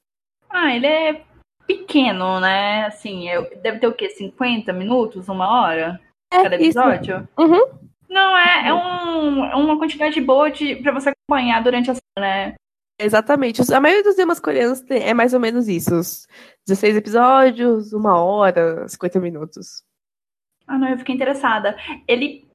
Ah, 0.48 0.74
ele 0.74 0.86
é 0.86 1.22
pequeno, 1.66 2.40
né? 2.40 2.86
Assim, 2.86 3.28
é, 3.28 3.42
deve 3.56 3.78
ter 3.78 3.86
o 3.86 3.92
quê? 3.92 4.08
50 4.08 4.72
minutos, 4.72 5.28
uma 5.28 5.60
hora? 5.60 6.00
É, 6.32 6.42
cada 6.42 6.54
episódio? 6.54 7.28
Uhum. 7.38 7.66
Não, 8.08 8.38
é, 8.38 8.68
é, 8.68 8.72
um, 8.72 9.44
é 9.44 9.54
uma 9.54 9.78
quantidade 9.78 10.18
boa 10.18 10.50
de, 10.50 10.76
pra 10.76 10.92
você 10.92 11.10
acompanhar 11.10 11.62
durante 11.62 11.90
a 11.90 11.94
semana, 11.94 12.46
né? 12.46 12.54
Exatamente. 12.98 13.62
A 13.72 13.80
maioria 13.80 14.02
dos 14.02 14.16
temas 14.16 14.40
coreanos 14.40 14.82
é 14.90 15.14
mais 15.14 15.32
ou 15.32 15.40
menos 15.40 15.68
isso. 15.68 15.90
16 16.66 16.96
episódios, 16.96 17.92
uma 17.92 18.20
hora, 18.20 18.88
50 18.88 19.20
minutos. 19.20 19.84
Ah, 20.66 20.76
não, 20.76 20.88
eu 20.88 20.98
fiquei 20.98 21.14
interessada. 21.14 21.76
Ele. 22.06 22.46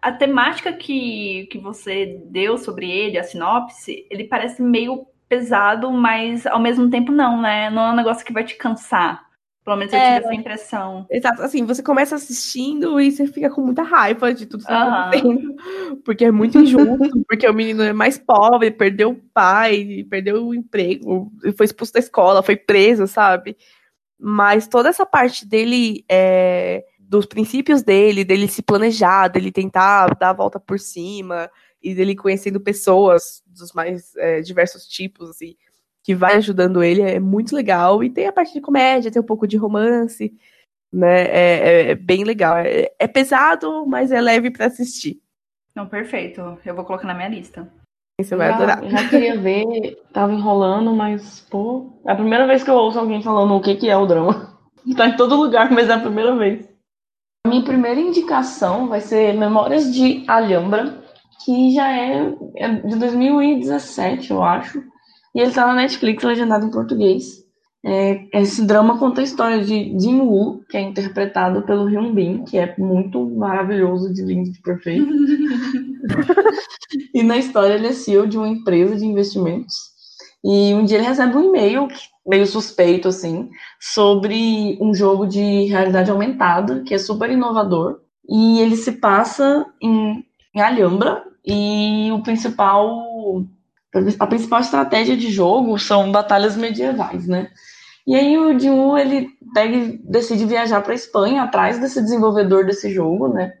A 0.00 0.12
temática 0.12 0.72
que, 0.72 1.48
que 1.50 1.58
você 1.58 2.22
deu 2.26 2.56
sobre 2.56 2.88
ele, 2.88 3.18
a 3.18 3.24
sinopse, 3.24 4.06
ele 4.08 4.28
parece 4.28 4.62
meio 4.62 5.04
pesado, 5.28 5.90
mas 5.90 6.46
ao 6.46 6.60
mesmo 6.60 6.88
tempo 6.88 7.10
não, 7.10 7.42
né? 7.42 7.68
Não 7.68 7.82
é 7.82 7.90
um 7.90 7.96
negócio 7.96 8.24
que 8.24 8.32
vai 8.32 8.44
te 8.44 8.54
cansar. 8.54 9.27
Pelo 9.68 9.76
menos 9.76 9.92
eu 9.92 10.00
tive 10.00 10.10
é, 10.10 10.16
essa 10.16 10.34
impressão. 10.34 11.06
Exato, 11.10 11.42
assim, 11.42 11.66
você 11.66 11.82
começa 11.82 12.14
assistindo 12.14 12.98
e 12.98 13.12
você 13.12 13.26
fica 13.26 13.50
com 13.50 13.60
muita 13.60 13.82
raiva 13.82 14.32
de 14.32 14.46
tudo 14.46 14.64
que 14.64 14.72
está 14.72 15.10
acontecendo. 15.10 15.54
Porque 16.06 16.24
é 16.24 16.30
muito 16.30 16.58
injusto, 16.58 17.22
porque 17.28 17.46
o 17.46 17.52
menino 17.52 17.82
é 17.82 17.92
mais 17.92 18.16
pobre, 18.16 18.70
perdeu 18.70 19.10
o 19.10 19.22
pai, 19.34 20.06
perdeu 20.08 20.46
o 20.46 20.54
emprego, 20.54 21.30
foi 21.54 21.66
expulso 21.66 21.92
da 21.92 21.98
escola, 21.98 22.42
foi 22.42 22.56
preso, 22.56 23.06
sabe? 23.06 23.58
Mas 24.18 24.66
toda 24.66 24.88
essa 24.88 25.04
parte 25.04 25.46
dele, 25.46 26.02
é, 26.08 26.82
dos 26.98 27.26
princípios 27.26 27.82
dele, 27.82 28.24
dele 28.24 28.48
se 28.48 28.62
planejar, 28.62 29.28
dele 29.28 29.52
tentar 29.52 30.14
dar 30.18 30.30
a 30.30 30.34
volta 30.34 30.58
por 30.58 30.80
cima, 30.80 31.50
e 31.82 31.94
dele 31.94 32.16
conhecendo 32.16 32.58
pessoas 32.58 33.42
dos 33.46 33.72
mais 33.74 34.16
é, 34.16 34.40
diversos 34.40 34.86
tipos, 34.86 35.28
assim 35.28 35.54
que 36.08 36.14
vai 36.14 36.36
ajudando 36.36 36.82
ele, 36.82 37.02
é 37.02 37.20
muito 37.20 37.54
legal. 37.54 38.02
E 38.02 38.08
tem 38.08 38.26
a 38.26 38.32
parte 38.32 38.54
de 38.54 38.62
comédia, 38.62 39.10
tem 39.10 39.20
um 39.20 39.26
pouco 39.26 39.46
de 39.46 39.58
romance, 39.58 40.34
né? 40.90 41.24
É, 41.24 41.36
é, 41.36 41.90
é 41.90 41.94
bem 41.94 42.24
legal. 42.24 42.56
É, 42.56 42.90
é, 42.98 43.06
pesado, 43.06 43.84
mas 43.86 44.10
é 44.10 44.18
leve 44.18 44.50
para 44.50 44.64
assistir. 44.64 45.20
Não, 45.76 45.86
perfeito. 45.86 46.58
Eu 46.64 46.74
vou 46.74 46.86
colocar 46.86 47.06
na 47.06 47.12
minha 47.12 47.28
lista. 47.28 47.70
Você 48.18 48.34
vai 48.34 48.48
já, 48.48 48.54
adorar. 48.54 48.88
Já 48.88 49.06
queria 49.06 49.38
ver, 49.38 50.02
tava 50.10 50.32
enrolando, 50.32 50.94
mas, 50.94 51.40
pô, 51.50 52.00
é 52.06 52.12
a 52.12 52.16
primeira 52.16 52.46
vez 52.46 52.64
que 52.64 52.70
eu 52.70 52.74
ouço 52.74 52.98
alguém 52.98 53.22
falando 53.22 53.54
o 53.54 53.60
que, 53.60 53.74
que 53.74 53.90
é 53.90 53.96
o 53.96 54.06
drama. 54.06 54.56
Tá 54.96 55.08
em 55.08 55.16
todo 55.16 55.36
lugar, 55.36 55.70
mas 55.70 55.90
é 55.90 55.92
a 55.92 56.00
primeira 56.00 56.34
vez. 56.34 56.66
A 57.46 57.50
minha 57.50 57.62
primeira 57.62 58.00
indicação 58.00 58.88
vai 58.88 59.02
ser 59.02 59.34
Memórias 59.34 59.92
de 59.92 60.24
Alhambra, 60.26 61.02
que 61.44 61.74
já 61.74 61.92
é, 61.92 62.34
é 62.56 62.68
de 62.76 62.96
2017, 62.96 64.30
eu 64.30 64.42
acho. 64.42 64.82
E 65.38 65.40
ele 65.40 65.52
tá 65.52 65.68
na 65.68 65.74
Netflix, 65.74 66.24
legendado 66.24 66.66
em 66.66 66.70
português. 66.70 67.44
É, 67.86 68.40
esse 68.40 68.66
drama 68.66 68.98
conta 68.98 69.20
a 69.20 69.24
história 69.24 69.64
de 69.64 69.96
Jin 69.96 70.22
Woo, 70.22 70.64
que 70.68 70.76
é 70.76 70.80
interpretado 70.80 71.62
pelo 71.62 71.84
Hyun 71.84 72.12
Bin, 72.12 72.42
que 72.42 72.58
é 72.58 72.74
muito 72.76 73.24
maravilhoso, 73.30 74.12
de 74.12 74.24
lindo, 74.24 74.50
de 74.50 74.60
perfeito. 74.60 75.06
e 77.14 77.22
na 77.22 77.36
história 77.36 77.74
ele 77.74 77.86
é 77.86 77.92
CEO 77.92 78.26
de 78.26 78.36
uma 78.36 78.48
empresa 78.48 78.96
de 78.96 79.06
investimentos. 79.06 79.76
E 80.44 80.74
um 80.74 80.84
dia 80.84 80.98
ele 80.98 81.06
recebe 81.06 81.36
um 81.36 81.44
e-mail, 81.44 81.86
meio 82.26 82.44
suspeito, 82.44 83.06
assim, 83.06 83.48
sobre 83.78 84.76
um 84.80 84.92
jogo 84.92 85.24
de 85.24 85.66
realidade 85.66 86.10
aumentada, 86.10 86.82
que 86.82 86.94
é 86.94 86.98
super 86.98 87.30
inovador. 87.30 88.00
E 88.28 88.58
ele 88.58 88.74
se 88.74 88.90
passa 88.90 89.64
em, 89.80 90.24
em 90.52 90.60
Alhambra, 90.60 91.22
e 91.46 92.10
o 92.12 92.22
principal. 92.22 93.46
A 94.18 94.26
principal 94.26 94.60
estratégia 94.60 95.16
de 95.16 95.30
jogo 95.30 95.78
são 95.78 96.12
batalhas 96.12 96.56
medievais, 96.56 97.26
né? 97.26 97.50
E 98.06 98.14
aí 98.14 98.38
o 98.38 98.58
Jin 98.58 98.98
ele 98.98 99.28
pega, 99.52 99.98
decide 100.02 100.46
viajar 100.46 100.80
para 100.80 100.94
Espanha 100.94 101.42
atrás 101.42 101.78
desse 101.78 102.00
desenvolvedor 102.00 102.64
desse 102.64 102.90
jogo, 102.90 103.28
né? 103.28 103.52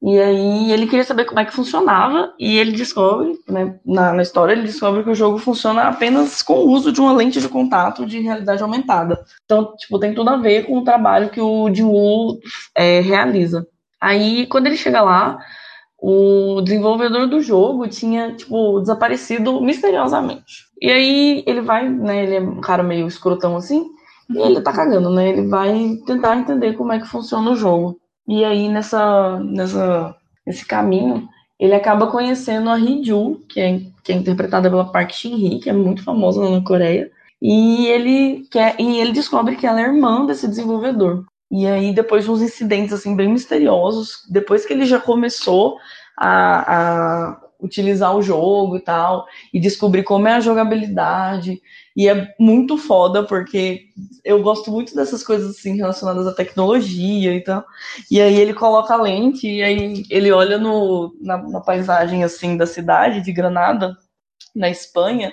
E 0.00 0.18
aí 0.18 0.70
ele 0.70 0.86
queria 0.86 1.04
saber 1.04 1.24
como 1.24 1.40
é 1.40 1.44
que 1.44 1.54
funcionava 1.54 2.32
e 2.38 2.56
ele 2.56 2.72
descobre, 2.72 3.36
né, 3.48 3.80
na, 3.84 4.12
na, 4.12 4.22
história 4.22 4.52
ele 4.52 4.62
descobre 4.62 5.02
que 5.02 5.10
o 5.10 5.14
jogo 5.14 5.38
funciona 5.38 5.82
apenas 5.88 6.40
com 6.40 6.54
o 6.54 6.70
uso 6.70 6.92
de 6.92 7.00
uma 7.00 7.12
lente 7.12 7.40
de 7.40 7.48
contato 7.48 8.06
de 8.06 8.20
realidade 8.20 8.62
aumentada. 8.62 9.24
Então, 9.44 9.74
tipo, 9.76 9.98
tem 9.98 10.14
tudo 10.14 10.30
a 10.30 10.36
ver 10.36 10.66
com 10.66 10.78
o 10.78 10.84
trabalho 10.84 11.30
que 11.30 11.40
o 11.40 11.74
Jinwoo 11.74 12.38
é, 12.76 13.00
realiza. 13.00 13.66
Aí, 14.00 14.46
quando 14.46 14.66
ele 14.66 14.76
chega 14.76 15.02
lá, 15.02 15.38
o 16.00 16.60
desenvolvedor 16.60 17.26
do 17.26 17.40
jogo 17.40 17.88
tinha, 17.88 18.32
tipo, 18.34 18.80
desaparecido 18.80 19.60
misteriosamente. 19.60 20.68
E 20.80 20.90
aí 20.90 21.42
ele 21.46 21.60
vai, 21.60 21.88
né, 21.88 22.22
ele 22.22 22.36
é 22.36 22.40
um 22.40 22.60
cara 22.60 22.82
meio 22.82 23.06
escrotão 23.06 23.56
assim, 23.56 23.84
e 24.30 24.38
ele 24.38 24.60
tá 24.60 24.72
cagando, 24.72 25.10
né? 25.10 25.30
Ele 25.30 25.48
vai 25.48 25.96
tentar 26.06 26.36
entender 26.36 26.74
como 26.74 26.92
é 26.92 26.98
que 27.00 27.08
funciona 27.08 27.50
o 27.50 27.56
jogo. 27.56 27.98
E 28.26 28.44
aí, 28.44 28.68
nessa, 28.68 29.40
nessa, 29.40 30.14
nesse 30.46 30.66
caminho, 30.66 31.26
ele 31.58 31.74
acaba 31.74 32.08
conhecendo 32.08 32.68
a 32.68 32.78
Hee-Ju, 32.78 33.40
que 33.48 33.58
é, 33.58 33.80
que 34.04 34.12
é 34.12 34.14
interpretada 34.14 34.68
pela 34.68 34.92
Park 34.92 35.12
Shin-hee, 35.12 35.60
que 35.60 35.70
é 35.70 35.72
muito 35.72 36.04
famosa 36.04 36.48
na 36.48 36.62
Coreia. 36.62 37.10
E 37.40 37.86
ele, 37.86 38.46
quer, 38.50 38.76
e 38.78 39.00
ele 39.00 39.12
descobre 39.12 39.56
que 39.56 39.66
ela 39.66 39.80
é 39.80 39.84
irmã 39.84 40.26
desse 40.26 40.46
desenvolvedor. 40.46 41.24
E 41.50 41.66
aí, 41.66 41.94
depois 41.94 42.24
de 42.24 42.30
uns 42.30 42.42
incidentes 42.42 42.92
assim 42.92 43.16
bem 43.16 43.28
misteriosos, 43.28 44.22
depois 44.30 44.66
que 44.66 44.72
ele 44.72 44.84
já 44.84 45.00
começou 45.00 45.78
a, 46.16 47.30
a 47.30 47.40
utilizar 47.60 48.14
o 48.16 48.22
jogo 48.22 48.76
e 48.76 48.80
tal, 48.80 49.26
e 49.52 49.58
descobrir 49.58 50.04
como 50.04 50.28
é 50.28 50.34
a 50.34 50.40
jogabilidade. 50.40 51.60
E 51.96 52.08
é 52.08 52.34
muito 52.38 52.76
foda, 52.76 53.24
porque 53.24 53.86
eu 54.24 54.42
gosto 54.42 54.70
muito 54.70 54.94
dessas 54.94 55.24
coisas 55.24 55.56
assim 55.56 55.76
relacionadas 55.76 56.26
à 56.26 56.34
tecnologia 56.34 57.34
e 57.34 57.42
tal. 57.42 57.64
E 58.10 58.20
aí 58.20 58.38
ele 58.38 58.54
coloca 58.54 58.94
a 58.94 59.02
lente, 59.02 59.48
e 59.48 59.62
aí 59.62 60.04
ele 60.10 60.30
olha 60.30 60.58
no, 60.58 61.16
na, 61.20 61.38
na 61.38 61.60
paisagem 61.60 62.22
assim 62.24 62.56
da 62.56 62.66
cidade 62.66 63.22
de 63.22 63.32
Granada, 63.32 63.96
na 64.54 64.68
Espanha, 64.70 65.32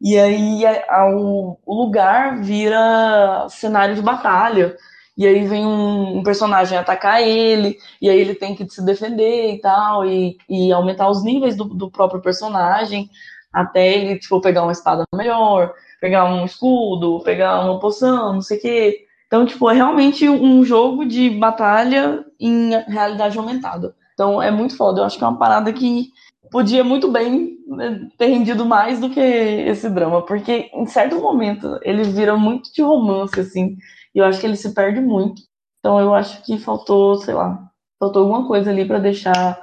e 0.00 0.18
aí 0.18 0.66
a, 0.66 0.84
a, 0.88 1.10
o, 1.16 1.58
o 1.64 1.74
lugar 1.84 2.42
vira 2.42 3.46
cenário 3.48 3.94
de 3.94 4.02
batalha 4.02 4.76
e 5.16 5.26
aí 5.26 5.46
vem 5.46 5.66
um, 5.66 6.18
um, 6.18 6.22
personagem 6.22 6.76
atacar 6.78 7.22
ele, 7.22 7.76
e 8.00 8.08
aí 8.08 8.18
ele 8.18 8.34
tem 8.34 8.54
que 8.54 8.68
se 8.68 8.84
defender 8.84 9.54
e 9.54 9.60
tal, 9.60 10.06
e, 10.06 10.36
e 10.48 10.72
aumentar 10.72 11.08
os 11.10 11.22
níveis 11.22 11.56
do, 11.56 11.64
do, 11.64 11.90
próprio 11.90 12.22
personagem, 12.22 13.10
até 13.52 13.92
ele, 13.94 14.18
tipo, 14.18 14.40
pegar 14.40 14.62
uma 14.62 14.72
espada 14.72 15.04
melhor, 15.14 15.74
pegar 16.00 16.24
um 16.24 16.44
escudo, 16.44 17.20
pegar 17.24 17.64
uma 17.64 17.78
poção, 17.78 18.34
não 18.34 18.40
sei 18.40 18.58
o 18.58 18.60
quê. 18.60 19.06
Então, 19.26 19.46
tipo, 19.46 19.70
é 19.70 19.74
realmente 19.74 20.28
um 20.28 20.64
jogo 20.64 21.04
de 21.04 21.30
batalha 21.30 22.24
em 22.40 22.70
realidade 22.88 23.38
aumentada. 23.38 23.94
Então, 24.14 24.42
é 24.42 24.50
muito 24.50 24.76
foda. 24.76 25.00
Eu 25.00 25.04
acho 25.04 25.16
que 25.18 25.24
é 25.24 25.26
uma 25.26 25.38
parada 25.38 25.72
que 25.72 26.10
podia 26.50 26.84
muito 26.84 27.10
bem 27.10 27.56
né, 27.66 28.08
ter 28.18 28.26
rendido 28.26 28.64
mais 28.66 29.00
do 29.00 29.08
que 29.08 29.20
esse 29.20 29.88
drama, 29.88 30.22
porque 30.22 30.70
em 30.74 30.86
certo 30.86 31.16
momento 31.16 31.78
ele 31.82 32.04
vira 32.04 32.36
muito 32.36 32.72
de 32.72 32.82
romance, 32.82 33.40
assim, 33.40 33.76
e 34.14 34.18
eu 34.18 34.24
acho 34.24 34.40
que 34.40 34.46
ele 34.46 34.56
se 34.56 34.74
perde 34.74 35.00
muito. 35.00 35.42
Então 35.78 35.98
eu 35.98 36.14
acho 36.14 36.42
que 36.44 36.58
faltou, 36.58 37.16
sei 37.16 37.34
lá, 37.34 37.70
faltou 37.98 38.22
alguma 38.22 38.46
coisa 38.46 38.70
ali 38.70 38.84
para 38.84 38.98
deixar 38.98 39.60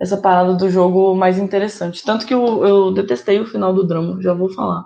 essa 0.00 0.16
parada 0.16 0.54
do 0.54 0.68
jogo 0.68 1.14
mais 1.14 1.38
interessante. 1.38 2.02
Tanto 2.04 2.26
que 2.26 2.34
eu, 2.34 2.64
eu 2.64 2.92
detestei 2.92 3.38
o 3.40 3.46
final 3.46 3.72
do 3.72 3.86
drama, 3.86 4.20
já 4.20 4.34
vou 4.34 4.48
falar. 4.48 4.84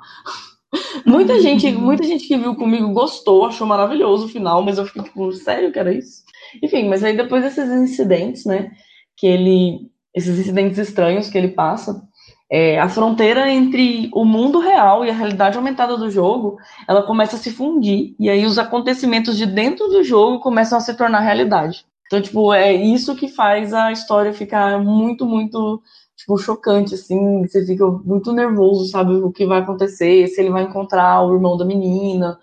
muita 1.06 1.40
gente, 1.40 1.70
muita 1.72 2.04
gente 2.04 2.26
que 2.26 2.36
viu 2.36 2.54
comigo 2.54 2.92
gostou, 2.92 3.46
achou 3.46 3.66
maravilhoso 3.66 4.26
o 4.26 4.28
final, 4.28 4.62
mas 4.62 4.78
eu 4.78 4.84
fiquei 4.84 5.02
tipo, 5.02 5.32
sério 5.32 5.72
que 5.72 5.78
era 5.78 5.92
isso? 5.92 6.22
Enfim, 6.62 6.88
mas 6.88 7.02
aí 7.02 7.16
depois 7.16 7.42
desses 7.42 7.68
incidentes, 7.70 8.44
né, 8.44 8.70
que 9.16 9.26
ele, 9.26 9.90
esses 10.14 10.38
incidentes 10.38 10.78
estranhos 10.78 11.30
que 11.30 11.38
ele 11.38 11.48
passa, 11.48 12.02
é, 12.50 12.78
a 12.78 12.88
fronteira 12.88 13.50
entre 13.50 14.08
o 14.14 14.24
mundo 14.24 14.58
real 14.60 15.04
e 15.04 15.10
a 15.10 15.14
realidade 15.14 15.56
aumentada 15.56 15.96
do 15.96 16.10
jogo, 16.10 16.58
ela 16.88 17.02
começa 17.02 17.36
a 17.36 17.38
se 17.38 17.50
fundir, 17.50 18.14
e 18.18 18.30
aí 18.30 18.46
os 18.46 18.58
acontecimentos 18.58 19.36
de 19.36 19.46
dentro 19.46 19.88
do 19.88 20.04
jogo 20.04 20.40
começam 20.40 20.78
a 20.78 20.80
se 20.80 20.94
tornar 20.94 21.20
realidade. 21.20 21.84
Então, 22.06 22.20
tipo, 22.20 22.52
é 22.52 22.72
isso 22.72 23.16
que 23.16 23.28
faz 23.28 23.74
a 23.74 23.90
história 23.90 24.32
ficar 24.32 24.78
muito, 24.78 25.26
muito, 25.26 25.82
tipo, 26.16 26.38
chocante, 26.38 26.94
assim, 26.94 27.42
você 27.42 27.66
fica 27.66 27.84
muito 27.84 28.32
nervoso, 28.32 28.88
sabe, 28.88 29.14
o 29.14 29.32
que 29.32 29.44
vai 29.44 29.60
acontecer, 29.60 30.28
se 30.28 30.40
ele 30.40 30.50
vai 30.50 30.62
encontrar 30.62 31.22
o 31.22 31.34
irmão 31.34 31.56
da 31.56 31.64
menina, 31.64 32.38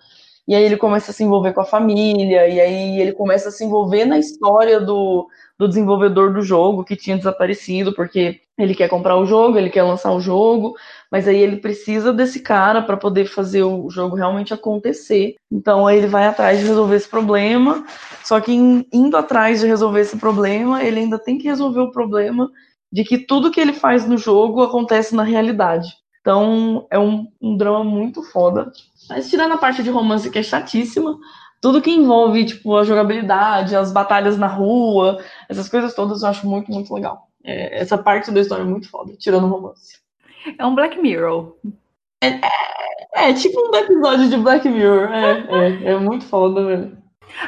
e 0.46 0.54
aí 0.54 0.62
ele 0.62 0.76
começa 0.76 1.10
a 1.10 1.14
se 1.14 1.24
envolver 1.24 1.54
com 1.54 1.62
a 1.62 1.64
família, 1.64 2.46
e 2.46 2.60
aí 2.60 3.00
ele 3.00 3.12
começa 3.12 3.48
a 3.48 3.52
se 3.52 3.64
envolver 3.64 4.04
na 4.04 4.18
história 4.18 4.78
do, 4.78 5.26
do 5.58 5.68
desenvolvedor 5.68 6.32
do 6.32 6.42
jogo 6.42 6.84
que 6.84 6.96
tinha 6.96 7.16
desaparecido, 7.16 7.94
porque 7.94 8.40
ele 8.58 8.74
quer 8.74 8.88
comprar 8.88 9.16
o 9.16 9.26
jogo, 9.26 9.58
ele 9.58 9.70
quer 9.70 9.82
lançar 9.82 10.12
o 10.12 10.20
jogo, 10.20 10.74
mas 11.10 11.26
aí 11.28 11.36
ele 11.36 11.56
precisa 11.56 12.12
desse 12.12 12.40
cara 12.40 12.82
para 12.82 12.96
poder 12.96 13.26
fazer 13.26 13.62
o 13.62 13.88
jogo 13.90 14.16
realmente 14.16 14.54
acontecer. 14.54 15.34
Então 15.50 15.86
aí 15.86 15.98
ele 15.98 16.06
vai 16.06 16.26
atrás 16.26 16.58
de 16.58 16.66
resolver 16.66 16.96
esse 16.96 17.08
problema, 17.08 17.84
só 18.24 18.40
que 18.40 18.52
indo 18.52 19.16
atrás 19.16 19.60
de 19.60 19.66
resolver 19.66 20.00
esse 20.00 20.16
problema, 20.16 20.82
ele 20.82 21.00
ainda 21.00 21.18
tem 21.18 21.38
que 21.38 21.48
resolver 21.48 21.80
o 21.80 21.92
problema 21.92 22.50
de 22.92 23.04
que 23.04 23.18
tudo 23.18 23.50
que 23.50 23.60
ele 23.60 23.72
faz 23.72 24.06
no 24.06 24.16
jogo 24.16 24.62
acontece 24.62 25.14
na 25.14 25.24
realidade. 25.24 25.88
Então 26.20 26.86
é 26.90 26.98
um, 26.98 27.26
um 27.40 27.56
drama 27.56 27.84
muito 27.84 28.22
foda. 28.22 28.72
Mas 29.08 29.28
tirando 29.28 29.52
a 29.52 29.58
parte 29.58 29.82
de 29.82 29.90
romance 29.90 30.30
que 30.30 30.38
é 30.38 30.42
chatíssima, 30.42 31.18
tudo 31.64 31.80
que 31.80 31.90
envolve, 31.90 32.44
tipo, 32.44 32.76
a 32.76 32.84
jogabilidade, 32.84 33.74
as 33.74 33.90
batalhas 33.90 34.36
na 34.36 34.46
rua, 34.46 35.18
essas 35.48 35.66
coisas 35.66 35.94
todas 35.94 36.22
eu 36.22 36.28
acho 36.28 36.46
muito, 36.46 36.70
muito 36.70 36.92
legal. 36.92 37.26
É, 37.42 37.80
essa 37.80 37.96
parte 37.96 38.30
da 38.30 38.42
história 38.42 38.60
é 38.60 38.66
muito 38.66 38.90
foda, 38.90 39.14
tirando 39.16 39.44
o 39.44 39.48
romance. 39.48 39.98
É 40.58 40.66
um 40.66 40.74
Black 40.74 41.00
Mirror. 41.00 41.56
É, 42.22 42.26
é, 42.26 43.30
é 43.30 43.32
tipo 43.32 43.58
um 43.58 43.74
episódio 43.74 44.28
de 44.28 44.36
Black 44.36 44.68
Mirror. 44.68 45.08
É, 45.10 45.86
é, 45.88 45.92
é 45.92 45.98
muito 45.98 46.26
foda, 46.26 46.66
velho. 46.66 46.98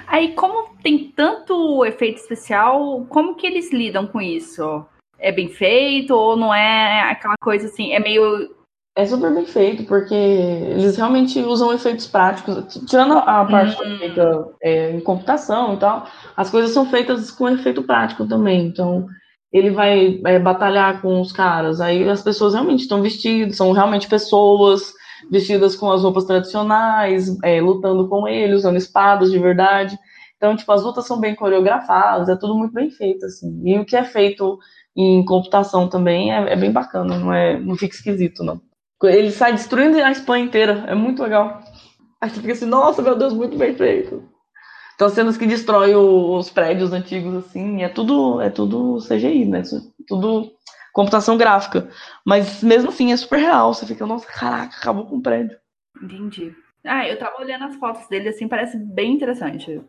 Aí, 0.06 0.32
como 0.32 0.74
tem 0.82 1.12
tanto 1.14 1.84
efeito 1.84 2.16
especial, 2.16 3.04
como 3.10 3.34
que 3.34 3.46
eles 3.46 3.70
lidam 3.70 4.06
com 4.06 4.18
isso? 4.18 4.86
É 5.18 5.30
bem 5.30 5.50
feito 5.50 6.14
ou 6.14 6.38
não 6.38 6.54
é 6.54 7.02
aquela 7.10 7.34
coisa 7.38 7.66
assim? 7.66 7.92
É 7.92 8.00
meio 8.00 8.56
é 8.96 9.04
super 9.04 9.32
bem 9.34 9.44
feito, 9.44 9.84
porque 9.84 10.14
eles 10.14 10.96
realmente 10.96 11.38
usam 11.40 11.70
efeitos 11.70 12.06
práticos. 12.06 12.80
Tirando 12.86 13.18
a 13.18 13.44
parte 13.44 13.80
uhum. 13.82 13.98
feita 13.98 14.48
é, 14.62 14.90
em 14.92 15.00
computação 15.00 15.74
e 15.74 15.76
tal, 15.76 16.06
as 16.34 16.48
coisas 16.48 16.70
são 16.70 16.86
feitas 16.86 17.30
com 17.30 17.46
efeito 17.46 17.82
prático 17.82 18.26
também. 18.26 18.66
Então, 18.66 19.06
ele 19.52 19.70
vai 19.70 20.18
é, 20.24 20.38
batalhar 20.38 21.02
com 21.02 21.20
os 21.20 21.30
caras. 21.30 21.78
Aí 21.78 22.08
as 22.08 22.22
pessoas 22.22 22.54
realmente 22.54 22.80
estão 22.80 23.02
vestidas, 23.02 23.56
são 23.56 23.70
realmente 23.72 24.08
pessoas 24.08 24.94
vestidas 25.30 25.76
com 25.76 25.92
as 25.92 26.02
roupas 26.02 26.24
tradicionais, 26.24 27.36
é, 27.44 27.60
lutando 27.60 28.08
com 28.08 28.26
ele, 28.26 28.54
usando 28.54 28.78
espadas 28.78 29.30
de 29.30 29.38
verdade. 29.38 29.98
Então, 30.38 30.56
tipo, 30.56 30.72
as 30.72 30.82
lutas 30.82 31.06
são 31.06 31.20
bem 31.20 31.34
coreografadas, 31.34 32.30
é 32.30 32.36
tudo 32.36 32.54
muito 32.54 32.72
bem 32.72 32.90
feito, 32.90 33.26
assim. 33.26 33.60
E 33.62 33.78
o 33.78 33.84
que 33.84 33.96
é 33.96 34.04
feito 34.04 34.58
em 34.96 35.22
computação 35.22 35.86
também 35.86 36.32
é, 36.32 36.52
é 36.52 36.56
bem 36.56 36.72
bacana, 36.72 37.18
não, 37.18 37.32
é, 37.32 37.60
não 37.60 37.76
fica 37.76 37.94
esquisito, 37.94 38.42
não. 38.42 38.58
Ele 39.02 39.30
sai 39.30 39.52
destruindo 39.52 39.98
a 40.02 40.10
Espanha 40.10 40.44
inteira. 40.44 40.84
É 40.86 40.94
muito 40.94 41.22
legal. 41.22 41.62
Aí 42.20 42.30
você 42.30 42.40
fica 42.40 42.52
assim, 42.52 42.66
nossa, 42.66 43.02
meu 43.02 43.16
Deus, 43.16 43.32
muito 43.32 43.56
bem 43.56 43.74
feito. 43.74 44.28
Então, 44.94 45.10
cenas 45.10 45.36
que 45.36 45.46
destrói 45.46 45.94
os 45.94 46.48
prédios 46.48 46.92
antigos, 46.92 47.44
assim, 47.44 47.82
é 47.82 47.88
tudo, 47.88 48.40
é 48.40 48.48
tudo 48.48 48.98
CGI, 49.06 49.44
né? 49.44 49.62
Tudo 50.08 50.50
computação 50.94 51.36
gráfica. 51.36 51.90
Mas 52.24 52.62
mesmo 52.62 52.88
assim 52.88 53.12
é 53.12 53.16
super 53.18 53.38
real. 53.38 53.74
Você 53.74 53.84
fica, 53.84 54.06
nossa, 54.06 54.26
caraca, 54.26 54.74
acabou 54.74 55.04
com 55.04 55.16
o 55.16 55.22
prédio. 55.22 55.58
Entendi. 56.02 56.54
Ah, 56.82 57.06
eu 57.06 57.18
tava 57.18 57.38
olhando 57.38 57.64
as 57.64 57.76
fotos 57.76 58.08
dele, 58.08 58.30
assim, 58.30 58.48
parece 58.48 58.78
bem 58.78 59.12
interessante. 59.12 59.82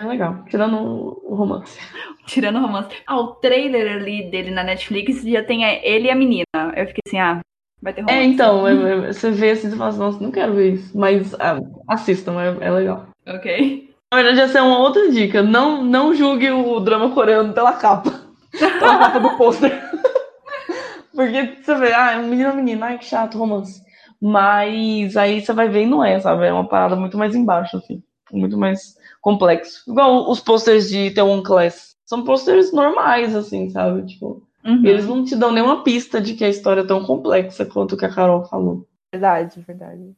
É 0.00 0.04
legal, 0.06 0.44
tirando 0.46 0.76
o 0.76 1.34
romance. 1.34 1.78
tirando 2.26 2.56
o 2.56 2.62
romance. 2.62 2.88
Ah, 3.06 3.20
o 3.20 3.34
trailer 3.34 3.96
ali 3.96 4.30
dele 4.30 4.50
na 4.50 4.64
Netflix 4.64 5.22
já 5.22 5.44
tem 5.44 5.62
ele 5.64 6.06
e 6.06 6.10
a 6.10 6.16
menina. 6.16 6.44
Eu 6.74 6.86
fiquei 6.86 7.02
assim, 7.06 7.18
ah, 7.18 7.40
Vai 7.84 7.92
ter 7.92 8.00
romance. 8.00 8.18
É, 8.18 8.24
então, 8.24 8.66
é, 8.66 8.72
é, 8.72 9.12
você 9.12 9.30
vê 9.30 9.50
assim 9.50 9.68
e 9.68 9.76
fala 9.76 9.90
assim, 9.90 9.98
nossa, 9.98 10.18
não 10.18 10.30
quero 10.30 10.54
ver 10.54 10.72
isso. 10.72 10.98
Mas 10.98 11.34
ah, 11.34 11.60
assistam, 11.86 12.40
é, 12.40 12.56
é 12.66 12.70
legal. 12.70 13.06
Ok. 13.26 13.90
Na 14.10 14.22
verdade, 14.22 14.40
essa 14.40 14.58
é 14.58 14.62
uma 14.62 14.78
outra 14.78 15.10
dica. 15.10 15.42
Não, 15.42 15.84
não 15.84 16.14
julgue 16.14 16.50
o 16.50 16.80
drama 16.80 17.10
coreano 17.10 17.52
pela 17.52 17.74
capa. 17.74 18.10
pela 18.58 18.98
capa 18.98 19.20
do 19.20 19.36
pôster. 19.36 19.70
Porque 21.14 21.58
você 21.62 21.74
vê, 21.74 21.92
ah, 21.92 22.12
é 22.12 22.18
um 22.18 22.26
menino 22.26 22.54
menina, 22.54 22.86
ai 22.86 22.98
que 22.98 23.04
chato, 23.04 23.36
romance. 23.36 23.82
Mas 24.20 25.14
aí 25.18 25.44
você 25.44 25.52
vai 25.52 25.68
ver 25.68 25.82
e 25.82 25.86
não 25.86 26.02
é, 26.02 26.18
sabe? 26.18 26.46
É 26.46 26.52
uma 26.52 26.66
parada 26.66 26.96
muito 26.96 27.18
mais 27.18 27.34
embaixo, 27.34 27.76
assim. 27.76 28.02
Muito 28.32 28.56
mais 28.56 28.94
complexo. 29.20 29.82
Igual 29.86 30.30
os 30.30 30.40
posters 30.40 30.88
de 30.88 31.10
The 31.10 31.22
One 31.22 31.42
Class. 31.42 31.94
São 32.06 32.24
posters 32.24 32.72
normais, 32.72 33.36
assim, 33.36 33.68
sabe? 33.68 34.06
Tipo, 34.06 34.42
uhum. 34.64 34.84
eles 34.84 35.06
não 35.06 35.24
te 35.24 35.36
dão 35.36 35.52
nenhuma 35.52 35.82
pista 35.82 36.20
de 36.20 36.34
que 36.34 36.44
a 36.44 36.48
história 36.48 36.80
é 36.80 36.86
tão 36.86 37.04
complexa 37.04 37.64
quanto 37.66 37.94
o 37.94 37.98
que 37.98 38.04
a 38.04 38.12
Carol 38.12 38.44
falou. 38.44 38.86
Verdade, 39.12 39.60
verdade. 39.60 40.12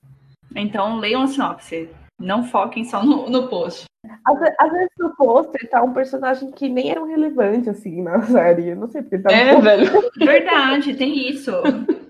Então 0.55 0.98
leiam 0.98 1.23
a 1.23 1.27
sinopse. 1.27 1.90
Não 2.18 2.44
foquem 2.44 2.85
só 2.85 3.05
no, 3.05 3.28
no 3.28 3.48
post. 3.48 3.85
Às, 4.24 4.43
às, 4.59 4.73
vezes 4.73 4.90
no 4.98 5.14
pôster 5.16 5.68
tá 5.68 5.82
um 5.82 5.93
personagem 5.93 6.51
que 6.51 6.68
nem 6.68 6.90
era 6.90 7.02
um 7.02 7.06
relevante, 7.06 7.68
assim, 7.68 8.02
na 8.02 8.23
série. 8.27 8.68
Eu 8.68 8.77
não 8.77 8.89
sei 8.89 9.02
porque 9.02 9.18
tá. 9.18 9.32
É, 9.32 9.60
velho. 9.60 9.90
Verdade, 10.18 10.94
tem 10.94 11.31
isso. 11.31 11.52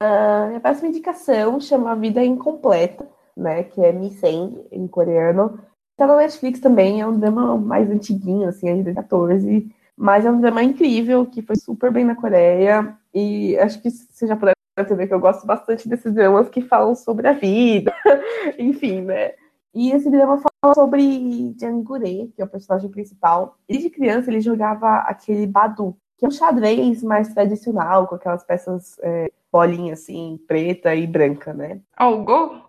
Uh, 0.00 0.54
a 0.56 0.60
próxima 0.60 0.90
indicação 0.90 1.60
chama 1.60 1.96
Vida 1.96 2.24
Incompleta, 2.24 3.04
né? 3.36 3.64
Que 3.64 3.80
é 3.80 3.90
Misen, 3.90 4.64
em 4.70 4.86
coreano. 4.86 5.58
Tá 5.96 6.06
na 6.06 6.14
Netflix 6.18 6.60
também, 6.60 7.00
é 7.00 7.06
um 7.08 7.18
drama 7.18 7.56
mais 7.56 7.90
antiguinho, 7.90 8.48
assim, 8.48 8.68
é 8.68 8.76
de 8.76 8.84
2014. 8.84 9.68
Mas 9.98 10.24
é 10.24 10.30
um 10.30 10.40
drama 10.40 10.62
incrível, 10.62 11.26
que 11.26 11.42
foi 11.42 11.56
super 11.56 11.90
bem 11.90 12.04
na 12.04 12.14
Coreia. 12.14 12.96
E 13.12 13.58
acho 13.58 13.82
que 13.82 13.90
você 13.90 14.28
já 14.28 14.36
pode 14.36 14.52
entender 14.78 15.08
que 15.08 15.14
eu 15.14 15.18
gosto 15.18 15.44
bastante 15.44 15.88
desses 15.88 16.14
dramas 16.14 16.48
que 16.48 16.62
falam 16.62 16.94
sobre 16.94 17.26
a 17.26 17.32
vida. 17.32 17.92
Enfim, 18.56 19.00
né? 19.00 19.32
E 19.74 19.90
esse 19.90 20.08
drama 20.08 20.38
fala 20.38 20.74
sobre 20.74 21.52
Jangure, 21.60 22.32
que 22.34 22.40
é 22.40 22.44
o 22.44 22.48
personagem 22.48 22.88
principal. 22.88 23.56
Desde 23.68 23.90
criança 23.90 24.30
ele 24.30 24.40
jogava 24.40 24.98
aquele 24.98 25.46
Badu, 25.48 25.96
que 26.16 26.24
é 26.24 26.28
um 26.28 26.30
xadrez 26.30 27.02
mais 27.02 27.34
tradicional, 27.34 28.06
com 28.06 28.14
aquelas 28.14 28.44
peças 28.44 28.96
é, 29.02 29.32
bolinha 29.52 29.94
assim, 29.94 30.38
preta 30.46 30.94
e 30.94 31.06
branca, 31.08 31.52
né? 31.52 31.80
Algo? 31.96 32.62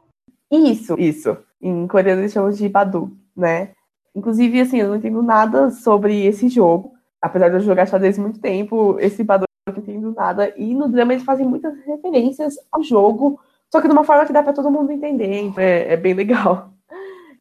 Isso, 0.51 0.99
isso. 0.99 1.38
Em 1.61 1.88
coreano 1.88 2.22
eles 2.22 2.34
chamam 2.34 2.49
de 2.49 2.68
Badu, 2.68 3.15
né? 3.35 3.73
Inclusive, 4.15 4.61
assim, 4.61 4.80
eu 4.80 4.89
não 4.89 4.95
entendo 4.95 5.22
nada 5.22 5.69
sobre 5.69 6.26
esse 6.26 6.49
jogo. 6.49 6.93
Apesar 7.22 7.50
de 7.50 7.56
eu 7.56 7.62
jogar 7.62 7.86
xadrez 7.86 8.18
muito 8.18 8.40
tempo, 8.40 8.98
esse 9.00 9.24
Badu 9.24 9.46
eu 9.68 9.74
não 9.74 9.80
entendo 9.82 10.14
nada. 10.14 10.54
E 10.58 10.74
no 10.74 10.90
drama 10.90 11.14
eles 11.14 11.24
fazem 11.24 11.46
muitas 11.46 11.78
referências 11.86 12.56
ao 12.72 12.82
jogo, 12.84 13.40
só 13.72 13.82
que 13.82 13.88
de 13.88 13.94
uma 13.94 14.04
forma 14.04 14.26
que 14.26 14.34
dá 14.34 14.41
para 14.41 14.54
todo 14.54 14.72
mundo 14.72 14.91
entender. 14.91 15.41
Então 15.41 15.64
é, 15.64 15.94
é 15.94 15.98
bem 15.98 16.14
legal. 16.14 16.74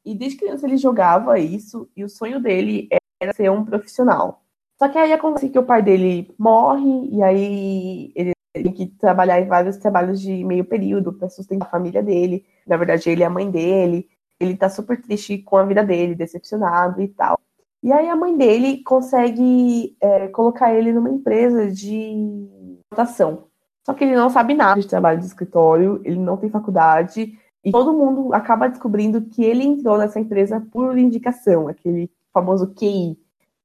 E 0.04 0.14
desde 0.14 0.38
criança 0.38 0.66
ele 0.66 0.76
jogava 0.76 1.38
isso, 1.38 1.88
e 1.96 2.02
o 2.02 2.08
sonho 2.08 2.40
dele 2.40 2.88
era 3.20 3.32
ser 3.32 3.50
um 3.50 3.64
profissional. 3.64 4.42
Só 4.78 4.88
que 4.88 4.96
aí 4.96 5.12
acontece 5.12 5.48
que 5.48 5.58
o 5.58 5.64
pai 5.64 5.82
dele 5.82 6.32
morre, 6.38 7.08
e 7.10 7.22
aí 7.22 8.12
ele 8.14 8.32
tem 8.52 8.72
que 8.72 8.86
trabalhar 8.86 9.40
em 9.40 9.46
vários 9.46 9.76
trabalhos 9.76 10.20
de 10.20 10.44
meio 10.44 10.64
período 10.64 11.12
para 11.12 11.28
sustentar 11.28 11.66
a 11.66 11.70
família 11.70 12.02
dele. 12.02 12.44
Na 12.66 12.76
verdade, 12.76 13.10
ele 13.10 13.22
é 13.22 13.26
a 13.26 13.30
mãe 13.30 13.50
dele. 13.50 14.08
Ele 14.40 14.56
tá 14.56 14.68
super 14.68 15.00
triste 15.00 15.38
com 15.38 15.56
a 15.56 15.64
vida 15.64 15.84
dele, 15.84 16.14
decepcionado 16.14 17.02
e 17.02 17.08
tal. 17.08 17.40
E 17.82 17.92
aí 17.92 18.08
a 18.08 18.16
mãe 18.16 18.36
dele 18.36 18.82
consegue 18.82 19.96
é, 20.00 20.28
colocar 20.28 20.74
ele 20.74 20.92
numa 20.92 21.10
empresa 21.10 21.70
de 21.70 22.48
votação. 22.90 23.44
Só 23.86 23.94
que 23.94 24.04
ele 24.04 24.16
não 24.16 24.28
sabe 24.28 24.54
nada 24.54 24.80
de 24.80 24.86
trabalho 24.86 25.20
de 25.20 25.26
escritório, 25.26 26.00
ele 26.04 26.18
não 26.18 26.36
tem 26.36 26.50
faculdade, 26.50 27.38
e 27.64 27.70
todo 27.70 27.92
mundo 27.92 28.34
acaba 28.34 28.68
descobrindo 28.68 29.22
que 29.22 29.44
ele 29.44 29.64
entrou 29.64 29.98
nessa 29.98 30.20
empresa 30.20 30.60
por 30.72 30.98
indicação, 30.98 31.68
aquele 31.68 32.10
famoso 32.32 32.74
QI. 32.74 33.18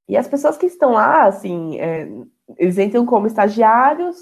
E 0.08 0.16
as 0.16 0.28
pessoas 0.28 0.56
que 0.56 0.66
estão 0.66 0.92
lá, 0.92 1.24
assim, 1.24 1.78
é, 1.78 2.08
eles 2.58 2.78
entram 2.78 3.06
como 3.06 3.26
estagiários 3.26 4.16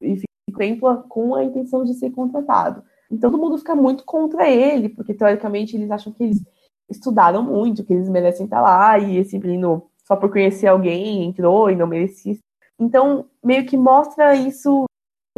e 0.00 0.22
ficam 0.46 1.02
com 1.08 1.34
a 1.34 1.44
intenção 1.44 1.84
de 1.84 1.94
ser 1.94 2.10
contratado. 2.10 2.82
Então 3.10 3.30
todo 3.30 3.40
mundo 3.40 3.58
fica 3.58 3.74
muito 3.74 4.04
contra 4.04 4.48
ele, 4.48 4.88
porque 4.88 5.14
teoricamente 5.14 5.76
eles 5.76 5.90
acham 5.90 6.12
que 6.12 6.24
eles 6.24 6.42
estudaram 6.88 7.42
muito, 7.42 7.84
que 7.84 7.92
eles 7.92 8.08
merecem 8.08 8.44
estar 8.44 8.60
lá, 8.60 8.98
e 8.98 9.16
esse 9.18 9.38
menino, 9.38 9.86
só 10.04 10.16
por 10.16 10.30
conhecer 10.30 10.66
alguém, 10.66 11.24
entrou 11.24 11.70
e 11.70 11.76
não 11.76 11.86
merecia. 11.86 12.36
Então, 12.78 13.26
meio 13.42 13.64
que 13.66 13.76
mostra 13.76 14.34
isso 14.34 14.84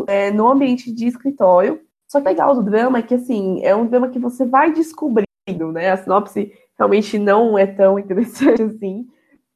é, 0.07 0.31
no 0.31 0.49
ambiente 0.49 0.93
de 0.93 1.07
escritório, 1.07 1.81
só 2.09 2.21
que 2.21 2.29
legal 2.29 2.55
do 2.55 2.63
drama 2.63 2.99
é 2.99 3.03
que, 3.03 3.15
assim, 3.15 3.63
é 3.63 3.75
um 3.75 3.87
drama 3.87 4.09
que 4.09 4.19
você 4.19 4.45
vai 4.45 4.73
descobrindo, 4.73 5.73
né? 5.73 5.91
A 5.91 5.97
sinopse 5.97 6.53
realmente 6.79 7.19
não 7.19 7.59
é 7.59 7.67
tão 7.67 7.99
interessante 8.01 8.63
assim. 8.63 9.09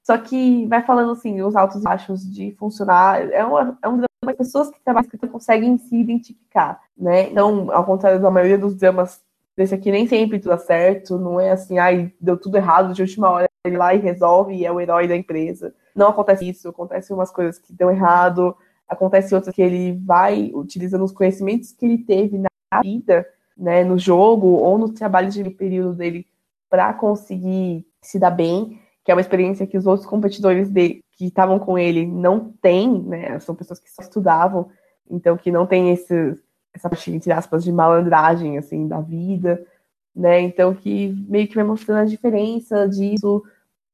Só 0.05 0.19
que 0.19 0.67
vai 0.67 0.83
falando, 0.83 1.13
assim, 1.13 1.41
os 1.43 1.55
altos 1.55 1.81
e 1.81 1.85
baixos 1.85 2.23
de 2.23 2.53
funcionar. 2.53 3.31
É, 3.31 3.45
uma, 3.45 3.79
é 3.83 3.89
um 3.89 3.97
drama 3.97 4.09
que 4.35 4.43
as 4.43 4.49
pessoas 4.49 4.71
que 4.71 4.81
trabalham 4.83 5.05
escrita 5.05 5.29
conseguem 5.29 5.79
se 5.79 5.95
identificar, 5.95 6.81
né? 6.97 7.31
Então, 7.31 7.71
ao 7.71 7.85
contrário 7.85 8.21
da 8.21 8.31
maioria 8.31 8.59
dos 8.59 8.75
dramas 8.75 9.23
desse 9.63 9.75
aqui, 9.75 9.91
nem 9.91 10.07
sempre 10.07 10.39
tudo 10.39 10.51
dá 10.51 10.59
certo. 10.59 11.19
Não 11.19 11.41
é 11.41 11.51
assim, 11.51 11.79
ai, 11.79 12.13
deu 12.21 12.37
tudo 12.37 12.57
errado 12.57 12.93
de 12.93 13.03
última 13.03 13.31
hora, 13.31 13.49
ele 13.65 13.77
lá 13.77 13.95
e 13.95 13.99
resolve 13.99 14.55
e 14.55 14.65
é 14.65 14.73
o 14.73 14.81
herói 14.81 15.07
da 15.07 15.17
empresa. 15.17 15.75
Não 15.95 16.09
acontece 16.09 16.49
isso. 16.49 16.69
Acontecem 16.69 17.15
umas 17.15 17.31
coisas 17.31 17.59
que 17.59 17.73
dão 17.73 17.91
errado 17.91 18.57
acontece 18.91 19.35
outra 19.35 19.53
que 19.53 19.63
ele 19.63 19.93
vai 20.05 20.51
utilizando 20.53 21.05
os 21.05 21.13
conhecimentos 21.13 21.71
que 21.71 21.87
ele 21.87 21.99
teve 21.99 22.39
na 22.39 22.83
vida, 22.83 23.25
né, 23.57 23.85
no 23.85 23.97
jogo 23.97 24.49
ou 24.49 24.77
no 24.77 24.93
trabalho 24.93 25.31
de 25.31 25.49
período 25.51 25.95
dele 25.95 26.27
para 26.69 26.93
conseguir 26.93 27.87
se 28.03 28.19
dar 28.19 28.31
bem, 28.31 28.81
que 29.05 29.13
é 29.13 29.15
uma 29.15 29.21
experiência 29.21 29.67
que 29.67 29.79
os 29.79 29.87
outros 29.87 30.09
competidores 30.09 30.69
dele, 30.69 31.05
que 31.13 31.27
estavam 31.27 31.59
com 31.59 31.79
ele 31.79 32.05
não 32.05 32.53
têm, 32.61 33.01
né, 33.03 33.39
são 33.39 33.55
pessoas 33.55 33.79
que 33.79 33.91
só 33.91 34.03
estudavam, 34.03 34.69
então 35.09 35.37
que 35.37 35.53
não 35.53 35.67
tem 35.67 35.93
esse, 35.93 36.37
essa 36.81 36.89
parte, 36.89 37.13
entre 37.13 37.33
aspas, 37.33 37.63
de 37.63 37.71
malandragem, 37.71 38.59
assim, 38.59 38.89
da 38.89 39.01
vida, 39.01 39.65
né, 40.15 40.41
então 40.41 40.75
que 40.75 41.15
meio 41.29 41.47
que 41.47 41.55
vai 41.55 41.65
mostrando 41.65 42.01
a 42.01 42.05
diferença 42.05 42.89
disso, 42.89 43.45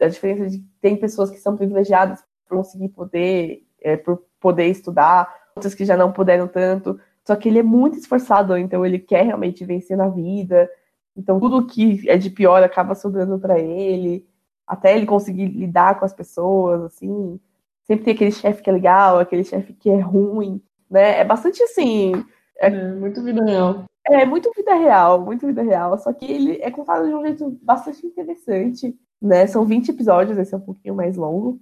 a 0.00 0.08
diferença 0.08 0.48
de 0.48 0.64
tem 0.80 0.96
pessoas 0.96 1.30
que 1.30 1.38
são 1.38 1.56
privilegiadas 1.56 2.22
por 2.48 2.58
conseguir 2.58 2.88
poder, 2.88 3.62
é, 3.82 3.96
por 3.96 4.22
poder 4.40 4.66
estudar, 4.66 5.32
outras 5.54 5.74
que 5.74 5.84
já 5.84 5.96
não 5.96 6.12
puderam 6.12 6.46
tanto. 6.46 6.98
Só 7.24 7.34
que 7.34 7.48
ele 7.48 7.58
é 7.58 7.62
muito 7.62 7.98
esforçado, 7.98 8.56
então 8.56 8.86
ele 8.86 8.98
quer 8.98 9.24
realmente 9.24 9.64
vencer 9.64 9.96
na 9.96 10.08
vida. 10.08 10.70
Então 11.16 11.40
tudo 11.40 11.66
que 11.66 12.08
é 12.08 12.16
de 12.16 12.30
pior 12.30 12.62
acaba 12.62 12.94
sobrando 12.94 13.38
para 13.38 13.58
ele, 13.58 14.26
até 14.66 14.94
ele 14.96 15.06
conseguir 15.06 15.46
lidar 15.46 15.98
com 15.98 16.04
as 16.04 16.12
pessoas, 16.12 16.82
assim. 16.82 17.40
Sempre 17.84 18.04
tem 18.04 18.14
aquele 18.14 18.32
chefe 18.32 18.62
que 18.62 18.70
é 18.70 18.72
legal, 18.72 19.18
aquele 19.18 19.44
chefe 19.44 19.72
que 19.72 19.90
é 19.90 19.98
ruim, 19.98 20.60
né? 20.90 21.20
É 21.20 21.24
bastante 21.24 21.62
assim. 21.62 22.12
É, 22.58 22.66
é 22.66 22.94
muito 22.94 23.22
vida 23.22 23.44
real. 23.44 23.84
É, 24.08 24.24
muito 24.24 24.50
vida 24.54 24.74
real, 24.74 25.20
muito 25.20 25.46
vida 25.46 25.62
real. 25.62 25.98
Só 25.98 26.12
que 26.12 26.24
ele 26.24 26.58
é 26.62 26.70
contado 26.70 27.06
de 27.06 27.14
um 27.14 27.22
jeito 27.22 27.58
bastante 27.62 28.06
interessante, 28.06 28.94
né? 29.20 29.46
São 29.46 29.64
20 29.64 29.90
episódios, 29.90 30.38
esse 30.38 30.54
é 30.54 30.56
um 30.56 30.60
pouquinho 30.60 30.94
mais 30.94 31.16
longo. 31.16 31.58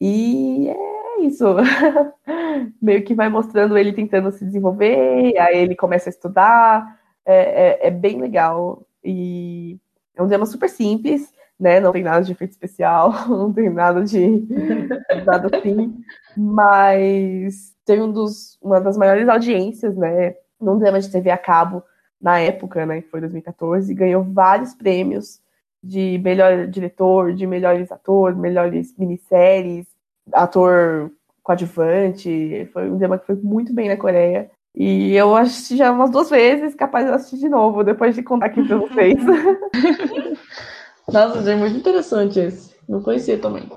E 0.00 0.68
é 0.68 1.20
isso. 1.22 1.44
Meio 2.80 3.04
que 3.04 3.14
vai 3.14 3.28
mostrando 3.28 3.76
ele 3.76 3.92
tentando 3.92 4.30
se 4.30 4.44
desenvolver, 4.44 5.36
aí 5.38 5.58
ele 5.58 5.74
começa 5.74 6.08
a 6.08 6.12
estudar. 6.12 6.98
É, 7.26 7.86
é, 7.86 7.88
é, 7.88 7.90
bem 7.90 8.20
legal. 8.20 8.86
E 9.04 9.78
é 10.16 10.22
um 10.22 10.28
tema 10.28 10.46
super 10.46 10.68
simples, 10.68 11.32
né? 11.58 11.80
Não 11.80 11.92
tem 11.92 12.02
nada 12.02 12.24
de 12.24 12.32
efeito 12.32 12.52
especial, 12.52 13.12
não 13.28 13.52
tem 13.52 13.68
nada 13.70 14.02
de 14.04 14.46
nada 15.26 15.56
assim. 15.56 15.96
Mas 16.36 17.74
teve 17.88 18.02
um 18.02 18.12
dos, 18.12 18.58
uma 18.62 18.80
das 18.80 18.96
maiores 18.98 19.26
audiências, 19.28 19.96
né? 19.96 20.34
Num 20.60 20.78
drama 20.78 21.00
de 21.00 21.10
TV 21.10 21.30
a 21.30 21.38
cabo 21.38 21.82
na 22.20 22.38
época, 22.38 22.84
né? 22.84 23.00
Que 23.00 23.08
foi 23.08 23.20
2014, 23.20 23.94
ganhou 23.94 24.22
vários 24.22 24.74
prêmios 24.74 25.40
de 25.82 26.20
melhor 26.22 26.66
diretor, 26.66 27.32
de 27.32 27.46
melhores 27.46 27.90
atores, 27.90 28.36
melhores 28.36 28.94
minisséries 28.98 29.86
ator 30.32 31.10
coadjuvante. 31.42 32.68
Foi 32.72 32.90
um 32.90 32.98
drama 32.98 33.18
que 33.18 33.26
foi 33.26 33.36
muito 33.36 33.72
bem 33.72 33.88
na 33.88 33.96
Coreia. 33.96 34.50
E 34.74 35.14
eu 35.14 35.34
assisti 35.34 35.76
já 35.76 35.90
umas 35.90 36.10
duas 36.10 36.28
vezes, 36.28 36.74
capaz 36.74 37.06
de 37.06 37.12
assistir 37.12 37.38
de 37.38 37.48
novo, 37.48 37.82
depois 37.82 38.14
de 38.14 38.22
contar 38.22 38.46
aqui 38.46 38.62
pra 38.62 38.76
vocês. 38.76 39.18
Nossa, 41.10 41.50
é 41.50 41.56
muito 41.56 41.78
interessante 41.78 42.38
esse. 42.38 42.76
Não 42.86 43.02
conhecia 43.02 43.38
também. 43.38 43.68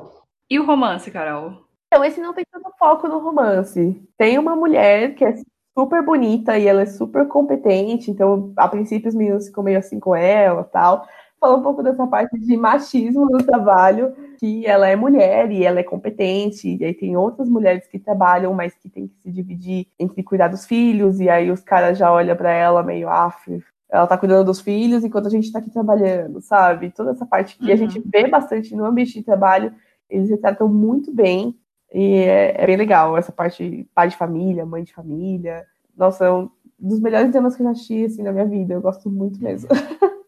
E 0.49 0.59
o 0.59 0.65
romance, 0.65 1.09
Carol? 1.09 1.70
Então, 1.91 2.05
esse 2.05 2.21
não 2.21 2.33
tem 2.33 2.45
tanto 2.49 2.71
foco 2.79 3.07
no 3.07 3.19
romance. 3.19 4.01
Tem 4.17 4.39
uma 4.39 4.55
mulher 4.55 5.13
que 5.13 5.25
é 5.25 5.35
super 5.77 6.01
bonita 6.01 6.57
e 6.57 6.65
ela 6.65 6.83
é 6.83 6.85
super 6.85 7.27
competente, 7.27 8.09
então, 8.09 8.53
a 8.55 8.67
princípio, 8.67 9.09
os 9.09 9.15
meninos 9.15 9.47
ficam 9.47 9.63
meio 9.63 9.77
assim 9.77 9.99
com 9.99 10.15
ela 10.15 10.63
tal 10.63 11.05
fala 11.41 11.57
um 11.57 11.63
pouco 11.63 11.81
dessa 11.81 12.05
parte 12.05 12.37
de 12.37 12.55
machismo 12.55 13.25
no 13.25 13.43
trabalho, 13.43 14.13
que 14.39 14.63
ela 14.67 14.87
é 14.87 14.95
mulher 14.95 15.51
e 15.51 15.65
ela 15.65 15.79
é 15.79 15.83
competente, 15.83 16.77
e 16.77 16.85
aí 16.85 16.93
tem 16.93 17.17
outras 17.17 17.49
mulheres 17.49 17.87
que 17.87 17.97
trabalham, 17.97 18.53
mas 18.53 18.75
que 18.75 18.87
tem 18.87 19.07
que 19.07 19.15
se 19.23 19.31
dividir 19.31 19.87
entre 19.99 20.21
cuidar 20.21 20.49
dos 20.49 20.67
filhos, 20.67 21.19
e 21.19 21.27
aí 21.27 21.49
os 21.49 21.61
caras 21.61 21.97
já 21.97 22.13
olham 22.13 22.35
para 22.35 22.51
ela 22.51 22.83
meio 22.83 23.09
af, 23.09 23.59
ela 23.89 24.05
tá 24.05 24.19
cuidando 24.19 24.45
dos 24.45 24.61
filhos 24.61 25.03
enquanto 25.03 25.25
a 25.25 25.31
gente 25.31 25.51
tá 25.51 25.57
aqui 25.57 25.71
trabalhando, 25.71 26.39
sabe? 26.41 26.91
Toda 26.91 27.09
essa 27.09 27.25
parte 27.25 27.57
que 27.57 27.65
uhum. 27.65 27.73
a 27.73 27.75
gente 27.75 27.99
vê 28.05 28.27
bastante 28.27 28.75
no 28.75 28.85
ambiente 28.85 29.13
de 29.13 29.23
trabalho, 29.23 29.73
eles 30.07 30.29
retratam 30.29 30.67
muito 30.67 31.11
bem, 31.11 31.57
e 31.93 32.15
é, 32.15 32.63
é 32.63 32.65
bem 32.65 32.77
legal 32.77 33.17
essa 33.17 33.31
parte 33.31 33.87
pai 33.93 34.07
de 34.07 34.17
família, 34.17 34.65
mãe 34.65 34.83
de 34.83 34.93
família. 34.93 35.65
Nossa, 35.95 36.25
é 36.25 36.31
um 36.31 36.49
dos 36.79 36.99
melhores 36.99 37.31
temas 37.31 37.55
que 37.55 37.61
eu 37.61 37.65
já 37.65 37.71
assisti 37.71 38.05
assim, 38.05 38.23
na 38.23 38.31
minha 38.31 38.45
vida. 38.45 38.73
Eu 38.73 38.81
gosto 38.81 39.09
muito 39.09 39.41
mesmo. 39.41 39.69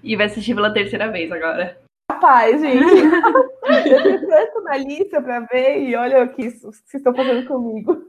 E 0.00 0.14
vai 0.14 0.26
assistir 0.26 0.54
pela 0.54 0.72
terceira 0.72 1.10
vez 1.10 1.30
agora. 1.32 1.76
Rapaz, 2.10 2.60
gente, 2.60 2.84
eu 3.90 4.02
tenho 4.02 4.28
tanto 4.28 4.60
na 4.62 4.76
lista 4.76 5.20
pra 5.20 5.40
ver 5.40 5.82
e 5.82 5.96
olha 5.96 6.22
o 6.22 6.28
que 6.28 6.48
vocês 6.50 6.94
estão 6.94 7.12
fazendo 7.12 7.46
comigo. 7.48 8.08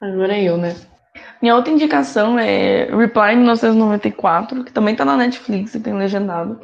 Agora 0.00 0.34
é 0.34 0.44
eu, 0.44 0.56
né? 0.56 0.70
Minha 1.40 1.56
outra 1.56 1.72
indicação 1.72 2.38
é 2.38 2.84
Reply 2.94 3.34
1994, 3.36 4.64
que 4.64 4.72
também 4.72 4.94
tá 4.94 5.04
na 5.04 5.16
Netflix 5.16 5.74
e 5.74 5.80
tem 5.80 5.94
legendado. 5.94 6.60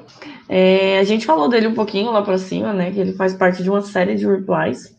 É, 0.49 0.99
a 0.99 1.05
gente 1.05 1.25
falou 1.25 1.49
dele 1.49 1.69
um 1.69 1.75
pouquinho 1.75 2.11
lá 2.11 2.23
pra 2.23 2.37
cima, 2.37 2.73
né? 2.75 2.91
Que 2.91 3.01
ele 3.01 3.15
faz 3.15 3.35
parte 3.35 3.63
de 3.63 3.71
uma 3.71 3.81
série 3.81 4.17
de 4.17 4.27
replies. 4.27 4.95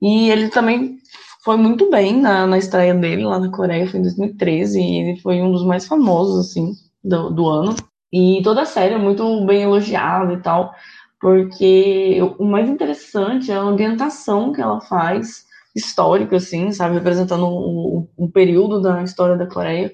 E 0.00 0.28
ele 0.28 0.48
também 0.48 0.98
foi 1.44 1.56
muito 1.56 1.88
bem 1.90 2.20
na, 2.20 2.46
na 2.46 2.58
estreia 2.58 2.94
dele 2.94 3.24
lá 3.24 3.38
na 3.38 3.50
Coreia, 3.50 3.88
foi 3.88 4.00
em 4.00 4.02
2013, 4.02 4.80
e 4.80 4.96
ele 4.96 5.20
foi 5.20 5.40
um 5.40 5.52
dos 5.52 5.64
mais 5.64 5.86
famosos, 5.86 6.50
assim, 6.50 6.72
do, 7.02 7.30
do 7.30 7.48
ano. 7.48 7.76
E 8.12 8.40
toda 8.42 8.62
a 8.62 8.66
série 8.66 8.94
é 8.94 8.98
muito 8.98 9.44
bem 9.46 9.62
elogiada 9.62 10.32
e 10.32 10.40
tal, 10.40 10.74
porque 11.20 12.18
o 12.38 12.44
mais 12.44 12.68
interessante 12.68 13.50
é 13.50 13.54
a 13.54 13.60
ambientação 13.60 14.52
que 14.52 14.60
ela 14.60 14.80
faz, 14.80 15.46
histórica, 15.74 16.36
assim, 16.36 16.72
sabe, 16.72 16.94
representando 16.94 17.46
um, 17.46 18.08
um 18.18 18.30
período 18.30 18.80
da 18.80 19.02
história 19.02 19.36
da 19.36 19.46
Coreia. 19.46 19.92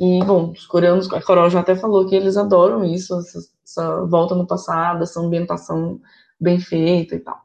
E, 0.00 0.22
bom, 0.24 0.52
os 0.52 0.66
coreanos, 0.66 1.12
a 1.12 1.20
Coral 1.20 1.50
já 1.50 1.60
até 1.60 1.74
falou 1.74 2.06
que 2.06 2.14
eles 2.14 2.36
adoram 2.36 2.84
isso, 2.84 3.18
essa, 3.18 3.38
essa 3.64 4.06
volta 4.06 4.34
no 4.34 4.46
passado, 4.46 5.02
essa 5.02 5.20
ambientação 5.20 6.00
bem 6.40 6.60
feita 6.60 7.16
e 7.16 7.18
tal. 7.18 7.36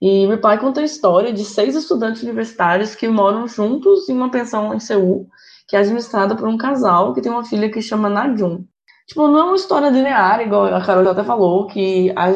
E 0.00 0.26
Reply 0.26 0.58
conta 0.58 0.80
a 0.80 0.84
história 0.84 1.32
de 1.32 1.44
seis 1.44 1.74
estudantes 1.74 2.22
universitários 2.22 2.94
que 2.94 3.08
moram 3.08 3.48
juntos 3.48 4.08
em 4.08 4.14
uma 4.14 4.30
pensão 4.30 4.72
em 4.72 4.78
Seul, 4.78 5.28
que 5.66 5.74
é 5.74 5.80
administrada 5.80 6.36
por 6.36 6.46
um 6.46 6.56
casal 6.56 7.12
que 7.12 7.20
tem 7.20 7.32
uma 7.32 7.44
filha 7.44 7.68
que 7.68 7.82
chama 7.82 8.08
Najun. 8.08 8.64
Tipo, 9.08 9.26
não 9.26 9.38
é 9.38 9.44
uma 9.44 9.56
história 9.56 9.88
linear, 9.88 10.42
igual 10.42 10.66
a 10.66 10.84
Carol 10.84 11.10
até 11.10 11.24
falou, 11.24 11.66
que 11.66 12.12
a, 12.14 12.28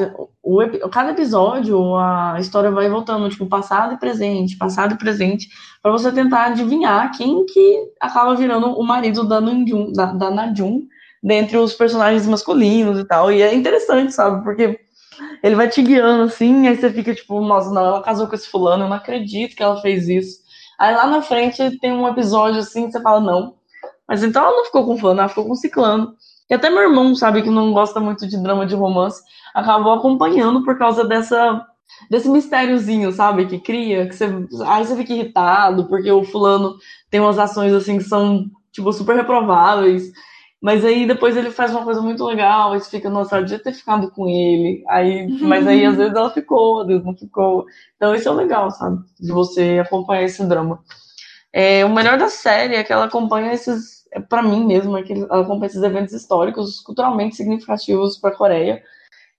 o, 0.42 0.88
cada 0.90 1.10
episódio 1.10 1.94
a 1.96 2.36
história 2.40 2.70
vai 2.70 2.88
voltando, 2.88 3.28
tipo, 3.28 3.46
passado 3.46 3.92
e 3.92 3.98
presente, 3.98 4.56
passado 4.56 4.94
e 4.94 4.98
presente, 4.98 5.50
para 5.82 5.92
você 5.92 6.10
tentar 6.10 6.46
adivinhar 6.46 7.14
quem 7.14 7.44
que 7.44 7.92
acaba 8.00 8.34
virando 8.34 8.68
o 8.68 8.82
marido 8.82 9.28
da, 9.28 9.38
Nanjun, 9.38 9.92
da, 9.92 10.06
da 10.14 10.30
Najun 10.30 10.80
dentre 11.22 11.58
os 11.58 11.74
personagens 11.74 12.26
masculinos 12.26 12.98
e 12.98 13.04
tal. 13.04 13.30
E 13.30 13.42
é 13.42 13.54
interessante, 13.54 14.14
sabe? 14.14 14.42
Porque 14.42 14.80
ele 15.42 15.54
vai 15.54 15.68
te 15.68 15.82
guiando 15.82 16.22
assim, 16.22 16.66
aí 16.68 16.76
você 16.76 16.90
fica 16.90 17.14
tipo, 17.14 17.38
nossa, 17.42 17.70
não, 17.70 17.84
ela 17.84 18.02
casou 18.02 18.26
com 18.26 18.34
esse 18.34 18.48
fulano, 18.48 18.84
eu 18.84 18.88
não 18.88 18.96
acredito 18.96 19.54
que 19.54 19.62
ela 19.62 19.78
fez 19.82 20.08
isso. 20.08 20.40
Aí 20.78 20.94
lá 20.94 21.06
na 21.06 21.20
frente 21.20 21.78
tem 21.80 21.92
um 21.92 22.08
episódio 22.08 22.60
assim, 22.60 22.86
que 22.86 22.92
você 22.92 23.02
fala, 23.02 23.20
não. 23.20 23.56
Mas 24.08 24.22
então 24.24 24.42
ela 24.42 24.56
não 24.56 24.64
ficou 24.64 24.86
com 24.86 24.96
fulano, 24.96 25.20
ela 25.20 25.28
ficou 25.28 25.46
com 25.46 25.54
ciclano. 25.54 26.16
E 26.52 26.54
até 26.54 26.68
meu 26.68 26.82
irmão, 26.82 27.14
sabe, 27.14 27.40
que 27.40 27.48
não 27.48 27.72
gosta 27.72 27.98
muito 27.98 28.28
de 28.28 28.36
drama 28.36 28.66
de 28.66 28.74
romance, 28.74 29.22
acabou 29.54 29.94
acompanhando 29.94 30.62
por 30.62 30.76
causa 30.76 31.02
dessa 31.02 31.66
desse 32.10 32.28
mistériozinho, 32.28 33.10
sabe, 33.10 33.46
que 33.46 33.58
cria, 33.58 34.06
que 34.06 34.14
você 34.14 34.26
aí 34.66 34.84
você 34.84 34.94
fica 34.94 35.14
irritado 35.14 35.88
porque 35.88 36.12
o 36.12 36.22
fulano 36.22 36.76
tem 37.10 37.20
umas 37.20 37.38
ações 37.38 37.72
assim 37.72 37.96
que 37.96 38.04
são 38.04 38.50
tipo 38.70 38.92
super 38.92 39.16
reprováveis. 39.16 40.12
Mas 40.60 40.84
aí 40.84 41.06
depois 41.06 41.38
ele 41.38 41.50
faz 41.50 41.70
uma 41.70 41.84
coisa 41.84 42.02
muito 42.02 42.22
legal, 42.22 42.72
aí 42.72 42.80
você 42.80 42.90
fica, 42.90 43.08
nossa, 43.08 43.38
eu 43.38 43.44
devia 43.44 43.58
ter 43.58 43.72
ficado 43.72 44.10
com 44.10 44.28
ele. 44.28 44.84
Aí, 44.88 45.26
mas 45.40 45.66
aí 45.66 45.86
às 45.86 45.96
vezes 45.96 46.14
ela 46.14 46.28
ficou, 46.28 46.82
às 46.82 46.86
vezes 46.86 47.02
não 47.02 47.16
ficou. 47.16 47.64
Então 47.96 48.14
isso 48.14 48.28
é 48.28 48.32
legal, 48.32 48.70
sabe? 48.70 48.98
De 49.18 49.32
você 49.32 49.80
acompanhar 49.82 50.24
esse 50.24 50.44
drama. 50.46 50.80
É, 51.52 51.84
o 51.84 51.92
melhor 51.92 52.18
da 52.18 52.28
série 52.28 52.76
é 52.76 52.84
que 52.84 52.92
ela 52.92 53.04
acompanha 53.04 53.52
esses 53.52 54.02
é, 54.12 54.20
para 54.20 54.42
mim 54.42 54.64
mesmo, 54.66 54.96
é 54.96 55.02
que 55.02 55.12
ela 55.12 55.40
acompanha 55.40 55.66
esses 55.66 55.82
eventos 55.82 56.12
históricos 56.12 56.80
culturalmente 56.80 57.34
significativos 57.34 58.18
para 58.18 58.30
a 58.30 58.36
Coreia. 58.36 58.82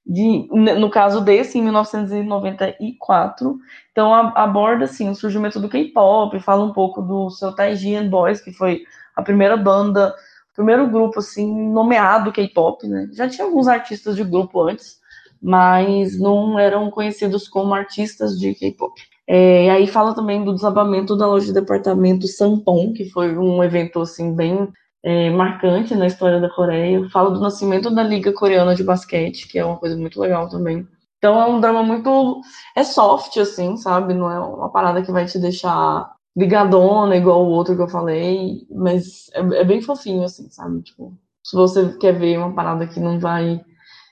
De, 0.05 0.49
no 0.51 0.89
caso 0.89 1.21
desse, 1.21 1.57
em 1.57 1.61
1994. 1.61 3.57
Então, 3.91 4.13
aborda 4.13 4.83
assim, 4.83 5.09
o 5.09 5.15
surgimento 5.15 5.61
do 5.61 5.69
K-pop, 5.69 6.37
fala 6.41 6.65
um 6.65 6.73
pouco 6.73 7.01
do 7.01 7.29
seu 7.29 7.55
Taiji 7.55 7.95
and 7.95 8.09
Boys, 8.09 8.41
que 8.41 8.51
foi 8.51 8.83
a 9.15 9.21
primeira 9.21 9.55
banda, 9.55 10.13
o 10.51 10.55
primeiro 10.55 10.89
grupo 10.89 11.19
assim, 11.19 11.71
nomeado 11.71 12.33
K-pop. 12.33 12.85
Né? 12.85 13.07
Já 13.13 13.29
tinha 13.29 13.45
alguns 13.45 13.69
artistas 13.69 14.17
de 14.17 14.25
grupo 14.25 14.63
antes, 14.63 14.99
mas 15.41 16.19
não 16.19 16.59
eram 16.59 16.91
conhecidos 16.91 17.47
como 17.47 17.73
artistas 17.73 18.37
de 18.37 18.53
K-pop. 18.55 19.12
É, 19.27 19.65
e 19.65 19.69
aí 19.69 19.87
fala 19.87 20.13
também 20.13 20.43
do 20.43 20.53
desabamento 20.53 21.15
da 21.15 21.27
loja 21.27 21.45
de 21.45 21.53
departamento 21.53 22.27
Sampon, 22.27 22.93
que 22.93 23.09
foi 23.09 23.37
um 23.37 23.63
evento 23.63 24.01
assim 24.01 24.35
bem 24.35 24.67
é, 25.03 25.29
marcante 25.29 25.95
na 25.95 26.07
história 26.07 26.39
da 26.39 26.49
Coreia. 26.49 27.07
Fala 27.09 27.31
do 27.31 27.39
nascimento 27.39 27.89
da 27.89 28.03
Liga 28.03 28.33
Coreana 28.33 28.75
de 28.75 28.83
Basquete, 28.83 29.47
que 29.47 29.59
é 29.59 29.65
uma 29.65 29.77
coisa 29.77 29.95
muito 29.95 30.19
legal 30.19 30.49
também. 30.49 30.87
Então 31.17 31.41
é 31.41 31.45
um 31.45 31.61
drama 31.61 31.83
muito. 31.83 32.41
É 32.75 32.83
soft, 32.83 33.37
assim, 33.37 33.77
sabe? 33.77 34.13
Não 34.13 34.29
é 34.29 34.39
uma 34.39 34.69
parada 34.69 35.01
que 35.01 35.11
vai 35.11 35.25
te 35.25 35.39
deixar 35.39 36.11
ligadona, 36.35 37.15
igual 37.15 37.45
o 37.45 37.49
outro 37.49 37.75
que 37.75 37.81
eu 37.81 37.87
falei, 37.87 38.65
mas 38.69 39.29
é, 39.33 39.61
é 39.61 39.63
bem 39.63 39.81
fofinho, 39.81 40.23
assim, 40.23 40.49
sabe? 40.49 40.81
Tipo, 40.81 41.17
se 41.45 41.55
você 41.55 41.97
quer 41.97 42.13
ver 42.13 42.37
uma 42.37 42.53
parada 42.53 42.87
que 42.87 42.99
não 42.99 43.19
vai. 43.19 43.63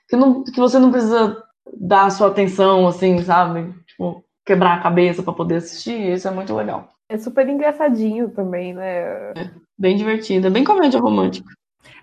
Que, 0.08 0.16
não, 0.16 0.44
que 0.44 0.60
você 0.60 0.78
não 0.78 0.90
precisa 0.90 1.42
dar 1.80 2.10
sua 2.10 2.28
atenção, 2.28 2.86
assim, 2.86 3.22
sabe? 3.22 3.72
Tipo, 3.86 4.24
quebrar 4.44 4.74
a 4.74 4.80
cabeça 4.80 5.22
para 5.22 5.32
poder 5.32 5.56
assistir, 5.56 6.12
isso 6.12 6.26
é 6.28 6.30
muito 6.30 6.54
legal. 6.54 6.92
É 7.08 7.18
super 7.18 7.48
engraçadinho 7.48 8.30
também, 8.30 8.72
né? 8.72 9.32
É, 9.36 9.50
bem 9.78 9.96
divertido, 9.96 10.46
é 10.46 10.50
bem 10.50 10.64
comédia 10.64 11.00
romântica. 11.00 11.48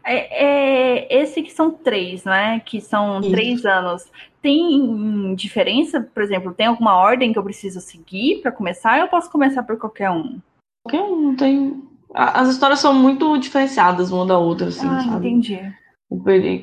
É, 0.03 0.45
é, 0.45 1.21
esse 1.21 1.41
que 1.41 1.51
são 1.51 1.71
três, 1.71 2.23
né? 2.23 2.59
Que 2.61 2.79
são 2.79 3.19
isso. 3.19 3.31
três 3.31 3.65
anos. 3.65 4.05
Tem 4.41 5.35
diferença, 5.35 6.01
por 6.01 6.23
exemplo, 6.23 6.53
tem 6.53 6.67
alguma 6.67 6.95
ordem 6.95 7.33
que 7.33 7.39
eu 7.39 7.43
preciso 7.43 7.81
seguir 7.81 8.41
para 8.41 8.51
começar 8.51 8.97
ou 8.97 9.05
eu 9.05 9.07
posso 9.07 9.29
começar 9.31 9.63
por 9.63 9.77
qualquer 9.77 10.09
um? 10.09 10.39
Qualquer 10.83 11.01
um, 11.03 11.35
tem. 11.35 11.83
As 12.13 12.49
histórias 12.49 12.79
são 12.79 12.93
muito 12.93 13.37
diferenciadas 13.37 14.11
uma 14.11 14.25
da 14.25 14.37
outra, 14.37 14.69
assim, 14.69 14.87
ah, 14.87 15.01
sabe? 15.01 15.27
entendi. 15.29 15.59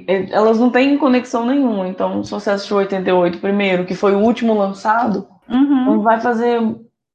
É, 0.08 0.32
elas 0.32 0.58
não 0.58 0.70
têm 0.70 0.98
conexão 0.98 1.46
nenhuma, 1.46 1.86
então 1.86 2.24
se 2.24 2.32
você 2.32 2.50
assistiu 2.50 2.78
88 2.78 3.38
primeiro, 3.38 3.84
que 3.86 3.94
foi 3.94 4.12
o 4.16 4.18
último 4.18 4.54
lançado, 4.54 5.28
Uhum. 5.48 5.84
Não 5.84 6.02
vai 6.02 6.20
fazer 6.20 6.60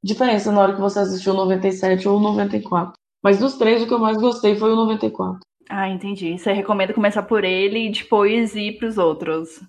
diferença 0.04 0.52
na 0.52 0.62
hora 0.62 0.74
que 0.74 0.82
você 0.82 1.00
assistiu 1.00 1.34
o 1.34 1.38
97 1.38 2.08
ou 2.08 2.18
o 2.18 2.22
94. 2.22 2.94
Mas 3.24 3.40
dos 3.40 3.58
três, 3.58 3.82
o 3.82 3.88
que 3.88 3.94
eu 3.94 4.00
mais 4.00 4.18
gostei 4.18 4.56
foi 4.56 4.72
o 4.72 4.76
94. 4.76 5.40
Ah, 5.70 5.88
entendi. 5.88 6.38
Você 6.38 6.52
recomenda 6.52 6.94
começar 6.94 7.24
por 7.24 7.44
ele 7.44 7.88
e 7.88 7.92
depois 7.92 8.56
ir 8.56 8.78
pros 8.78 8.98
outros. 8.98 9.62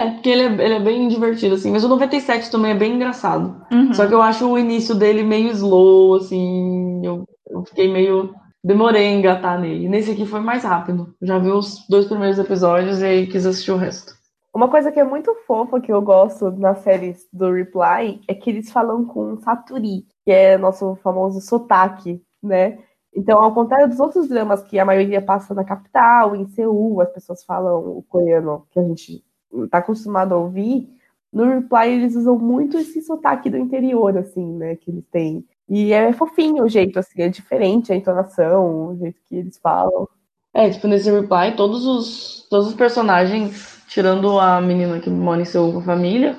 É, 0.00 0.10
porque 0.10 0.28
ele 0.28 0.42
é, 0.42 0.64
ele 0.64 0.74
é 0.74 0.80
bem 0.80 1.08
divertido, 1.08 1.56
assim. 1.56 1.72
Mas 1.72 1.82
o 1.82 1.88
97 1.88 2.50
também 2.50 2.72
é 2.72 2.76
bem 2.76 2.94
engraçado. 2.94 3.60
Uhum. 3.72 3.92
Só 3.92 4.06
que 4.06 4.14
eu 4.14 4.22
acho 4.22 4.48
o 4.48 4.58
início 4.58 4.94
dele 4.94 5.24
meio 5.24 5.50
slow, 5.50 6.16
assim. 6.16 7.04
Eu, 7.04 7.24
eu 7.48 7.64
fiquei 7.64 7.90
meio. 7.90 8.32
Demorei 8.62 9.08
a 9.08 9.12
engatar 9.12 9.58
nele. 9.60 9.88
Nesse 9.88 10.12
aqui 10.12 10.24
foi 10.24 10.40
mais 10.40 10.62
rápido. 10.62 11.14
Já 11.20 11.38
vi 11.38 11.50
os 11.50 11.84
dois 11.88 12.06
primeiros 12.06 12.38
episódios 12.38 13.00
e 13.00 13.04
aí 13.04 13.26
quis 13.26 13.46
assistir 13.46 13.72
o 13.72 13.76
resto. 13.76 14.17
Uma 14.58 14.68
coisa 14.68 14.90
que 14.90 14.98
é 14.98 15.04
muito 15.04 15.32
fofa 15.46 15.80
que 15.80 15.92
eu 15.92 16.02
gosto 16.02 16.50
nas 16.50 16.80
séries 16.80 17.28
do 17.32 17.52
Reply 17.52 18.20
é 18.26 18.34
que 18.34 18.50
eles 18.50 18.72
falam 18.72 19.04
com 19.04 19.38
Saturi, 19.38 20.04
que 20.24 20.32
é 20.32 20.58
nosso 20.58 20.96
famoso 20.96 21.40
sotaque, 21.40 22.20
né? 22.42 22.76
Então, 23.14 23.40
ao 23.40 23.54
contrário 23.54 23.88
dos 23.88 24.00
outros 24.00 24.28
dramas 24.28 24.60
que 24.64 24.76
a 24.76 24.84
maioria 24.84 25.22
passa 25.22 25.54
na 25.54 25.62
capital, 25.62 26.34
em 26.34 26.44
Seul, 26.48 27.00
as 27.00 27.08
pessoas 27.12 27.44
falam 27.44 27.98
o 27.98 28.02
coreano 28.08 28.66
que 28.72 28.80
a 28.80 28.82
gente 28.82 29.24
está 29.62 29.78
acostumado 29.78 30.34
a 30.34 30.38
ouvir, 30.38 30.88
no 31.32 31.48
Reply 31.48 31.90
eles 31.92 32.16
usam 32.16 32.36
muito 32.36 32.76
esse 32.78 33.00
sotaque 33.02 33.48
do 33.48 33.56
interior, 33.56 34.18
assim, 34.18 34.44
né, 34.56 34.74
que 34.74 34.90
eles 34.90 35.04
têm. 35.12 35.46
E 35.68 35.92
é 35.92 36.12
fofinho 36.12 36.64
o 36.64 36.68
jeito, 36.68 36.98
assim, 36.98 37.22
é 37.22 37.28
diferente 37.28 37.92
a 37.92 37.96
entonação, 37.96 38.88
o 38.88 38.96
jeito 38.96 39.20
que 39.28 39.36
eles 39.36 39.56
falam. 39.56 40.08
É, 40.52 40.68
tipo, 40.68 40.88
nesse 40.88 41.08
Reply, 41.12 41.54
todos 41.56 41.86
os, 41.86 42.48
todos 42.50 42.66
os 42.66 42.74
personagens 42.74 43.77
tirando 43.88 44.38
a 44.38 44.60
menina 44.60 45.00
que 45.00 45.10
mora 45.10 45.40
em 45.40 45.44
Seul 45.44 45.72
com 45.72 45.78
a 45.80 45.82
família, 45.82 46.36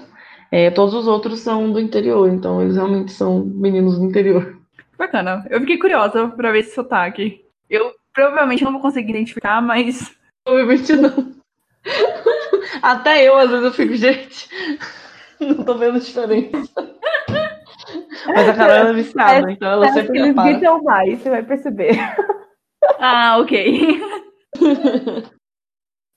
é, 0.51 0.69
todos 0.71 0.93
os 0.93 1.07
outros 1.07 1.39
são 1.39 1.71
do 1.71 1.79
interior, 1.79 2.29
então 2.29 2.61
eles 2.61 2.75
realmente 2.75 3.11
são 3.11 3.43
meninos 3.43 3.99
do 3.99 4.05
interior. 4.05 4.57
Bacana. 4.97 5.45
Eu 5.49 5.59
fiquei 5.61 5.77
curiosa 5.77 6.27
pra 6.29 6.51
ver 6.51 6.59
esse 6.59 6.75
sotaque. 6.75 7.43
Eu 7.69 7.93
provavelmente 8.13 8.63
não 8.63 8.71
vou 8.71 8.81
conseguir 8.81 9.11
identificar, 9.11 9.61
mas. 9.61 10.15
Provavelmente 10.43 10.95
não. 10.95 11.33
Até 12.81 13.27
eu, 13.27 13.37
às 13.37 13.49
vezes, 13.49 13.65
eu 13.65 13.73
fico, 13.73 13.95
gente, 13.95 14.49
não 15.39 15.63
tô 15.63 15.77
vendo 15.77 15.99
diferença. 15.99 16.51
Mas 18.27 18.49
a 18.49 18.53
Carol 18.53 18.89
é 18.89 18.93
viciada, 18.93 19.49
é, 19.49 19.53
então 19.53 19.71
ela 19.71 19.87
é, 19.87 19.93
sempre 19.93 20.19
Eles 20.19 20.35
gritam 20.35 20.83
mais, 20.83 21.19
você 21.19 21.29
vai 21.29 21.43
perceber. 21.43 21.97
Ah, 22.99 23.37
ok. 23.39 24.01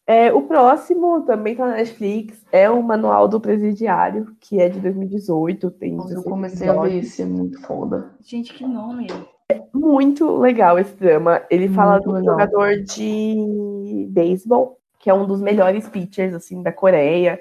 É, 0.07 0.33
o 0.33 0.43
próximo 0.43 1.23
também 1.23 1.55
tá 1.55 1.67
na 1.67 1.77
Netflix, 1.77 2.45
é 2.51 2.69
o 2.69 2.83
Manual 2.83 3.29
do 3.29 3.41
Presidiário, 3.41 4.35
que 4.41 4.61
é 4.61 4.69
de 4.69 4.81
2018. 4.81 5.71
Tem 5.71 5.95
Nossa, 5.95 6.15
eu 6.15 6.23
comecei 6.23 6.67
episódios. 6.69 6.93
a 6.93 7.01
ver 7.01 7.07
esse, 7.07 7.23
é 7.23 7.25
muito 7.25 7.61
foda. 7.63 8.11
Gente, 8.21 8.53
que 8.53 8.67
nome! 8.67 9.07
É 9.49 9.63
muito 9.73 10.37
legal 10.39 10.79
esse 10.79 10.95
drama. 10.95 11.43
Ele 11.49 11.69
fala 11.69 11.95
muito 11.95 12.09
do 12.09 12.15
legal. 12.15 12.33
jogador 12.33 12.83
de 12.83 14.09
beisebol, 14.11 14.79
que 14.99 15.09
é 15.09 15.15
um 15.15 15.27
dos 15.27 15.41
melhores 15.41 15.89
pitchers 15.89 16.35
assim 16.35 16.63
da 16.63 16.73
Coreia. 16.73 17.41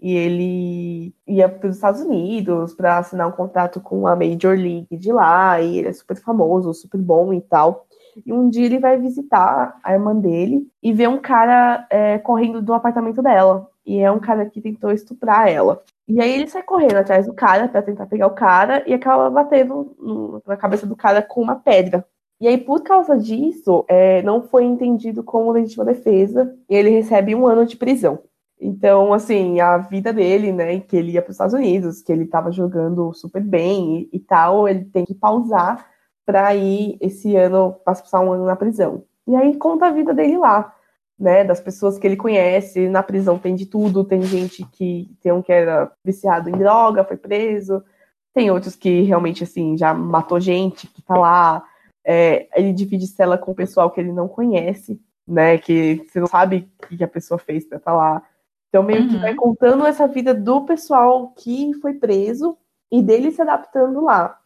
E 0.00 0.16
ele 0.16 1.14
ia 1.26 1.48
para 1.48 1.68
os 1.68 1.76
Estados 1.76 2.00
Unidos 2.00 2.72
para 2.72 2.98
assinar 2.98 3.28
um 3.28 3.32
contrato 3.32 3.80
com 3.80 4.06
a 4.06 4.16
Major 4.16 4.56
League 4.56 4.96
de 4.96 5.12
lá. 5.12 5.60
E 5.60 5.78
ele 5.78 5.88
é 5.88 5.92
super 5.92 6.16
famoso, 6.16 6.72
super 6.72 6.98
bom 6.98 7.32
e 7.32 7.40
tal. 7.40 7.86
E 8.24 8.32
um 8.32 8.48
dia 8.48 8.66
ele 8.66 8.78
vai 8.78 8.98
visitar 8.98 9.78
a 9.82 9.92
irmã 9.92 10.14
dele 10.14 10.66
e 10.82 10.92
vê 10.92 11.06
um 11.06 11.18
cara 11.18 11.86
é, 11.90 12.18
correndo 12.18 12.62
do 12.62 12.74
apartamento 12.74 13.22
dela. 13.22 13.68
E 13.84 13.98
é 13.98 14.10
um 14.10 14.20
cara 14.20 14.46
que 14.46 14.60
tentou 14.60 14.90
estuprar 14.90 15.48
ela. 15.48 15.82
E 16.06 16.20
aí 16.20 16.32
ele 16.32 16.48
sai 16.48 16.62
correndo 16.62 16.96
atrás 16.96 17.26
do 17.26 17.34
cara 17.34 17.68
para 17.68 17.82
tentar 17.82 18.06
pegar 18.06 18.26
o 18.26 18.34
cara 18.34 18.82
e 18.86 18.92
acaba 18.92 19.30
batendo 19.30 19.94
no, 19.98 20.42
na 20.46 20.56
cabeça 20.56 20.86
do 20.86 20.96
cara 20.96 21.22
com 21.22 21.40
uma 21.40 21.56
pedra. 21.56 22.04
E 22.40 22.48
aí, 22.48 22.56
por 22.56 22.82
causa 22.82 23.18
disso, 23.18 23.84
é, 23.86 24.22
não 24.22 24.42
foi 24.42 24.64
entendido 24.64 25.22
como 25.22 25.52
legítima 25.52 25.84
defesa 25.84 26.56
e 26.68 26.74
ele 26.74 26.88
recebe 26.88 27.34
um 27.34 27.46
ano 27.46 27.66
de 27.66 27.76
prisão. 27.76 28.18
Então, 28.58 29.12
assim, 29.12 29.60
a 29.60 29.78
vida 29.78 30.12
dele, 30.12 30.50
né, 30.52 30.80
que 30.80 30.96
ele 30.96 31.12
ia 31.12 31.22
para 31.22 31.30
os 31.30 31.34
Estados 31.34 31.54
Unidos, 31.54 32.02
que 32.02 32.10
ele 32.12 32.24
estava 32.24 32.50
jogando 32.50 33.12
super 33.14 33.42
bem 33.42 34.08
e, 34.12 34.16
e, 34.16 34.20
tal, 34.20 34.68
ele 34.68 34.84
tem 34.86 35.04
que 35.04 35.14
pausar 35.14 35.86
para 36.24 36.54
ir 36.54 36.96
esse 37.00 37.34
ano, 37.36 37.72
passar 37.84 38.20
um 38.20 38.32
ano 38.32 38.44
na 38.46 38.56
prisão. 38.56 39.04
E 39.26 39.34
aí 39.34 39.56
conta 39.56 39.86
a 39.86 39.90
vida 39.90 40.14
dele 40.14 40.38
lá 40.38 40.74
né, 41.20 41.44
das 41.44 41.60
pessoas 41.60 41.98
que 41.98 42.06
ele 42.06 42.16
conhece. 42.16 42.88
Na 42.88 43.02
prisão 43.02 43.38
tem 43.38 43.54
de 43.54 43.66
tudo, 43.66 44.02
tem 44.02 44.22
gente 44.22 44.64
que 44.72 45.14
tem 45.20 45.30
um 45.30 45.42
que 45.42 45.52
era 45.52 45.92
viciado 46.02 46.48
em 46.48 46.56
droga, 46.56 47.04
foi 47.04 47.18
preso, 47.18 47.84
tem 48.32 48.50
outros 48.50 48.74
que 48.74 49.02
realmente 49.02 49.44
assim 49.44 49.76
já 49.76 49.92
matou 49.92 50.40
gente 50.40 50.86
que 50.86 51.02
tá 51.02 51.14
lá. 51.14 51.62
É, 52.02 52.48
ele 52.58 52.72
divide 52.72 53.06
cela 53.06 53.36
com 53.36 53.52
o 53.52 53.54
pessoal 53.54 53.90
que 53.90 54.00
ele 54.00 54.12
não 54.12 54.26
conhece, 54.26 54.98
né, 55.28 55.58
que 55.58 56.02
você 56.08 56.18
não 56.18 56.26
sabe 56.26 56.66
o 56.82 56.96
que 56.96 57.04
a 57.04 57.08
pessoa 57.08 57.38
fez 57.38 57.66
para 57.66 57.76
estar 57.76 57.90
tá 57.90 57.96
lá. 57.96 58.22
Então 58.70 58.82
meio 58.82 59.02
uhum. 59.02 59.08
que 59.08 59.16
vai 59.18 59.34
contando 59.34 59.84
essa 59.84 60.08
vida 60.08 60.32
do 60.32 60.64
pessoal 60.64 61.28
que 61.36 61.74
foi 61.82 61.94
preso 61.94 62.56
e 62.90 63.02
dele 63.02 63.30
se 63.30 63.42
adaptando 63.42 64.00
lá. 64.00 64.39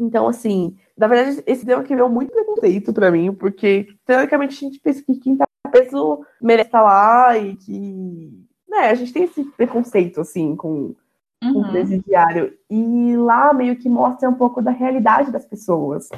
Então, 0.00 0.26
assim, 0.26 0.76
na 0.96 1.06
verdade, 1.06 1.42
esse 1.46 1.64
tema 1.64 1.82
criou 1.82 2.08
muito 2.08 2.32
preconceito 2.32 2.92
para 2.92 3.10
mim, 3.10 3.32
porque 3.32 3.88
teoricamente 4.06 4.56
a 4.56 4.68
gente 4.68 4.80
pensa 4.80 5.02
que 5.02 5.14
quem 5.16 5.36
tá 5.36 5.46
peso 5.70 6.24
merece 6.40 6.68
estar 6.68 6.82
lá 6.82 7.36
e 7.36 7.56
que. 7.56 8.46
Né, 8.68 8.90
a 8.90 8.94
gente 8.94 9.12
tem 9.12 9.24
esse 9.24 9.44
preconceito, 9.52 10.20
assim, 10.20 10.54
com, 10.54 10.94
uhum. 11.42 11.52
com 11.52 11.60
o 11.60 11.70
presidiário. 11.70 12.52
E 12.70 13.16
lá 13.16 13.52
meio 13.52 13.76
que 13.76 13.88
mostra 13.88 14.28
um 14.28 14.34
pouco 14.34 14.62
da 14.62 14.70
realidade 14.70 15.32
das 15.32 15.44
pessoas. 15.44 16.08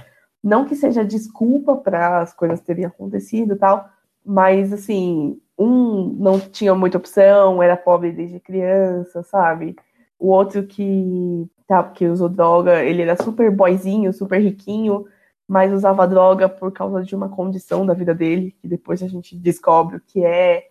Não 0.43 0.65
que 0.65 0.75
seja 0.75 1.05
desculpa 1.05 1.77
para 1.77 2.21
as 2.21 2.35
coisas 2.35 2.61
terem 2.61 2.85
acontecido 2.85 3.55
e 3.55 3.59
tal, 3.59 3.89
mas, 4.25 4.73
assim, 4.73 5.41
um 5.59 6.09
não 6.19 6.39
tinha 6.39 6.75
muita 6.75 6.99
opção, 6.99 7.63
era 7.63 7.77
pobre 7.77 8.13
desde 8.13 8.41
criança, 8.41 9.23
sabe? 9.23 9.77
O 10.19 10.29
outro 10.29 10.65
que, 10.67 11.49
tá, 11.73 11.83
que 11.85 12.07
usou 12.07 12.29
droga, 12.29 12.85
ele 12.85 13.03
era 13.03 13.17
super 13.17 13.51
boyzinho, 13.51 14.13
super 14.13 14.41
riquinho, 14.41 15.07
mas 15.49 15.73
usava 15.73 16.07
droga 16.07 16.49
por 16.49 16.73
causa 16.73 17.03
de 17.03 17.15
uma 17.15 17.29
condição 17.29 17.87
da 17.87 17.95
vida 17.95 18.15
dele, 18.15 18.55
que 18.61 18.69
depois 18.69 19.03
a 19.03 19.09
gente 19.09 19.37
descobre 19.37 19.97
o 19.97 20.01
que 20.01 20.25
é, 20.25 20.67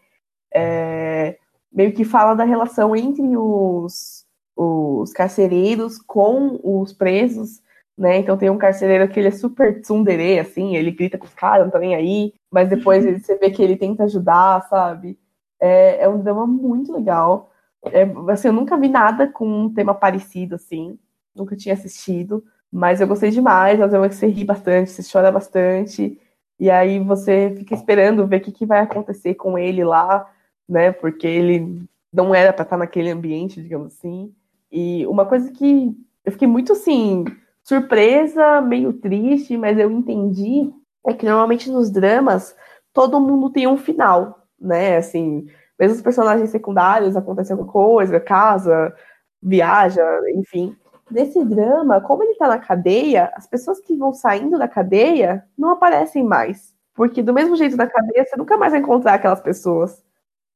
é 0.53 1.37
meio 1.71 1.93
que 1.93 2.03
fala 2.03 2.33
da 2.35 2.43
relação 2.43 2.95
entre 2.95 3.35
os, 3.35 4.25
os 4.55 5.11
carcereiros 5.13 5.97
com 5.99 6.59
os 6.63 6.93
presos, 6.93 7.61
né? 7.97 8.17
Então 8.17 8.37
tem 8.37 8.49
um 8.49 8.57
carcereiro 8.57 9.07
que 9.07 9.19
ele 9.19 9.29
é 9.29 9.31
super 9.31 9.81
tsundere, 9.81 10.39
assim, 10.39 10.75
ele 10.75 10.91
grita 10.91 11.17
com 11.17 11.25
os 11.25 11.33
caras, 11.33 11.65
não 11.65 11.71
tá 11.71 11.79
nem 11.79 11.95
aí, 11.95 12.33
mas 12.51 12.69
depois 12.69 13.05
ele, 13.05 13.19
você 13.19 13.37
vê 13.37 13.49
que 13.49 13.61
ele 13.61 13.77
tenta 13.77 14.03
ajudar, 14.03 14.67
sabe? 14.69 15.17
É, 15.59 16.03
é 16.03 16.09
um 16.09 16.21
drama 16.21 16.45
muito 16.47 16.91
legal. 16.91 17.50
É, 17.85 18.03
assim, 18.29 18.47
eu 18.47 18.53
nunca 18.53 18.77
vi 18.77 18.87
nada 18.87 19.27
com 19.27 19.47
um 19.47 19.73
tema 19.73 19.93
parecido, 19.93 20.55
assim, 20.55 20.97
nunca 21.35 21.55
tinha 21.55 21.73
assistido. 21.73 22.43
Mas 22.71 23.01
eu 23.01 23.07
gostei 23.07 23.31
demais, 23.31 23.79
é 23.79 23.85
uma 23.85 24.07
que 24.07 24.15
você 24.15 24.27
ri 24.27 24.45
bastante, 24.45 24.91
você 24.91 25.03
chora 25.11 25.31
bastante, 25.31 26.17
e 26.59 26.69
aí 26.69 26.99
você 26.99 27.53
fica 27.57 27.73
esperando 27.73 28.25
ver 28.27 28.37
o 28.37 28.41
que, 28.41 28.51
que 28.51 28.65
vai 28.65 28.79
acontecer 28.81 29.33
com 29.35 29.57
ele 29.57 29.83
lá, 29.83 30.31
né? 30.69 30.91
Porque 30.91 31.27
ele 31.27 31.81
não 32.13 32.33
era 32.33 32.53
para 32.53 32.63
estar 32.63 32.77
naquele 32.77 33.09
ambiente, 33.09 33.61
digamos 33.61 33.93
assim. 33.93 34.33
E 34.71 35.05
uma 35.07 35.25
coisa 35.25 35.51
que 35.51 35.95
eu 36.23 36.31
fiquei 36.31 36.47
muito 36.47 36.71
assim, 36.73 37.25
surpresa, 37.63 38.61
meio 38.61 38.93
triste, 38.93 39.57
mas 39.57 39.77
eu 39.77 39.91
entendi 39.91 40.71
é 41.05 41.13
que 41.13 41.25
normalmente 41.25 41.69
nos 41.69 41.89
dramas 41.89 42.55
todo 42.93 43.19
mundo 43.19 43.49
tem 43.49 43.67
um 43.67 43.77
final, 43.77 44.47
né? 44.59 44.97
Assim, 44.97 45.47
mesmo 45.81 45.95
os 45.95 46.01
personagens 46.03 46.51
secundários 46.51 47.17
acontece 47.17 47.51
alguma 47.51 47.71
coisa, 47.71 48.19
casa, 48.19 48.93
viaja, 49.41 50.03
enfim. 50.35 50.77
Nesse 51.09 51.43
drama, 51.43 51.99
como 51.99 52.21
ele 52.21 52.35
tá 52.35 52.47
na 52.47 52.59
cadeia, 52.59 53.31
as 53.35 53.47
pessoas 53.47 53.79
que 53.79 53.97
vão 53.97 54.13
saindo 54.13 54.59
da 54.59 54.67
cadeia 54.67 55.43
não 55.57 55.71
aparecem 55.71 56.23
mais. 56.23 56.71
Porque 56.93 57.23
do 57.23 57.33
mesmo 57.33 57.55
jeito 57.55 57.75
da 57.75 57.87
cadeia, 57.87 58.23
você 58.23 58.37
nunca 58.37 58.57
mais 58.57 58.73
vai 58.73 58.79
encontrar 58.79 59.15
aquelas 59.15 59.41
pessoas. 59.41 60.03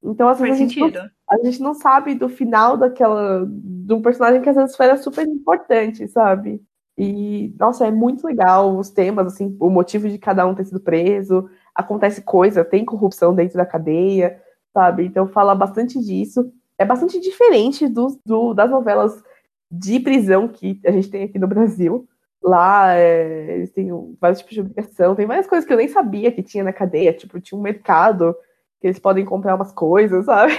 Então, 0.04 0.30
às 0.30 0.40
vezes, 0.40 0.56
a 0.56 0.60
gente, 0.60 0.80
não, 0.80 1.10
a 1.32 1.38
gente, 1.44 1.60
não, 1.60 1.74
sabe 1.74 2.14
do 2.14 2.30
final 2.30 2.78
daquela. 2.78 3.48
de 3.48 3.94
um 3.96 4.04
personagem 4.04 4.44
que 4.44 4.50
às 4.50 4.56
vezes 4.56 4.76
foi 4.76 4.96
super 4.98 5.28
importante, 5.28 6.08
sabe? 6.08 6.62
E, 6.96 7.52
nossa, 7.60 7.88
é 7.88 7.92
muito 7.92 8.28
legal 8.28 8.78
os 8.78 8.92
temas, 8.92 9.26
assim, 9.34 9.58
o 9.60 9.72
motivo 9.72 10.08
de 10.08 10.20
cada 10.20 10.46
um 10.46 10.54
ter 10.54 10.66
sido 10.66 10.80
preso, 10.80 11.50
acontece 11.74 12.22
coisa, 12.22 12.64
tem 12.64 12.86
corrupção 12.86 13.34
dentro 13.34 13.58
da 13.58 13.66
cadeia, 13.66 14.40
sabe? 14.76 15.06
Então 15.06 15.26
fala 15.26 15.56
bastante 15.56 15.98
disso. 16.00 16.52
É 16.78 16.84
bastante 16.84 17.18
diferente 17.22 17.88
do, 17.88 18.20
do 18.26 18.54
das 18.54 18.70
novelas 18.70 19.24
de 19.72 20.02
prisão 20.02 20.50
que 20.50 20.82
a 20.86 20.92
gente 20.92 21.10
tem 21.10 21.24
aqui 21.24 21.40
no 21.40 21.48
Brasil. 21.48 22.06
Lá 22.44 22.94
é, 22.94 23.56
eles 23.56 23.72
têm 23.72 23.90
vários 24.20 24.40
tipos 24.40 24.54
de 24.54 24.62
obrigação, 24.62 25.16
tem 25.16 25.26
várias 25.26 25.48
coisas 25.48 25.66
que 25.66 25.74
eu 25.74 25.78
nem 25.78 25.88
sabia 25.88 26.32
que 26.32 26.44
tinha 26.44 26.64
na 26.64 26.74
cadeia, 26.74 27.14
tipo, 27.14 27.40
tinha 27.40 27.58
um 27.58 27.62
mercado 27.62 28.36
que 28.82 28.88
eles 28.88 29.00
podem 29.00 29.26
comprar 29.26 29.56
umas 29.56 29.72
coisas, 29.72 30.26
sabe? 30.26 30.54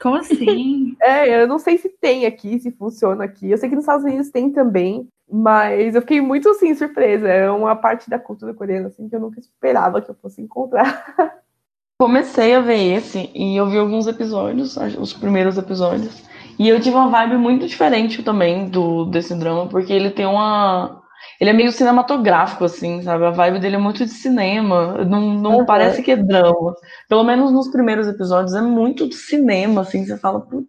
Como 0.00 0.16
assim? 0.16 0.96
É, 1.02 1.42
eu 1.42 1.46
não 1.46 1.60
sei 1.60 1.78
se 1.78 1.88
tem 1.88 2.26
aqui, 2.26 2.58
se 2.58 2.72
funciona 2.72 3.24
aqui. 3.24 3.50
Eu 3.50 3.56
sei 3.56 3.68
que 3.68 3.74
nos 3.74 3.84
Estados 3.84 4.04
Unidos 4.04 4.30
tem 4.30 4.50
também, 4.50 5.08
mas 5.30 5.94
eu 5.94 6.00
fiquei 6.00 6.20
muito, 6.20 6.48
assim, 6.48 6.74
surpresa. 6.74 7.28
É 7.28 7.48
uma 7.50 7.76
parte 7.76 8.10
da 8.10 8.18
cultura 8.18 8.52
coreana, 8.52 8.88
assim, 8.88 9.08
que 9.08 9.14
eu 9.14 9.20
nunca 9.20 9.38
esperava 9.38 10.02
que 10.02 10.10
eu 10.10 10.14
fosse 10.16 10.42
encontrar. 10.42 11.04
Comecei 12.00 12.54
a 12.54 12.60
ver 12.60 12.96
esse 12.96 13.28
e 13.34 13.56
eu 13.56 13.68
vi 13.68 13.76
alguns 13.76 14.06
episódios, 14.06 14.76
os 14.76 15.12
primeiros 15.12 15.58
episódios. 15.58 16.22
E 16.56 16.68
eu 16.68 16.80
tive 16.80 16.94
uma 16.94 17.10
vibe 17.10 17.36
muito 17.36 17.66
diferente 17.66 18.22
também 18.22 18.68
do 18.68 19.06
desse 19.06 19.34
drama, 19.34 19.66
porque 19.66 19.92
ele 19.92 20.10
tem 20.10 20.24
uma. 20.24 21.02
Ele 21.40 21.50
é 21.50 21.52
meio 21.52 21.72
cinematográfico, 21.72 22.64
assim, 22.64 23.02
sabe? 23.02 23.24
A 23.24 23.30
vibe 23.30 23.58
dele 23.58 23.74
é 23.74 23.80
muito 23.80 24.04
de 24.04 24.12
cinema. 24.12 25.04
Não, 25.04 25.20
não 25.34 25.58
uhum. 25.58 25.66
parece 25.66 26.00
que 26.00 26.12
é 26.12 26.16
drama. 26.16 26.72
Pelo 27.08 27.24
menos 27.24 27.50
nos 27.50 27.68
primeiros 27.68 28.06
episódios 28.06 28.54
é 28.54 28.60
muito 28.60 29.08
de 29.08 29.16
cinema, 29.16 29.80
assim, 29.80 30.06
você 30.06 30.16
fala, 30.18 30.40
putz. 30.40 30.68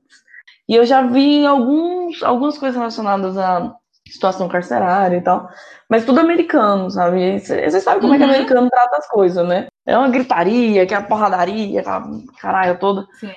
E 0.68 0.76
eu 0.76 0.84
já 0.84 1.04
vi 1.04 1.46
alguns, 1.46 2.24
algumas 2.24 2.58
coisas 2.58 2.76
relacionadas 2.76 3.38
à 3.38 3.76
situação 4.08 4.48
carcerária 4.50 5.18
e 5.18 5.22
tal. 5.22 5.48
Mas 5.88 6.06
tudo 6.06 6.20
americano, 6.20 6.90
sabe? 6.90 7.40
Vocês 7.40 7.84
sabem 7.84 8.02
como 8.02 8.14
uhum. 8.14 8.16
é 8.16 8.18
que 8.18 8.26
o 8.26 8.34
americano 8.34 8.70
trata 8.70 8.98
as 8.98 9.08
coisas, 9.08 9.48
né? 9.48 9.68
É 9.90 9.98
uma 9.98 10.10
gritaria, 10.10 10.86
que 10.86 10.94
é 10.94 10.98
a 10.98 11.02
porradaria, 11.02 11.80
aquela 11.80 12.08
caralho 12.40 12.78
toda. 12.78 13.08
Sim. 13.20 13.32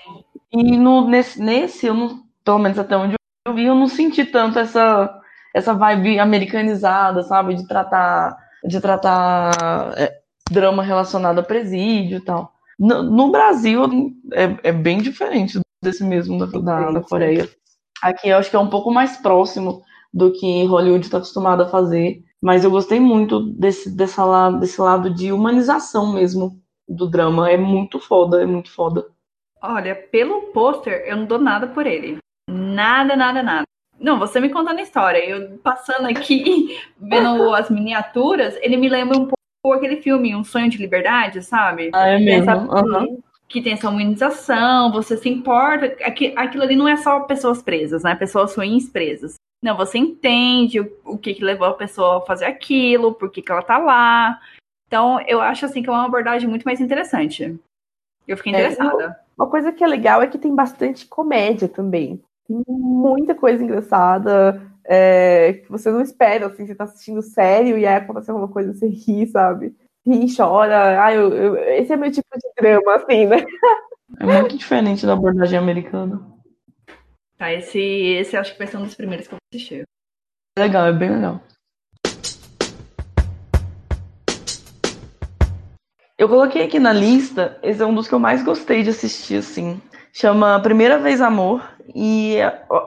E 0.53 0.77
no, 0.77 1.09
nesse, 1.09 1.41
nesse, 1.41 1.87
eu 1.87 1.95
não, 1.95 2.21
pelo 2.45 2.59
menos 2.59 2.79
até 2.79 2.95
onde 2.95 3.15
eu 3.47 3.55
vi, 3.55 3.65
eu 3.65 3.75
não 3.75 3.89
senti 3.89 4.23
tanto 4.27 4.59
essa, 4.59 5.19
essa 5.55 5.73
vibe 5.73 6.19
americanizada, 6.19 7.23
sabe? 7.23 7.55
De 7.55 7.67
tratar, 7.67 8.37
de 8.63 8.79
tratar 8.83 9.95
é, 9.97 10.21
drama 10.51 10.83
relacionado 10.83 11.39
a 11.39 11.43
presídio 11.43 12.19
e 12.19 12.21
tal. 12.21 12.53
No, 12.79 13.03
no 13.03 13.31
Brasil 13.31 14.13
é, 14.35 14.69
é, 14.69 14.73
bem 14.73 14.99
diferente 14.99 15.59
desse 15.83 16.05
mesmo 16.05 16.39
da, 16.39 16.59
da, 16.59 16.91
da 16.91 17.01
Coreia. 17.01 17.49
Aqui 18.03 18.29
eu 18.29 18.37
acho 18.37 18.51
que 18.51 18.57
é 18.57 18.59
um 18.59 18.69
pouco 18.69 18.93
mais 18.93 19.17
próximo 19.17 19.83
do 20.13 20.33
que 20.33 20.67
Hollywood 20.67 21.07
está 21.07 21.17
acostumado 21.17 21.63
a 21.63 21.69
fazer. 21.69 22.23
Mas 22.43 22.65
eu 22.65 22.71
gostei 22.71 22.99
muito 22.99 23.41
desse, 23.41 23.95
dessa 23.97 24.25
lado, 24.25 24.59
desse 24.59 24.81
lado 24.81 25.09
de 25.15 25.31
humanização 25.31 26.13
mesmo 26.13 26.61
do 26.89 27.09
drama. 27.09 27.49
É 27.49 27.57
muito 27.57 28.01
foda, 28.01 28.43
é 28.43 28.47
muito 28.47 28.71
foda. 28.71 29.07
Olha, 29.63 29.95
pelo 29.95 30.53
pôster, 30.53 31.05
eu 31.07 31.17
não 31.17 31.25
dou 31.25 31.39
nada 31.39 31.69
por 31.69 31.87
ele. 31.87 32.19
Nada, 32.51 33.15
nada, 33.15 33.43
nada. 33.45 33.63
Não, 33.99 34.19
você 34.19 34.41
me 34.41 34.49
contando 34.49 34.81
a 34.81 34.83
história. 34.83 35.25
Eu 35.25 35.57
passando 35.59 36.07
aqui, 36.07 36.77
vendo 37.01 37.55
as 37.55 37.71
miniaturas, 37.71 38.59
ele 38.61 38.77
me 38.77 38.89
lembra 38.89 39.17
um 39.17 39.29
pouco 39.29 39.79
aquele 39.79 40.03
filme, 40.03 40.35
Um 40.35 40.43
Sonho 40.43 40.69
de 40.69 40.79
Liberdade, 40.79 41.43
sabe? 41.43 41.91
Ah, 41.95 42.09
é 42.09 42.19
mesmo? 42.19 42.53
Uhum. 42.53 43.23
Que 43.49 43.63
tem 43.63 43.75
essa 43.75 43.89
humanização, 43.89 44.91
você 44.91 45.17
se 45.17 45.29
importa. 45.29 45.97
Aquilo 46.05 46.65
ali 46.65 46.75
não 46.75 46.89
é 46.89 46.97
só 46.97 47.21
pessoas 47.21 47.63
presas, 47.63 48.03
né? 48.03 48.17
Pessoas 48.17 48.57
ruins 48.57 48.89
presas. 48.89 49.37
Não, 49.63 49.77
você 49.77 49.97
entende 49.97 50.81
o, 50.81 50.93
o 51.05 51.17
que, 51.17 51.35
que 51.35 51.45
levou 51.45 51.69
a 51.69 51.75
pessoa 51.75 52.19
a 52.19 52.21
fazer 52.23 52.47
aquilo, 52.47 53.15
por 53.15 53.31
que, 53.31 53.41
que 53.41 53.53
ela 53.53 53.63
tá 53.63 53.79
lá. 53.79 54.41
Então, 54.89 55.21
eu 55.27 55.41
acho 55.41 55.65
assim 55.65 55.83
que 55.83 55.89
é 55.89 55.93
uma 55.93 56.05
abordagem 56.05 56.49
muito 56.49 56.65
mais 56.65 56.81
interessante. 56.81 57.59
Eu 58.27 58.37
fiquei 58.37 58.53
interessada. 58.53 59.05
É, 59.05 59.17
uma 59.39 59.49
coisa 59.49 59.73
que 59.73 59.85
é 59.85 59.87
legal 59.87 60.21
é 60.21 60.27
que 60.27 60.37
tem 60.37 60.55
bastante 60.55 61.07
comédia 61.07 61.69
também. 61.69 62.21
Tem 62.47 62.63
muita 62.69 63.35
coisa 63.35 63.63
engraçada 63.63 64.61
é, 64.85 65.53
que 65.55 65.71
você 65.71 65.91
não 65.91 66.01
espera, 66.01 66.47
assim, 66.47 66.67
você 66.67 66.75
tá 66.75 66.85
assistindo 66.85 67.23
sério 67.23 67.79
e 67.79 67.87
aí 67.87 67.97
acontece 67.97 68.31
alguma 68.31 68.49
coisa, 68.49 68.75
você 68.75 68.89
ri, 68.89 69.27
sabe? 69.29 69.75
Ri, 70.05 70.27
chora. 70.37 71.05
Ah, 71.05 71.15
eu, 71.15 71.33
eu, 71.33 71.57
esse 71.57 71.93
é 71.93 71.97
meu 71.97 72.11
tipo 72.11 72.29
de 72.37 72.51
drama, 72.61 72.97
assim, 72.97 73.27
né? 73.27 73.45
É 74.19 74.27
muito 74.27 74.57
diferente 74.57 75.07
da 75.07 75.13
abordagem 75.13 75.59
americana. 75.59 76.32
Tá, 77.43 77.53
esse, 77.53 77.81
esse 77.81 78.37
acho 78.37 78.53
que 78.53 78.59
vai 78.59 78.69
ser 78.69 78.77
um 78.77 78.85
dos 78.85 78.95
primeiros 78.95 79.27
que 79.27 79.35
eu 79.35 79.37
vou 79.37 79.49
assistir. 79.53 79.83
É 80.57 80.63
legal, 80.63 80.87
é 80.87 80.93
bem 80.93 81.11
legal. 81.11 81.41
Eu 86.17 86.29
coloquei 86.29 86.63
aqui 86.63 86.79
na 86.79 86.93
lista, 86.93 87.59
esse 87.61 87.83
é 87.83 87.85
um 87.85 87.97
dos 87.97 88.07
que 88.07 88.15
eu 88.15 88.21
mais 88.21 88.45
gostei 88.45 88.85
de 88.85 88.91
assistir, 88.91 89.39
assim. 89.39 89.83
Chama 90.13 90.63
Primeira 90.63 91.01
Vez 91.01 91.21
Amor. 91.21 91.69
E, 91.93 92.37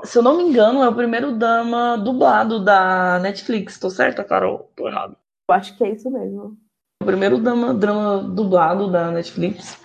se 0.05 0.17
eu 0.17 0.23
não 0.23 0.37
me 0.37 0.43
engano, 0.43 0.81
é 0.81 0.87
o 0.87 0.95
primeiro 0.95 1.35
drama 1.35 1.97
dublado 1.97 2.63
da 2.63 3.19
Netflix. 3.19 3.77
Tô 3.77 3.89
certa, 3.89 4.23
Carol? 4.23 4.71
Tô 4.73 4.87
errado. 4.87 5.17
Eu 5.49 5.55
acho 5.55 5.77
que 5.77 5.83
é 5.83 5.91
isso 5.91 6.09
mesmo. 6.09 6.57
O 7.03 7.05
primeiro 7.05 7.39
drama, 7.39 7.73
drama 7.73 8.23
dublado 8.23 8.89
da 8.89 9.11
Netflix. 9.11 9.77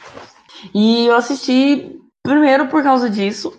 E 0.73 1.07
eu 1.07 1.17
assisti 1.17 2.01
primeiro 2.23 2.69
por 2.69 2.85
causa 2.85 3.11
disso. 3.11 3.53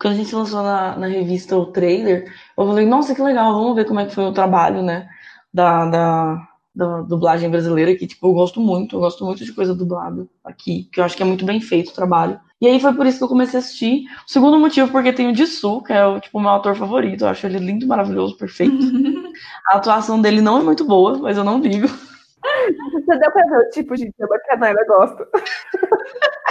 Quando 0.00 0.14
a 0.14 0.16
gente 0.16 0.34
lançou 0.34 0.62
na, 0.62 0.96
na 0.96 1.06
revista 1.06 1.56
o 1.56 1.66
trailer, 1.66 2.32
eu 2.56 2.66
falei, 2.66 2.86
nossa, 2.86 3.14
que 3.14 3.22
legal, 3.22 3.52
vamos 3.52 3.76
ver 3.76 3.86
como 3.86 4.00
é 4.00 4.06
que 4.06 4.14
foi 4.14 4.24
o 4.24 4.32
trabalho, 4.32 4.82
né? 4.82 5.08
Da, 5.52 5.86
da, 5.86 6.48
da 6.74 7.02
dublagem 7.02 7.48
brasileira, 7.48 7.94
que, 7.94 8.06
tipo, 8.06 8.26
eu 8.26 8.32
gosto 8.32 8.60
muito, 8.60 8.96
eu 8.96 9.00
gosto 9.00 9.24
muito 9.24 9.44
de 9.44 9.52
coisa 9.52 9.74
dublada 9.74 10.26
aqui, 10.44 10.88
que 10.92 11.00
eu 11.00 11.04
acho 11.04 11.16
que 11.16 11.22
é 11.22 11.26
muito 11.26 11.44
bem 11.44 11.60
feito 11.60 11.90
o 11.90 11.94
trabalho. 11.94 12.40
E 12.60 12.66
aí 12.66 12.80
foi 12.80 12.94
por 12.94 13.06
isso 13.06 13.18
que 13.18 13.24
eu 13.24 13.28
comecei 13.28 13.58
a 13.58 13.62
assistir. 13.62 14.04
O 14.26 14.30
segundo 14.30 14.58
motivo, 14.58 14.90
porque 14.90 15.12
tem 15.12 15.30
o 15.30 15.34
Jisoo, 15.34 15.82
que 15.82 15.92
é 15.92 16.04
o, 16.04 16.18
tipo, 16.18 16.40
meu 16.40 16.50
ator 16.50 16.74
favorito, 16.74 17.24
eu 17.24 17.28
acho 17.28 17.46
ele 17.46 17.58
lindo, 17.58 17.86
maravilhoso, 17.86 18.36
perfeito. 18.36 18.76
a 19.68 19.76
atuação 19.76 20.20
dele 20.20 20.40
não 20.40 20.58
é 20.58 20.62
muito 20.62 20.84
boa, 20.84 21.18
mas 21.18 21.36
eu 21.36 21.44
não 21.44 21.60
ligo. 21.60 21.86
Você 22.94 23.18
deu 23.18 23.32
pra 23.32 23.46
ver 23.46 23.66
o 23.66 23.70
tipo 23.70 23.96
de 23.96 24.12
tema 24.12 24.38
que 24.38 24.50
a 24.52 24.56
Naila 24.56 24.84
gosta. 24.86 25.28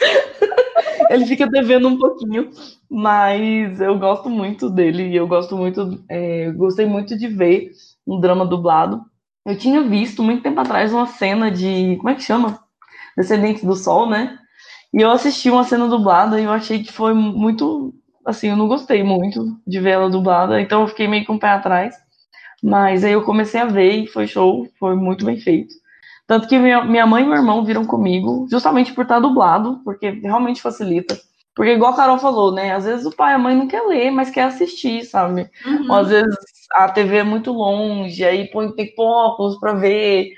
ele 1.10 1.26
fica 1.26 1.46
devendo 1.46 1.88
um 1.88 1.98
pouquinho, 1.98 2.50
mas 2.88 3.80
eu 3.80 3.98
gosto 3.98 4.28
muito 4.28 4.70
dele 4.70 5.08
e 5.08 5.16
eu 5.16 5.26
gosto 5.26 5.56
muito, 5.56 6.02
é, 6.08 6.50
gostei 6.52 6.86
muito 6.86 7.16
de 7.16 7.28
ver 7.28 7.72
um 8.06 8.20
drama 8.20 8.46
dublado. 8.46 9.02
Eu 9.46 9.56
tinha 9.56 9.82
visto 9.82 10.22
muito 10.22 10.42
tempo 10.42 10.60
atrás 10.60 10.92
uma 10.92 11.06
cena 11.06 11.50
de. 11.50 11.96
Como 11.96 12.10
é 12.10 12.14
que 12.14 12.22
chama? 12.22 12.60
Descendentes 13.16 13.64
do 13.64 13.74
Sol, 13.76 14.08
né? 14.08 14.38
E 14.94 15.02
eu 15.02 15.10
assisti 15.10 15.50
uma 15.50 15.64
cena 15.64 15.88
dublada 15.88 16.40
e 16.40 16.44
eu 16.44 16.52
achei 16.52 16.82
que 16.82 16.92
foi 16.92 17.14
muito. 17.14 17.94
Assim, 18.26 18.48
eu 18.48 18.56
não 18.56 18.68
gostei 18.68 19.02
muito 19.02 19.58
de 19.66 19.80
ver 19.80 19.92
ela 19.92 20.10
dublada, 20.10 20.60
então 20.60 20.82
eu 20.82 20.88
fiquei 20.88 21.08
meio 21.08 21.24
com 21.26 21.34
o 21.36 21.40
pé 21.40 21.48
atrás. 21.50 21.94
Mas 22.62 23.04
aí 23.04 23.12
eu 23.12 23.24
comecei 23.24 23.60
a 23.60 23.66
ver 23.66 23.92
e 24.04 24.06
foi 24.06 24.26
show, 24.26 24.68
foi 24.78 24.96
muito 24.96 25.24
bem 25.24 25.38
feito. 25.40 25.74
Tanto 26.30 26.46
que 26.46 26.56
minha, 26.60 26.84
minha 26.84 27.04
mãe 27.04 27.24
e 27.24 27.26
meu 27.26 27.38
irmão 27.38 27.64
viram 27.64 27.84
comigo, 27.84 28.46
justamente 28.48 28.92
por 28.92 29.02
estar 29.02 29.18
dublado, 29.18 29.80
porque 29.84 30.10
realmente 30.10 30.62
facilita. 30.62 31.18
Porque, 31.56 31.72
igual 31.72 31.92
a 31.92 31.96
Carol 31.96 32.18
falou, 32.18 32.52
né? 32.52 32.72
Às 32.72 32.84
vezes 32.84 33.04
o 33.04 33.10
pai 33.10 33.32
e 33.32 33.34
a 33.34 33.38
mãe 33.38 33.56
não 33.56 33.66
quer 33.66 33.82
ler, 33.82 34.12
mas 34.12 34.30
quer 34.30 34.44
assistir, 34.44 35.04
sabe? 35.04 35.50
Uhum. 35.66 35.90
Ou 35.90 35.96
às 35.96 36.08
vezes 36.08 36.36
a 36.70 36.88
TV 36.88 37.16
é 37.16 37.22
muito 37.24 37.50
longe, 37.50 38.24
aí 38.24 38.48
põe, 38.48 38.70
tem 38.70 38.86
que 38.86 38.94
pôr 38.94 39.08
óculos 39.08 39.58
pra 39.58 39.72
ver. 39.72 40.30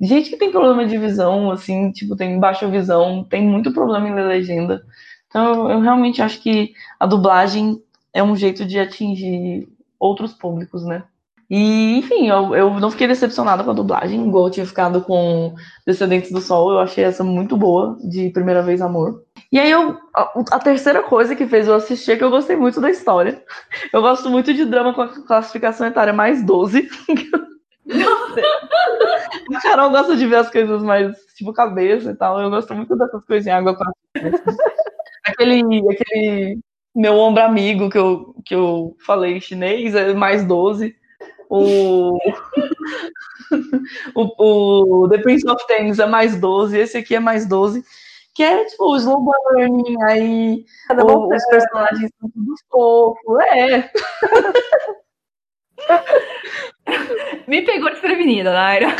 Gente 0.00 0.28
que 0.28 0.36
tem 0.36 0.50
problema 0.50 0.84
de 0.84 0.98
visão, 0.98 1.52
assim, 1.52 1.92
tipo, 1.92 2.16
tem 2.16 2.40
baixa 2.40 2.66
visão, 2.66 3.22
tem 3.22 3.40
muito 3.46 3.72
problema 3.72 4.08
em 4.08 4.14
ler 4.16 4.26
legenda. 4.26 4.82
Então, 5.28 5.70
eu 5.70 5.78
realmente 5.78 6.20
acho 6.20 6.42
que 6.42 6.72
a 6.98 7.06
dublagem 7.06 7.80
é 8.12 8.24
um 8.24 8.34
jeito 8.34 8.64
de 8.64 8.76
atingir 8.76 9.68
outros 10.00 10.32
públicos, 10.32 10.84
né? 10.84 11.04
E, 11.50 11.96
enfim, 11.96 12.28
eu, 12.28 12.54
eu 12.54 12.78
não 12.78 12.90
fiquei 12.90 13.06
decepcionada 13.06 13.64
com 13.64 13.70
a 13.70 13.74
dublagem, 13.74 14.26
igual 14.26 14.46
eu 14.46 14.50
tinha 14.50 14.66
ficado 14.66 15.00
com 15.00 15.54
Descendentes 15.86 16.30
do 16.30 16.42
Sol. 16.42 16.72
Eu 16.72 16.80
achei 16.80 17.04
essa 17.04 17.24
muito 17.24 17.56
boa, 17.56 17.96
de 18.04 18.28
Primeira 18.30 18.62
Vez 18.62 18.82
Amor. 18.82 19.24
E 19.50 19.58
aí, 19.58 19.70
eu, 19.70 19.96
a, 20.14 20.30
a, 20.52 20.58
terceira 20.58 21.02
coisa 21.02 21.34
que 21.34 21.46
fez 21.46 21.66
eu 21.66 21.74
assistir 21.74 22.12
é 22.12 22.16
que 22.18 22.24
eu 22.24 22.30
gostei 22.30 22.54
muito 22.54 22.82
da 22.82 22.90
história. 22.90 23.42
Eu 23.92 24.02
gosto 24.02 24.28
muito 24.28 24.52
de 24.52 24.66
drama 24.66 24.92
com 24.92 25.00
a 25.00 25.08
classificação 25.08 25.86
etária 25.86 26.12
mais 26.12 26.44
12. 26.44 26.86
a 29.54 29.60
Carol 29.62 29.90
gosta 29.90 30.16
de 30.16 30.26
ver 30.26 30.36
as 30.36 30.50
coisas 30.50 30.82
mais, 30.82 31.16
tipo, 31.34 31.54
cabeça 31.54 32.10
e 32.10 32.14
tal. 32.14 32.38
Eu 32.42 32.50
gosto 32.50 32.74
muito 32.74 32.94
dessas 32.94 33.24
coisinhas, 33.24 33.56
água 33.56 33.74
com 33.74 33.84
aquele, 35.24 35.62
aquele 35.90 36.58
meu 36.94 37.14
ombro 37.14 37.42
amigo 37.42 37.88
que 37.88 37.96
eu, 37.96 38.34
que 38.44 38.54
eu 38.54 38.94
falei 39.06 39.38
em 39.38 39.40
chinês 39.40 39.94
é 39.94 40.12
mais 40.12 40.44
12 40.44 40.97
o, 41.48 42.18
o, 44.14 45.04
o 45.04 45.08
The 45.08 45.18
Prince 45.18 45.48
of 45.48 45.66
Tennis 45.66 45.98
é 45.98 46.06
mais 46.06 46.38
12, 46.38 46.78
esse 46.78 46.98
aqui 46.98 47.14
é 47.14 47.20
mais 47.20 47.46
12, 47.46 47.82
que 48.34 48.42
é 48.42 48.64
tipo 48.64 48.84
o 48.84 48.96
slow 48.96 49.24
burning, 49.24 49.96
aí 50.08 50.64
o, 50.90 51.34
os 51.34 51.46
personagens 51.46 52.10
são 52.20 52.30
tudo 52.30 52.54
fofos, 52.70 53.38
é. 53.52 53.90
Me 57.46 57.62
pegou 57.62 57.90
desprevenida, 57.90 58.52
Naira. 58.52 58.88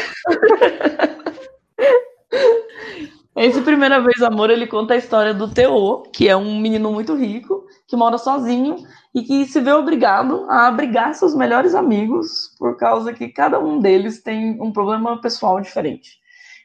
Esse 3.41 3.63
Primeira 3.63 4.01
Vez 4.01 4.21
Amor, 4.21 4.51
ele 4.51 4.67
conta 4.67 4.95
a 4.95 4.97
história 4.97 5.33
do 5.33 5.49
Teô, 5.49 6.03
que 6.13 6.29
é 6.29 6.37
um 6.37 6.59
menino 6.59 6.91
muito 6.91 7.15
rico, 7.15 7.65
que 7.87 7.95
mora 7.95 8.19
sozinho 8.19 8.79
e 9.15 9.23
que 9.23 9.47
se 9.47 9.61
vê 9.61 9.71
obrigado 9.71 10.45
a 10.51 10.67
abrigar 10.67 11.15
seus 11.15 11.37
melhores 11.37 11.73
amigos 11.73 12.53
por 12.59 12.77
causa 12.77 13.13
que 13.13 13.29
cada 13.29 13.61
um 13.61 13.79
deles 13.79 14.21
tem 14.25 14.61
um 14.61 14.73
problema 14.73 15.21
pessoal 15.21 15.61
diferente. 15.61 16.19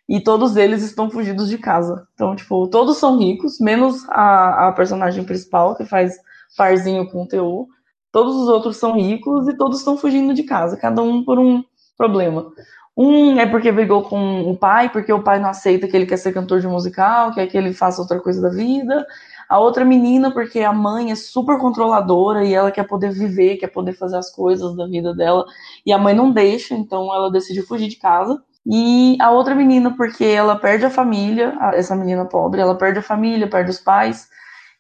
E 0.10 0.20
todos 0.20 0.58
eles 0.58 0.82
estão 0.82 1.12
fugidos 1.12 1.48
de 1.48 1.60
casa. 1.60 2.08
Então, 2.16 2.36
tipo, 2.36 2.68
todos 2.68 2.98
são 2.98 3.20
ricos, 3.20 3.60
menos 3.60 4.04
a, 4.10 4.70
a 4.70 4.72
personagem 4.72 5.24
principal, 5.24 5.76
que 5.76 5.86
faz 5.86 6.16
parzinho 6.58 7.08
com 7.08 7.22
o 7.22 7.28
Teô. 7.28 7.68
Todos 8.12 8.36
os 8.36 8.48
outros 8.48 8.78
são 8.78 8.96
ricos 8.96 9.48
e 9.48 9.56
todos 9.56 9.78
estão 9.78 9.96
fugindo 9.96 10.34
de 10.34 10.42
casa, 10.42 10.76
cada 10.76 11.04
um 11.04 11.24
por 11.24 11.38
um 11.38 11.64
problema. 11.96 12.52
Um 12.96 13.40
é 13.40 13.46
porque 13.46 13.72
brigou 13.72 14.04
com 14.04 14.52
o 14.52 14.56
pai, 14.56 14.90
porque 14.90 15.12
o 15.12 15.24
pai 15.24 15.40
não 15.40 15.50
aceita 15.50 15.88
que 15.88 15.96
ele 15.98 16.06
quer 16.06 16.18
ser 16.18 16.32
cantor 16.32 16.62
de 16.62 16.68
musical, 16.68 17.34
quer 17.34 17.48
que 17.48 17.58
ele 17.58 17.74
faça 17.74 18.02
outra 18.02 18.20
coisa 18.20 18.42
da 18.42 18.50
vida. 18.50 19.06
A 19.50 19.60
outra 19.60 19.84
menina, 19.84 20.32
porque 20.32 20.62
a 20.62 20.72
mãe 20.72 21.12
é 21.12 21.16
super 21.16 21.58
controladora 21.58 22.46
e 22.46 22.54
ela 22.54 22.72
quer 22.72 22.88
poder 22.88 23.12
viver, 23.12 23.58
quer 23.58 23.68
poder 23.68 23.94
fazer 23.94 24.18
as 24.18 24.32
coisas 24.32 24.76
da 24.76 24.86
vida 24.88 25.14
dela. 25.14 25.46
E 25.86 25.92
a 25.92 25.98
mãe 25.98 26.14
não 26.14 26.32
deixa, 26.32 26.76
então 26.76 27.14
ela 27.14 27.32
decide 27.32 27.62
fugir 27.64 27.88
de 27.88 27.98
casa. 27.98 28.42
E 28.66 29.18
a 29.20 29.32
outra 29.32 29.56
menina, 29.56 29.96
porque 29.96 30.24
ela 30.24 30.56
perde 30.56 30.86
a 30.86 30.90
família, 30.90 31.58
essa 31.74 31.96
menina 31.96 32.26
pobre, 32.26 32.62
ela 32.62 32.76
perde 32.76 33.00
a 33.00 33.04
família, 33.04 33.50
perde 33.50 33.72
os 33.72 33.80
pais. 33.80 34.30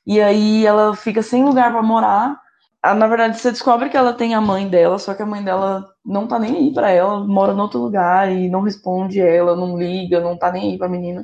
E 0.05 0.21
aí 0.21 0.65
ela 0.65 0.95
fica 0.95 1.21
sem 1.21 1.43
lugar 1.43 1.71
para 1.71 1.81
morar 1.81 2.42
na 2.85 3.07
verdade, 3.07 3.39
você 3.39 3.51
descobre 3.51 3.89
que 3.89 3.95
ela 3.95 4.13
tem 4.13 4.35
a 4.35 4.41
mãe 4.41 4.67
dela, 4.67 4.99
só 4.99 5.13
que 5.13 5.21
a 5.21 5.25
mãe 5.25 5.41
dela 5.41 5.89
não 6.05 6.27
tá 6.27 6.37
nem 6.37 6.55
aí 6.57 6.73
pra 6.73 6.89
ela, 6.91 7.25
mora 7.25 7.53
em 7.53 7.59
outro 7.59 7.79
lugar 7.79 8.29
e 8.29 8.49
não 8.49 8.61
responde 8.61 9.21
ela, 9.21 9.55
não 9.55 9.77
liga, 9.77 10.19
não 10.19 10.37
tá 10.37 10.51
nem 10.51 10.71
aí 10.71 10.77
pra 10.77 10.89
menina. 10.89 11.21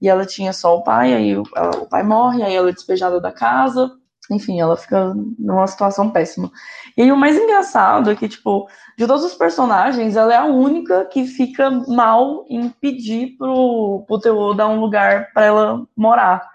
E 0.00 0.08
ela 0.08 0.26
tinha 0.26 0.52
só 0.52 0.76
o 0.76 0.82
pai, 0.82 1.14
aí 1.14 1.36
o, 1.36 1.42
ela, 1.56 1.70
o 1.82 1.88
pai 1.88 2.02
morre, 2.02 2.42
aí 2.42 2.54
ela 2.54 2.68
é 2.70 2.72
despejada 2.72 3.20
da 3.20 3.32
casa. 3.32 3.90
Enfim, 4.30 4.60
ela 4.60 4.76
fica 4.76 5.12
numa 5.38 5.66
situação 5.66 6.10
péssima. 6.10 6.50
E 6.96 7.02
aí, 7.02 7.10
o 7.10 7.16
mais 7.16 7.36
engraçado 7.36 8.10
é 8.10 8.14
que, 8.14 8.28
tipo, 8.28 8.68
de 8.96 9.06
todos 9.06 9.24
os 9.24 9.34
personagens, 9.34 10.16
ela 10.16 10.32
é 10.32 10.36
a 10.36 10.44
única 10.44 11.04
que 11.06 11.26
fica 11.26 11.70
mal 11.88 12.44
em 12.48 12.68
pedir 12.68 13.36
pro, 13.36 14.04
pro 14.06 14.54
dar 14.54 14.68
um 14.68 14.80
lugar 14.80 15.32
para 15.32 15.46
ela 15.46 15.84
morar. 15.96 16.48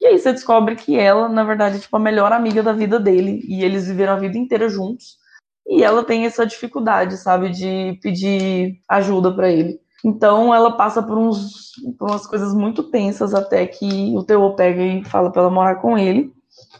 E 0.00 0.06
aí 0.06 0.18
você 0.18 0.32
descobre 0.32 0.76
que 0.76 0.98
ela, 0.98 1.28
na 1.28 1.44
verdade, 1.44 1.76
é 1.76 1.80
tipo 1.80 1.96
a 1.96 2.00
melhor 2.00 2.32
amiga 2.32 2.62
da 2.62 2.72
vida 2.72 2.98
dele. 2.98 3.42
E 3.46 3.62
eles 3.62 3.86
viveram 3.86 4.14
a 4.14 4.18
vida 4.18 4.38
inteira 4.38 4.68
juntos. 4.68 5.18
E 5.66 5.84
ela 5.84 6.02
tem 6.02 6.24
essa 6.24 6.46
dificuldade, 6.46 7.16
sabe, 7.16 7.50
de 7.50 7.98
pedir 8.02 8.80
ajuda 8.88 9.32
para 9.32 9.50
ele. 9.50 9.78
Então 10.04 10.54
ela 10.54 10.76
passa 10.76 11.02
por, 11.02 11.18
uns, 11.18 11.72
por 11.98 12.10
umas 12.10 12.26
coisas 12.26 12.54
muito 12.54 12.84
tensas 12.84 13.34
até 13.34 13.66
que 13.66 14.14
o 14.16 14.24
Teô 14.24 14.54
pega 14.54 14.82
e 14.82 15.04
fala 15.04 15.30
para 15.30 15.42
ela 15.42 15.50
morar 15.50 15.76
com 15.76 15.98
ele. 15.98 16.32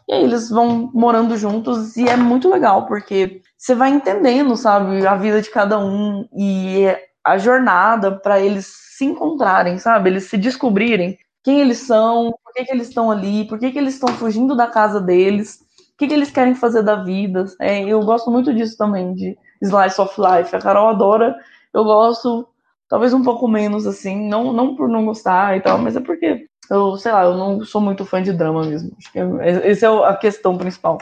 E 0.08 0.14
aí 0.14 0.24
eles 0.24 0.48
vão 0.50 0.90
morando 0.92 1.36
juntos 1.36 1.96
e 1.96 2.08
é 2.08 2.16
muito 2.16 2.50
legal, 2.50 2.86
porque 2.86 3.42
você 3.56 3.74
vai 3.74 3.90
entendendo, 3.90 4.56
sabe, 4.56 5.06
a 5.06 5.14
vida 5.14 5.40
de 5.40 5.50
cada 5.50 5.78
um 5.78 6.26
e 6.36 6.86
a 7.24 7.38
jornada 7.38 8.10
para 8.10 8.40
eles 8.40 8.66
se 8.96 9.04
encontrarem, 9.04 9.78
sabe? 9.78 10.10
Eles 10.10 10.24
se 10.24 10.36
descobrirem 10.36 11.16
quem 11.42 11.60
eles 11.60 11.78
são, 11.78 12.32
por 12.44 12.52
que, 12.52 12.64
que 12.64 12.72
eles 12.72 12.88
estão 12.88 13.10
ali, 13.10 13.44
por 13.46 13.58
que, 13.58 13.70
que 13.70 13.78
eles 13.78 13.94
estão 13.94 14.08
fugindo 14.10 14.54
da 14.56 14.66
casa 14.66 15.00
deles. 15.00 15.60
que, 15.98 16.06
que 16.06 16.14
eles 16.14 16.30
querem 16.30 16.54
fazer 16.54 16.82
da 16.82 16.96
vida. 16.96 17.44
É, 17.60 17.82
eu 17.82 18.00
gosto 18.02 18.30
muito 18.30 18.52
disso 18.54 18.76
também, 18.76 19.14
de 19.14 19.36
Slice 19.62 20.00
of 20.00 20.14
Life. 20.20 20.54
A 20.54 20.60
Carol 20.60 20.88
adora, 20.88 21.36
eu 21.74 21.84
gosto, 21.84 22.48
talvez 22.88 23.12
um 23.12 23.22
pouco 23.22 23.46
menos, 23.48 23.86
assim, 23.86 24.28
não, 24.28 24.52
não 24.52 24.74
por 24.76 24.88
não 24.88 25.04
gostar 25.04 25.56
e 25.56 25.60
tal, 25.60 25.78
mas 25.78 25.96
é 25.96 26.00
porque 26.00 26.46
eu, 26.70 26.96
sei 26.96 27.10
lá, 27.12 27.24
eu 27.24 27.36
não 27.36 27.64
sou 27.64 27.80
muito 27.80 28.04
fã 28.04 28.22
de 28.22 28.32
drama 28.32 28.64
mesmo. 28.64 28.92
Acho 28.96 29.12
que 29.12 29.18
é, 29.18 29.70
essa 29.70 29.86
é 29.86 30.04
a 30.06 30.16
questão 30.16 30.56
principal. 30.56 30.98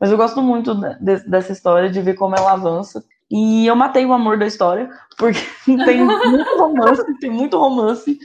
Mas 0.00 0.10
eu 0.10 0.16
gosto 0.16 0.40
muito 0.40 0.74
de, 1.00 1.18
dessa 1.28 1.52
história, 1.52 1.90
de 1.90 2.00
ver 2.00 2.14
como 2.14 2.36
ela 2.36 2.52
avança. 2.52 3.04
E 3.30 3.66
eu 3.66 3.74
matei 3.74 4.06
o 4.06 4.12
amor 4.12 4.38
da 4.38 4.46
história, 4.46 4.88
porque 5.18 5.40
tem 5.66 6.04
muito 6.04 6.56
romance, 6.56 7.18
tem 7.18 7.30
muito 7.30 7.58
romance. 7.58 8.18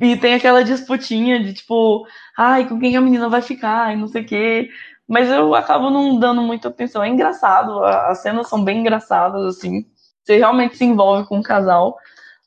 E 0.00 0.16
tem 0.16 0.34
aquela 0.34 0.62
disputinha 0.62 1.42
de 1.42 1.54
tipo, 1.54 2.06
ai, 2.36 2.68
com 2.68 2.78
quem 2.78 2.96
a 2.96 3.00
menina 3.00 3.28
vai 3.28 3.40
ficar 3.40 3.92
e 3.92 3.96
não 3.96 4.08
sei 4.08 4.22
o 4.22 4.26
quê. 4.26 4.68
Mas 5.08 5.30
eu 5.30 5.54
acabo 5.54 5.90
não 5.90 6.18
dando 6.18 6.42
muita 6.42 6.68
atenção. 6.68 7.02
É 7.02 7.08
engraçado, 7.08 7.82
as 7.84 8.18
cenas 8.18 8.48
são 8.48 8.62
bem 8.62 8.80
engraçadas, 8.80 9.44
assim. 9.56 9.86
Você 10.22 10.36
realmente 10.36 10.76
se 10.76 10.84
envolve 10.84 11.26
com 11.28 11.38
o 11.38 11.42
casal. 11.42 11.96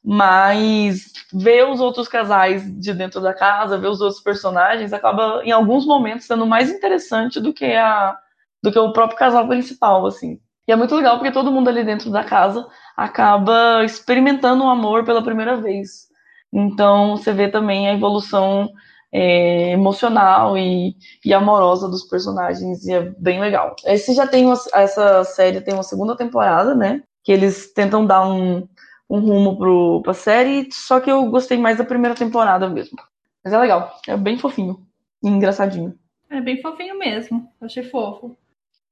Mas 0.03 1.11
ver 1.33 1.67
os 1.67 1.79
outros 1.81 2.07
casais 2.07 2.63
de 2.79 2.93
dentro 2.93 3.21
da 3.21 3.33
casa, 3.33 3.77
ver 3.77 3.89
os 3.89 4.01
outros 4.01 4.21
personagens, 4.21 4.93
acaba, 4.93 5.41
em 5.43 5.51
alguns 5.51 5.85
momentos, 5.85 6.25
sendo 6.25 6.45
mais 6.45 6.71
interessante 6.71 7.39
do 7.39 7.53
que, 7.53 7.65
a, 7.65 8.17
do 8.63 8.71
que 8.71 8.79
o 8.79 8.93
próprio 8.93 9.17
casal 9.19 9.47
principal, 9.47 10.05
assim. 10.05 10.39
E 10.67 10.71
é 10.71 10.75
muito 10.75 10.95
legal 10.95 11.17
porque 11.17 11.31
todo 11.31 11.51
mundo 11.51 11.67
ali 11.69 11.83
dentro 11.83 12.11
da 12.11 12.23
casa 12.23 12.67
acaba 12.95 13.83
experimentando 13.83 14.63
o 14.63 14.69
amor 14.69 15.03
pela 15.03 15.23
primeira 15.23 15.57
vez. 15.57 16.08
Então 16.51 17.17
você 17.17 17.31
vê 17.31 17.47
também 17.47 17.87
a 17.87 17.93
evolução 17.93 18.69
é, 19.11 19.71
emocional 19.71 20.57
e, 20.57 20.95
e, 21.23 21.33
amorosa 21.33 21.87
dos 21.87 22.03
personagens 22.03 22.85
e 22.85 22.93
é 22.93 23.01
bem 23.17 23.39
legal. 23.39 23.75
Esse 23.85 24.13
já 24.13 24.27
tem 24.27 24.45
uma, 24.45 24.57
essa 24.73 25.23
série 25.23 25.61
tem 25.61 25.73
uma 25.73 25.83
segunda 25.83 26.15
temporada, 26.15 26.75
né? 26.75 27.01
Que 27.23 27.31
eles 27.31 27.73
tentam 27.73 28.05
dar 28.05 28.27
um, 28.27 28.67
um 29.09 29.19
rumo 29.19 29.57
pro, 29.57 30.01
pra 30.03 30.13
série, 30.13 30.69
só 30.71 30.99
que 30.99 31.11
eu 31.11 31.25
gostei 31.25 31.57
mais 31.57 31.77
da 31.77 31.83
primeira 31.83 32.15
temporada 32.15 32.69
mesmo. 32.69 32.97
Mas 33.43 33.53
é 33.53 33.57
legal, 33.57 33.99
é 34.07 34.15
bem 34.15 34.37
fofinho 34.37 34.85
e 35.23 35.27
engraçadinho. 35.27 35.97
É 36.29 36.39
bem 36.39 36.61
fofinho 36.61 36.97
mesmo, 36.97 37.51
achei 37.59 37.83
fofo. 37.83 38.37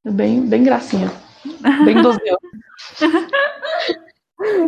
É 0.04 0.10
bem, 0.10 0.42
bem 0.42 0.64
gracinha. 0.64 1.12
Bem 1.86 1.96
dozeiro. 2.02 2.38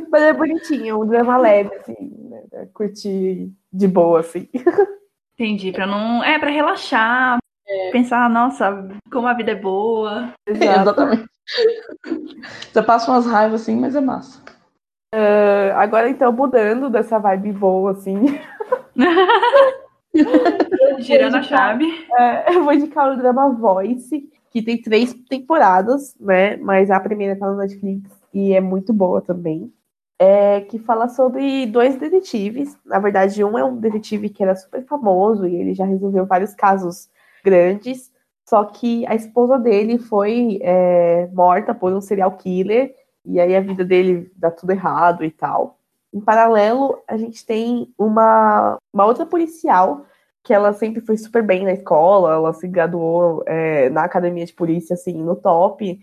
Mas 0.09 0.23
é 0.23 0.33
bonitinho, 0.33 1.01
um 1.01 1.07
drama 1.07 1.37
leve, 1.37 1.75
assim, 1.75 1.95
né? 2.29 2.67
Curtir 2.73 3.51
de 3.71 3.87
boa, 3.87 4.21
assim. 4.21 4.49
Entendi, 5.33 5.71
pra 5.71 5.85
não. 5.85 6.23
É, 6.23 6.39
pra 6.39 6.49
relaxar, 6.49 7.37
é. 7.67 7.91
pensar, 7.91 8.29
nossa, 8.29 8.89
como 9.11 9.27
a 9.27 9.33
vida 9.33 9.51
é 9.51 9.55
boa. 9.55 10.33
Exatamente. 10.45 11.27
Você 12.71 12.83
passa 12.83 13.11
umas 13.11 13.25
raivas 13.25 13.61
assim, 13.61 13.75
mas 13.75 13.95
é 13.95 14.01
massa. 14.01 14.41
Uh, 15.13 15.73
agora, 15.75 16.09
então, 16.09 16.31
mudando 16.31 16.89
dessa 16.89 17.17
vibe 17.17 17.53
boa, 17.53 17.91
assim. 17.91 18.39
Girando 20.99 21.37
a 21.37 21.43
chave. 21.43 21.85
É, 22.17 22.55
eu 22.55 22.63
vou 22.63 22.73
indicar 22.73 23.11
o 23.11 23.17
drama 23.17 23.49
Voice, 23.49 24.29
que 24.51 24.61
tem 24.61 24.81
três 24.81 25.13
temporadas, 25.27 26.15
né? 26.19 26.57
Mas 26.57 26.91
a 26.91 26.99
primeira 26.99 27.37
tá 27.37 27.47
no 27.47 27.57
Netflix 27.57 28.18
e 28.33 28.53
é 28.53 28.61
muito 28.61 28.93
boa 28.93 29.21
também 29.21 29.71
é, 30.19 30.59
que 30.61 30.77
fala 30.77 31.07
sobre 31.07 31.65
dois 31.65 31.95
detetives. 31.95 32.77
Na 32.85 32.99
verdade, 32.99 33.41
um 33.41 33.57
é 33.57 33.63
um 33.63 33.77
detetive 33.77 34.29
que 34.29 34.43
era 34.43 34.53
super 34.53 34.83
famoso 34.85 35.47
e 35.47 35.55
ele 35.55 35.73
já 35.73 35.85
resolveu 35.85 36.25
vários 36.25 36.53
casos 36.53 37.09
grandes. 37.43 38.11
Só 38.47 38.65
que 38.65 39.07
a 39.07 39.15
esposa 39.15 39.57
dele 39.57 39.97
foi 39.97 40.59
é, 40.61 41.29
morta 41.33 41.73
por 41.73 41.93
um 41.93 42.01
serial 42.01 42.33
killer 42.33 42.93
e 43.25 43.39
aí 43.39 43.55
a 43.55 43.61
vida 43.61 43.85
dele 43.85 44.29
dá 44.35 44.51
tudo 44.51 44.71
errado 44.71 45.23
e 45.23 45.31
tal. 45.31 45.77
Em 46.13 46.19
paralelo, 46.19 47.01
a 47.07 47.15
gente 47.15 47.45
tem 47.45 47.93
uma, 47.97 48.77
uma 48.91 49.05
outra 49.05 49.25
policial 49.25 50.05
que 50.43 50.53
ela 50.53 50.73
sempre 50.73 50.99
foi 51.01 51.15
super 51.15 51.43
bem 51.43 51.63
na 51.63 51.73
escola, 51.73 52.33
ela 52.33 52.53
se 52.53 52.67
graduou 52.67 53.43
é, 53.45 53.89
na 53.89 54.03
academia 54.03 54.45
de 54.45 54.53
polícia, 54.53 54.95
assim, 54.95 55.13
no 55.21 55.35
top, 55.35 55.99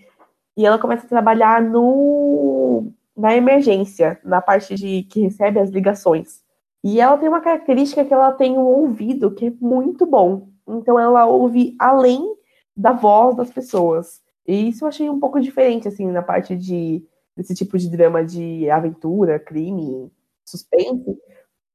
e 0.56 0.64
ela 0.66 0.78
começa 0.78 1.06
a 1.06 1.08
trabalhar 1.08 1.62
no 1.62 2.92
na 3.16 3.34
emergência, 3.34 4.18
na 4.24 4.42
parte 4.42 4.74
de 4.74 5.02
que 5.04 5.20
recebe 5.22 5.58
as 5.58 5.70
ligações. 5.70 6.42
E 6.84 7.00
ela 7.00 7.16
tem 7.18 7.28
uma 7.28 7.40
característica 7.40 8.04
que 8.04 8.12
ela 8.14 8.32
tem 8.32 8.52
um 8.58 8.62
ouvido 8.66 9.30
que 9.34 9.46
é 9.46 9.52
muito 9.60 10.04
bom. 10.06 10.48
Então 10.68 10.98
ela 11.00 11.26
ouve 11.26 11.74
além 11.78 12.22
da 12.76 12.92
voz 12.92 13.36
das 13.36 13.50
pessoas. 13.50 14.20
E 14.46 14.68
isso 14.68 14.84
eu 14.84 14.88
achei 14.88 15.08
um 15.10 15.18
pouco 15.20 15.40
diferente, 15.40 15.88
assim, 15.88 16.06
na 16.08 16.22
parte 16.22 16.56
de 16.56 17.04
desse 17.36 17.54
tipo 17.54 17.76
de 17.78 17.90
drama 17.90 18.24
de 18.24 18.68
aventura, 18.70 19.38
crime, 19.38 20.10
suspense, 20.44 21.18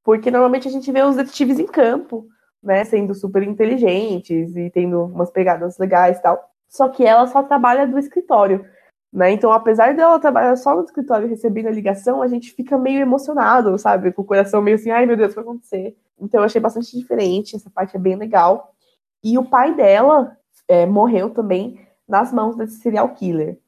porque 0.03 0.31
normalmente 0.31 0.67
a 0.67 0.71
gente 0.71 0.91
vê 0.91 1.03
os 1.03 1.15
detetives 1.17 1.59
em 1.59 1.67
campo, 1.67 2.27
né, 2.63 2.83
sendo 2.85 3.15
super 3.15 3.43
inteligentes 3.43 4.55
e 4.57 4.69
tendo 4.71 5.05
umas 5.05 5.31
pegadas 5.31 5.77
legais 5.79 6.19
e 6.19 6.23
tal. 6.23 6.50
Só 6.71 6.87
que 6.87 7.05
ela 7.05 7.27
só 7.27 7.43
trabalha 7.43 7.85
do 7.85 7.99
escritório. 7.99 8.65
Né? 9.11 9.31
Então, 9.31 9.51
apesar 9.51 9.93
dela 9.93 10.17
trabalhar 10.19 10.55
só 10.55 10.73
no 10.73 10.83
escritório 10.83 11.27
recebendo 11.27 11.67
a 11.67 11.71
ligação, 11.71 12.21
a 12.21 12.27
gente 12.27 12.53
fica 12.53 12.77
meio 12.77 13.01
emocionado, 13.01 13.77
sabe? 13.77 14.13
Com 14.13 14.21
o 14.21 14.25
coração 14.25 14.61
meio 14.61 14.75
assim, 14.75 14.89
ai 14.89 15.05
meu 15.05 15.17
Deus, 15.17 15.33
o 15.33 15.35
que 15.35 15.41
vai 15.41 15.43
acontecer? 15.43 15.97
Então, 16.17 16.39
eu 16.39 16.45
achei 16.45 16.61
bastante 16.61 16.97
diferente, 16.97 17.57
essa 17.57 17.69
parte 17.69 17.97
é 17.97 17.99
bem 17.99 18.15
legal. 18.15 18.73
E 19.21 19.37
o 19.37 19.43
pai 19.43 19.75
dela 19.75 20.37
é, 20.65 20.85
morreu 20.85 21.29
também 21.29 21.85
nas 22.07 22.31
mãos 22.31 22.55
desse 22.55 22.79
serial 22.79 23.13
killer. 23.13 23.59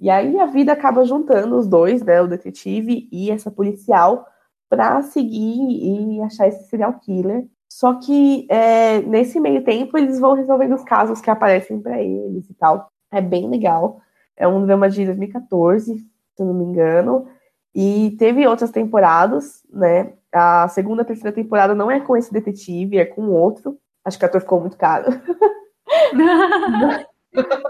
E 0.00 0.10
aí 0.10 0.38
a 0.38 0.46
vida 0.46 0.72
acaba 0.72 1.04
juntando 1.04 1.56
os 1.56 1.66
dois, 1.68 2.02
né, 2.02 2.20
o 2.20 2.26
detetive 2.26 3.08
e 3.12 3.30
essa 3.30 3.50
policial, 3.50 4.26
para 4.68 5.00
seguir 5.02 6.16
e 6.16 6.20
achar 6.22 6.48
esse 6.48 6.68
serial 6.68 6.98
killer. 7.00 7.46
Só 7.78 7.94
que 7.94 8.44
é, 8.50 9.00
nesse 9.02 9.38
meio 9.38 9.62
tempo 9.62 9.96
eles 9.96 10.18
vão 10.18 10.34
resolvendo 10.34 10.74
os 10.74 10.82
casos 10.82 11.20
que 11.20 11.30
aparecem 11.30 11.80
para 11.80 12.02
eles 12.02 12.50
e 12.50 12.54
tal. 12.54 12.90
É 13.08 13.20
bem 13.20 13.48
legal. 13.48 14.00
É 14.36 14.48
um 14.48 14.66
drama 14.66 14.90
de 14.90 15.04
2014, 15.04 15.96
se 15.96 16.02
eu 16.42 16.46
não 16.46 16.54
me 16.54 16.64
engano. 16.64 17.28
E 17.72 18.16
teve 18.18 18.44
outras 18.48 18.72
temporadas, 18.72 19.62
né? 19.72 20.12
A 20.32 20.66
segunda 20.66 21.04
terceira 21.04 21.30
temporada 21.30 21.72
não 21.72 21.88
é 21.88 22.00
com 22.00 22.16
esse 22.16 22.32
detetive, 22.32 22.98
é 22.98 23.04
com 23.04 23.28
outro. 23.28 23.78
Acho 24.04 24.18
que 24.18 24.24
o 24.24 24.26
ator 24.28 24.40
ficou 24.40 24.60
muito 24.60 24.76
caro. 24.76 25.06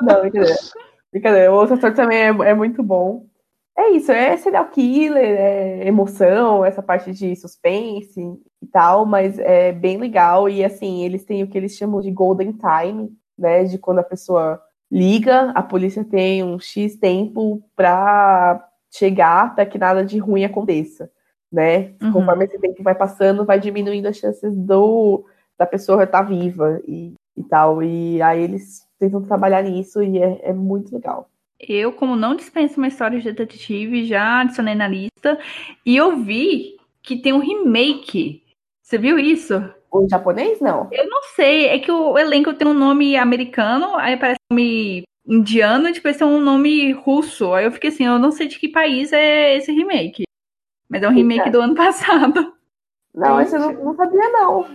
não, 0.01 0.20
brincadeira. 0.22 0.56
Brincadeira. 1.12 1.52
O 1.52 1.56
outro 1.56 1.74
ator 1.74 1.93
também 1.93 2.16
é, 2.18 2.28
é 2.28 2.55
muito 2.55 2.82
bom. 2.82 3.26
É 3.76 3.90
isso, 3.90 4.10
é 4.10 4.39
serial 4.39 4.70
killer, 4.70 5.39
é 5.39 5.86
emoção, 5.86 6.64
essa 6.64 6.82
parte 6.82 7.12
de 7.12 7.36
suspense 7.36 8.40
tal, 8.73 9.07
mas 9.07 9.39
é 9.39 9.73
bem 9.73 9.99
legal. 9.99 10.49
E 10.49 10.65
assim, 10.65 11.05
eles 11.05 11.24
têm 11.24 11.43
o 11.43 11.49
que 11.49 11.57
eles 11.57 11.77
chamam 11.77 12.01
de 12.01 12.11
golden 12.11 12.53
time, 12.53 13.11
né? 13.36 13.65
De 13.65 13.78
quando 13.78 13.99
a 13.99 14.05
pessoa 14.05 14.62
liga, 14.90 15.51
a 15.51 15.62
polícia 15.62 16.05
tem 16.05 16.43
um 16.43 16.59
X 16.59 16.97
tempo 16.97 17.62
para 17.77 18.66
chegar 18.90 19.55
para 19.55 19.66
que 19.66 19.78
nada 19.78 20.05
de 20.05 20.19
ruim 20.19 20.45
aconteça, 20.45 21.11
né? 21.53 21.95
Uhum. 22.03 22.12
Conforme 22.12 22.45
esse 22.45 22.59
tempo 22.59 22.82
vai 22.82 22.95
passando, 22.95 23.45
vai 23.45 23.61
diminuindo 23.61 24.09
as 24.09 24.16
chances 24.16 24.55
do 24.57 25.24
da 25.59 25.66
pessoa 25.66 26.05
estar 26.05 26.23
tá 26.23 26.28
viva 26.28 26.81
e, 26.86 27.15
e 27.36 27.43
tal. 27.43 27.82
E 27.82 28.23
aí 28.23 28.43
eles 28.43 28.86
tentam 28.99 29.23
trabalhar 29.23 29.62
nisso 29.62 30.03
e 30.03 30.19
é, 30.19 30.51
é 30.51 30.53
muito 30.53 30.95
legal. 30.95 31.28
Eu, 31.59 31.93
como 31.93 32.15
não 32.15 32.36
dispenso 32.36 32.78
uma 32.78 32.86
história 32.86 33.19
de 33.19 33.32
detetive, 33.32 34.05
já 34.05 34.43
adicionei 34.43 34.77
na 34.77 34.86
lista 34.86 35.39
e 35.85 35.97
eu 35.97 36.16
vi 36.19 36.77
que 37.03 37.16
tem 37.16 37.32
um 37.32 37.40
remake. 37.40 38.43
Você 38.89 38.97
viu 38.97 39.19
isso? 39.19 39.62
O 39.93 40.09
japonês, 40.09 40.62
não? 40.62 40.89
Eu 40.90 41.06
não 41.10 41.23
sei. 41.36 41.66
É 41.66 41.78
que 41.78 41.93
o 41.93 42.19
elenco 42.19 42.55
tem 42.55 42.66
um 42.66 42.73
nome 42.73 43.19
americano, 43.19 43.94
aí 43.97 44.16
parece 44.16 44.39
um 44.51 44.55
nome 44.55 45.02
indiano 45.27 45.90
e 45.90 45.93
depois 45.93 46.16
tem 46.16 46.27
um 46.27 46.40
nome 46.40 46.93
russo. 46.93 47.52
Aí 47.52 47.66
eu 47.66 47.73
fiquei 47.73 47.90
assim, 47.90 48.06
eu 48.06 48.19
não 48.19 48.31
sei 48.31 48.48
de 48.48 48.59
que 48.59 48.66
país 48.66 49.12
é 49.12 49.56
esse 49.56 49.70
remake. 49.73 50.23
Mas 50.89 51.02
é 51.02 51.09
um 51.09 51.12
remake 51.12 51.51
do 51.51 51.60
ano 51.60 51.74
passado. 51.77 52.55
Não, 53.15 53.39
esse 53.43 53.56
eu 53.56 53.60
não, 53.60 53.73
não 53.73 53.94
sabia, 53.94 54.27
não. 54.31 54.66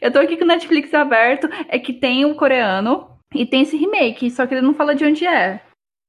Eu 0.00 0.10
tô 0.10 0.20
aqui 0.20 0.38
com 0.38 0.44
o 0.44 0.48
Netflix 0.48 0.94
aberto, 0.94 1.46
é 1.68 1.78
que 1.78 1.92
tem 1.92 2.24
o 2.24 2.34
coreano 2.34 3.18
e 3.34 3.44
tem 3.44 3.62
esse 3.62 3.76
remake, 3.76 4.30
só 4.30 4.46
que 4.46 4.54
ele 4.54 4.62
não 4.62 4.72
fala 4.72 4.94
de 4.94 5.04
onde 5.04 5.26
é. 5.26 5.60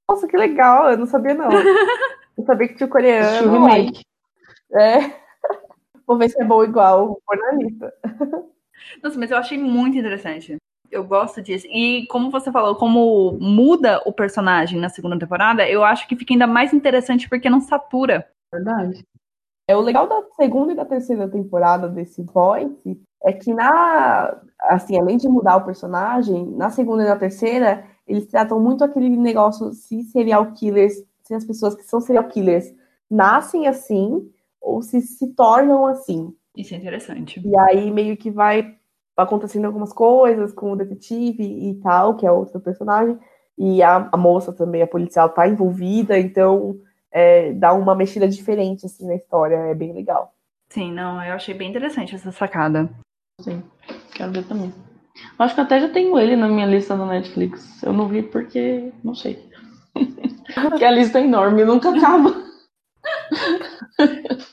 Nossa, 0.10 0.30
que 0.30 0.38
legal, 0.38 0.92
eu 0.92 0.98
não 0.98 1.08
sabia, 1.08 1.34
não. 1.34 1.50
eu 2.38 2.46
sabia 2.46 2.70
que 2.70 2.76
tinha 2.76 2.88
o 2.88 2.90
coreano. 2.90 3.38
Tinha 3.38 3.50
o 3.50 3.52
remake. 3.52 4.02
É. 4.72 5.23
Vou 6.06 6.18
ver 6.18 6.30
se 6.30 6.42
é 6.42 6.46
bom 6.46 6.64
igual, 6.64 7.08
vou 7.08 7.22
pôr 7.26 7.38
na 7.38 7.52
lista. 7.54 7.94
Nossa, 9.02 9.18
mas 9.18 9.32
eu 9.32 9.38
achei 9.38 9.58
muito 9.58 9.98
interessante. 9.98 10.58
Eu 10.92 11.04
gosto 11.04 11.42
disso. 11.42 11.66
E 11.68 12.06
como 12.08 12.30
você 12.30 12.52
falou, 12.52 12.76
como 12.76 13.38
muda 13.40 14.02
o 14.06 14.14
personagem 14.14 14.80
na 14.80 14.90
segunda 14.90 15.18
temporada, 15.18 15.68
eu 15.68 15.84
acho 15.84 16.08
que 16.08 16.16
fica 16.16 16.34
ainda 16.34 16.46
mais 16.46 16.74
interessante 16.74 17.28
porque 17.28 17.50
não 17.50 17.62
satura. 17.62 18.28
Verdade. 18.54 19.04
É 19.68 19.76
o 19.76 19.82
legal 19.82 20.08
da 20.08 20.22
segunda 20.36 20.74
e 20.74 20.76
da 20.76 20.86
terceira 20.86 21.28
temporada 21.28 21.88
desse 21.88 22.22
Voice 22.22 23.02
é 23.24 23.32
que 23.32 23.54
na 23.54 24.38
assim, 24.60 25.00
além 25.00 25.18
de 25.18 25.28
mudar 25.28 25.58
o 25.58 25.66
personagem, 25.66 26.46
na 26.52 26.70
segunda 26.70 27.04
e 27.04 27.08
na 27.08 27.16
terceira, 27.16 27.86
eles 28.06 28.26
tratam 28.28 28.60
muito 28.60 28.84
aquele 28.84 29.10
negócio 29.10 29.72
se 29.74 30.04
serial 30.04 30.52
killers, 30.54 31.04
se 31.24 31.34
as 31.34 31.46
pessoas 31.46 31.76
que 31.76 31.84
são 31.84 32.02
serial 32.02 32.26
killers 32.26 32.74
nascem 33.10 33.68
assim 33.68 34.30
ou 34.64 34.82
se 34.82 35.02
se 35.02 35.36
tornam 35.36 35.86
assim. 35.86 36.34
Isso 36.56 36.74
é 36.74 36.78
interessante. 36.78 37.42
E 37.46 37.58
aí 37.58 37.92
meio 37.92 38.16
que 38.16 38.32
vai 38.32 38.76
acontecendo 39.16 39.66
algumas 39.66 39.94
coisas 39.94 40.54
com 40.54 40.72
o 40.72 40.76
detetive 40.76 41.44
e 41.44 41.76
tal, 41.82 42.16
que 42.16 42.26
é 42.26 42.32
outro 42.32 42.60
personagem, 42.60 43.20
e 43.58 43.84
a, 43.84 44.10
a 44.12 44.18
moça 44.18 44.52
também, 44.52 44.82
a 44.82 44.88
policial, 44.88 45.30
tá 45.30 45.48
envolvida, 45.48 46.18
então 46.18 46.76
é, 47.12 47.54
dá 47.54 47.74
uma 47.74 47.94
mexida 47.94 48.28
diferente 48.28 48.86
assim 48.86 49.06
na 49.06 49.16
história, 49.16 49.56
é 49.56 49.76
bem 49.76 49.94
legal. 49.94 50.34
Sim, 50.70 50.92
não, 50.92 51.24
eu 51.24 51.34
achei 51.34 51.54
bem 51.54 51.70
interessante 51.70 52.16
essa 52.16 52.32
sacada. 52.32 52.90
Sim, 53.40 53.62
quero 54.16 54.32
ver 54.32 54.46
também. 54.46 54.74
Acho 55.38 55.54
que 55.54 55.62
até 55.62 55.80
já 55.80 55.90
tenho 55.90 56.18
ele 56.18 56.36
na 56.36 56.48
minha 56.48 56.66
lista 56.66 56.98
do 56.98 57.06
Netflix. 57.06 57.84
Eu 57.84 57.94
não 57.94 58.08
vi 58.08 58.24
porque 58.24 58.92
não 59.04 59.14
sei. 59.14 59.48
porque 60.70 60.84
a 60.84 60.90
lista 60.90 61.20
é 61.20 61.24
enorme, 61.24 61.64
nunca 61.64 61.96
acaba. 61.96 62.34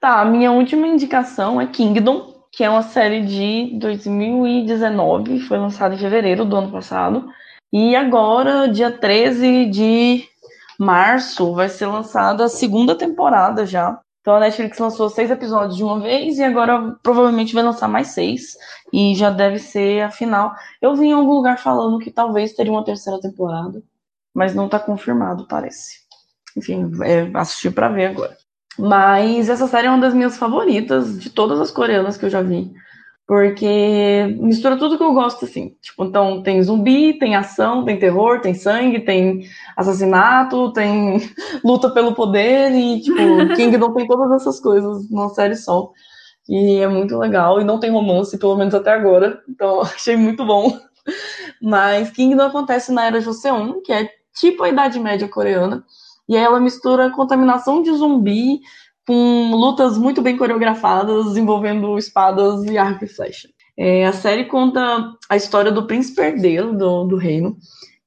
tá, 0.00 0.24
minha 0.24 0.52
última 0.52 0.86
indicação 0.86 1.60
é 1.60 1.66
Kingdom, 1.66 2.38
que 2.52 2.64
é 2.64 2.70
uma 2.70 2.82
série 2.82 3.24
de 3.24 3.78
2019, 3.78 5.40
foi 5.40 5.58
lançada 5.58 5.94
em 5.94 5.98
fevereiro 5.98 6.44
do 6.44 6.56
ano 6.56 6.72
passado. 6.72 7.28
E 7.72 7.94
agora, 7.94 8.68
dia 8.68 8.90
13 8.90 9.66
de 9.66 10.24
março, 10.78 11.54
vai 11.54 11.68
ser 11.68 11.86
lançada 11.86 12.44
a 12.44 12.48
segunda 12.48 12.94
temporada 12.94 13.66
já. 13.66 14.00
Então 14.20 14.36
a 14.36 14.40
Netflix 14.40 14.78
lançou 14.78 15.08
seis 15.08 15.30
episódios 15.30 15.76
de 15.76 15.82
uma 15.82 16.00
vez 16.00 16.38
e 16.38 16.44
agora 16.44 16.96
provavelmente 17.02 17.54
vai 17.54 17.62
lançar 17.62 17.88
mais 17.88 18.08
seis. 18.08 18.56
E 18.92 19.14
já 19.14 19.30
deve 19.30 19.58
ser 19.58 20.02
a 20.02 20.10
final. 20.10 20.54
Eu 20.80 20.94
vi 20.94 21.06
em 21.06 21.12
algum 21.12 21.32
lugar 21.32 21.58
falando 21.58 21.98
que 21.98 22.10
talvez 22.10 22.52
teria 22.52 22.72
uma 22.72 22.84
terceira 22.84 23.20
temporada, 23.20 23.82
mas 24.34 24.54
não 24.54 24.68
tá 24.68 24.78
confirmado, 24.78 25.46
parece. 25.46 26.00
Enfim, 26.56 26.90
é 27.04 27.30
assistir 27.38 27.70
para 27.70 27.88
ver 27.88 28.06
agora. 28.06 28.36
Mas 28.78 29.48
essa 29.48 29.66
série 29.66 29.88
é 29.88 29.90
uma 29.90 30.00
das 30.00 30.14
minhas 30.14 30.36
favoritas 30.36 31.18
de 31.18 31.30
todas 31.30 31.60
as 31.60 31.70
coreanas 31.70 32.16
que 32.16 32.24
eu 32.24 32.30
já 32.30 32.40
vi. 32.40 32.70
Porque 33.28 34.38
mistura 34.40 34.78
tudo 34.78 34.96
que 34.96 35.02
eu 35.02 35.12
gosto, 35.12 35.44
assim. 35.44 35.76
Tipo, 35.82 36.06
então 36.06 36.42
tem 36.42 36.62
zumbi, 36.62 37.18
tem 37.18 37.36
ação, 37.36 37.84
tem 37.84 37.98
terror, 37.98 38.40
tem 38.40 38.54
sangue, 38.54 39.00
tem 39.00 39.46
assassinato, 39.76 40.72
tem 40.72 41.18
luta 41.62 41.90
pelo 41.90 42.14
poder 42.14 42.72
e, 42.72 43.02
tipo, 43.02 43.18
Kingdom 43.54 43.92
tem 43.92 44.06
todas 44.06 44.30
essas 44.40 44.58
coisas 44.58 45.10
numa 45.10 45.28
série 45.28 45.56
só. 45.56 45.90
E 46.48 46.76
é 46.78 46.88
muito 46.88 47.18
legal. 47.18 47.60
E 47.60 47.64
não 47.64 47.78
tem 47.78 47.90
romance, 47.90 48.38
pelo 48.38 48.56
menos 48.56 48.74
até 48.74 48.92
agora. 48.92 49.42
Então, 49.46 49.82
achei 49.84 50.16
muito 50.16 50.46
bom. 50.46 50.80
Mas 51.60 52.10
Kingdom 52.10 52.44
acontece 52.44 52.92
na 52.92 53.06
era 53.06 53.20
Joseon, 53.20 53.82
que 53.82 53.92
é 53.92 54.08
tipo 54.40 54.62
a 54.62 54.70
Idade 54.70 54.98
Média 54.98 55.28
coreana. 55.28 55.84
E 56.28 56.36
aí 56.36 56.44
ela 56.44 56.60
mistura 56.60 57.10
contaminação 57.10 57.82
de 57.82 57.92
zumbi 57.92 58.60
com 59.06 59.52
lutas 59.52 59.96
muito 59.96 60.20
bem 60.20 60.36
coreografadas, 60.36 61.36
envolvendo 61.36 61.96
espadas 61.96 62.62
e 62.64 62.76
arco 62.76 63.04
e 63.04 63.08
flecha. 63.08 63.48
É, 63.74 64.04
a 64.04 64.12
série 64.12 64.44
conta 64.44 65.14
a 65.30 65.36
história 65.36 65.72
do 65.72 65.86
príncipe 65.86 66.20
herdeiro 66.20 66.76
do, 66.76 67.04
do 67.04 67.16
reino, 67.16 67.56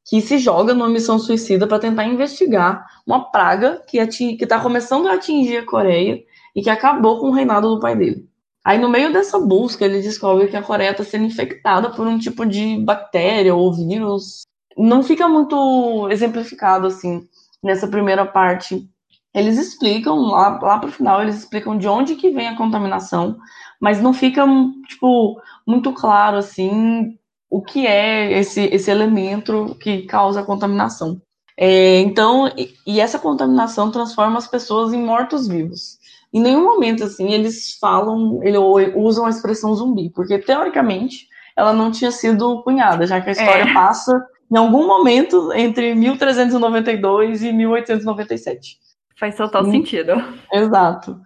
que 0.06 0.22
se 0.22 0.38
joga 0.38 0.74
numa 0.74 0.90
missão 0.90 1.18
suicida 1.18 1.66
para 1.66 1.80
tentar 1.80 2.04
investigar 2.06 2.86
uma 3.08 3.32
praga 3.32 3.82
que 3.88 3.98
está 3.98 4.60
começando 4.60 5.08
a 5.08 5.14
atingir 5.14 5.58
a 5.58 5.66
Coreia 5.66 6.22
e 6.56 6.62
que 6.62 6.70
acabou 6.70 7.20
com 7.20 7.30
o 7.30 7.34
reinado 7.34 7.74
do 7.74 7.80
pai 7.80 7.96
dele. 7.96 8.28
Aí, 8.64 8.78
no 8.78 8.90
meio 8.90 9.12
dessa 9.12 9.40
busca, 9.40 9.86
ele 9.86 10.02
descobre 10.02 10.50
que 10.50 10.58
a 10.58 10.62
Coreia 10.62 10.92
está 10.92 11.04
sendo 11.04 11.26
infectada 11.26 11.90
por 11.90 12.06
um 12.06 12.20
tipo 12.20 12.46
de 12.46 12.78
bactéria 12.78 13.56
ou 13.56 13.74
vírus. 13.74 14.42
Não 14.78 15.02
fica 15.02 15.28
muito 15.28 16.08
exemplificado 16.12 16.86
assim 16.86 17.28
nessa 17.64 17.88
primeira 17.88 18.26
parte 18.26 18.90
eles 19.34 19.58
explicam 19.58 20.18
lá, 20.18 20.60
lá 20.62 20.80
pro 20.80 20.92
final, 20.92 21.22
eles 21.22 21.38
explicam 21.38 21.78
de 21.78 21.88
onde 21.88 22.16
que 22.16 22.32
vem 22.32 22.50
a 22.50 22.58
contaminação, 22.58 23.38
mas 23.80 24.02
não 24.02 24.14
fica, 24.14 24.46
tipo, 24.88 25.42
muito 25.66 25.94
claro, 25.94 26.38
assim, 26.38 27.18
o 27.50 27.62
que 27.62 27.88
é 27.88 28.38
esse, 28.40 28.62
esse 28.66 28.92
elemento 28.92 29.76
que 29.80 30.04
causa 30.04 30.42
a 30.42 30.46
contaminação. 30.46 31.22
É, 31.58 32.00
então, 32.00 32.48
e, 32.58 32.74
e 32.86 33.00
essa 33.00 33.20
contaminação 33.20 33.92
transforma 33.92 34.38
as 34.38 34.48
pessoas 34.48 34.94
em 34.94 35.02
mortos-vivos. 35.02 36.00
Em 36.34 36.42
nenhum 36.42 36.64
momento, 36.64 37.04
assim, 37.04 37.32
eles 37.32 37.78
falam, 37.80 38.42
eles 38.44 38.60
usam 38.96 39.26
a 39.26 39.30
expressão 39.30 39.74
zumbi, 39.76 40.10
porque, 40.10 40.40
teoricamente, 40.40 41.28
ela 41.56 41.74
não 41.74 41.92
tinha 41.92 42.12
sido 42.12 42.62
cunhada, 42.64 43.06
já 43.06 43.22
que 43.22 43.30
a 43.30 43.34
história 43.34 43.64
é. 43.64 43.74
passa 43.74 44.26
em 44.52 44.58
algum 44.58 44.86
momento 44.86 45.54
entre 45.54 45.96
1392 45.96 47.42
e 47.42 47.54
1897. 47.54 48.78
Faz 49.18 49.38
total 49.38 49.66
Sim. 49.66 49.72
sentido. 49.72 50.12
Exato. 50.52 51.20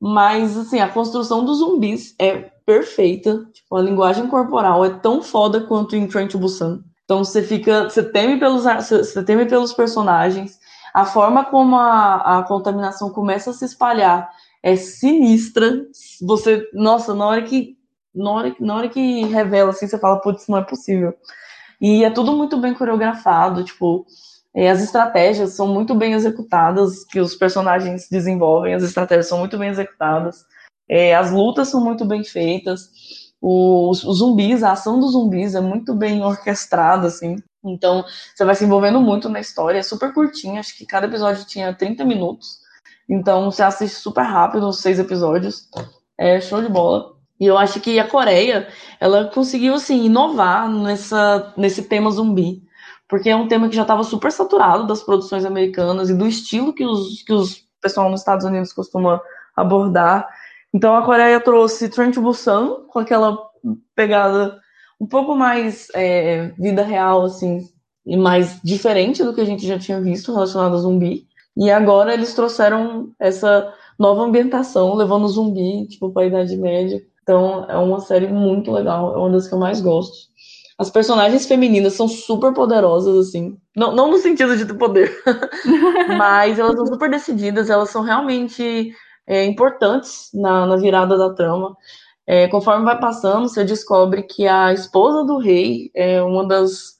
Mas, 0.00 0.56
assim, 0.56 0.80
a 0.80 0.88
construção 0.88 1.44
dos 1.44 1.58
zumbis 1.58 2.14
é 2.18 2.50
perfeita. 2.66 3.46
Tipo, 3.52 3.76
a 3.76 3.82
linguagem 3.82 4.26
corporal 4.26 4.84
é 4.84 4.90
tão 4.90 5.22
foda 5.22 5.60
quanto 5.60 5.96
em 5.96 6.06
Train 6.06 6.28
to 6.28 6.38
Busan. 6.38 6.82
Então 7.04 7.24
você 7.24 7.42
fica, 7.42 7.84
você 7.84 8.02
teme 8.02 8.38
pelos, 8.38 8.64
você 8.64 9.24
teme 9.24 9.46
pelos 9.46 9.72
personagens. 9.72 10.58
A 10.92 11.04
forma 11.04 11.44
como 11.44 11.76
a, 11.76 12.38
a 12.38 12.42
contaminação 12.42 13.10
começa 13.10 13.50
a 13.50 13.52
se 13.52 13.64
espalhar 13.64 14.28
é 14.62 14.76
sinistra. 14.76 15.86
Você, 16.20 16.68
nossa, 16.74 17.14
na 17.14 17.26
hora 17.26 17.42
que, 17.42 17.76
na 18.14 18.30
hora, 18.30 18.56
na 18.58 18.76
hora 18.76 18.88
que 18.88 19.24
revela 19.26 19.70
assim, 19.70 19.86
você 19.86 19.98
fala, 19.98 20.20
putz, 20.20 20.48
não 20.48 20.58
é 20.58 20.62
possível. 20.62 21.14
E 21.80 22.04
é 22.04 22.10
tudo 22.10 22.32
muito 22.32 22.56
bem 22.56 22.74
coreografado, 22.74 23.64
tipo, 23.64 24.06
é, 24.54 24.70
as 24.70 24.82
estratégias 24.82 25.52
são 25.52 25.68
muito 25.68 25.94
bem 25.94 26.14
executadas, 26.14 27.04
que 27.04 27.20
os 27.20 27.34
personagens 27.34 28.08
desenvolvem, 28.10 28.74
as 28.74 28.82
estratégias 28.82 29.28
são 29.28 29.38
muito 29.38 29.58
bem 29.58 29.68
executadas, 29.68 30.46
é, 30.88 31.14
as 31.14 31.30
lutas 31.30 31.68
são 31.68 31.84
muito 31.84 32.04
bem 32.04 32.24
feitas, 32.24 32.88
os, 33.40 34.02
os, 34.02 34.18
zumbis, 34.18 34.62
a 34.62 34.72
ação 34.72 34.98
dos 34.98 35.12
zumbis 35.12 35.54
é 35.54 35.60
muito 35.60 35.94
bem 35.94 36.22
orquestrada, 36.24 37.06
assim. 37.06 37.36
Então, 37.62 38.04
você 38.34 38.44
vai 38.44 38.54
se 38.54 38.64
envolvendo 38.64 39.00
muito 39.00 39.28
na 39.28 39.40
história, 39.40 39.78
é 39.78 39.82
super 39.82 40.14
curtinha, 40.14 40.60
acho 40.60 40.76
que 40.76 40.86
cada 40.86 41.06
episódio 41.06 41.44
tinha 41.44 41.74
30 41.74 42.04
minutos. 42.04 42.60
Então, 43.08 43.50
você 43.50 43.62
assiste 43.62 43.96
super 43.96 44.22
rápido 44.22 44.68
os 44.68 44.80
seis 44.80 44.98
episódios. 44.98 45.68
É 46.18 46.40
show 46.40 46.62
de 46.62 46.68
bola. 46.68 47.15
E 47.38 47.46
eu 47.46 47.58
acho 47.58 47.80
que 47.80 47.98
a 47.98 48.08
Coreia, 48.08 48.68
ela 48.98 49.26
conseguiu, 49.26 49.74
assim, 49.74 50.04
inovar 50.06 50.70
nessa, 50.70 51.52
nesse 51.56 51.82
tema 51.82 52.10
zumbi 52.10 52.66
porque 53.08 53.30
é 53.30 53.36
um 53.36 53.48
tema 53.48 53.68
que 53.68 53.76
já 53.76 53.82
estava 53.82 54.02
super 54.02 54.32
saturado 54.32 54.86
das 54.86 55.02
produções 55.02 55.44
americanas 55.44 56.10
e 56.10 56.14
do 56.14 56.26
estilo 56.26 56.72
que 56.72 56.84
os, 56.84 57.22
que 57.22 57.32
os 57.32 57.64
pessoal 57.80 58.10
nos 58.10 58.20
Estados 58.20 58.44
Unidos 58.44 58.72
costuma 58.72 59.20
abordar. 59.54 60.28
Então 60.74 60.94
a 60.96 61.04
Coreia 61.04 61.40
trouxe 61.40 61.88
Train 61.88 62.10
to 62.10 62.20
Busan 62.20 62.84
com 62.88 62.98
aquela 62.98 63.38
pegada 63.94 64.58
um 65.00 65.06
pouco 65.06 65.34
mais 65.34 65.88
é, 65.94 66.48
vida 66.58 66.82
real, 66.82 67.24
assim, 67.24 67.68
e 68.04 68.16
mais 68.16 68.60
diferente 68.62 69.22
do 69.22 69.34
que 69.34 69.40
a 69.40 69.44
gente 69.44 69.66
já 69.66 69.78
tinha 69.78 70.00
visto 70.00 70.32
relacionado 70.32 70.74
a 70.74 70.78
zumbi. 70.78 71.26
E 71.56 71.70
agora 71.70 72.12
eles 72.12 72.34
trouxeram 72.34 73.12
essa 73.18 73.72
nova 73.98 74.22
ambientação, 74.22 74.94
levando 74.94 75.24
o 75.24 75.28
zumbi, 75.28 75.86
tipo, 75.86 76.10
para 76.10 76.22
a 76.22 76.26
Idade 76.26 76.56
Média. 76.56 77.02
Então 77.26 77.66
é 77.68 77.76
uma 77.76 77.98
série 77.98 78.28
muito 78.28 78.70
legal, 78.70 79.12
é 79.12 79.18
uma 79.18 79.30
das 79.30 79.48
que 79.48 79.54
eu 79.54 79.58
mais 79.58 79.80
gosto. 79.80 80.28
As 80.78 80.90
personagens 80.90 81.44
femininas 81.44 81.94
são 81.94 82.06
super 82.06 82.54
poderosas, 82.54 83.26
assim. 83.26 83.58
Não, 83.74 83.92
não 83.92 84.08
no 84.08 84.18
sentido 84.18 84.56
de 84.56 84.64
poder, 84.74 85.10
mas 86.16 86.56
elas 86.56 86.76
são 86.76 86.86
super 86.86 87.10
decididas, 87.10 87.68
elas 87.68 87.90
são 87.90 88.02
realmente 88.02 88.92
é, 89.26 89.44
importantes 89.44 90.30
na, 90.32 90.66
na, 90.66 90.76
virada 90.76 91.18
da 91.18 91.34
trama. 91.34 91.76
É, 92.28 92.46
conforme 92.46 92.84
vai 92.84 93.00
passando, 93.00 93.48
você 93.48 93.64
descobre 93.64 94.22
que 94.22 94.46
a 94.46 94.72
esposa 94.72 95.24
do 95.24 95.38
rei 95.38 95.90
é 95.94 96.22
uma 96.22 96.46
das, 96.46 96.94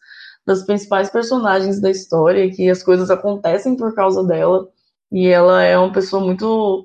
das 0.45 0.65
principais 0.65 1.09
personagens 1.09 1.81
da 1.81 1.91
história, 1.91 2.51
que 2.51 2.69
as 2.69 2.83
coisas 2.83 3.11
acontecem 3.11 3.77
por 3.77 3.95
causa 3.95 4.25
dela, 4.25 4.69
e 5.13 5.29
ela 5.29 5.63
é 5.63 5.79
uma 5.79 5.93
pessoa 5.93 6.25
muito 6.25 6.85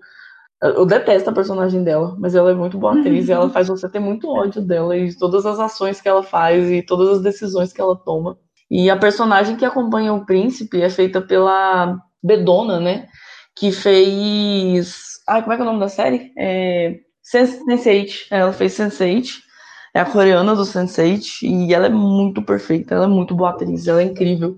eu 0.61 0.85
detesto 0.85 1.29
a 1.29 1.33
personagem 1.33 1.83
dela, 1.83 2.15
mas 2.19 2.35
ela 2.35 2.51
é 2.51 2.53
muito 2.53 2.77
boa 2.77 2.99
atriz 2.99 3.27
e 3.27 3.31
ela 3.31 3.49
faz 3.49 3.67
você 3.67 3.89
ter 3.89 3.99
muito 3.99 4.29
ódio 4.29 4.61
dela 4.61 4.95
e 4.95 5.15
todas 5.15 5.43
as 5.45 5.59
ações 5.59 5.99
que 5.99 6.07
ela 6.07 6.21
faz 6.21 6.69
e 6.69 6.83
todas 6.83 7.17
as 7.17 7.21
decisões 7.23 7.73
que 7.73 7.81
ela 7.81 7.95
toma. 7.95 8.37
E 8.69 8.89
a 8.89 8.95
personagem 8.95 9.55
que 9.55 9.65
acompanha 9.65 10.13
o 10.13 10.23
príncipe 10.23 10.79
é 10.81 10.89
feita 10.89 11.19
pela 11.19 11.97
Bedona, 12.23 12.79
né? 12.79 13.07
Que 13.55 13.71
fez. 13.71 15.19
Ai, 15.27 15.41
como 15.41 15.53
é 15.53 15.55
que 15.55 15.61
é 15.61 15.65
o 15.65 15.67
nome 15.67 15.79
da 15.79 15.89
série? 15.89 16.31
É... 16.37 16.99
Sense8. 17.23 18.27
Ela 18.29 18.53
fez 18.53 18.73
Sense8. 18.77 19.39
É 19.93 19.99
a 19.99 20.05
coreana 20.05 20.55
do 20.55 20.61
Sense8 20.61 21.41
e 21.41 21.73
ela 21.73 21.87
é 21.87 21.89
muito 21.89 22.41
perfeita, 22.41 22.95
ela 22.95 23.05
é 23.05 23.09
muito 23.09 23.35
boa 23.35 23.49
atriz, 23.49 23.87
ela 23.87 24.01
é 24.01 24.05
incrível. 24.05 24.57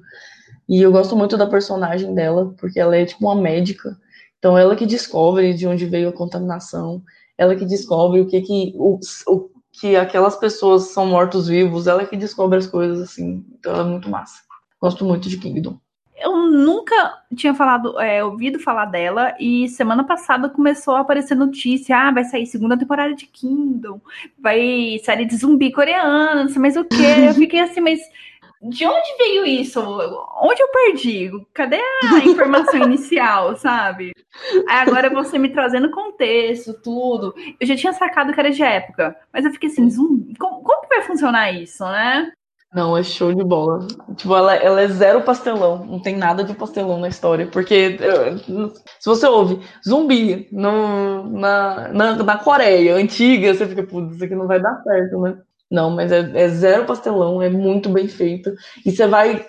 E 0.70 0.82
eu 0.82 0.92
gosto 0.92 1.16
muito 1.16 1.36
da 1.38 1.48
personagem 1.48 2.14
dela, 2.14 2.54
porque 2.60 2.80
ela 2.80 2.96
é 2.96 3.06
tipo 3.06 3.26
uma 3.26 3.42
médica 3.42 3.98
então, 4.44 4.58
ela 4.58 4.76
que 4.76 4.86
descobre 4.86 5.54
de 5.54 5.66
onde 5.66 5.86
veio 5.86 6.10
a 6.10 6.12
contaminação, 6.12 7.02
ela 7.38 7.56
que 7.56 7.64
descobre 7.64 8.20
o 8.20 8.28
que 8.28 8.42
que 8.42 8.74
o, 8.76 9.00
o, 9.26 9.50
que 9.72 9.96
aquelas 9.96 10.36
pessoas 10.36 10.90
são 10.90 11.06
mortos-vivos, 11.06 11.88
ela 11.88 12.06
que 12.06 12.18
descobre 12.18 12.58
as 12.58 12.68
coisas, 12.68 13.00
assim. 13.00 13.42
Então 13.58 13.72
ela 13.72 13.88
é 13.88 13.90
muito 13.90 14.10
massa. 14.10 14.42
Gosto 14.82 15.06
muito 15.06 15.30
de 15.30 15.38
Kingdom. 15.38 15.80
Eu 16.18 16.36
nunca 16.52 17.22
tinha 17.34 17.54
falado, 17.54 17.98
é, 18.02 18.22
ouvido 18.22 18.60
falar 18.60 18.88
dela, 18.88 19.34
e 19.40 19.70
semana 19.70 20.04
passada 20.04 20.50
começou 20.50 20.96
a 20.96 21.00
aparecer 21.00 21.36
notícia: 21.36 21.98
ah, 21.98 22.12
vai 22.12 22.26
sair 22.26 22.46
segunda 22.46 22.78
temporada 22.78 23.16
de 23.16 23.26
Kingdom, 23.28 24.02
vai 24.38 25.00
série 25.06 25.24
de 25.24 25.38
zumbi 25.38 25.72
coreana, 25.72 26.44
não 26.44 26.50
sei 26.50 26.62
mais 26.62 26.76
o 26.76 26.84
que. 26.84 27.02
Eu 27.02 27.34
fiquei 27.40 27.62
assim, 27.62 27.80
mas 27.80 28.02
de 28.70 28.86
onde 28.86 29.18
veio 29.18 29.46
isso? 29.46 29.80
Onde 30.42 30.62
eu 30.62 30.68
perdi? 30.70 31.32
Cadê 31.54 31.78
a 31.78 32.20
informação 32.26 32.82
inicial, 32.82 33.56
sabe? 33.58 34.12
Aí 34.68 34.78
agora 34.88 35.10
você 35.10 35.38
me 35.38 35.50
trazendo 35.50 35.92
contexto, 35.92 36.74
tudo. 36.82 37.34
Eu 37.60 37.68
já 37.68 37.76
tinha 37.76 37.94
sacado 37.94 38.34
que 38.34 38.40
era 38.40 38.52
de 38.52 38.64
época, 38.64 39.16
mas 39.32 39.46
eu 39.46 39.52
fiquei 39.52 39.70
assim, 39.70 39.90
zumbi, 39.90 40.36
como, 40.38 40.62
como 40.62 40.82
que 40.82 40.96
vai 40.96 41.02
funcionar 41.04 41.52
isso, 41.52 41.84
né? 41.86 42.32
Não, 42.74 42.98
é 42.98 43.04
show 43.04 43.32
de 43.34 43.44
bola. 43.44 43.86
Tipo, 44.16 44.36
ela, 44.36 44.56
ela 44.56 44.82
é 44.82 44.88
zero 44.88 45.22
pastelão. 45.22 45.86
Não 45.86 46.00
tem 46.00 46.18
nada 46.18 46.44
de 46.44 46.56
pastelão 46.56 47.00
na 47.00 47.08
história. 47.08 47.46
Porque 47.46 48.00
se 49.00 49.06
você 49.06 49.28
ouve 49.28 49.60
zumbi 49.88 50.48
no, 50.52 51.30
na, 51.30 51.90
na, 51.90 52.16
na 52.16 52.38
Coreia 52.40 52.96
antiga, 52.96 53.54
você 53.54 53.68
fica, 53.68 53.84
putz, 53.84 54.16
isso 54.16 54.26
aqui 54.26 54.34
não 54.34 54.48
vai 54.48 54.60
dar 54.60 54.82
certo, 54.82 55.22
né? 55.22 55.38
Não, 55.74 55.90
mas 55.90 56.12
é, 56.12 56.20
é, 56.36 56.48
zero 56.50 56.86
pastelão, 56.86 57.42
é 57.42 57.50
muito 57.50 57.90
bem 57.90 58.08
feito. 58.08 58.54
E 58.86 58.92
você 58.92 59.08
vai. 59.08 59.44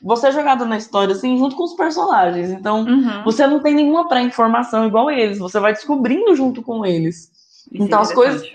Você 0.00 0.28
é 0.28 0.32
jogado 0.32 0.64
na 0.64 0.76
história, 0.76 1.12
assim, 1.12 1.36
junto 1.36 1.56
com 1.56 1.64
os 1.64 1.74
personagens. 1.74 2.52
Então, 2.52 2.84
uhum. 2.84 3.24
você 3.24 3.44
não 3.44 3.58
tem 3.58 3.74
nenhuma 3.74 4.06
pré-informação 4.06 4.86
igual 4.86 5.10
eles. 5.10 5.40
Você 5.40 5.58
vai 5.58 5.72
descobrindo 5.72 6.36
junto 6.36 6.62
com 6.62 6.86
eles. 6.86 7.28
Isso 7.72 7.82
então, 7.82 7.98
é 7.98 8.02
as 8.02 8.12
coisas. 8.12 8.46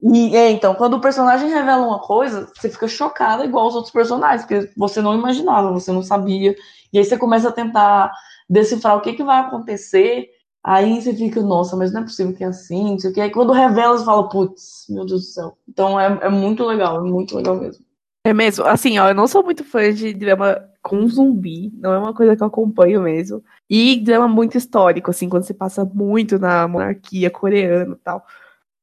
E, 0.00 0.36
é, 0.36 0.52
então, 0.52 0.72
quando 0.76 0.94
o 0.94 1.00
personagem 1.00 1.50
revela 1.50 1.84
uma 1.84 1.98
coisa, 1.98 2.48
você 2.54 2.68
fica 2.68 2.86
chocada 2.86 3.44
igual 3.44 3.66
os 3.66 3.74
outros 3.74 3.92
personagens, 3.92 4.46
porque 4.46 4.70
você 4.76 5.02
não 5.02 5.16
imaginava, 5.16 5.72
você 5.72 5.90
não 5.90 6.04
sabia. 6.04 6.54
E 6.92 6.98
aí 7.00 7.04
você 7.04 7.18
começa 7.18 7.48
a 7.48 7.52
tentar 7.52 8.12
decifrar 8.48 8.96
o 8.96 9.00
que, 9.00 9.14
que 9.14 9.24
vai 9.24 9.40
acontecer. 9.40 10.28
Aí 10.64 11.00
você 11.00 11.14
fica, 11.14 11.40
nossa, 11.40 11.76
mas 11.76 11.92
não 11.92 12.00
é 12.00 12.04
possível 12.04 12.34
que 12.34 12.44
é 12.44 12.48
assim, 12.48 12.90
não 12.90 12.98
sei 12.98 13.10
o 13.10 13.14
que. 13.14 13.20
Aí 13.20 13.30
quando 13.30 13.52
revela, 13.52 13.96
você 13.96 14.04
fala, 14.04 14.28
putz, 14.28 14.86
meu 14.88 15.06
Deus 15.06 15.22
do 15.22 15.26
céu. 15.26 15.58
Então 15.68 15.98
é, 15.98 16.18
é 16.22 16.28
muito 16.28 16.64
legal, 16.64 16.98
é 16.98 17.08
muito 17.08 17.36
legal 17.36 17.56
mesmo. 17.56 17.84
É 18.24 18.34
mesmo, 18.34 18.64
assim, 18.66 18.98
ó, 18.98 19.08
eu 19.08 19.14
não 19.14 19.26
sou 19.26 19.42
muito 19.42 19.64
fã 19.64 19.92
de 19.92 20.12
drama 20.12 20.68
com 20.82 21.06
zumbi, 21.08 21.72
não 21.74 21.92
é 21.92 21.98
uma 21.98 22.12
coisa 22.12 22.36
que 22.36 22.42
eu 22.42 22.46
acompanho 22.46 23.02
mesmo. 23.02 23.42
E 23.70 23.96
drama 24.00 24.28
muito 24.28 24.58
histórico, 24.58 25.10
assim, 25.10 25.28
quando 25.28 25.44
você 25.44 25.54
passa 25.54 25.84
muito 25.84 26.38
na 26.38 26.66
monarquia 26.68 27.30
coreana 27.30 27.94
e 27.94 27.98
tal. 28.04 28.26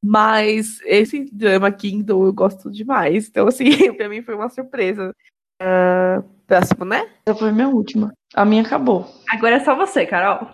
Mas 0.02 0.80
esse 0.84 1.24
drama 1.32 1.70
Kingdom 1.70 2.26
eu 2.26 2.32
gosto 2.32 2.70
demais. 2.70 3.28
Então, 3.28 3.46
assim, 3.46 3.66
pra 3.94 4.08
mim 4.08 4.22
foi 4.22 4.34
uma 4.34 4.48
surpresa. 4.48 5.14
Uh, 5.60 6.22
próximo, 6.46 6.84
né? 6.84 7.08
Essa 7.26 7.38
foi 7.38 7.52
minha 7.52 7.68
última. 7.68 8.12
A 8.34 8.44
minha 8.44 8.62
acabou. 8.62 9.06
Agora 9.28 9.56
é 9.56 9.60
só 9.60 9.74
você, 9.74 10.06
Carol. 10.06 10.48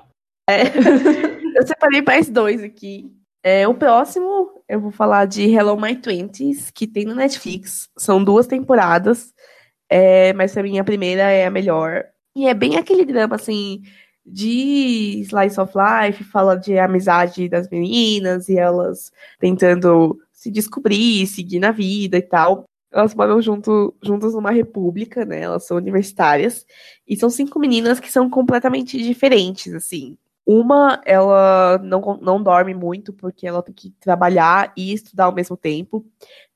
É. 0.53 0.63
eu 1.57 1.67
separei 1.67 2.03
mais 2.03 2.29
dois 2.29 2.63
aqui. 2.63 3.11
É, 3.43 3.67
o 3.67 3.75
próximo, 3.75 4.63
eu 4.69 4.81
vou 4.81 4.93
falar 4.93 5.27
de 5.27 5.43
Hello 5.43 5.81
My 5.81 5.97
Twenties, 5.97 6.71
que 6.71 6.87
tem 6.87 7.05
no 7.05 7.15
Netflix. 7.15 7.89
São 7.97 8.23
duas 8.23 8.47
temporadas, 8.47 9.33
é, 9.89 10.33
mas 10.35 10.53
pra 10.53 10.63
mim 10.63 10.79
a 10.79 10.85
primeira 10.85 11.23
é 11.23 11.47
a 11.47 11.51
melhor. 11.51 12.05
E 12.37 12.47
é 12.47 12.55
bem 12.55 12.77
aquele 12.77 13.05
drama, 13.05 13.37
assim, 13.37 13.83
de 14.25 15.21
Slice 15.23 15.61
of 15.61 15.73
Life, 15.77 16.25
fala 16.25 16.57
de 16.57 16.79
amizade 16.79 17.49
das 17.49 17.69
meninas 17.69 18.49
e 18.49 18.57
elas 18.57 19.13
tentando 19.39 20.19
se 20.33 20.51
descobrir, 20.51 21.27
seguir 21.27 21.59
na 21.59 21.73
vida 21.73 22.17
e 22.17 22.23
tal. 22.23 22.65
Elas 22.93 23.15
moram 23.15 23.41
junto, 23.41 23.95
juntas 24.03 24.35
numa 24.35 24.51
república, 24.51 25.25
né? 25.25 25.41
Elas 25.41 25.67
são 25.67 25.77
universitárias. 25.77 26.67
E 27.09 27.17
são 27.17 27.31
cinco 27.31 27.59
meninas 27.59 27.99
que 27.99 28.13
são 28.13 28.29
completamente 28.31 28.99
diferentes, 29.03 29.73
assim. 29.75 30.17
Uma, 30.47 31.01
ela 31.05 31.79
não, 31.79 32.19
não 32.21 32.43
dorme 32.43 32.75
muito 32.75 33.13
porque 33.13 33.47
ela 33.47 33.63
tem 33.63 33.75
que 33.75 33.91
trabalhar 34.01 34.73
e 34.77 34.93
estudar 34.93 35.27
ao 35.27 35.35
mesmo 35.35 35.57
tempo. 35.57 36.05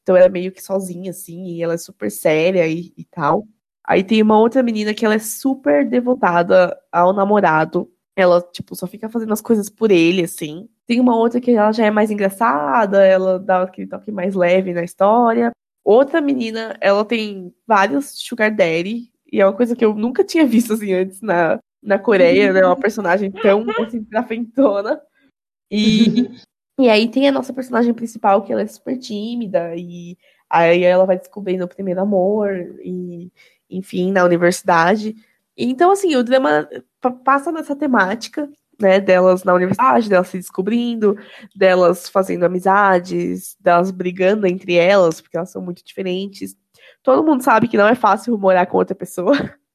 Então 0.03 0.17
ela 0.17 0.27
é 0.27 0.29
meio 0.29 0.53
que 0.53 0.63
sozinha, 0.63 1.11
assim, 1.11 1.45
e 1.47 1.63
ela 1.63 1.75
é 1.75 1.79
super 1.79 2.11
séria 2.11 2.67
e, 2.67 2.93
e 2.97 3.05
tal. 3.05 3.47
Aí 3.85 4.03
tem 4.03 4.21
uma 4.23 4.39
outra 4.39 4.63
menina 4.63 4.93
que 4.93 5.05
ela 5.05 5.15
é 5.15 5.19
super 5.19 5.89
devotada 5.89 6.77
ao 6.91 7.13
namorado. 7.13 7.91
Ela, 8.17 8.41
tipo, 8.41 8.75
só 8.75 8.87
fica 8.87 9.09
fazendo 9.09 9.33
as 9.33 9.41
coisas 9.41 9.71
por 9.71 9.91
ele, 9.91 10.25
assim. 10.25 10.69
Tem 10.87 11.01
uma 11.01 11.17
outra 11.17 11.41
que 11.41 11.53
ela 11.53 11.73
já 11.73 11.87
é 11.87 11.91
mais 11.91 12.11
engraçada, 12.11 13.05
ela 13.05 13.39
dá 13.39 13.63
aquele 13.63 13.87
toque 13.89 14.11
mais 14.11 14.35
leve 14.35 14.73
na 14.73 14.83
história. 14.83 15.53
Outra 15.85 16.21
menina, 16.21 16.77
ela 16.81 17.05
tem 17.05 17.55
vários 17.67 18.11
sugar 18.11 18.51
daddy, 18.55 19.13
e 19.33 19.41
é 19.41 19.47
uma 19.47 19.53
coisa 19.53 19.77
que 19.77 19.85
eu 19.85 19.95
nunca 19.95 20.25
tinha 20.25 20.47
visto, 20.47 20.73
assim, 20.73 20.93
antes 20.93 21.21
na, 21.21 21.61
na 21.83 21.99
Coreia, 21.99 22.53
né? 22.53 22.65
Uma 22.65 22.77
personagem 22.77 23.31
tão, 23.31 23.65
assim, 23.81 24.03
pra 24.03 24.25
frentona. 24.25 25.01
E, 25.71 26.31
e 26.81 26.89
aí 26.89 27.09
tem 27.09 27.29
a 27.29 27.33
nossa 27.33 27.53
personagem 27.53 27.95
principal, 27.95 28.43
que 28.43 28.53
ela 28.53 28.63
é 28.63 28.67
super 28.67 28.99
tímida, 28.99 29.75
e 29.77 30.17
aí 30.49 30.83
ela 30.83 31.07
vai 31.07 31.19
descobrindo 31.19 31.65
o 31.65 31.69
primeiro 31.69 32.01
amor, 32.01 32.51
e 32.83 33.31
enfim, 33.69 34.13
na 34.13 34.25
universidade. 34.25 35.15
Então, 35.57 35.91
assim, 35.91 36.15
o 36.17 36.23
drama 36.23 36.69
passa 37.25 37.51
nessa 37.51 37.75
temática, 37.75 38.49
né, 38.81 39.01
delas 39.01 39.43
na 39.43 39.55
universidade, 39.55 40.09
delas 40.09 40.29
se 40.29 40.37
descobrindo, 40.37 41.17
delas 41.55 42.09
fazendo 42.09 42.45
amizades, 42.45 43.57
delas 43.61 43.91
brigando 43.91 44.47
entre 44.47 44.75
elas, 44.75 45.21
porque 45.21 45.37
elas 45.37 45.51
são 45.51 45.63
muito 45.63 45.85
diferentes. 45.85 46.55
Todo 47.03 47.25
mundo 47.25 47.43
sabe 47.43 47.69
que 47.69 47.77
não 47.77 47.89
é 47.89 47.95
fácil 47.95 48.37
morar 48.39 48.67
com 48.67 48.77
outra 48.77 48.95
pessoa. 48.95 49.33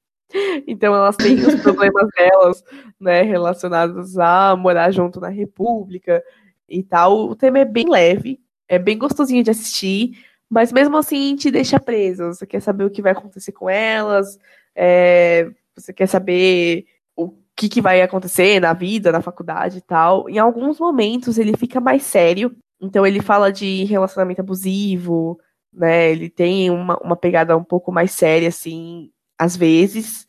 Então 0.68 0.94
elas 0.94 1.16
têm 1.16 1.36
os 1.36 1.56
problemas 1.62 2.08
delas, 2.16 2.64
né, 3.00 3.22
relacionados 3.22 4.18
a 4.18 4.56
morar 4.56 4.92
junto 4.92 5.20
na 5.20 5.30
República 5.30 6.24
e 6.70 6.84
tal. 6.84 7.30
O 7.30 7.36
tema 7.36 7.60
é 7.60 7.66
bem 7.66 7.90
leve, 7.90 8.40
é 8.68 8.80
bem 8.80 8.98
gostosinho 8.98 9.44
de 9.44 9.52
assistir. 9.52 10.18
Mas 10.50 10.72
mesmo 10.72 10.98
assim 10.98 11.36
te 11.36 11.50
deixa 11.50 11.80
preso. 11.80 12.26
Você 12.28 12.46
quer 12.46 12.62
saber 12.62 12.84
o 12.84 12.90
que 12.90 13.02
vai 13.02 13.14
acontecer 13.14 13.54
com 13.54 13.70
elas, 13.70 14.38
é, 14.76 15.50
você 15.76 15.94
quer 15.94 16.08
saber 16.08 16.86
o 17.16 17.34
que, 17.56 17.70
que 17.70 17.82
vai 17.82 18.02
acontecer 18.02 18.60
na 18.60 18.74
vida, 18.74 19.12
na 19.12 19.22
faculdade 19.22 19.78
e 19.78 19.82
tal. 19.82 20.30
Em 20.30 20.40
alguns 20.40 20.80
momentos 20.80 21.38
ele 21.38 21.56
fica 21.56 21.80
mais 21.80 22.04
sério. 22.04 22.56
Então 22.82 23.06
ele 23.06 23.22
fala 23.22 23.52
de 23.52 23.86
relacionamento 23.86 24.42
abusivo, 24.42 25.40
né? 25.72 26.12
Ele 26.12 26.30
tem 26.30 26.70
uma, 26.70 26.98
uma 26.98 27.16
pegada 27.16 27.56
um 27.56 27.64
pouco 27.64 27.92
mais 27.92 28.12
séria, 28.12 28.50
assim, 28.50 29.10
às 29.42 29.58
vezes. 29.58 30.28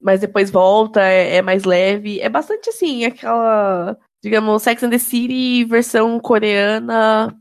Mas 0.00 0.20
depois 0.20 0.50
volta, 0.50 1.02
é, 1.02 1.36
é 1.36 1.42
mais 1.42 1.64
leve. 1.64 2.20
É 2.20 2.28
bastante 2.28 2.70
assim, 2.70 3.04
aquela, 3.04 3.98
digamos, 4.22 4.62
Sex 4.62 4.82
and 4.84 4.90
the 4.90 4.98
City 4.98 5.64
versão 5.64 6.20
coreana 6.20 7.36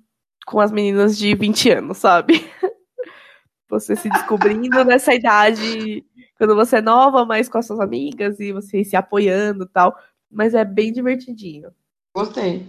com 0.48 0.60
as 0.60 0.72
meninas 0.72 1.15
de 1.15 1.35
20 1.35 1.69
anos, 1.69 1.98
sabe? 1.98 2.44
Você 3.69 3.95
se 3.95 4.10
descobrindo 4.10 4.84
nessa 4.84 5.14
idade, 5.14 6.06
quando 6.38 6.56
você 6.56 6.76
é 6.76 6.81
nova, 6.81 7.26
mas 7.26 7.49
com 7.49 7.57
as 7.57 7.65
suas 7.65 7.80
amigas 7.80 8.40
e 8.40 8.52
você 8.52 8.84
se 8.84 8.95
apoiando 8.95 9.64
e 9.64 9.68
tal. 9.68 9.98
Mas 10.31 10.53
é 10.53 10.64
bem 10.64 10.94
divertidinho. 10.94 11.72
Gostei. 12.15 12.68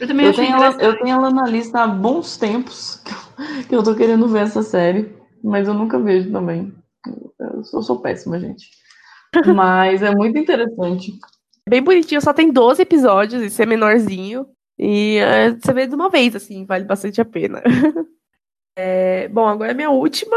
Eu 0.00 0.08
também 0.08 0.24
eu 0.24 0.32
tenho, 0.32 0.56
ela, 0.56 0.82
eu 0.82 0.98
tenho 0.98 1.16
ela 1.16 1.30
na 1.30 1.46
lista 1.46 1.82
há 1.82 1.86
bons 1.86 2.38
tempos 2.38 3.02
que 3.68 3.74
eu 3.74 3.82
tô 3.82 3.94
querendo 3.94 4.26
ver 4.28 4.44
essa 4.44 4.62
série, 4.62 5.14
mas 5.44 5.68
eu 5.68 5.74
nunca 5.74 5.98
vejo 5.98 6.32
também. 6.32 6.72
Eu 7.38 7.64
sou, 7.64 7.82
sou 7.82 8.00
péssima, 8.00 8.38
gente. 8.38 8.70
Mas 9.54 10.02
é 10.02 10.14
muito 10.14 10.38
interessante. 10.38 11.18
Bem 11.68 11.82
bonitinho, 11.82 12.20
só 12.20 12.32
tem 12.32 12.52
12 12.52 12.82
episódios, 12.82 13.42
isso 13.42 13.60
é 13.60 13.66
menorzinho. 13.66 14.46
E 14.78 15.16
é, 15.16 15.50
você 15.50 15.72
vê 15.72 15.86
de 15.86 15.94
uma 15.94 16.08
vez, 16.08 16.36
assim, 16.36 16.64
vale 16.64 16.84
bastante 16.84 17.20
a 17.20 17.24
pena. 17.24 17.62
é, 18.76 19.28
bom, 19.28 19.46
agora 19.46 19.74
minha 19.74 19.90
última 19.90 20.36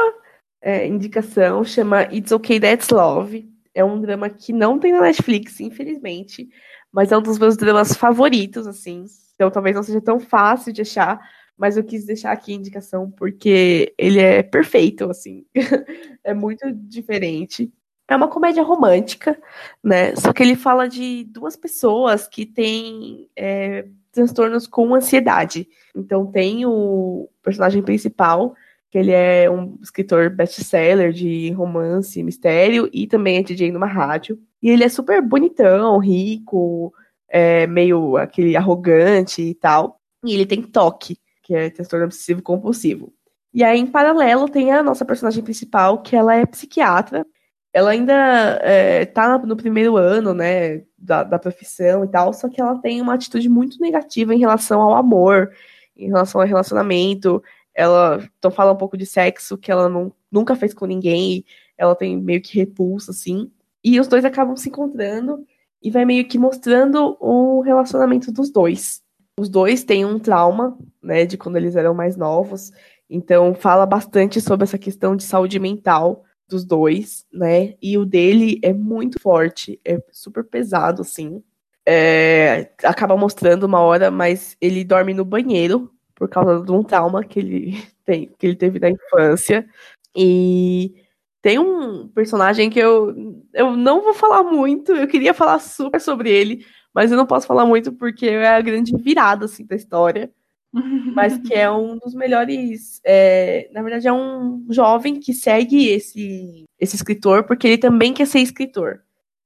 é, 0.62 0.88
indicação 0.88 1.64
chama 1.64 2.04
It's 2.04 2.32
Okay 2.32 2.60
That's 2.60 2.90
Love. 2.90 3.48
É 3.74 3.84
um 3.84 4.02
drama 4.02 4.30
que 4.30 4.52
não 4.52 4.80
tem 4.80 4.92
na 4.92 5.02
Netflix, 5.02 5.60
infelizmente, 5.60 6.50
mas 6.92 7.12
é 7.12 7.18
um 7.18 7.22
dos 7.22 7.38
meus 7.38 7.56
dramas 7.56 7.94
favoritos, 7.96 8.66
assim. 8.66 9.06
Então 9.36 9.52
talvez 9.52 9.76
não 9.76 9.84
seja 9.84 10.02
tão 10.02 10.20
fácil 10.20 10.74
de 10.74 10.82
achar, 10.82 11.20
mas 11.60 11.76
eu 11.76 11.84
quis 11.84 12.06
deixar 12.06 12.32
aqui 12.32 12.54
a 12.54 12.56
indicação 12.56 13.12
porque 13.12 13.94
ele 13.98 14.18
é 14.18 14.42
perfeito, 14.42 15.10
assim. 15.10 15.46
é 16.24 16.34
muito 16.34 16.72
diferente. 16.72 17.70
É 18.08 18.16
uma 18.16 18.30
comédia 18.30 18.64
romântica, 18.64 19.38
né? 19.84 20.16
Só 20.16 20.32
que 20.32 20.42
ele 20.42 20.56
fala 20.56 20.88
de 20.88 21.26
duas 21.26 21.58
pessoas 21.58 22.28
que 22.28 22.46
têm 22.46 23.30
é, 23.36 23.86
transtornos 24.12 24.66
com 24.66 24.96
ansiedade. 24.96 25.68
Então 25.94 26.26
tem 26.26 26.66
o 26.66 27.30
personagem 27.44 27.84
principal, 27.84 28.56
que 28.90 28.98
ele 28.98 29.12
é 29.12 29.52
um 29.52 29.78
escritor 29.84 30.30
best-seller 30.30 31.12
de 31.12 31.52
romance, 31.52 32.24
mistério, 32.24 32.90
e 32.94 33.06
também 33.06 33.38
é 33.38 33.44
DJ 33.44 33.70
numa 33.70 33.86
rádio. 33.86 34.40
E 34.64 34.70
ele 34.70 34.86
é 34.86 34.90
super 34.90 35.22
bonitão, 35.22 36.00
rico, 36.00 36.94
é, 37.28 37.68
meio 37.68 38.16
aquele 38.16 38.56
arrogante 38.56 39.42
e 39.42 39.54
tal. 39.54 40.00
E 40.24 40.34
ele 40.34 40.46
tem 40.46 40.62
toque, 40.62 41.18
que 41.50 41.56
é 41.56 41.68
transtorno 41.72 42.06
obsessivo 42.06 42.44
compulsivo. 42.44 43.12
E 43.52 43.64
aí, 43.64 43.80
em 43.80 43.88
paralelo, 43.88 44.48
tem 44.48 44.72
a 44.72 44.84
nossa 44.84 45.04
personagem 45.04 45.44
principal, 45.44 46.04
que 46.04 46.16
ela 46.16 46.36
é 46.36 46.46
psiquiatra. 46.46 47.26
Ela 47.74 47.90
ainda 47.90 48.14
é, 48.62 49.04
tá 49.08 49.40
no 49.40 49.58
primeiro 49.58 49.98
ano, 49.98 50.32
né, 50.32 50.84
da, 50.96 51.24
da 51.24 51.40
profissão 51.40 52.06
e 52.06 52.08
tal, 52.08 52.32
só 52.34 52.48
que 52.48 52.62
ela 52.62 52.80
tem 52.80 53.02
uma 53.02 53.16
atitude 53.16 53.50
muito 53.50 53.82
negativa 53.82 54.32
em 54.32 54.38
relação 54.38 54.80
ao 54.80 54.94
amor, 54.96 55.52
em 55.98 56.10
relação 56.10 56.40
ao 56.40 56.46
relacionamento. 56.46 57.42
Ela 57.74 58.24
então 58.38 58.52
fala 58.52 58.74
um 58.74 58.78
pouco 58.78 58.96
de 58.96 59.08
sexo 59.08 59.58
que 59.58 59.72
ela 59.72 59.90
não, 59.90 60.14
nunca 60.32 60.56
fez 60.56 60.72
com 60.72 60.86
ninguém, 60.86 61.44
ela 61.76 61.96
tem 61.96 62.16
meio 62.16 62.42
que 62.44 62.60
repulsa, 62.60 63.10
assim. 63.10 63.52
E 63.84 64.00
os 64.00 64.08
dois 64.08 64.24
acabam 64.24 64.56
se 64.56 64.70
encontrando 64.70 65.44
e 65.82 65.90
vai 65.90 66.06
meio 66.06 66.28
que 66.28 66.38
mostrando 66.38 67.18
o 67.20 67.62
relacionamento 67.62 68.32
dos 68.32 68.52
dois. 68.52 69.02
Os 69.40 69.48
dois 69.48 69.86
têm 69.86 70.04
um 70.04 70.20
trauma, 70.20 70.78
né, 71.02 71.26
de 71.26 71.38
quando 71.38 71.56
eles 71.56 71.78
eram 71.78 71.94
mais 71.94 72.18
novos, 72.18 72.74
então 73.10 73.56
fala 73.56 73.86
bastante 73.86 74.42
sobre 74.42 74.66
essa 74.66 74.78
questão 74.78 75.16
de 75.16 75.24
saúde 75.24 75.58
mental 75.58 76.26
dos 76.46 76.66
dois, 76.66 77.26
né? 77.32 77.76
E 77.82 77.98
o 77.98 78.04
dele 78.06 78.60
é 78.62 78.74
muito 78.74 79.18
forte, 79.22 79.80
é 79.86 79.98
super 80.12 80.44
pesado, 80.44 81.04
assim. 81.04 81.42
É, 81.88 82.70
acaba 82.84 83.16
mostrando 83.16 83.64
uma 83.64 83.80
hora, 83.80 84.12
mas 84.12 84.58
ele 84.60 84.84
dorme 84.84 85.14
no 85.14 85.24
banheiro 85.24 85.90
por 86.14 86.28
causa 86.28 86.62
de 86.62 86.72
um 86.74 86.84
trauma 86.84 87.24
que 87.24 87.40
ele 87.40 87.82
tem, 88.04 88.30
que 88.38 88.46
ele 88.46 88.56
teve 88.58 88.78
na 88.78 88.90
infância. 88.90 89.66
E 90.14 90.96
tem 91.42 91.58
um 91.58 92.10
personagem 92.10 92.70
que 92.70 92.80
eu, 92.80 93.16
eu 93.54 93.78
não 93.78 94.02
vou 94.04 94.14
falar 94.14 94.44
muito, 94.44 94.92
eu 94.92 95.08
queria 95.08 95.34
falar 95.34 95.60
super 95.60 96.02
sobre 96.02 96.30
ele, 96.30 96.66
mas 96.94 97.12
eu 97.12 97.18
não 97.18 97.26
posso 97.26 97.48
falar 97.48 97.66
muito 97.66 97.92
porque 97.92 98.28
é 98.28 98.48
a 98.48 98.62
grande 98.62 98.96
virada 98.98 99.46
assim, 99.46 99.66
da 99.66 99.76
história. 99.76 100.32
mas 101.16 101.38
que 101.40 101.54
é 101.54 101.70
um 101.70 101.98
dos 101.98 102.14
melhores. 102.14 103.02
É, 103.04 103.70
na 103.74 103.82
verdade, 103.82 104.08
é 104.08 104.14
um 104.14 104.66
jovem 104.70 105.20
que 105.20 105.34
segue 105.34 105.88
esse, 105.88 106.66
esse 106.80 106.96
escritor, 106.96 107.44
porque 107.44 107.68
ele 107.68 107.78
também 107.78 108.14
quer 108.14 108.28
ser 108.28 108.40
escritor. 108.40 109.02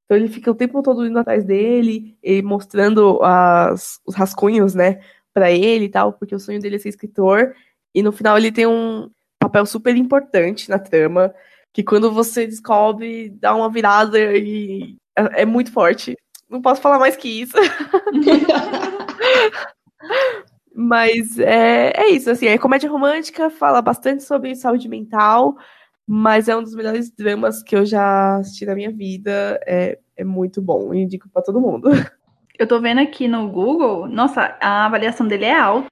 Então 0.05 0.17
ele 0.17 0.27
fica 0.27 0.51
o 0.51 0.55
tempo 0.55 0.81
todo 0.83 1.05
indo 1.05 1.17
atrás 1.17 1.45
dele, 1.45 2.17
e 2.21 2.41
mostrando 2.41 3.19
as, 3.23 4.01
os 4.05 4.15
rascunhos, 4.15 4.75
né, 4.75 4.99
para 5.33 5.51
ele 5.51 5.85
e 5.85 5.89
tal, 5.89 6.13
porque 6.13 6.35
o 6.35 6.39
sonho 6.39 6.59
dele 6.59 6.75
é 6.75 6.79
ser 6.79 6.89
escritor. 6.89 7.55
E 7.95 8.03
no 8.03 8.11
final 8.11 8.37
ele 8.37 8.51
tem 8.51 8.67
um 8.67 9.09
papel 9.39 9.65
super 9.65 9.95
importante 9.95 10.69
na 10.69 10.79
trama 10.79 11.33
que 11.71 11.83
quando 11.83 12.11
você 12.11 12.45
descobre, 12.45 13.29
dá 13.29 13.55
uma 13.55 13.69
virada 13.69 14.19
e 14.37 14.97
é, 15.17 15.41
é 15.41 15.45
muito 15.45 15.71
forte. 15.71 16.15
Não 16.53 16.61
posso 16.61 16.79
falar 16.79 16.99
mais 16.99 17.15
que 17.15 17.41
isso. 17.41 17.57
mas 20.75 21.39
é, 21.39 21.91
é 21.95 22.09
isso, 22.11 22.29
assim, 22.29 22.45
é 22.45 22.59
comédia 22.59 22.87
romântica, 22.87 23.49
fala 23.49 23.81
bastante 23.81 24.21
sobre 24.21 24.55
saúde 24.55 24.87
mental, 24.87 25.57
mas 26.05 26.47
é 26.47 26.55
um 26.55 26.61
dos 26.61 26.75
melhores 26.75 27.09
dramas 27.09 27.63
que 27.63 27.75
eu 27.75 27.83
já 27.83 28.37
assisti 28.37 28.67
na 28.67 28.75
minha 28.75 28.91
vida. 28.91 29.59
É, 29.65 29.97
é 30.15 30.23
muito 30.23 30.61
bom, 30.61 30.93
indico 30.93 31.27
para 31.27 31.41
todo 31.41 31.59
mundo. 31.59 31.89
Eu 32.59 32.67
tô 32.67 32.79
vendo 32.79 33.01
aqui 33.01 33.27
no 33.27 33.49
Google, 33.49 34.07
nossa, 34.07 34.55
a 34.61 34.85
avaliação 34.85 35.27
dele 35.27 35.45
é 35.45 35.59
alta. 35.59 35.87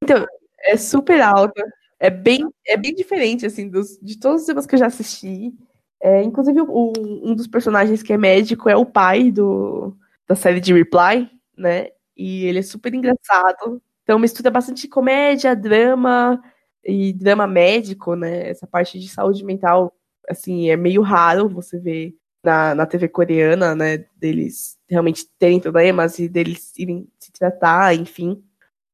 Então, 0.00 0.24
é 0.60 0.76
super 0.76 1.20
alta. 1.20 1.60
É 1.98 2.08
bem, 2.08 2.48
é 2.68 2.76
bem 2.76 2.94
diferente, 2.94 3.44
assim, 3.44 3.68
dos, 3.68 3.98
de 4.00 4.20
todos 4.20 4.42
os 4.42 4.46
temas 4.46 4.64
que 4.64 4.76
eu 4.76 4.78
já 4.78 4.86
assisti. 4.86 5.52
É, 6.00 6.22
inclusive, 6.22 6.60
o, 6.60 6.92
um 6.96 7.34
dos 7.34 7.48
personagens 7.48 8.00
que 8.00 8.12
é 8.12 8.16
médico 8.16 8.68
é 8.68 8.76
o 8.76 8.86
pai 8.86 9.32
do, 9.32 9.96
da 10.26 10.34
série 10.34 10.60
de 10.60 10.72
Reply, 10.72 11.30
né? 11.56 11.88
E 12.16 12.44
ele 12.44 12.58
é 12.60 12.62
super 12.62 12.92
engraçado. 12.94 13.82
Então, 14.02 14.18
mistura 14.18 14.50
bastante 14.50 14.86
comédia, 14.86 15.56
drama 15.56 16.40
e 16.84 17.12
drama 17.12 17.46
médico, 17.46 18.14
né? 18.14 18.48
Essa 18.48 18.66
parte 18.66 18.98
de 18.98 19.08
saúde 19.08 19.44
mental, 19.44 19.92
assim, 20.28 20.70
é 20.70 20.76
meio 20.76 21.02
raro 21.02 21.48
você 21.48 21.78
ver 21.78 22.14
na, 22.42 22.74
na 22.74 22.86
TV 22.86 23.08
coreana, 23.08 23.74
né? 23.74 24.04
Deles 24.16 24.78
realmente 24.88 25.26
terem 25.38 25.58
problemas 25.58 26.18
e 26.18 26.28
deles 26.28 26.72
irem 26.76 27.08
se 27.18 27.32
tratar, 27.32 27.94
enfim. 27.94 28.42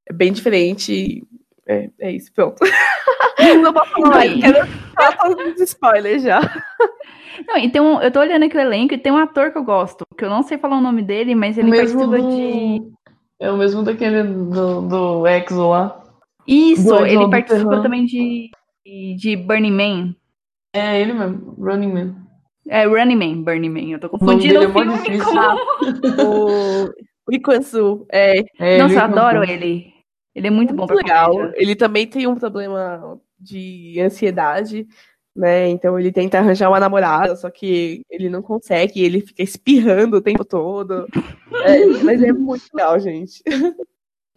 É 0.06 0.12
bem 0.12 0.32
diferente. 0.32 1.26
É, 1.66 1.90
é 1.98 2.12
isso, 2.12 2.32
pronto. 2.32 2.60
Não 3.62 3.72
posso 3.72 3.90
falar 3.90 4.22
quero 4.40 4.66
falar 4.94 5.16
todos 5.16 5.54
os 5.54 5.60
spoilers 5.60 6.22
já. 6.22 6.40
Não, 7.46 7.56
e 7.56 7.70
tem 7.70 7.80
um, 7.80 8.00
eu 8.00 8.10
tô 8.10 8.20
olhando 8.20 8.44
aqui 8.44 8.56
o 8.56 8.60
elenco 8.60 8.94
e 8.94 8.98
tem 8.98 9.12
um 9.12 9.16
ator 9.16 9.50
que 9.50 9.58
eu 9.58 9.64
gosto, 9.64 10.04
que 10.16 10.24
eu 10.24 10.30
não 10.30 10.42
sei 10.42 10.58
falar 10.58 10.78
o 10.78 10.82
nome 10.82 11.02
dele, 11.02 11.34
mas 11.34 11.56
ele 11.58 11.70
participa 11.70 12.06
do... 12.06 12.30
de. 12.30 12.82
É 13.40 13.50
o 13.50 13.56
mesmo 13.56 13.82
daquele 13.82 14.22
do, 14.22 14.82
do 14.82 15.26
Exo 15.26 15.68
lá. 15.68 16.02
Isso, 16.46 16.94
ele 17.06 17.28
participa 17.30 17.82
também 17.82 18.04
de, 18.04 18.50
de 19.16 19.36
Burning 19.36 19.72
Man. 19.72 20.14
É 20.74 21.00
ele 21.00 21.12
mesmo, 21.12 21.56
Running 21.58 21.92
Man. 21.92 22.16
É 22.68 22.84
Running 22.86 23.16
Man, 23.16 23.42
Burning 23.42 23.70
Man. 23.70 23.90
Eu 23.90 23.98
tô 23.98 24.08
confundindo 24.08 24.60
o, 24.60 24.68
o 24.68 24.72
filme 24.72 25.18
é 25.18 26.14
com 26.14 26.22
o... 26.22 26.84
o 27.28 27.32
Ikwansu. 27.32 28.06
É. 28.12 28.44
é 28.58 28.78
Nossa, 28.78 28.94
eu 28.94 29.00
adoro 29.00 29.42
ele. 29.42 29.92
Ele 30.34 30.46
é 30.46 30.50
muito, 30.50 30.74
muito 30.74 30.76
bom 30.76 30.86
pra 30.86 30.96
legal. 30.96 31.32
Comédia. 31.32 31.54
Ele 31.56 31.74
também 31.74 32.06
tem 32.06 32.26
um 32.26 32.36
problema 32.36 33.18
de 33.38 34.00
ansiedade, 34.00 34.86
né? 35.34 35.68
Então 35.68 35.98
ele 35.98 36.12
tenta 36.12 36.38
arranjar 36.38 36.68
uma 36.68 36.80
namorada, 36.80 37.36
só 37.36 37.50
que 37.50 38.02
ele 38.10 38.28
não 38.28 38.42
consegue, 38.42 39.02
ele 39.02 39.20
fica 39.20 39.42
espirrando 39.42 40.16
o 40.16 40.20
tempo 40.20 40.44
todo. 40.44 41.06
É, 41.64 41.86
mas 42.04 42.22
é 42.22 42.32
muito 42.32 42.64
legal, 42.72 42.98
gente. 42.98 43.42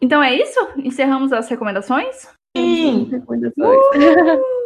Então 0.02 0.22
é 0.22 0.36
isso? 0.36 0.60
Encerramos 0.78 1.32
as 1.32 1.48
recomendações? 1.48 2.28
Sim! 2.56 3.08
Recomendações. 3.10 3.80
Uh! 3.96 4.64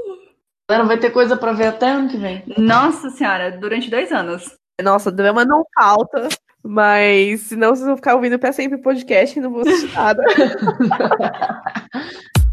Agora 0.70 0.86
vai 0.86 0.98
ter 0.98 1.12
coisa 1.12 1.38
para 1.38 1.54
ver 1.54 1.68
até 1.68 1.90
ano 1.90 2.10
que 2.10 2.18
vem. 2.18 2.44
Nossa 2.58 3.10
senhora, 3.10 3.52
durante 3.52 3.90
dois 3.90 4.12
anos. 4.12 4.58
Nossa, 4.82 5.12
drama 5.12 5.45
não 5.45 5.66
falta. 5.74 6.28
Mas 6.64 7.41
senão 7.41 7.70
vocês 7.70 7.86
vão 7.86 7.95
ficar 7.95 8.16
ouvindo 8.16 8.38
para 8.38 8.52
sempre 8.52 8.78
o 8.78 8.82
podcast 8.82 9.38
e 9.38 9.41
não 9.41 9.52
vou 9.52 9.62
assistir 9.62 9.94
nada. 9.94 10.24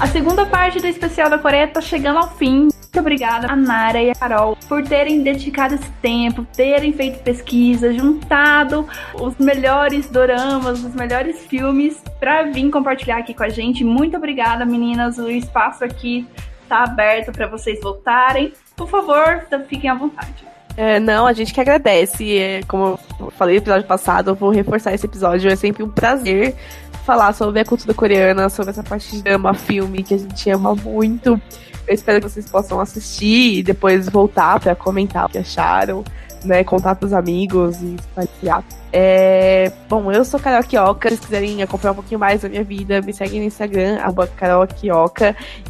A 0.00 0.06
segunda 0.06 0.46
parte 0.46 0.78
do 0.78 0.86
especial 0.86 1.28
da 1.28 1.38
Coreia 1.38 1.68
tá 1.68 1.78
chegando 1.78 2.16
ao 2.16 2.30
fim. 2.30 2.62
Muito 2.62 2.98
obrigada 2.98 3.52
a 3.52 3.54
Nara 3.54 4.02
e 4.02 4.10
a 4.10 4.14
Carol 4.14 4.56
por 4.66 4.82
terem 4.82 5.22
dedicado 5.22 5.74
esse 5.74 5.90
tempo, 6.00 6.42
terem 6.56 6.90
feito 6.94 7.22
pesquisa, 7.22 7.92
juntado 7.92 8.88
os 9.14 9.36
melhores 9.36 10.08
doramas, 10.08 10.82
os 10.82 10.94
melhores 10.94 11.44
filmes 11.46 12.02
para 12.18 12.44
vir 12.44 12.70
compartilhar 12.70 13.18
aqui 13.18 13.34
com 13.34 13.44
a 13.44 13.50
gente. 13.50 13.84
Muito 13.84 14.16
obrigada, 14.16 14.64
meninas. 14.64 15.18
O 15.18 15.30
espaço 15.30 15.84
aqui 15.84 16.26
tá 16.66 16.84
aberto 16.84 17.30
para 17.30 17.46
vocês 17.46 17.78
voltarem. 17.82 18.54
Por 18.74 18.88
favor, 18.88 19.46
fiquem 19.68 19.90
à 19.90 19.94
vontade. 19.94 20.49
É, 20.82 20.98
não, 20.98 21.26
a 21.26 21.34
gente 21.34 21.52
que 21.52 21.60
agradece. 21.60 22.38
É, 22.38 22.62
como 22.62 22.98
eu 23.20 23.30
falei 23.32 23.56
no 23.56 23.60
episódio 23.60 23.86
passado, 23.86 24.30
eu 24.30 24.34
vou 24.34 24.48
reforçar 24.48 24.94
esse 24.94 25.04
episódio. 25.04 25.50
É 25.50 25.54
sempre 25.54 25.82
um 25.82 25.90
prazer 25.90 26.56
falar 27.04 27.34
sobre 27.34 27.60
a 27.60 27.66
cultura 27.66 27.92
coreana, 27.92 28.48
sobre 28.48 28.70
essa 28.70 28.82
parte 28.82 29.14
de 29.14 29.22
drama, 29.22 29.52
filme 29.52 30.02
que 30.02 30.14
a 30.14 30.16
gente 30.18 30.48
ama 30.48 30.74
muito. 30.74 31.38
Eu 31.86 31.94
espero 31.94 32.18
que 32.18 32.30
vocês 32.30 32.48
possam 32.48 32.80
assistir 32.80 33.58
e 33.58 33.62
depois 33.62 34.08
voltar 34.08 34.58
para 34.58 34.74
comentar 34.74 35.26
o 35.26 35.28
que 35.28 35.36
acharam, 35.36 36.02
né? 36.44 36.64
Contar 36.64 36.94
pros 36.94 37.12
amigos 37.12 37.82
e 37.82 37.96
espalhar. 37.96 38.64
É... 38.92 39.72
Bom, 39.88 40.10
eu 40.10 40.24
sou 40.24 40.40
Carol. 40.40 40.62
Se 40.62 40.70
vocês 40.70 41.20
quiserem 41.20 41.62
acompanhar 41.62 41.92
um 41.92 41.96
pouquinho 41.96 42.18
mais 42.18 42.40
da 42.42 42.48
minha 42.48 42.64
vida, 42.64 43.00
me 43.00 43.12
seguem 43.12 43.40
no 43.40 43.46
Instagram, 43.46 44.00
arroba. 44.00 44.28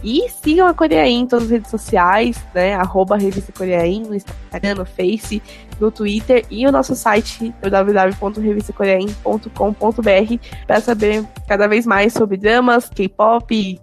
E 0.03 0.29
sigam 0.29 0.67
a 0.67 0.75
Coreain 0.75 1.21
em 1.21 1.27
todas 1.27 1.45
as 1.47 1.51
redes 1.51 1.71
sociais, 1.71 2.43
né? 2.55 2.75
Arroba 2.75 3.17
Revista 3.17 3.53
Coreain, 3.53 4.03
no 4.03 4.15
Instagram, 4.15 4.75
no 4.77 4.87
Face, 4.87 5.43
no 5.79 5.91
Twitter 5.91 6.45
e 6.51 6.67
o 6.67 6.73
nosso 6.73 6.95
site 6.95 7.55
www.revistacoreain.com.br 7.61 10.47
para 10.67 10.81
saber 10.81 11.25
cada 11.49 11.67
vez 11.67 11.87
mais 11.87 12.13
sobre 12.13 12.37
dramas, 12.37 12.89
K-pop, 12.89 13.81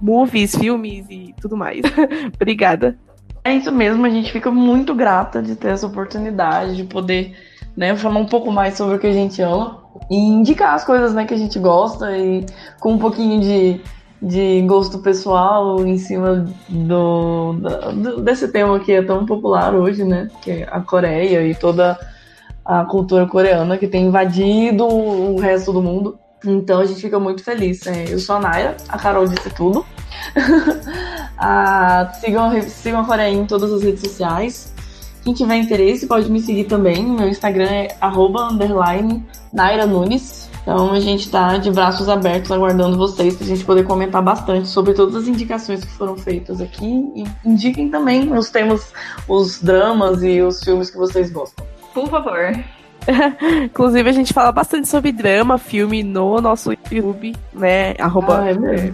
movies, 0.00 0.56
filmes 0.56 1.06
e 1.10 1.34
tudo 1.40 1.56
mais. 1.56 1.82
Obrigada. 2.34 3.07
É 3.44 3.54
isso 3.54 3.72
mesmo, 3.72 4.04
a 4.04 4.10
gente 4.10 4.30
fica 4.30 4.50
muito 4.50 4.94
grata 4.94 5.42
de 5.42 5.56
ter 5.56 5.68
essa 5.68 5.86
oportunidade 5.86 6.76
de 6.76 6.84
poder 6.84 7.34
né, 7.76 7.96
falar 7.96 8.18
um 8.18 8.26
pouco 8.26 8.50
mais 8.50 8.76
sobre 8.76 8.96
o 8.96 8.98
que 8.98 9.06
a 9.06 9.12
gente 9.12 9.40
ama 9.40 9.82
e 10.10 10.16
indicar 10.16 10.74
as 10.74 10.84
coisas 10.84 11.14
né, 11.14 11.24
que 11.24 11.32
a 11.32 11.38
gente 11.38 11.58
gosta 11.58 12.16
e 12.16 12.44
com 12.80 12.94
um 12.94 12.98
pouquinho 12.98 13.40
de, 13.40 13.80
de 14.20 14.62
gosto 14.62 14.98
pessoal 14.98 15.86
em 15.86 15.96
cima 15.96 16.46
do, 16.68 17.52
do, 17.52 18.20
desse 18.20 18.48
tema 18.48 18.80
que 18.80 18.92
é 18.92 19.02
tão 19.02 19.24
popular 19.24 19.74
hoje, 19.74 20.04
né? 20.04 20.28
Que 20.42 20.50
é 20.50 20.68
a 20.70 20.80
Coreia 20.80 21.46
e 21.46 21.54
toda 21.54 21.98
a 22.64 22.84
cultura 22.84 23.26
coreana 23.26 23.78
que 23.78 23.86
tem 23.86 24.06
invadido 24.06 24.86
o 24.86 25.38
resto 25.38 25.72
do 25.72 25.80
mundo. 25.80 26.18
Então 26.44 26.80
a 26.80 26.84
gente 26.84 27.00
fica 27.00 27.18
muito 27.18 27.42
feliz. 27.42 27.84
Né? 27.84 28.06
Eu 28.08 28.18
sou 28.18 28.36
a 28.36 28.40
Naira, 28.40 28.76
a 28.88 28.98
Carol 28.98 29.26
disse 29.26 29.50
tudo. 29.50 29.86
ah, 31.38 32.10
sigam, 32.20 32.60
sigam 32.62 33.00
a 33.00 33.04
Coreia 33.04 33.32
em 33.32 33.46
todas 33.46 33.72
as 33.72 33.82
redes 33.82 34.00
sociais. 34.00 34.72
Quem 35.22 35.34
tiver 35.34 35.56
interesse 35.56 36.06
pode 36.06 36.30
me 36.30 36.40
seguir 36.40 36.64
também. 36.64 37.04
Meu 37.04 37.28
Instagram 37.28 37.66
é 37.66 37.96
arroba, 38.00 38.48
underline, 38.48 39.24
Naira 39.52 39.86
Nunes. 39.86 40.48
Então 40.62 40.92
a 40.92 41.00
gente 41.00 41.26
está 41.26 41.56
de 41.56 41.70
braços 41.70 42.08
abertos 42.08 42.50
aguardando 42.50 42.96
vocês 42.96 43.36
para 43.36 43.44
a 43.44 43.48
gente 43.48 43.64
poder 43.64 43.84
comentar 43.84 44.22
bastante 44.22 44.68
sobre 44.68 44.92
todas 44.92 45.14
as 45.16 45.28
indicações 45.28 45.84
que 45.84 45.90
foram 45.92 46.16
feitas 46.16 46.60
aqui 46.60 47.10
e 47.14 47.24
indiquem 47.44 47.88
também 47.88 48.32
os 48.36 48.50
temas, 48.50 48.92
os 49.26 49.62
dramas 49.62 50.22
e 50.22 50.42
os 50.42 50.62
filmes 50.62 50.90
que 50.90 50.98
vocês 50.98 51.30
gostam. 51.30 51.66
Por 51.94 52.08
favor. 52.08 52.52
Inclusive, 53.64 54.08
a 54.08 54.12
gente 54.12 54.34
fala 54.34 54.52
bastante 54.52 54.88
sobre 54.88 55.12
drama, 55.12 55.56
filme 55.56 56.02
no 56.02 56.40
nosso 56.40 56.72
YouTube, 56.72 57.34
né? 57.54 57.94
Arroba 57.98 58.40
ah, 58.40 58.50
é 58.50 58.92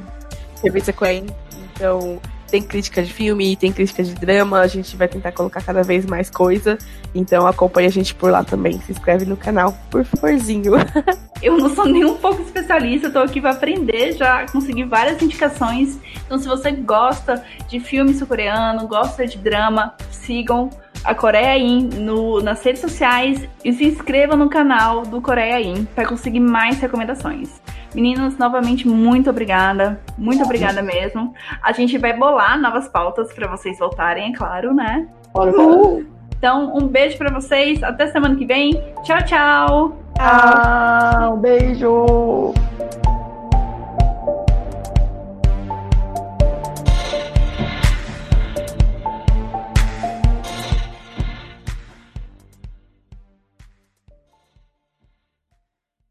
Revista 0.62 0.92
Queen. 0.92 1.26
Então, 1.74 2.20
tem 2.54 2.62
crítica 2.62 3.02
de 3.02 3.12
filme, 3.12 3.56
tem 3.56 3.72
crítica 3.72 4.04
de 4.04 4.14
drama, 4.14 4.60
a 4.60 4.68
gente 4.68 4.96
vai 4.96 5.08
tentar 5.08 5.32
colocar 5.32 5.60
cada 5.60 5.82
vez 5.82 6.06
mais 6.06 6.30
coisa. 6.30 6.78
Então 7.12 7.48
acompanha 7.48 7.88
a 7.88 7.90
gente 7.90 8.14
por 8.14 8.30
lá 8.30 8.44
também. 8.44 8.80
Se 8.82 8.92
inscreve 8.92 9.24
no 9.24 9.36
canal, 9.36 9.76
por 9.90 10.04
favorzinho. 10.04 10.74
Eu 11.42 11.58
não 11.58 11.74
sou 11.74 11.84
nem 11.84 12.04
um 12.04 12.14
pouco 12.14 12.42
especialista, 12.42 13.10
tô 13.10 13.18
aqui 13.18 13.40
para 13.40 13.50
aprender, 13.50 14.12
já 14.12 14.46
consegui 14.46 14.84
várias 14.84 15.20
indicações. 15.20 15.98
Então 16.24 16.38
se 16.38 16.46
você 16.46 16.70
gosta 16.70 17.42
de 17.68 17.80
filme 17.80 18.14
sul-coreano, 18.14 18.86
gosta 18.86 19.26
de 19.26 19.36
drama, 19.36 19.92
sigam 20.12 20.70
a 21.02 21.12
Coreia 21.12 21.58
In 21.58 21.88
no, 21.88 22.40
nas 22.40 22.62
redes 22.62 22.80
sociais 22.80 23.48
e 23.64 23.72
se 23.72 23.84
inscreva 23.84 24.36
no 24.36 24.48
canal 24.48 25.02
do 25.02 25.20
Coreia 25.20 25.60
In 25.60 25.86
para 25.86 26.06
conseguir 26.06 26.40
mais 26.40 26.78
recomendações. 26.78 27.60
Meninos, 27.94 28.36
novamente, 28.36 28.88
muito 28.88 29.30
obrigada. 29.30 30.00
Muito 30.18 30.42
obrigada 30.42 30.82
mesmo. 30.82 31.32
A 31.62 31.72
gente 31.72 31.96
vai 31.98 32.16
bolar 32.16 32.60
novas 32.60 32.88
pautas 32.88 33.32
para 33.32 33.46
vocês 33.46 33.78
voltarem, 33.78 34.32
é 34.32 34.36
claro, 34.36 34.74
né? 34.74 35.08
Uhul. 35.34 36.04
Então, 36.36 36.76
um 36.76 36.86
beijo 36.86 37.16
para 37.16 37.32
vocês. 37.32 37.82
Até 37.82 38.08
semana 38.08 38.34
que 38.34 38.44
vem. 38.44 38.74
Tchau, 39.02 39.24
tchau. 39.24 39.98
Tchau. 40.14 41.36
Beijo. 41.38 42.52